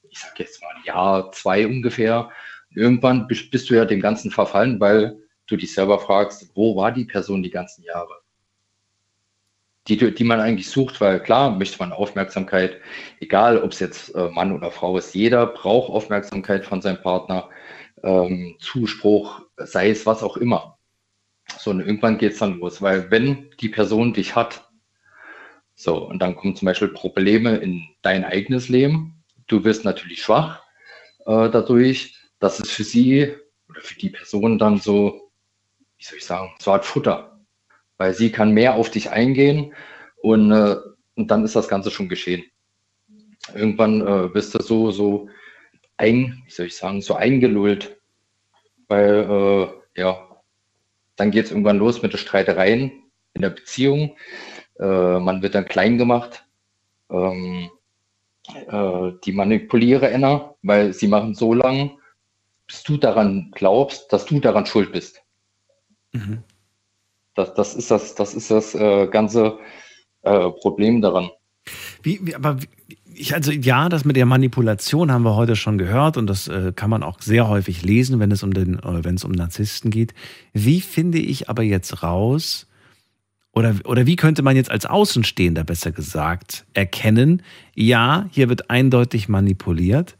ich 0.09 0.19
sag 0.19 0.39
jetzt 0.39 0.61
mal 0.61 0.75
ein 0.75 0.83
Jahr, 0.85 1.31
zwei 1.31 1.65
ungefähr. 1.65 2.29
Irgendwann 2.75 3.27
bist 3.27 3.69
du 3.69 3.75
ja 3.75 3.85
dem 3.85 4.01
Ganzen 4.01 4.31
verfallen, 4.31 4.79
weil 4.79 5.17
du 5.47 5.57
dich 5.57 5.73
selber 5.73 5.99
fragst, 5.99 6.51
wo 6.55 6.75
war 6.75 6.91
die 6.91 7.05
Person 7.05 7.43
die 7.43 7.51
ganzen 7.51 7.83
Jahre? 7.83 8.21
Die, 9.87 9.97
die 9.97 10.23
man 10.23 10.39
eigentlich 10.39 10.69
sucht, 10.69 11.01
weil 11.01 11.21
klar 11.21 11.51
möchte 11.51 11.77
man 11.79 11.91
Aufmerksamkeit, 11.91 12.77
egal 13.19 13.61
ob 13.61 13.73
es 13.73 13.79
jetzt 13.79 14.15
äh, 14.15 14.29
Mann 14.29 14.53
oder 14.53 14.71
Frau 14.71 14.97
ist, 14.97 15.13
jeder 15.13 15.45
braucht 15.45 15.89
Aufmerksamkeit 15.89 16.65
von 16.65 16.81
seinem 16.81 17.01
Partner, 17.01 17.49
ähm, 18.01 18.55
Zuspruch, 18.59 19.41
sei 19.57 19.89
es 19.89 20.05
was 20.05 20.23
auch 20.23 20.37
immer. 20.37 20.77
So, 21.57 21.71
und 21.71 21.81
irgendwann 21.81 22.17
geht 22.17 22.33
es 22.33 22.39
dann 22.39 22.59
los, 22.59 22.81
weil 22.81 23.11
wenn 23.11 23.49
die 23.59 23.69
Person 23.69 24.13
dich 24.13 24.35
hat, 24.35 24.69
so, 25.83 25.97
und 25.97 26.19
dann 26.19 26.37
kommen 26.37 26.55
zum 26.55 26.67
Beispiel 26.67 26.87
Probleme 26.87 27.57
in 27.57 27.83
dein 28.03 28.23
eigenes 28.23 28.69
Leben. 28.69 29.21
Du 29.47 29.65
wirst 29.65 29.83
natürlich 29.83 30.23
schwach 30.23 30.63
äh, 31.25 31.49
dadurch. 31.49 32.17
Das 32.39 32.61
ist 32.61 32.71
für 32.71 32.85
sie 32.85 33.35
oder 33.67 33.81
für 33.81 33.95
die 33.95 34.09
Person 34.09 34.57
dann 34.57 34.77
so, 34.77 35.29
wie 35.97 36.03
soll 36.05 36.19
ich 36.19 36.25
sagen, 36.25 36.51
so 36.59 36.71
Art 36.71 36.85
Futter. 36.85 37.37
Weil 37.97 38.13
sie 38.13 38.31
kann 38.31 38.53
mehr 38.53 38.75
auf 38.75 38.91
dich 38.91 39.09
eingehen 39.09 39.73
und, 40.21 40.53
äh, 40.53 40.77
und 41.15 41.29
dann 41.29 41.43
ist 41.43 41.57
das 41.57 41.67
Ganze 41.67 41.91
schon 41.91 42.07
geschehen. 42.07 42.45
Irgendwann 43.53 43.99
äh, 43.99 44.33
wirst 44.33 44.55
du 44.55 44.61
so, 44.61 44.91
so 44.91 45.27
ein, 45.97 46.43
wie 46.45 46.51
soll 46.51 46.67
ich 46.67 46.77
sagen, 46.77 47.01
so 47.01 47.15
eingelullt. 47.15 47.97
Weil, 48.87 49.27
äh, 49.95 49.99
ja, 49.99 50.29
dann 51.17 51.31
geht 51.31 51.45
es 51.45 51.51
irgendwann 51.51 51.77
los 51.77 52.01
mit 52.01 52.13
den 52.13 52.19
Streitereien 52.19 53.03
in 53.33 53.41
der 53.41 53.49
Beziehung. 53.49 54.15
Äh, 54.83 55.19
man 55.19 55.41
wird 55.41 55.55
dann 55.55 55.65
klein 55.65 55.97
gemacht. 55.97 56.45
Ähm, 57.09 57.69
äh, 58.67 59.11
die 59.23 59.31
manipuliere 59.31 60.07
einer, 60.07 60.55
weil 60.61 60.93
sie 60.93 61.07
machen 61.07 61.33
so 61.35 61.53
lang, 61.53 61.91
bis 62.67 62.83
du 62.83 62.97
daran 62.97 63.51
glaubst, 63.55 64.11
dass 64.11 64.25
du 64.25 64.41
daran 64.41 64.65
schuld 64.65 64.91
bist. 64.91 65.21
Mhm. 66.11 66.43
Das, 67.35 67.53
das 67.53 67.75
ist 67.75 67.89
das, 67.89 68.15
das 68.15 68.33
ist 68.33 68.51
das 68.51 68.75
äh, 68.75 69.07
ganze 69.07 69.57
äh, 70.23 70.49
Problem 70.49 71.01
daran. 71.01 71.29
Wie, 72.01 72.19
wie, 72.21 72.35
aber 72.35 72.57
ich, 73.15 73.33
also 73.33 73.51
ja, 73.51 73.87
das 73.87 74.03
mit 74.03 74.17
der 74.17 74.25
Manipulation 74.25 75.11
haben 75.11 75.23
wir 75.23 75.35
heute 75.35 75.55
schon 75.55 75.77
gehört 75.77 76.17
und 76.17 76.27
das 76.27 76.49
äh, 76.49 76.73
kann 76.75 76.89
man 76.89 77.03
auch 77.03 77.21
sehr 77.21 77.47
häufig 77.47 77.83
lesen, 77.83 78.19
wenn 78.19 78.31
es 78.31 78.43
um 78.43 78.53
den, 78.53 78.79
äh, 78.79 79.03
wenn 79.03 79.15
es 79.15 79.23
um 79.23 79.31
Narzissten 79.31 79.91
geht. 79.91 80.13
Wie 80.51 80.81
finde 80.81 81.19
ich 81.19 81.49
aber 81.49 81.63
jetzt 81.63 82.03
raus, 82.03 82.67
oder, 83.53 83.75
oder 83.85 84.05
wie 84.05 84.15
könnte 84.15 84.41
man 84.41 84.55
jetzt 84.55 84.71
als 84.71 84.85
Außenstehender 84.85 85.63
besser 85.63 85.91
gesagt 85.91 86.65
erkennen, 86.73 87.43
ja, 87.75 88.27
hier 88.31 88.49
wird 88.49 88.69
eindeutig 88.69 89.29
manipuliert. 89.29 90.17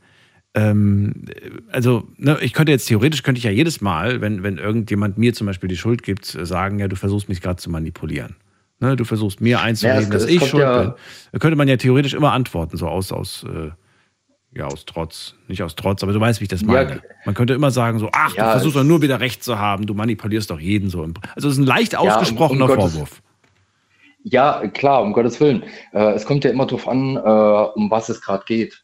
Ähm, 0.54 1.26
also, 1.72 2.08
ne, 2.18 2.38
ich 2.42 2.54
könnte 2.54 2.72
jetzt 2.72 2.88
theoretisch, 2.88 3.24
könnte 3.24 3.40
ich 3.40 3.46
ja 3.46 3.52
jedes 3.52 3.82
Mal, 3.82 4.22
wenn, 4.22 4.44
wenn 4.44 4.60
irgendjemand 4.60 5.18
mir 5.18 5.34
zum 5.34 5.48
Beispiel 5.48 5.68
die 5.68 5.78
Schuld 5.78 6.04
gibt, 6.04 6.26
sagen, 6.26 6.78
ja, 6.78 6.88
du 6.88 6.96
versuchst 6.96 7.28
mich 7.28 7.42
gerade 7.42 7.58
zu 7.58 7.72
manipulieren. 7.72 8.36
Ne, 8.80 8.96
du 8.96 9.04
versuchst 9.04 9.42
mir 9.42 9.62
einzureden, 9.62 10.04
ja, 10.04 10.10
dass 10.10 10.26
ich 10.26 10.46
schuld 10.46 10.62
ja 10.62 10.82
bin. 10.82 10.94
Da 11.32 11.40
könnte 11.40 11.56
man 11.56 11.68
ja 11.68 11.78
theoretisch 11.78 12.14
immer 12.14 12.34
antworten, 12.34 12.78
so 12.78 12.88
aus, 12.88 13.12
aus 13.12 13.46
äh, 13.50 13.72
ja, 14.56 14.66
aus 14.66 14.86
Trotz. 14.86 15.36
Nicht 15.48 15.64
aus 15.64 15.76
Trotz, 15.76 16.04
aber 16.04 16.14
du 16.14 16.20
weißt, 16.20 16.40
wie 16.40 16.44
ich 16.44 16.50
das 16.50 16.64
meine. 16.64 16.96
Ja. 16.96 17.02
Man 17.26 17.34
könnte 17.34 17.54
immer 17.54 17.72
sagen, 17.72 18.00
so, 18.00 18.10
ach, 18.12 18.36
ja, 18.36 18.46
du 18.46 18.52
versuchst 18.52 18.76
doch 18.78 18.84
nur 18.84 19.02
wieder 19.02 19.20
Recht 19.20 19.44
zu 19.44 19.58
haben, 19.58 19.86
du 19.86 19.94
manipulierst 19.94 20.50
doch 20.50 20.60
jeden 20.60 20.90
so. 20.90 21.02
Also 21.36 21.48
es 21.48 21.56
ist 21.56 21.60
ein 21.60 21.66
leicht 21.66 21.96
ausgesprochener 21.96 22.68
ja, 22.68 22.74
um, 22.74 22.80
um 22.80 22.92
Vorwurf. 22.92 23.10
Gottes, 23.10 23.23
ja, 24.24 24.68
klar, 24.68 25.02
um 25.02 25.14
Gottes 25.14 25.40
Willen. 25.40 25.64
Äh, 25.92 26.14
es 26.14 26.26
kommt 26.26 26.44
ja 26.44 26.52
immer 26.52 26.66
darauf 26.66 26.88
an, 26.88 27.18
äh, 27.18 27.20
um 27.78 27.92
was 27.92 28.10
es 28.10 28.22
gerade 28.22 28.46
geht. 28.46 28.84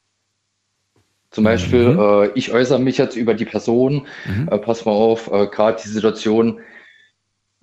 Zum 1.32 1.44
Beispiel, 1.44 1.94
mhm. 1.94 1.99
äh, 1.99 2.28
ich 2.34 2.52
äußere 2.52 2.80
mich 2.80 2.98
jetzt 2.98 3.16
über 3.16 3.34
die 3.34 3.45
Person, 3.45 4.07
mhm. 4.26 4.49
äh, 4.52 4.57
pass 4.57 4.86
mal 4.86 4.91
auf, 4.91 5.32
äh, 5.32 5.48
gerade 5.48 5.82
die 5.82 5.90
Situation, 5.90 6.60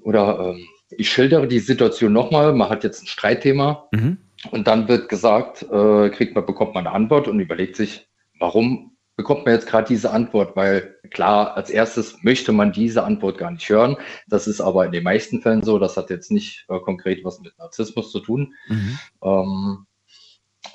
oder 0.01 0.55
ähm, 0.55 0.65
ich 0.91 1.11
schildere 1.11 1.49
die 1.49 1.59
Situation 1.59 2.13
nochmal, 2.13 2.53
man 2.53 2.69
hat 2.69 2.85
jetzt 2.85 3.03
ein 3.03 3.09
Streitthema 3.09 3.89
mhm. 3.91 4.19
und 4.53 4.69
dann 4.69 4.89
wird 4.89 5.09
gesagt, 5.09 5.65
äh, 5.65 6.11
kriegt 6.11 6.35
man, 6.37 6.47
bekommt 6.47 6.75
man 6.75 6.87
eine 6.87 6.95
Antwort 6.95 7.27
und 7.27 7.41
überlegt 7.41 7.75
sich, 7.77 8.07
warum 8.39 8.96
bekommt 9.17 9.47
man 9.47 9.55
jetzt 9.55 9.67
gerade 9.67 9.89
diese 9.89 10.13
Antwort, 10.13 10.57
weil 10.57 10.97
klar, 11.11 11.57
als 11.57 11.71
erstes 11.71 12.23
möchte 12.23 12.53
man 12.53 12.73
diese 12.73 13.03
Antwort 13.03 13.39
gar 13.39 13.51
nicht 13.51 13.69
hören. 13.69 13.97
Das 14.29 14.47
ist 14.47 14.61
aber 14.61 14.85
in 14.85 14.93
den 14.93 15.05
meisten 15.05 15.41
Fällen 15.41 15.63
so, 15.63 15.79
das 15.79 15.97
hat 15.97 16.11
jetzt 16.11 16.31
nicht 16.31 16.67
äh, 16.69 16.79
konkret 16.81 17.25
was 17.25 17.41
mit 17.41 17.59
Narzissmus 17.59 18.13
zu 18.13 18.21
tun. 18.21 18.55
Mhm. 18.69 18.99
Ähm, 19.23 19.87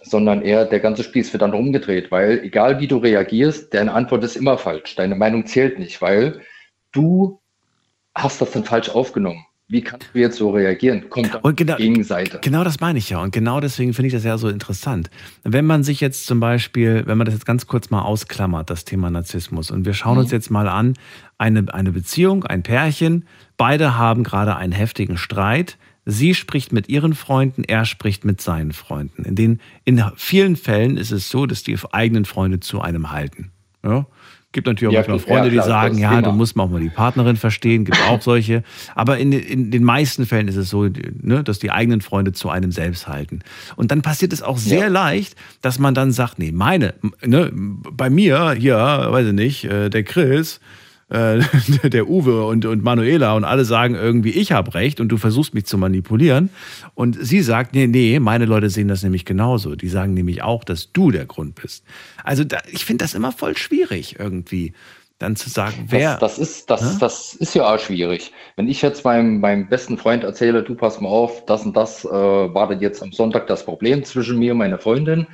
sondern 0.03 0.41
eher 0.41 0.65
der 0.65 0.79
ganze 0.79 1.03
Spieß 1.03 1.31
wird 1.33 1.41
dann 1.41 1.53
rumgedreht, 1.53 2.11
weil 2.11 2.39
egal 2.39 2.79
wie 2.79 2.87
du 2.87 2.97
reagierst, 2.97 3.73
deine 3.73 3.93
Antwort 3.93 4.23
ist 4.23 4.35
immer 4.35 4.57
falsch. 4.57 4.95
Deine 4.95 5.15
Meinung 5.15 5.45
zählt 5.45 5.77
nicht, 5.77 6.01
weil 6.01 6.41
du 6.91 7.39
hast 8.15 8.41
das 8.41 8.51
dann 8.51 8.65
falsch 8.65 8.89
aufgenommen. 8.89 9.45
Wie 9.71 9.81
kannst 9.81 10.09
du 10.13 10.19
jetzt 10.19 10.35
so 10.35 10.49
reagieren? 10.49 11.09
Kommt 11.09 11.33
und 11.45 11.55
genau, 11.55 11.77
Gegenseite. 11.77 12.39
Genau 12.41 12.65
das 12.65 12.81
meine 12.81 12.99
ich 12.99 13.09
ja. 13.09 13.21
Und 13.21 13.31
genau 13.31 13.61
deswegen 13.61 13.93
finde 13.93 14.07
ich 14.07 14.13
das 14.13 14.25
ja 14.25 14.37
so 14.37 14.49
interessant. 14.49 15.09
Wenn 15.43 15.65
man 15.65 15.85
sich 15.85 16.01
jetzt 16.01 16.25
zum 16.25 16.41
Beispiel, 16.41 17.03
wenn 17.05 17.17
man 17.17 17.23
das 17.23 17.33
jetzt 17.33 17.45
ganz 17.45 17.67
kurz 17.67 17.89
mal 17.89 18.01
ausklammert, 18.01 18.69
das 18.69 18.83
Thema 18.83 19.09
Narzissmus, 19.09 19.71
und 19.71 19.85
wir 19.85 19.93
schauen 19.93 20.15
mhm. 20.15 20.23
uns 20.23 20.31
jetzt 20.31 20.51
mal 20.51 20.67
an, 20.67 20.95
eine, 21.37 21.73
eine 21.73 21.93
Beziehung, 21.93 22.43
ein 22.43 22.63
Pärchen, 22.63 23.25
beide 23.55 23.97
haben 23.97 24.23
gerade 24.23 24.57
einen 24.57 24.73
heftigen 24.73 25.15
Streit. 25.15 25.77
Sie 26.05 26.35
spricht 26.35 26.73
mit 26.73 26.89
ihren 26.89 27.15
Freunden, 27.15 27.63
er 27.63 27.85
spricht 27.85 28.25
mit 28.25 28.41
seinen 28.41 28.73
Freunden. 28.73 29.23
In, 29.23 29.35
den, 29.35 29.61
in 29.85 30.03
vielen 30.17 30.57
Fällen 30.57 30.97
ist 30.97 31.11
es 31.11 31.29
so, 31.29 31.45
dass 31.45 31.63
die 31.63 31.77
eigenen 31.93 32.25
Freunde 32.25 32.59
zu 32.59 32.81
einem 32.81 33.11
halten. 33.11 33.51
Ja? 33.85 34.05
Gibt 34.53 34.67
natürlich 34.67 34.89
auch 34.89 34.93
ja, 34.93 34.99
manchmal 35.07 35.19
Freunde, 35.19 35.55
ja, 35.55 35.63
klar, 35.63 35.65
die 35.65 35.69
sagen, 35.69 35.97
ja, 35.97 36.09
Thema. 36.09 36.21
du 36.23 36.31
musst 36.33 36.59
auch 36.59 36.69
mal 36.69 36.81
die 36.81 36.89
Partnerin 36.89 37.37
verstehen, 37.37 37.85
gibt 37.85 37.97
auch 38.09 38.21
solche. 38.21 38.63
Aber 38.95 39.17
in, 39.17 39.31
in 39.31 39.71
den 39.71 39.83
meisten 39.83 40.25
Fällen 40.25 40.49
ist 40.49 40.57
es 40.57 40.69
so, 40.69 40.89
ne, 41.21 41.43
dass 41.43 41.59
die 41.59 41.71
eigenen 41.71 42.01
Freunde 42.01 42.33
zu 42.33 42.49
einem 42.49 42.73
selbst 42.73 43.07
halten. 43.07 43.39
Und 43.77 43.91
dann 43.91 44.01
passiert 44.01 44.33
es 44.33 44.41
auch 44.41 44.57
sehr 44.57 44.79
ja. 44.79 44.87
leicht, 44.87 45.35
dass 45.61 45.79
man 45.79 45.93
dann 45.93 46.11
sagt, 46.11 46.37
nee, 46.37 46.51
meine, 46.51 46.95
ne, 47.25 47.49
bei 47.53 48.09
mir, 48.09 48.51
hier, 48.51 48.75
weiß 48.75 49.27
ich 49.27 49.33
nicht, 49.33 49.63
äh, 49.65 49.89
der 49.89 50.03
Chris, 50.03 50.59
äh, 51.11 51.41
der 51.89 52.07
Uwe 52.07 52.45
und, 52.45 52.65
und 52.65 52.83
Manuela 52.83 53.35
und 53.35 53.43
alle 53.43 53.65
sagen 53.65 53.95
irgendwie, 53.95 54.31
ich 54.31 54.51
habe 54.51 54.73
recht 54.73 54.99
und 54.99 55.09
du 55.09 55.17
versuchst 55.17 55.53
mich 55.53 55.65
zu 55.65 55.77
manipulieren. 55.77 56.49
Und 56.95 57.17
sie 57.19 57.41
sagt, 57.41 57.73
nee, 57.75 57.87
nee, 57.87 58.19
meine 58.19 58.45
Leute 58.45 58.69
sehen 58.69 58.87
das 58.87 59.03
nämlich 59.03 59.25
genauso. 59.25 59.75
Die 59.75 59.89
sagen 59.89 60.13
nämlich 60.13 60.41
auch, 60.41 60.63
dass 60.63 60.91
du 60.91 61.11
der 61.11 61.25
Grund 61.25 61.55
bist. 61.55 61.83
Also 62.23 62.43
da, 62.43 62.59
ich 62.71 62.85
finde 62.85 63.03
das 63.03 63.13
immer 63.13 63.31
voll 63.31 63.57
schwierig 63.57 64.17
irgendwie 64.19 64.73
dann 65.19 65.35
zu 65.35 65.51
sagen, 65.51 65.85
wer. 65.89 66.17
Das, 66.17 66.37
das 66.37 66.49
ist, 66.49 66.69
das, 66.69 66.97
das 66.97 67.33
ist 67.35 67.53
ja 67.53 67.71
auch 67.71 67.77
schwierig. 67.77 68.31
Wenn 68.55 68.67
ich 68.67 68.81
jetzt 68.81 69.05
meinem, 69.05 69.39
meinem 69.39 69.67
besten 69.67 69.97
Freund 69.97 70.23
erzähle, 70.23 70.63
du 70.63 70.73
pass 70.73 70.99
mal 70.99 71.09
auf, 71.09 71.45
das 71.45 71.63
und 71.63 71.77
das 71.77 72.05
äh, 72.05 72.09
war 72.09 72.73
jetzt 72.81 73.03
am 73.03 73.11
Sonntag 73.11 73.45
das 73.45 73.63
Problem 73.63 74.03
zwischen 74.03 74.39
mir 74.39 74.53
und 74.53 74.57
meiner 74.57 74.79
Freundin. 74.79 75.27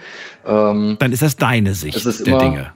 Ähm, 0.46 0.98
dann 1.00 1.14
ist 1.14 1.22
das 1.22 1.38
deine 1.38 1.74
Sicht 1.74 2.04
der 2.06 2.28
immer, 2.28 2.40
Dinge 2.40 2.74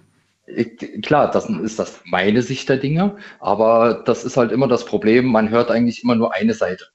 klar, 1.01 1.31
das 1.31 1.49
ist 1.49 1.79
das 1.79 2.01
meine 2.05 2.41
Sicht 2.41 2.69
der 2.69 2.77
Dinge, 2.77 3.15
aber 3.39 4.03
das 4.05 4.23
ist 4.23 4.37
halt 4.37 4.51
immer 4.51 4.67
das 4.67 4.85
Problem, 4.85 5.25
man 5.25 5.49
hört 5.49 5.71
eigentlich 5.71 6.03
immer 6.03 6.15
nur 6.15 6.33
eine 6.33 6.53
Seite. 6.53 6.85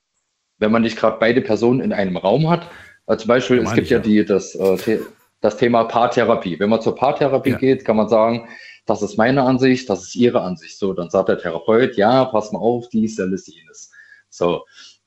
Wenn 0.58 0.72
man 0.72 0.82
nicht 0.82 0.96
gerade 0.96 1.18
beide 1.20 1.40
Personen 1.42 1.80
in 1.80 1.92
einem 1.92 2.16
Raum 2.16 2.48
hat, 2.48 2.68
äh, 3.06 3.16
zum 3.16 3.28
Beispiel, 3.28 3.58
es 3.58 3.72
gibt 3.72 3.88
ja, 3.88 3.98
die, 3.98 4.24
das, 4.24 4.54
äh, 4.54 5.00
das 5.40 5.56
Thema 5.56 5.84
Paartherapie. 5.84 6.58
Wenn 6.58 6.70
man 6.70 6.80
zur 6.80 6.94
Paartherapie 6.94 7.50
ja. 7.50 7.58
geht, 7.58 7.84
kann 7.84 7.96
man 7.96 8.08
sagen, 8.08 8.48
das 8.86 9.02
ist 9.02 9.16
meine 9.16 9.42
Ansicht, 9.42 9.88
das 9.90 10.02
ist 10.02 10.16
ihre 10.16 10.40
Ansicht. 10.40 10.78
So, 10.78 10.92
dann 10.92 11.10
sagt 11.10 11.28
der 11.28 11.38
Therapeut, 11.38 11.96
ja, 11.96 12.24
pass 12.24 12.52
mal 12.52 12.60
auf, 12.60 12.88
dies, 12.88 13.16
das, 13.16 13.46
jenes. 13.46 13.90
So, 14.28 14.64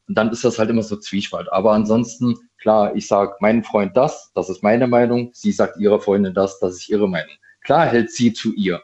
und 0.08 0.18
dann 0.18 0.32
ist 0.32 0.44
das 0.44 0.60
halt 0.60 0.70
immer 0.70 0.84
so 0.84 0.98
Zwiespalt. 0.98 1.52
Aber 1.52 1.72
ansonsten, 1.74 2.36
klar, 2.58 2.96
ich 2.96 3.08
sage 3.08 3.36
meinem 3.40 3.64
Freund 3.64 3.96
das, 3.96 4.32
das 4.34 4.50
ist 4.50 4.64
meine 4.64 4.88
Meinung, 4.88 5.30
sie 5.34 5.52
sagt 5.52 5.78
ihrer 5.80 6.00
Freundin 6.00 6.34
das, 6.34 6.60
das 6.60 6.74
ist 6.74 6.90
ihre 6.90 7.08
Meinung. 7.08 7.36
Klar 7.62 7.88
hält 7.88 8.12
sie 8.12 8.34
zu 8.34 8.54
ihr. 8.54 8.82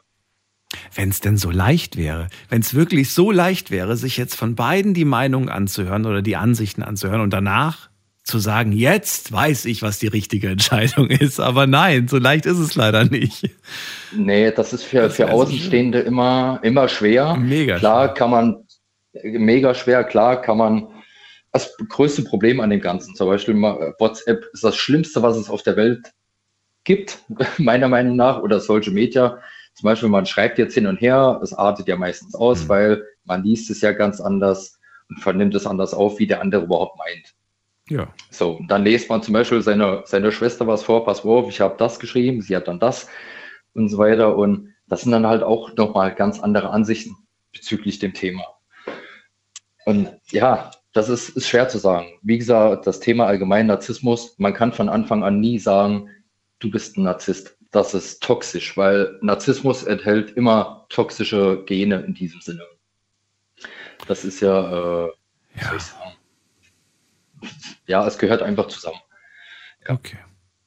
Wenn 0.93 1.10
es 1.10 1.22
denn 1.22 1.38
so 1.38 1.52
leicht 1.52 1.95
wäre, 1.95 2.27
wenn 2.49 2.61
es 2.61 2.73
wirklich 2.73 3.11
so 3.11 3.31
leicht 3.31 3.72
wäre, 3.72 3.95
sich 3.97 4.18
jetzt 4.18 4.35
von 4.35 4.56
beiden 4.56 4.93
die 4.93 5.06
Meinung 5.06 5.49
anzuhören 5.49 6.06
oder 6.06 6.22
die 6.22 6.35
Ansichten 6.35 6.84
anzuhören 6.84 7.22
und 7.22 7.31
danach 7.31 7.89
zu 8.23 8.39
sagen, 8.39 8.72
jetzt 8.72 9.31
weiß 9.31 9.65
ich, 9.65 9.84
was 9.84 9.99
die 9.99 10.07
richtige 10.07 10.49
Entscheidung 10.49 11.10
ist. 11.10 11.39
Aber 11.39 11.68
nein, 11.68 12.07
so 12.07 12.18
leicht 12.18 12.45
ist 12.45 12.57
es 12.57 12.76
leider 12.76 13.06
nicht. 13.06 13.49
Nee, 14.11 14.52
das 14.52 14.73
ist 14.73 14.84
für, 14.84 15.02
das 15.02 15.15
für 15.15 15.31
Außenstehende 15.31 15.99
schön. 15.99 16.07
immer, 16.07 16.60
immer 16.64 16.89
schwer. 16.89 17.35
Mega 17.35 17.77
klar 17.77 18.07
schwer. 18.07 18.14
kann 18.15 18.31
man, 18.31 18.68
mega 19.23 19.76
schwer, 19.76 20.03
klar 20.03 20.41
kann 20.41 20.57
man, 20.57 20.88
das 21.52 21.77
größte 21.88 22.23
Problem 22.23 22.60
an 22.60 22.69
dem 22.69 22.81
Ganzen, 22.81 23.15
zum 23.15 23.27
Beispiel 23.27 23.56
WhatsApp 23.56 24.43
ist 24.52 24.64
das 24.64 24.76
Schlimmste, 24.76 25.22
was 25.22 25.38
es 25.38 25.49
auf 25.49 25.64
der 25.64 25.77
Welt 25.77 26.11
gibt, 26.85 27.19
meiner 27.57 27.89
Meinung 27.89 28.15
nach, 28.15 28.41
oder 28.41 28.59
Social 28.59 28.93
Media. 28.93 29.39
Zum 29.73 29.87
Beispiel, 29.87 30.09
man 30.09 30.25
schreibt 30.25 30.57
jetzt 30.57 30.73
hin 30.73 30.87
und 30.87 31.01
her, 31.01 31.39
es 31.43 31.53
artet 31.53 31.87
ja 31.87 31.97
meistens 31.97 32.33
aus, 32.33 32.63
mhm. 32.63 32.69
weil 32.69 33.03
man 33.25 33.43
liest 33.43 33.69
es 33.69 33.81
ja 33.81 33.91
ganz 33.91 34.21
anders 34.21 34.79
und 35.09 35.19
vernimmt 35.19 35.53
es 35.55 35.67
anders 35.67 35.93
auf, 35.93 36.19
wie 36.19 36.27
der 36.27 36.41
andere 36.41 36.63
überhaupt 36.63 36.97
meint. 36.97 37.35
Ja. 37.89 38.07
So, 38.31 38.59
dann 38.67 38.83
lest 38.83 39.09
man 39.09 39.21
zum 39.21 39.33
Beispiel 39.33 39.61
seiner 39.61 40.03
seine 40.05 40.31
Schwester 40.31 40.65
was 40.65 40.83
vor, 40.83 41.05
pass 41.05 41.23
auf, 41.23 41.49
ich 41.49 41.61
habe 41.61 41.75
das 41.77 41.99
geschrieben, 41.99 42.41
sie 42.41 42.55
hat 42.55 42.67
dann 42.67 42.79
das 42.79 43.07
und 43.73 43.89
so 43.89 43.97
weiter. 43.97 44.35
Und 44.37 44.73
das 44.87 45.01
sind 45.01 45.11
dann 45.11 45.27
halt 45.27 45.43
auch 45.43 45.75
nochmal 45.75 46.15
ganz 46.15 46.39
andere 46.39 46.69
Ansichten 46.69 47.15
bezüglich 47.53 47.99
dem 47.99 48.13
Thema. 48.13 48.43
Und 49.85 50.09
ja, 50.31 50.71
das 50.93 51.09
ist, 51.09 51.29
ist 51.29 51.47
schwer 51.47 51.67
zu 51.67 51.77
sagen. 51.77 52.07
Wie 52.23 52.37
gesagt, 52.37 52.87
das 52.87 52.99
Thema 52.99 53.27
allgemein 53.27 53.67
Narzissmus, 53.67 54.35
man 54.39 54.53
kann 54.53 54.73
von 54.73 54.89
Anfang 54.89 55.23
an 55.23 55.39
nie 55.39 55.59
sagen, 55.59 56.09
du 56.60 56.72
bist 56.72 56.98
ein 56.98 57.03
Narzisst. 57.03 57.57
Das 57.72 57.94
ist 57.94 58.23
toxisch, 58.23 58.77
weil 58.77 59.18
Narzissmus 59.22 59.84
enthält 59.84 60.32
immer 60.32 60.86
toxische 60.90 61.64
Gene 61.65 62.02
in 62.02 62.14
diesem 62.14 62.41
Sinne. 62.41 62.64
Das 64.07 64.23
ist 64.23 64.40
ja, 64.40 65.06
äh, 65.06 65.11
ja. 65.56 65.77
ja, 67.88 68.07
es 68.07 68.18
gehört 68.18 68.41
einfach 68.41 68.68
zusammen. 68.68 68.99
Ja. 69.88 69.95
Okay. 69.95 70.18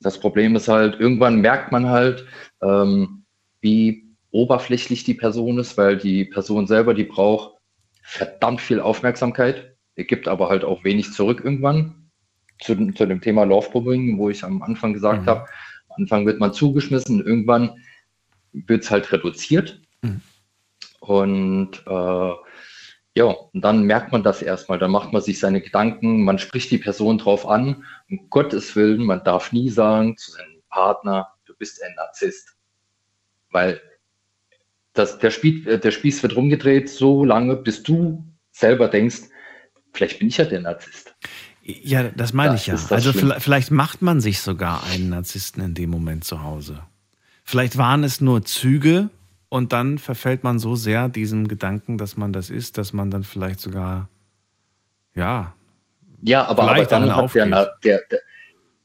Das 0.00 0.20
Problem 0.20 0.54
ist 0.54 0.68
halt, 0.68 1.00
irgendwann 1.00 1.40
merkt 1.40 1.72
man 1.72 1.88
halt, 1.88 2.26
ähm, 2.62 3.24
wie 3.60 4.08
oberflächlich 4.30 5.04
die 5.04 5.14
Person 5.14 5.58
ist, 5.58 5.76
weil 5.76 5.96
die 5.96 6.24
Person 6.24 6.66
selber, 6.66 6.94
die 6.94 7.04
braucht 7.04 7.58
verdammt 8.02 8.60
viel 8.60 8.80
Aufmerksamkeit. 8.80 9.76
Er 9.96 10.04
gibt 10.04 10.28
aber 10.28 10.48
halt 10.48 10.64
auch 10.64 10.84
wenig 10.84 11.12
zurück 11.12 11.40
irgendwann. 11.44 12.10
Zu, 12.60 12.74
zu 12.92 13.06
dem 13.06 13.20
Thema 13.20 13.44
Lovebombing, 13.44 14.18
wo 14.18 14.30
ich 14.30 14.44
am 14.44 14.62
Anfang 14.62 14.92
gesagt 14.92 15.22
mhm. 15.22 15.26
habe, 15.26 15.46
Anfang 15.98 16.26
wird 16.26 16.40
man 16.40 16.52
zugeschmissen, 16.52 17.24
irgendwann 17.24 17.82
wird 18.52 18.84
es 18.84 18.90
halt 18.90 19.12
reduziert. 19.12 19.80
Mhm. 20.02 20.20
Und 21.00 21.82
äh, 21.86 22.32
ja, 23.14 23.24
und 23.24 23.60
dann 23.62 23.82
merkt 23.82 24.12
man 24.12 24.22
das 24.22 24.42
erstmal, 24.42 24.78
dann 24.78 24.92
macht 24.92 25.12
man 25.12 25.22
sich 25.22 25.40
seine 25.40 25.60
Gedanken, 25.60 26.24
man 26.24 26.38
spricht 26.38 26.70
die 26.70 26.78
Person 26.78 27.18
drauf 27.18 27.46
an. 27.48 27.84
Um 28.08 28.30
Gottes 28.30 28.76
Willen, 28.76 29.04
man 29.04 29.24
darf 29.24 29.52
nie 29.52 29.70
sagen 29.70 30.16
zu 30.16 30.32
seinem 30.32 30.62
Partner, 30.68 31.28
du 31.44 31.54
bist 31.58 31.82
ein 31.82 31.94
Narzisst. 31.96 32.56
Weil 33.50 33.80
das, 34.92 35.18
der, 35.18 35.30
Spieß, 35.30 35.80
der 35.80 35.90
Spieß 35.90 36.22
wird 36.22 36.36
rumgedreht 36.36 36.88
so 36.90 37.24
lange, 37.24 37.56
bis 37.56 37.82
du 37.82 38.24
selber 38.52 38.88
denkst, 38.88 39.22
vielleicht 39.92 40.18
bin 40.18 40.28
ich 40.28 40.36
ja 40.36 40.44
der 40.44 40.60
Narzisst. 40.60 41.07
Ja, 41.68 42.04
das 42.04 42.32
meine 42.32 42.52
das 42.52 42.62
ich 42.62 42.66
ja. 42.68 42.78
Also 42.90 43.12
schlimm. 43.12 43.34
vielleicht 43.38 43.70
macht 43.70 44.00
man 44.00 44.22
sich 44.22 44.40
sogar 44.40 44.82
einen 44.84 45.10
Narzissten 45.10 45.62
in 45.62 45.74
dem 45.74 45.90
Moment 45.90 46.24
zu 46.24 46.42
Hause. 46.42 46.80
Vielleicht 47.44 47.76
waren 47.76 48.04
es 48.04 48.22
nur 48.22 48.42
Züge 48.44 49.10
und 49.50 49.72
dann 49.72 49.98
verfällt 49.98 50.44
man 50.44 50.58
so 50.58 50.76
sehr 50.76 51.10
diesem 51.10 51.46
Gedanken, 51.46 51.98
dass 51.98 52.16
man 52.16 52.32
das 52.32 52.48
ist, 52.48 52.78
dass 52.78 52.94
man 52.94 53.10
dann 53.10 53.22
vielleicht 53.22 53.60
sogar, 53.60 54.08
ja. 55.14 55.54
Ja, 56.22 56.46
aber, 56.46 56.70
aber 56.70 56.84
dann, 56.86 57.14
hat 57.14 57.34
der, 57.34 57.46
der, 57.84 58.00
der, 58.10 58.20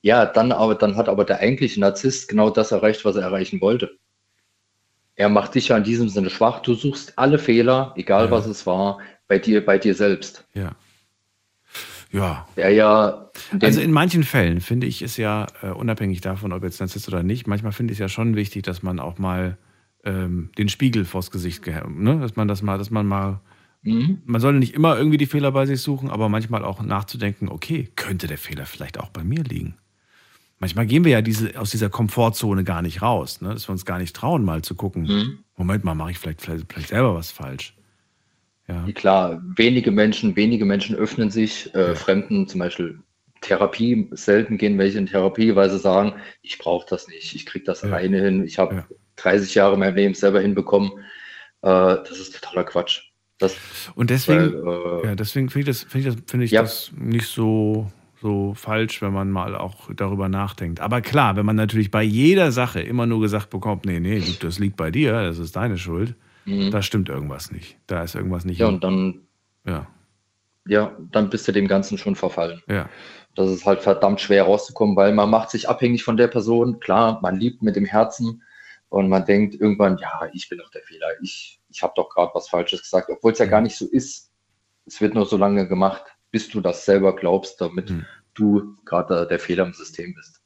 ja, 0.02 0.26
dann, 0.26 0.52
aber, 0.52 0.76
dann 0.76 0.98
hat 0.98 1.08
aber 1.08 1.24
der 1.24 1.40
eigentliche 1.40 1.80
Narzisst 1.80 2.28
genau 2.28 2.50
das 2.50 2.72
erreicht, 2.74 3.06
was 3.06 3.16
er 3.16 3.24
erreichen 3.24 3.62
wollte. 3.62 3.92
Er 5.16 5.30
macht 5.30 5.56
dich 5.56 5.70
ja 5.70 5.78
in 5.78 5.84
diesem 5.84 6.10
Sinne 6.10 6.30
schwach. 6.30 6.60
Du 6.62 6.74
suchst 6.74 7.18
alle 7.18 7.40
Fehler, 7.40 7.94
egal 7.96 8.26
ja. 8.26 8.32
was 8.32 8.46
es 8.46 8.66
war, 8.66 9.00
bei 9.28 9.40
dir, 9.40 9.66
bei 9.66 9.78
dir 9.78 9.96
selbst. 9.96 10.46
Ja. 10.54 10.76
Ja. 12.14 12.48
Der 12.56 12.70
ja. 12.70 13.30
Also 13.60 13.82
in 13.82 13.92
manchen 13.92 14.24
Fällen 14.24 14.62
finde 14.62 14.88
ich 14.88 15.02
es 15.02 15.18
ja, 15.18 15.48
äh, 15.62 15.72
unabhängig 15.72 16.22
davon, 16.22 16.54
ob 16.54 16.64
jetzt 16.64 16.80
Narzisst 16.80 17.08
oder 17.08 17.24
nicht, 17.24 17.48
manchmal 17.48 17.72
finde 17.72 17.92
ich 17.92 17.98
es 17.98 18.02
ja 18.02 18.08
schon 18.08 18.36
wichtig, 18.36 18.64
dass 18.64 18.84
man 18.84 19.00
auch 19.00 19.18
mal 19.18 19.58
ähm, 20.06 20.52
den 20.58 20.70
Spiegel 20.70 21.06
vors 21.06 21.32
Gesicht, 21.32 21.66
ne? 21.66 22.20
dass 22.20 22.36
man 22.36 22.48
das 22.48 22.62
mal, 22.62 22.78
dass 22.78 22.92
man 22.92 23.08
mal, 23.08 23.42
mhm. 23.82 24.22
man 24.26 24.40
soll 24.40 24.54
nicht 24.54 24.76
immer 24.76 24.96
irgendwie 24.96 25.18
die 25.18 25.26
Fehler 25.26 25.52
bei 25.52 25.66
sich 25.66 25.82
suchen, 25.82 26.12
aber 26.12 26.30
manchmal 26.30 26.64
auch 26.64 26.84
nachzudenken, 26.84 27.50
okay, 27.50 27.90
könnte 27.96 28.28
der 28.28 28.38
Fehler 28.38 28.68
vielleicht 28.68 29.00
auch 29.00 29.10
bei 29.10 29.24
mir 29.24 29.44
liegen? 29.44 29.76
Manchmal 30.60 30.86
gehen 30.86 31.04
wir 31.04 31.12
ja 31.12 31.22
diese, 31.22 31.60
aus 31.60 31.72
dieser 31.72 31.90
Komfortzone 31.90 32.64
gar 32.64 32.84
nicht 32.84 33.02
raus, 33.02 33.42
ne? 33.42 33.50
dass 33.50 33.68
wir 33.68 33.72
uns 33.72 33.86
gar 33.86 33.98
nicht 33.98 34.16
trauen, 34.16 34.46
mal 34.46 34.62
zu 34.62 34.76
gucken. 34.76 35.04
Mhm. 35.04 35.40
Moment 35.58 35.84
mal, 35.84 35.96
mache 35.96 36.12
ich 36.12 36.20
vielleicht, 36.20 36.42
vielleicht, 36.42 36.72
vielleicht, 36.72 36.90
selber 36.90 37.16
was 37.16 37.32
falsch. 37.32 37.76
Ja. 38.68 38.86
Klar, 38.94 39.42
wenige 39.58 39.92
Menschen, 39.92 40.36
wenige 40.36 40.66
Menschen 40.66 40.96
öffnen 40.96 41.30
sich, 41.30 41.74
äh, 41.76 41.88
ja. 41.90 41.96
Fremden 41.96 42.48
zum 42.48 42.60
Beispiel 42.60 43.00
Therapie, 43.42 44.08
selten 44.12 44.58
gehen 44.58 44.78
welche 44.78 44.98
in 44.98 45.06
Therapie, 45.06 45.56
weil 45.56 45.70
sie 45.70 45.80
sagen, 45.80 46.14
ich 46.42 46.58
brauche 46.58 46.88
das 46.90 47.08
nicht, 47.08 47.36
ich 47.36 47.46
kriege 47.46 47.66
das 47.66 47.82
ja. 47.82 47.90
alleine 47.90 48.22
hin, 48.22 48.44
ich 48.44 48.58
habe 48.58 48.86
30 49.18 49.54
Jahre 49.56 49.78
mein 49.78 49.96
Leben 49.96 50.14
selber 50.14 50.40
hinbekommen. 50.40 50.92
Äh, 51.62 51.68
das 51.68 52.20
ist 52.20 52.40
totaler 52.40 52.64
Quatsch. 52.64 53.02
Das, 53.38 53.58
Und 53.96 54.10
deswegen, 54.10 54.54
weil, 54.64 55.04
äh, 55.04 55.08
ja, 55.08 55.16
deswegen 55.16 55.50
finde 55.50 55.72
ich 55.72 55.78
das, 55.78 55.92
find 55.92 56.06
ich, 56.06 56.14
das, 56.14 56.24
find 56.32 56.44
ich 56.44 56.52
das 56.52 56.92
nicht 56.96 57.28
so 57.28 57.92
so 58.24 58.54
falsch, 58.56 59.02
wenn 59.02 59.12
man 59.12 59.30
mal 59.30 59.54
auch 59.54 59.92
darüber 59.94 60.30
nachdenkt. 60.30 60.80
Aber 60.80 61.02
klar, 61.02 61.36
wenn 61.36 61.46
man 61.46 61.58
natürlich 61.58 61.92
bei 61.92 62.04
jeder 62.04 62.54
Sache 62.54 62.80
immer 62.80 63.06
nur 63.06 63.20
gesagt 63.20 63.50
bekommt, 63.50 63.86
nee, 63.86 64.00
nee, 64.00 64.24
das 64.40 64.60
liegt 64.60 64.78
bei 64.78 64.92
dir, 64.92 65.12
das 65.12 65.38
ist 65.40 65.58
deine 65.58 65.78
Schuld, 65.78 66.16
mhm. 66.46 66.72
da 66.72 66.82
stimmt 66.82 67.10
irgendwas 67.10 67.52
nicht. 67.52 67.78
Da 67.88 68.04
ist 68.04 68.16
irgendwas 68.16 68.46
nicht. 68.46 68.60
Ja, 68.60 68.68
hin. 68.68 68.76
und 68.76 68.84
dann. 68.84 69.22
Ja. 69.66 69.88
Ja, 70.66 70.96
dann 71.12 71.30
bist 71.30 71.48
du 71.48 71.52
dem 71.52 71.68
Ganzen 71.68 71.98
schon 71.98 72.16
verfallen. 72.16 72.62
Ja. 72.68 72.90
Das 73.36 73.50
ist 73.50 73.66
halt 73.66 73.82
verdammt 73.82 74.22
schwer 74.22 74.44
rauszukommen, 74.44 74.96
weil 74.96 75.14
man 75.14 75.30
macht 75.30 75.50
sich 75.50 75.68
abhängig 75.68 76.04
von 76.04 76.16
der 76.16 76.28
Person. 76.28 76.80
Klar, 76.80 77.20
man 77.22 77.36
liebt 77.36 77.62
mit 77.62 77.76
dem 77.76 77.86
Herzen 77.86 78.44
und 78.90 79.10
man 79.10 79.26
denkt 79.26 79.56
irgendwann, 79.56 79.98
ja, 79.98 80.30
ich 80.34 80.48
bin 80.50 80.60
doch 80.60 80.70
der 80.70 80.84
Fehler. 80.84 81.08
Ich, 81.22 81.60
ich 81.70 81.82
habe 81.84 81.94
doch 81.96 82.10
gerade 82.10 82.32
was 82.34 82.48
Falsches 82.48 82.84
gesagt, 82.84 83.10
obwohl 83.10 83.34
es 83.34 83.40
ja 83.40 83.46
gar 83.46 83.62
nicht 83.62 83.76
so 83.76 83.88
ist. 83.88 84.32
Es 84.86 85.02
wird 85.02 85.16
nur 85.16 85.26
so 85.26 85.36
lange 85.36 85.68
gemacht, 85.68 86.04
bis 86.32 86.48
du 86.50 86.62
das 86.62 86.86
selber 86.86 87.16
glaubst, 87.16 87.60
damit 87.60 87.90
mhm. 87.90 88.06
du 88.36 88.76
gerade 88.86 89.28
der 89.28 89.40
Fehler 89.40 89.66
im 89.66 89.74
System 89.74 90.14
bist. 90.14 90.43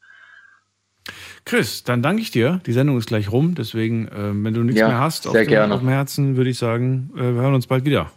Chris, 1.47 1.85
dann 1.85 2.01
danke 2.01 2.21
ich 2.21 2.29
dir. 2.29 2.59
Die 2.65 2.73
Sendung 2.73 2.97
ist 2.97 3.07
gleich 3.07 3.31
rum, 3.31 3.55
deswegen, 3.55 4.09
äh, 4.09 4.33
wenn 4.33 4.53
du 4.53 4.63
nichts 4.63 4.81
ja, 4.81 4.89
mehr 4.89 4.99
hast 4.99 5.27
auf 5.27 5.33
dem, 5.33 5.71
auf 5.71 5.79
dem, 5.79 5.87
Herzen, 5.87 6.35
würde 6.35 6.49
ich 6.49 6.57
sagen, 6.57 7.09
äh, 7.15 7.21
wir 7.21 7.41
hören 7.41 7.53
uns 7.53 7.67
bald 7.67 7.85
wieder. 7.85 8.11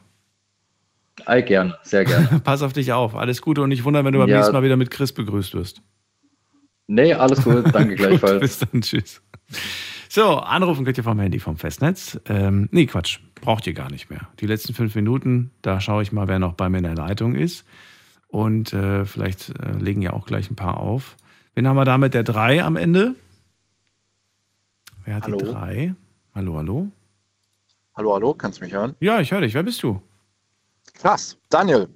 All 1.27 1.44
gerne, 1.44 1.78
sehr 1.85 2.05
gerne. 2.05 2.40
Pass 2.44 2.62
auf 2.62 2.73
dich 2.73 2.93
auf. 2.93 3.15
Alles 3.15 3.40
Gute 3.40 3.62
und 3.62 3.69
nicht 3.69 3.85
wundern, 3.85 4.05
wenn 4.05 4.15
du 4.15 4.19
beim 4.19 4.28
ja. 4.28 4.39
nächsten 4.39 4.52
Mal 4.52 4.65
wieder 4.65 4.77
mit 4.77 4.90
Chris 4.90 5.12
begrüßt 5.12 5.55
wirst. 5.55 5.81
Nee, 6.89 7.15
alles 7.15 7.44
gut. 7.44 7.73
Danke 7.73 7.94
gleichfalls. 7.94 8.40
Bis 8.40 8.59
dann, 8.59 8.81
tschüss. 8.81 9.23
So, 10.09 10.39
anrufen 10.39 10.85
könnt 10.85 10.98
ihr 10.98 11.05
vom 11.05 11.20
Handy 11.20 11.39
vom 11.39 11.57
Festnetz. 11.57 12.19
Ähm, 12.28 12.69
nee, 12.73 12.86
Quatsch, 12.86 13.20
braucht 13.40 13.65
ihr 13.69 13.74
gar 13.74 13.93
nicht 13.93 14.11
mehr. 14.11 14.23
Die 14.40 14.47
letzten 14.47 14.74
fünf 14.74 14.97
Minuten, 14.97 15.52
da 15.62 15.81
schaue 15.81 16.02
ich 16.02 16.11
mal, 16.11 16.27
wer 16.27 16.40
noch 16.40 16.55
bei 16.55 16.69
mir 16.69 16.78
in 16.78 16.85
der 16.85 16.97
Leitung 16.97 17.36
ist. 17.36 17.65
Und 18.27 18.73
äh, 18.73 19.05
vielleicht 19.05 19.51
äh, 19.51 19.78
legen 19.78 20.02
ja 20.02 20.15
auch 20.15 20.27
gleich 20.27 20.51
ein 20.51 20.57
paar 20.57 20.78
auf. 20.78 21.16
Wen 21.61 21.69
haben 21.69 21.77
wir 21.77 21.85
da 21.85 21.99
mit 21.99 22.15
der 22.15 22.23
3 22.23 22.65
am 22.65 22.77
Ende? 22.77 23.15
Wer 25.05 25.16
hat 25.16 25.24
hallo. 25.24 25.37
die 25.37 25.45
3? 25.45 25.95
Hallo, 26.35 26.57
hallo? 26.57 26.89
Hallo, 27.95 28.15
hallo, 28.15 28.32
kannst 28.32 28.61
du 28.61 28.65
mich 28.65 28.73
hören? 28.73 28.97
Ja, 28.99 29.20
ich 29.20 29.31
höre 29.31 29.43
dich. 29.43 29.53
Wer 29.53 29.62
bist 29.62 29.82
du? 29.82 30.01
Krass, 30.95 31.37
Daniel. 31.51 31.87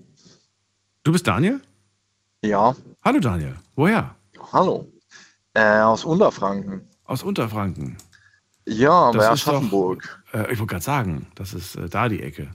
Du 1.03 1.12
bist 1.12 1.27
Daniel? 1.27 1.62
Ja. 2.43 2.77
Hallo 3.03 3.20
Daniel, 3.20 3.55
woher? 3.74 4.15
Hallo. 4.53 4.86
Äh, 5.55 5.78
aus 5.78 6.05
Unterfranken. 6.05 6.86
Aus 7.07 7.23
Unterfranken. 7.23 7.97
Ja, 8.66 9.12
das 9.12 9.16
bei 9.16 9.31
Aschaffenburg. 9.31 10.23
Doch, 10.31 10.41
äh, 10.41 10.53
ich 10.53 10.59
wollte 10.59 10.73
gerade 10.73 10.85
sagen, 10.85 11.27
das 11.36 11.55
ist 11.55 11.77
äh, 11.77 11.89
da 11.89 12.11
die 12.11 12.23
Ecke. 12.23 12.51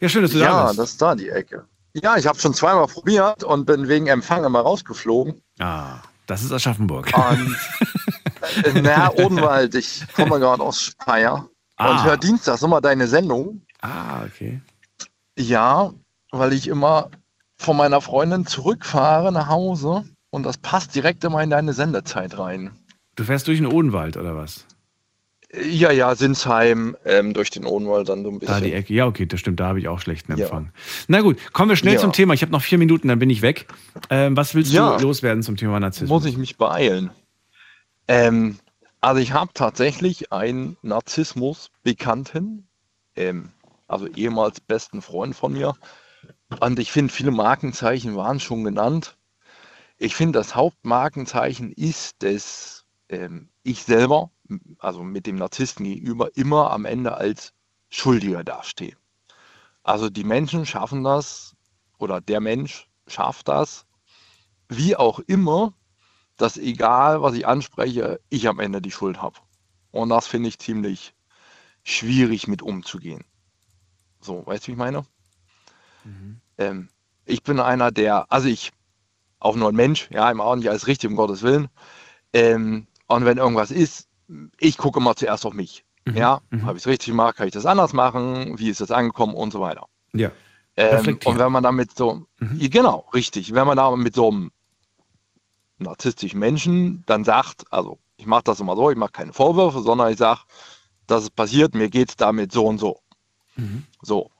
Ja, 0.00 0.08
schön, 0.08 0.22
dass 0.22 0.30
du 0.30 0.38
ja, 0.38 0.46
da 0.46 0.66
bist. 0.66 0.76
Ja, 0.76 0.82
das 0.84 0.90
ist 0.92 1.02
da 1.02 1.14
die 1.16 1.28
Ecke. 1.28 1.66
Ja, 1.94 2.16
ich 2.16 2.28
habe 2.28 2.38
schon 2.38 2.54
zweimal 2.54 2.86
probiert 2.86 3.42
und 3.42 3.66
bin 3.66 3.88
wegen 3.88 4.06
Empfang 4.06 4.44
immer 4.44 4.60
rausgeflogen. 4.60 5.42
Ah, 5.58 5.98
das 6.26 6.42
ist 6.42 6.52
Aschaffenburg. 6.52 7.12
Und, 7.16 7.56
na, 8.82 9.12
Odenwald, 9.12 9.74
ich 9.74 10.04
komme 10.14 10.38
gerade 10.38 10.62
aus 10.62 10.82
Speyer 10.82 11.48
ah. 11.76 11.90
und 11.90 12.04
höre 12.04 12.16
dienstags 12.16 12.62
immer 12.62 12.80
deine 12.80 13.06
Sendung. 13.06 13.62
Ah, 13.80 14.24
okay. 14.24 14.60
Ja, 15.36 15.92
weil 16.30 16.52
ich 16.52 16.68
immer 16.68 17.10
von 17.56 17.76
meiner 17.76 18.00
Freundin 18.00 18.46
zurückfahre 18.46 19.32
nach 19.32 19.48
Hause 19.48 20.04
und 20.30 20.44
das 20.44 20.58
passt 20.58 20.94
direkt 20.94 21.24
immer 21.24 21.42
in 21.42 21.50
deine 21.50 21.72
Sendezeit 21.72 22.38
rein. 22.38 22.70
Du 23.14 23.24
fährst 23.24 23.46
durch 23.46 23.58
den 23.58 23.66
Odenwald 23.66 24.16
oder 24.16 24.36
was? 24.36 24.66
Ja, 25.54 25.92
ja, 25.92 26.14
Sinsheim, 26.14 26.96
ähm, 27.04 27.34
durch 27.34 27.50
den 27.50 27.66
Odenwald 27.66 28.08
dann 28.08 28.22
so 28.22 28.30
ein 28.30 28.38
bisschen. 28.38 28.54
Da 28.54 28.60
die 28.60 28.72
Ecke. 28.72 28.94
Ja, 28.94 29.06
okay, 29.06 29.26
das 29.26 29.38
stimmt, 29.40 29.60
da 29.60 29.66
habe 29.66 29.78
ich 29.80 29.88
auch 29.88 30.00
schlechten 30.00 30.32
Empfang. 30.32 30.64
Ja. 30.64 30.70
Na 31.08 31.20
gut, 31.20 31.38
kommen 31.52 31.68
wir 31.68 31.76
schnell 31.76 31.94
ja. 31.94 32.00
zum 32.00 32.12
Thema. 32.12 32.32
Ich 32.32 32.40
habe 32.40 32.52
noch 32.52 32.62
vier 32.62 32.78
Minuten, 32.78 33.08
dann 33.08 33.18
bin 33.18 33.28
ich 33.28 33.42
weg. 33.42 33.66
Ähm, 34.08 34.34
was 34.34 34.54
willst 34.54 34.72
ja. 34.72 34.96
du 34.96 35.02
loswerden 35.02 35.42
zum 35.42 35.58
Thema 35.58 35.78
Narzissmus? 35.78 36.08
Muss 36.08 36.24
ich 36.24 36.38
mich 36.38 36.56
beeilen. 36.56 37.10
Ähm, 38.08 38.58
also 39.02 39.20
ich 39.20 39.32
habe 39.32 39.50
tatsächlich 39.52 40.32
einen 40.32 40.78
Narzissmus-Bekannten, 40.80 42.66
ähm, 43.14 43.50
also 43.88 44.06
ehemals 44.06 44.60
besten 44.60 45.02
Freund 45.02 45.36
von 45.36 45.52
mir. 45.52 45.74
Und 46.60 46.78
ich 46.78 46.90
finde, 46.92 47.12
viele 47.12 47.30
Markenzeichen 47.30 48.16
waren 48.16 48.40
schon 48.40 48.64
genannt. 48.64 49.18
Ich 49.98 50.14
finde, 50.14 50.38
das 50.38 50.54
Hauptmarkenzeichen 50.54 51.72
ist, 51.72 52.22
dass 52.22 52.84
ähm, 53.10 53.50
ich 53.62 53.82
selber, 53.82 54.30
also 54.78 55.02
mit 55.02 55.26
dem 55.26 55.36
Narzissten 55.36 55.84
gegenüber, 55.84 56.36
immer 56.36 56.70
am 56.70 56.84
Ende 56.84 57.16
als 57.16 57.52
Schuldiger 57.88 58.44
dastehe. 58.44 58.96
Also 59.82 60.08
die 60.10 60.24
Menschen 60.24 60.66
schaffen 60.66 61.04
das, 61.04 61.54
oder 61.98 62.20
der 62.20 62.40
Mensch 62.40 62.88
schafft 63.06 63.48
das, 63.48 63.86
wie 64.68 64.96
auch 64.96 65.18
immer, 65.20 65.74
dass 66.36 66.56
egal, 66.56 67.22
was 67.22 67.34
ich 67.34 67.46
anspreche, 67.46 68.20
ich 68.28 68.48
am 68.48 68.58
Ende 68.58 68.80
die 68.80 68.90
Schuld 68.90 69.20
habe. 69.20 69.38
Und 69.90 70.08
das 70.08 70.26
finde 70.26 70.48
ich 70.48 70.58
ziemlich 70.58 71.14
schwierig 71.84 72.48
mit 72.48 72.62
umzugehen. 72.62 73.24
So, 74.20 74.46
weißt 74.46 74.64
du, 74.64 74.68
wie 74.68 74.72
ich 74.72 74.78
meine? 74.78 75.04
Mhm. 76.04 76.40
Ähm, 76.58 76.88
ich 77.24 77.42
bin 77.42 77.60
einer, 77.60 77.90
der, 77.90 78.30
also 78.32 78.48
ich, 78.48 78.72
auch 79.38 79.56
nur 79.56 79.68
ein 79.68 79.76
Mensch, 79.76 80.08
ja, 80.10 80.30
immer 80.30 80.44
auch 80.44 80.56
nicht 80.56 80.68
alles 80.68 80.86
richtig, 80.86 81.10
um 81.10 81.16
Gottes 81.16 81.42
Willen. 81.42 81.68
Ähm, 82.32 82.86
und 83.06 83.24
wenn 83.24 83.38
irgendwas 83.38 83.70
ist, 83.70 84.08
ich 84.58 84.76
gucke 84.78 85.00
immer 85.00 85.16
zuerst 85.16 85.46
auf 85.46 85.54
mich. 85.54 85.84
Mhm. 86.04 86.16
Ja, 86.16 86.40
mhm. 86.50 86.66
habe 86.66 86.76
ich 86.76 86.84
es 86.84 86.88
richtig 86.88 87.08
gemacht, 87.08 87.36
kann 87.36 87.46
ich 87.46 87.52
das 87.52 87.66
anders 87.66 87.92
machen, 87.92 88.58
wie 88.58 88.68
ist 88.68 88.80
das 88.80 88.90
angekommen 88.90 89.34
und 89.34 89.52
so 89.52 89.60
weiter. 89.60 89.86
Ja. 90.12 90.30
Ähm, 90.76 91.18
und 91.24 91.38
wenn 91.38 91.52
man 91.52 91.62
damit 91.62 91.96
so, 91.96 92.26
mhm. 92.38 92.58
genau, 92.70 93.08
richtig, 93.14 93.54
wenn 93.54 93.66
man 93.66 93.76
da 93.76 93.94
mit 93.94 94.14
so 94.14 94.30
einem 94.30 94.50
narzisstischen 95.78 96.40
Menschen 96.40 97.02
dann 97.06 97.24
sagt, 97.24 97.64
also 97.70 97.98
ich 98.16 98.26
mache 98.26 98.44
das 98.44 98.60
immer 98.60 98.76
so, 98.76 98.90
ich 98.90 98.96
mache 98.96 99.12
keine 99.12 99.32
Vorwürfe, 99.32 99.80
sondern 99.82 100.10
ich 100.10 100.18
sage, 100.18 100.40
das 101.06 101.24
ist 101.24 101.36
passiert, 101.36 101.74
mir 101.74 101.90
geht 101.90 102.10
es 102.10 102.16
damit 102.16 102.52
so 102.52 102.66
und 102.66 102.78
so. 102.78 103.00
Mhm. 103.56 103.84
So. 104.00 104.30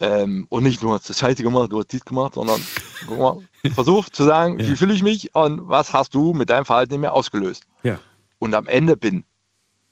Ähm, 0.00 0.46
und 0.48 0.64
nicht 0.64 0.82
nur 0.82 0.94
hast 0.94 1.08
das 1.08 1.18
Scheiße 1.18 1.42
gemacht, 1.42 1.70
du 1.70 1.78
hast 1.78 1.92
dies 1.92 2.04
gemacht, 2.04 2.34
sondern 2.34 2.60
mal, 3.08 3.38
versuch 3.74 4.08
zu 4.08 4.24
sagen, 4.24 4.58
ja. 4.60 4.66
wie 4.66 4.76
fühle 4.76 4.94
ich 4.94 5.02
mich 5.02 5.34
und 5.34 5.68
was 5.68 5.92
hast 5.92 6.14
du 6.14 6.32
mit 6.32 6.50
deinem 6.50 6.64
Verhalten 6.64 6.94
in 6.94 7.00
mir 7.00 7.12
ausgelöst. 7.12 7.64
Ja. 7.82 7.98
Und 8.38 8.54
am 8.54 8.66
Ende 8.66 8.96
bin 8.96 9.24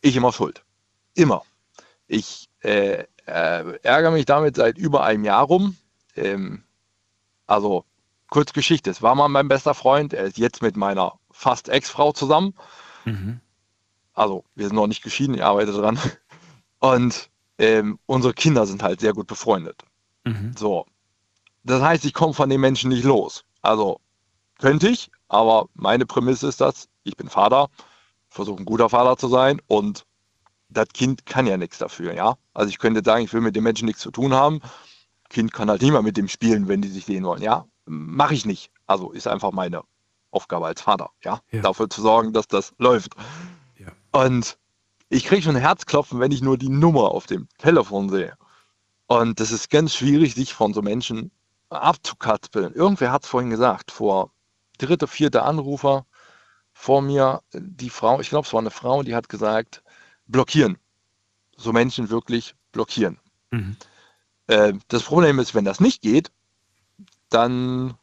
ich 0.02 0.16
immer 0.16 0.32
schuld. 0.32 0.62
Immer. 1.14 1.42
Ich 2.06 2.50
äh, 2.60 3.04
äh, 3.26 3.78
ärgere 3.82 4.10
mich 4.10 4.26
damit 4.26 4.56
seit 4.56 4.76
über 4.76 5.04
einem 5.04 5.24
Jahr 5.24 5.44
rum. 5.44 5.76
Ähm, 6.16 6.64
also, 7.46 7.84
kurz 8.28 8.52
Geschichte, 8.52 8.90
es 8.90 9.00
war 9.00 9.14
mal 9.14 9.28
mein 9.28 9.48
bester 9.48 9.74
Freund, 9.74 10.12
er 10.12 10.24
ist 10.24 10.38
jetzt 10.38 10.62
mit 10.62 10.76
meiner 10.76 11.14
fast 11.30 11.68
Ex-Frau 11.68 12.12
zusammen. 12.12 12.54
Mhm. 13.04 13.40
Also, 14.12 14.44
wir 14.54 14.66
sind 14.66 14.76
noch 14.76 14.86
nicht 14.86 15.02
geschieden, 15.02 15.34
ich 15.34 15.44
arbeite 15.44 15.72
dran. 15.72 15.98
Und 16.80 17.30
ähm, 17.58 17.98
unsere 18.06 18.34
Kinder 18.34 18.66
sind 18.66 18.82
halt 18.82 19.00
sehr 19.00 19.12
gut 19.12 19.26
befreundet. 19.26 19.82
Mhm. 20.24 20.54
So. 20.56 20.86
Das 21.62 21.80
heißt, 21.80 22.04
ich 22.04 22.12
komme 22.12 22.34
von 22.34 22.50
den 22.50 22.60
Menschen 22.60 22.90
nicht 22.90 23.04
los. 23.04 23.44
Also 23.60 24.00
könnte 24.58 24.88
ich, 24.88 25.10
aber 25.28 25.68
meine 25.74 26.06
Prämisse 26.06 26.48
ist 26.48 26.60
das, 26.60 26.88
ich 27.04 27.16
bin 27.16 27.28
Vater, 27.28 27.70
versuche 28.32 28.62
ein 28.62 28.64
guter 28.64 28.88
Vater 28.88 29.16
zu 29.16 29.28
sein 29.28 29.60
und 29.66 30.06
das 30.68 30.88
Kind 30.88 31.26
kann 31.26 31.46
ja 31.46 31.56
nichts 31.56 31.78
dafür, 31.78 32.14
ja. 32.14 32.36
Also 32.54 32.70
ich 32.70 32.78
könnte 32.78 33.02
sagen, 33.04 33.24
ich 33.24 33.32
will 33.32 33.42
mit 33.42 33.54
dem 33.54 33.64
Menschen 33.64 33.86
nichts 33.86 34.00
zu 34.00 34.10
tun 34.10 34.32
haben. 34.32 34.60
Kind 35.28 35.52
kann 35.52 35.68
halt 35.68 35.82
nicht 35.82 35.92
mehr 35.92 36.02
mit 36.02 36.16
dem 36.16 36.28
spielen, 36.28 36.66
wenn 36.68 36.80
die 36.82 36.88
sich 36.88 37.04
sehen 37.04 37.24
wollen, 37.24 37.42
ja. 37.42 37.66
Mache 37.84 38.34
ich 38.34 38.46
nicht. 38.46 38.70
Also 38.86 39.10
ist 39.10 39.28
einfach 39.28 39.52
meine 39.52 39.82
Aufgabe 40.30 40.66
als 40.66 40.80
Vater, 40.80 41.10
ja. 41.22 41.40
ja. 41.50 41.60
Dafür 41.60 41.90
zu 41.90 42.00
sorgen, 42.00 42.32
dass 42.32 42.48
das 42.48 42.72
läuft. 42.78 43.14
Ja. 43.78 43.88
Und 44.12 44.56
ich 45.10 45.24
kriege 45.24 45.42
schon 45.42 45.56
Herzklopfen, 45.56 46.20
wenn 46.20 46.32
ich 46.32 46.40
nur 46.40 46.56
die 46.56 46.70
Nummer 46.70 47.10
auf 47.10 47.26
dem 47.26 47.48
Telefon 47.58 48.08
sehe. 48.08 48.34
Und 49.06 49.40
das 49.40 49.52
ist 49.52 49.68
ganz 49.68 49.94
schwierig, 49.94 50.34
sich 50.34 50.54
von 50.54 50.72
so 50.72 50.80
Menschen 50.80 51.30
abzukatzeln. 51.68 52.72
Irgendwer 52.72 53.12
hat 53.12 53.24
es 53.24 53.28
vorhin 53.28 53.50
gesagt, 53.50 53.90
vor 53.90 54.30
dritter, 54.78 55.06
vierter 55.06 55.44
Anrufer 55.44 56.06
vor 56.82 57.00
mir, 57.00 57.42
die 57.52 57.90
Frau, 57.90 58.18
ich 58.18 58.28
glaube, 58.28 58.44
es 58.44 58.52
war 58.52 58.58
eine 58.58 58.72
Frau, 58.72 59.04
die 59.04 59.14
hat 59.14 59.28
gesagt, 59.28 59.84
blockieren. 60.26 60.78
So 61.56 61.72
Menschen 61.72 62.10
wirklich 62.10 62.56
blockieren. 62.72 63.20
Mhm. 63.52 63.76
Äh, 64.48 64.72
das 64.88 65.04
Problem 65.04 65.38
ist, 65.38 65.54
wenn 65.54 65.64
das 65.64 65.78
nicht 65.78 66.02
geht, 66.02 66.32
dann 67.28 67.94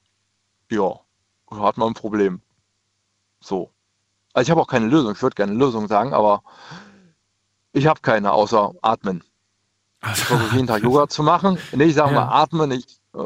ja, 0.71 0.97
hat 1.51 1.77
man 1.77 1.89
ein 1.89 1.93
Problem. 1.93 2.41
So. 3.41 3.69
Also 4.31 4.47
ich 4.47 4.51
habe 4.51 4.61
auch 4.61 4.67
keine 4.67 4.87
Lösung, 4.87 5.11
ich 5.11 5.21
würde 5.21 5.35
gerne 5.35 5.51
eine 5.51 5.59
Lösung 5.59 5.89
sagen, 5.89 6.13
aber 6.13 6.41
ich 7.73 7.85
habe 7.85 7.99
keine, 7.99 8.31
außer 8.31 8.75
atmen. 8.81 9.25
Ich 10.13 10.23
versuche 10.23 10.55
jeden 10.55 10.67
Tag 10.67 10.83
Yoga 10.83 11.09
zu 11.09 11.21
machen. 11.21 11.57
Nee, 11.73 11.83
ich 11.83 11.95
sage 11.95 12.13
ja. 12.13 12.21
mal 12.21 12.43
atmen. 12.43 12.71
Ich 12.71 13.01
äh, 13.13 13.19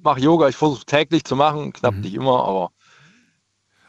mache 0.00 0.20
Yoga, 0.20 0.46
ich 0.46 0.56
versuche 0.56 0.84
täglich 0.84 1.24
zu 1.24 1.34
machen, 1.34 1.72
knapp 1.72 1.96
mhm. 1.96 2.02
nicht 2.02 2.14
immer, 2.14 2.44
aber 2.44 2.70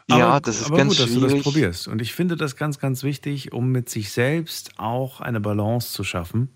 aber, 0.08 0.20
ja, 0.20 0.40
das 0.40 0.60
ist 0.60 0.66
aber 0.66 0.76
ganz 0.76 0.96
gut, 0.96 1.08
schwierig. 1.08 1.22
dass 1.22 1.30
du 1.30 1.36
das 1.36 1.42
probierst. 1.42 1.88
Und 1.88 2.00
ich 2.00 2.14
finde 2.14 2.36
das 2.36 2.56
ganz, 2.56 2.78
ganz 2.78 3.02
wichtig, 3.02 3.52
um 3.52 3.72
mit 3.72 3.88
sich 3.88 4.12
selbst 4.12 4.78
auch 4.78 5.20
eine 5.20 5.40
Balance 5.40 5.92
zu 5.92 6.04
schaffen. 6.04 6.50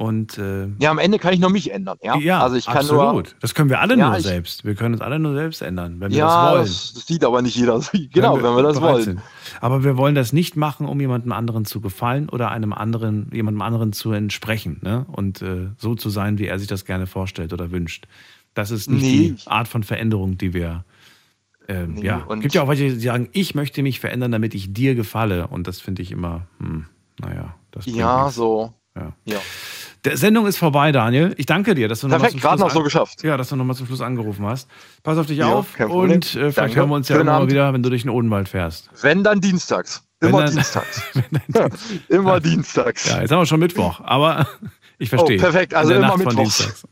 Und, 0.00 0.38
äh, 0.38 0.66
ja, 0.78 0.90
am 0.90 0.98
Ende 0.98 1.18
kann 1.18 1.34
ich 1.34 1.40
nur 1.40 1.50
mich 1.50 1.70
ändern. 1.70 1.98
Ja, 2.00 2.16
ja 2.16 2.40
also 2.40 2.56
ich 2.56 2.64
kann 2.64 2.78
absolut. 2.78 3.12
Nur, 3.12 3.22
das 3.40 3.54
können 3.54 3.68
wir 3.68 3.80
alle 3.80 3.98
ja, 3.98 4.08
nur 4.08 4.16
ich, 4.16 4.22
selbst. 4.22 4.64
Wir 4.64 4.74
können 4.74 4.94
uns 4.94 5.02
alle 5.02 5.18
nur 5.18 5.34
selbst 5.34 5.60
ändern, 5.60 6.00
wenn 6.00 6.10
wir 6.10 6.16
ja, 6.16 6.26
das 6.26 6.52
wollen. 6.52 6.62
Das, 6.62 6.92
das 6.94 7.06
sieht 7.06 7.22
aber 7.22 7.42
nicht 7.42 7.54
jeder. 7.54 7.78
Genau, 7.92 8.36
wenn 8.36 8.42
wir, 8.42 8.48
wenn 8.48 8.56
wir 8.56 8.62
das 8.62 8.80
wollen. 8.80 9.04
Sind. 9.04 9.20
Aber 9.60 9.84
wir 9.84 9.98
wollen 9.98 10.14
das 10.14 10.32
nicht 10.32 10.56
machen, 10.56 10.86
um 10.86 10.98
jemandem 10.98 11.32
anderen 11.32 11.66
zu 11.66 11.82
gefallen 11.82 12.30
oder 12.30 12.50
einem 12.50 12.72
anderen, 12.72 13.30
jemandem 13.30 13.60
anderen 13.60 13.92
zu 13.92 14.12
entsprechen 14.12 14.78
ne? 14.80 15.04
und 15.12 15.42
äh, 15.42 15.68
so 15.76 15.94
zu 15.94 16.08
sein, 16.08 16.38
wie 16.38 16.46
er 16.46 16.58
sich 16.58 16.68
das 16.68 16.86
gerne 16.86 17.06
vorstellt 17.06 17.52
oder 17.52 17.70
wünscht. 17.70 18.06
Das 18.54 18.70
ist 18.70 18.88
nicht 18.88 19.02
nee. 19.02 19.34
die 19.36 19.50
Art 19.50 19.68
von 19.68 19.82
Veränderung, 19.82 20.38
die 20.38 20.54
wir 20.54 20.86
ähm, 21.68 21.94
nee, 21.94 22.06
ja, 22.06 22.26
es 22.28 22.40
gibt 22.40 22.54
ja 22.54 22.62
auch 22.62 22.68
welche, 22.68 22.90
die 22.90 23.00
sagen, 23.00 23.28
ich 23.32 23.54
möchte 23.54 23.82
mich 23.82 24.00
verändern, 24.00 24.32
damit 24.32 24.54
ich 24.54 24.72
dir 24.72 24.94
gefalle. 24.94 25.46
Und 25.46 25.66
das 25.66 25.80
finde 25.80 26.02
ich 26.02 26.10
immer, 26.10 26.46
hm, 26.58 26.86
naja, 27.20 27.54
das 27.70 27.86
Ja, 27.86 28.24
nichts. 28.24 28.36
so. 28.36 28.72
Ja. 28.96 29.12
ja. 29.24 29.38
Der 30.04 30.16
Sendung 30.16 30.46
ist 30.46 30.56
vorbei, 30.56 30.92
Daniel. 30.92 31.34
Ich 31.36 31.44
danke 31.44 31.74
dir, 31.74 31.86
dass 31.86 32.00
du 32.00 32.08
Perfekt, 32.08 32.34
noch 32.34 32.40
gerade 32.40 32.60
noch 32.60 32.70
so 32.70 32.82
geschafft. 32.82 33.22
Ja, 33.22 33.36
dass 33.36 33.50
du 33.50 33.56
nochmal 33.56 33.76
zum 33.76 33.86
Schluss 33.86 34.00
angerufen 34.00 34.46
hast. 34.46 34.68
Pass 35.02 35.18
auf 35.18 35.26
dich 35.26 35.38
ja, 35.38 35.52
auf 35.52 35.78
und 35.78 36.24
äh, 36.24 36.28
vielleicht 36.28 36.56
danke. 36.56 36.76
hören 36.76 36.88
wir 36.88 36.94
uns 36.96 37.08
ja 37.08 37.20
immer 37.20 37.46
wieder, 37.48 37.72
wenn 37.74 37.82
du 37.82 37.90
durch 37.90 38.02
den 38.02 38.10
Odenwald 38.10 38.48
fährst. 38.48 38.88
Wenn 39.02 39.22
dann 39.22 39.40
dienstags. 39.42 40.02
Immer 40.20 40.44
dann, 40.44 40.54
dienstags. 40.54 41.02
immer 42.08 42.34
ja. 42.34 42.40
dienstags. 42.40 43.10
Ja, 43.10 43.20
jetzt 43.20 43.30
haben 43.30 43.40
wir 43.40 43.46
schon 43.46 43.60
Mittwoch, 43.60 44.00
aber 44.00 44.48
ich 44.98 45.10
verstehe. 45.10 45.38
Oh, 45.38 45.42
perfekt, 45.42 45.74
also 45.74 45.92
immer 45.92 46.16
Mittwochs. 46.16 46.82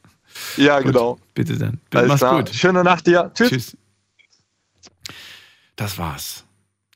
Ja, 0.56 0.78
Gut, 0.78 0.92
genau. 0.92 1.18
Bitte 1.34 1.56
dann. 1.56 1.80
Alles 1.94 2.08
Mach's 2.08 2.20
klar. 2.20 2.36
gut. 2.36 2.50
Schöne 2.54 2.84
Nacht 2.84 3.06
dir. 3.06 3.30
Tschüss. 3.34 3.48
Tschüss. 3.48 3.76
Das 5.78 5.96
war's. 5.96 6.44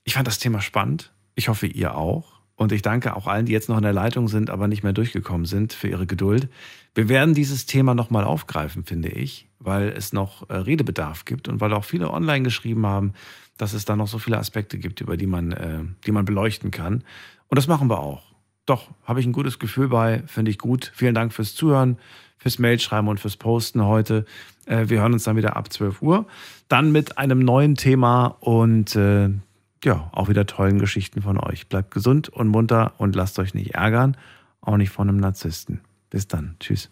Ich 0.03 0.15
fand 0.15 0.27
das 0.27 0.41
Thema 0.41 0.61
spannend. 0.61 1.13
Ich 1.37 1.49
hoffe, 1.49 1.69
ihr 1.69 1.95
auch. 1.97 2.41
Und 2.57 2.73
ich 2.73 2.83
danke 2.83 3.15
auch 3.15 3.29
allen, 3.29 3.47
die 3.47 3.53
jetzt 3.53 3.69
noch 3.69 3.77
in 3.77 3.85
der 3.85 3.93
Leitung 3.93 4.27
sind, 4.27 4.51
aber 4.51 4.67
nicht 4.67 4.83
mehr 4.83 4.93
durchgekommen 4.93 5.47
sind, 5.47 5.73
für 5.73 5.87
ihre 5.87 6.05
Geduld. 6.05 6.49
Wir 6.93 7.09
werden 7.09 7.33
dieses 7.33 7.65
Thema 7.65 7.95
nochmal 7.95 8.25
aufgreifen, 8.25 8.85
finde 8.85 9.09
ich, 9.09 9.49
weil 9.61 9.91
es 9.91 10.13
noch 10.13 10.51
äh, 10.51 10.57
Redebedarf 10.57 11.25
gibt 11.25 11.47
und 11.47 11.61
weil 11.61 11.73
auch 11.73 11.85
viele 11.85 12.11
online 12.11 12.43
geschrieben 12.43 12.85
haben, 12.85 13.13
dass 13.57 13.73
es 13.73 13.85
da 13.85 13.95
noch 13.95 14.09
so 14.09 14.19
viele 14.19 14.39
Aspekte 14.39 14.79
gibt, 14.79 15.01
über 15.01 15.17
die 15.17 15.29
man, 15.29 15.53
äh, 15.53 15.85
die 16.05 16.11
man 16.11 16.25
beleuchten 16.25 16.73
kann. 16.73 17.05
Und 17.47 17.59
das 17.59 17.69
machen 17.69 17.89
wir 17.89 18.01
auch. 18.01 18.35
Doch, 18.67 18.91
habe 19.05 19.21
ich 19.21 19.27
ein 19.27 19.33
gutes 19.33 19.61
Gefühl 19.61 19.89
bei, 19.89 20.25
finde 20.27 20.51
ich 20.51 20.59
gut. 20.59 20.91
Vielen 20.93 21.15
Dank 21.15 21.33
fürs 21.33 21.55
Zuhören, 21.55 21.99
fürs 22.37 22.59
Mailschreiben 22.59 23.09
und 23.09 23.21
fürs 23.21 23.37
Posten 23.37 23.85
heute. 23.85 24.25
Äh, 24.67 24.89
wir 24.89 25.01
hören 25.01 25.13
uns 25.13 25.23
dann 25.23 25.37
wieder 25.37 25.57
ab 25.57 25.73
12 25.73 26.03
Uhr. 26.03 26.27
Dann 26.73 26.91
mit 26.91 27.19
einem 27.19 27.41
neuen 27.41 27.75
Thema 27.75 28.29
und 28.41 28.97
äh, 28.97 29.29
ja, 29.85 30.09
auch 30.13 30.31
wieder 30.31 30.47
tollen 30.47 30.79
Geschichten 30.79 31.21
von 31.21 31.39
euch. 31.39 31.69
Bleibt 31.69 31.91
gesund 31.91 32.31
und 32.31 32.49
munter 32.49 32.95
und 32.97 33.15
lasst 33.15 33.39
euch 33.39 33.53
nicht 33.53 33.75
ärgern, 33.75 34.17
auch 34.63 34.79
nicht 34.79 34.89
von 34.89 35.07
einem 35.07 35.19
Narzissten. 35.19 35.83
Bis 36.09 36.29
dann. 36.29 36.57
Tschüss. 36.61 36.91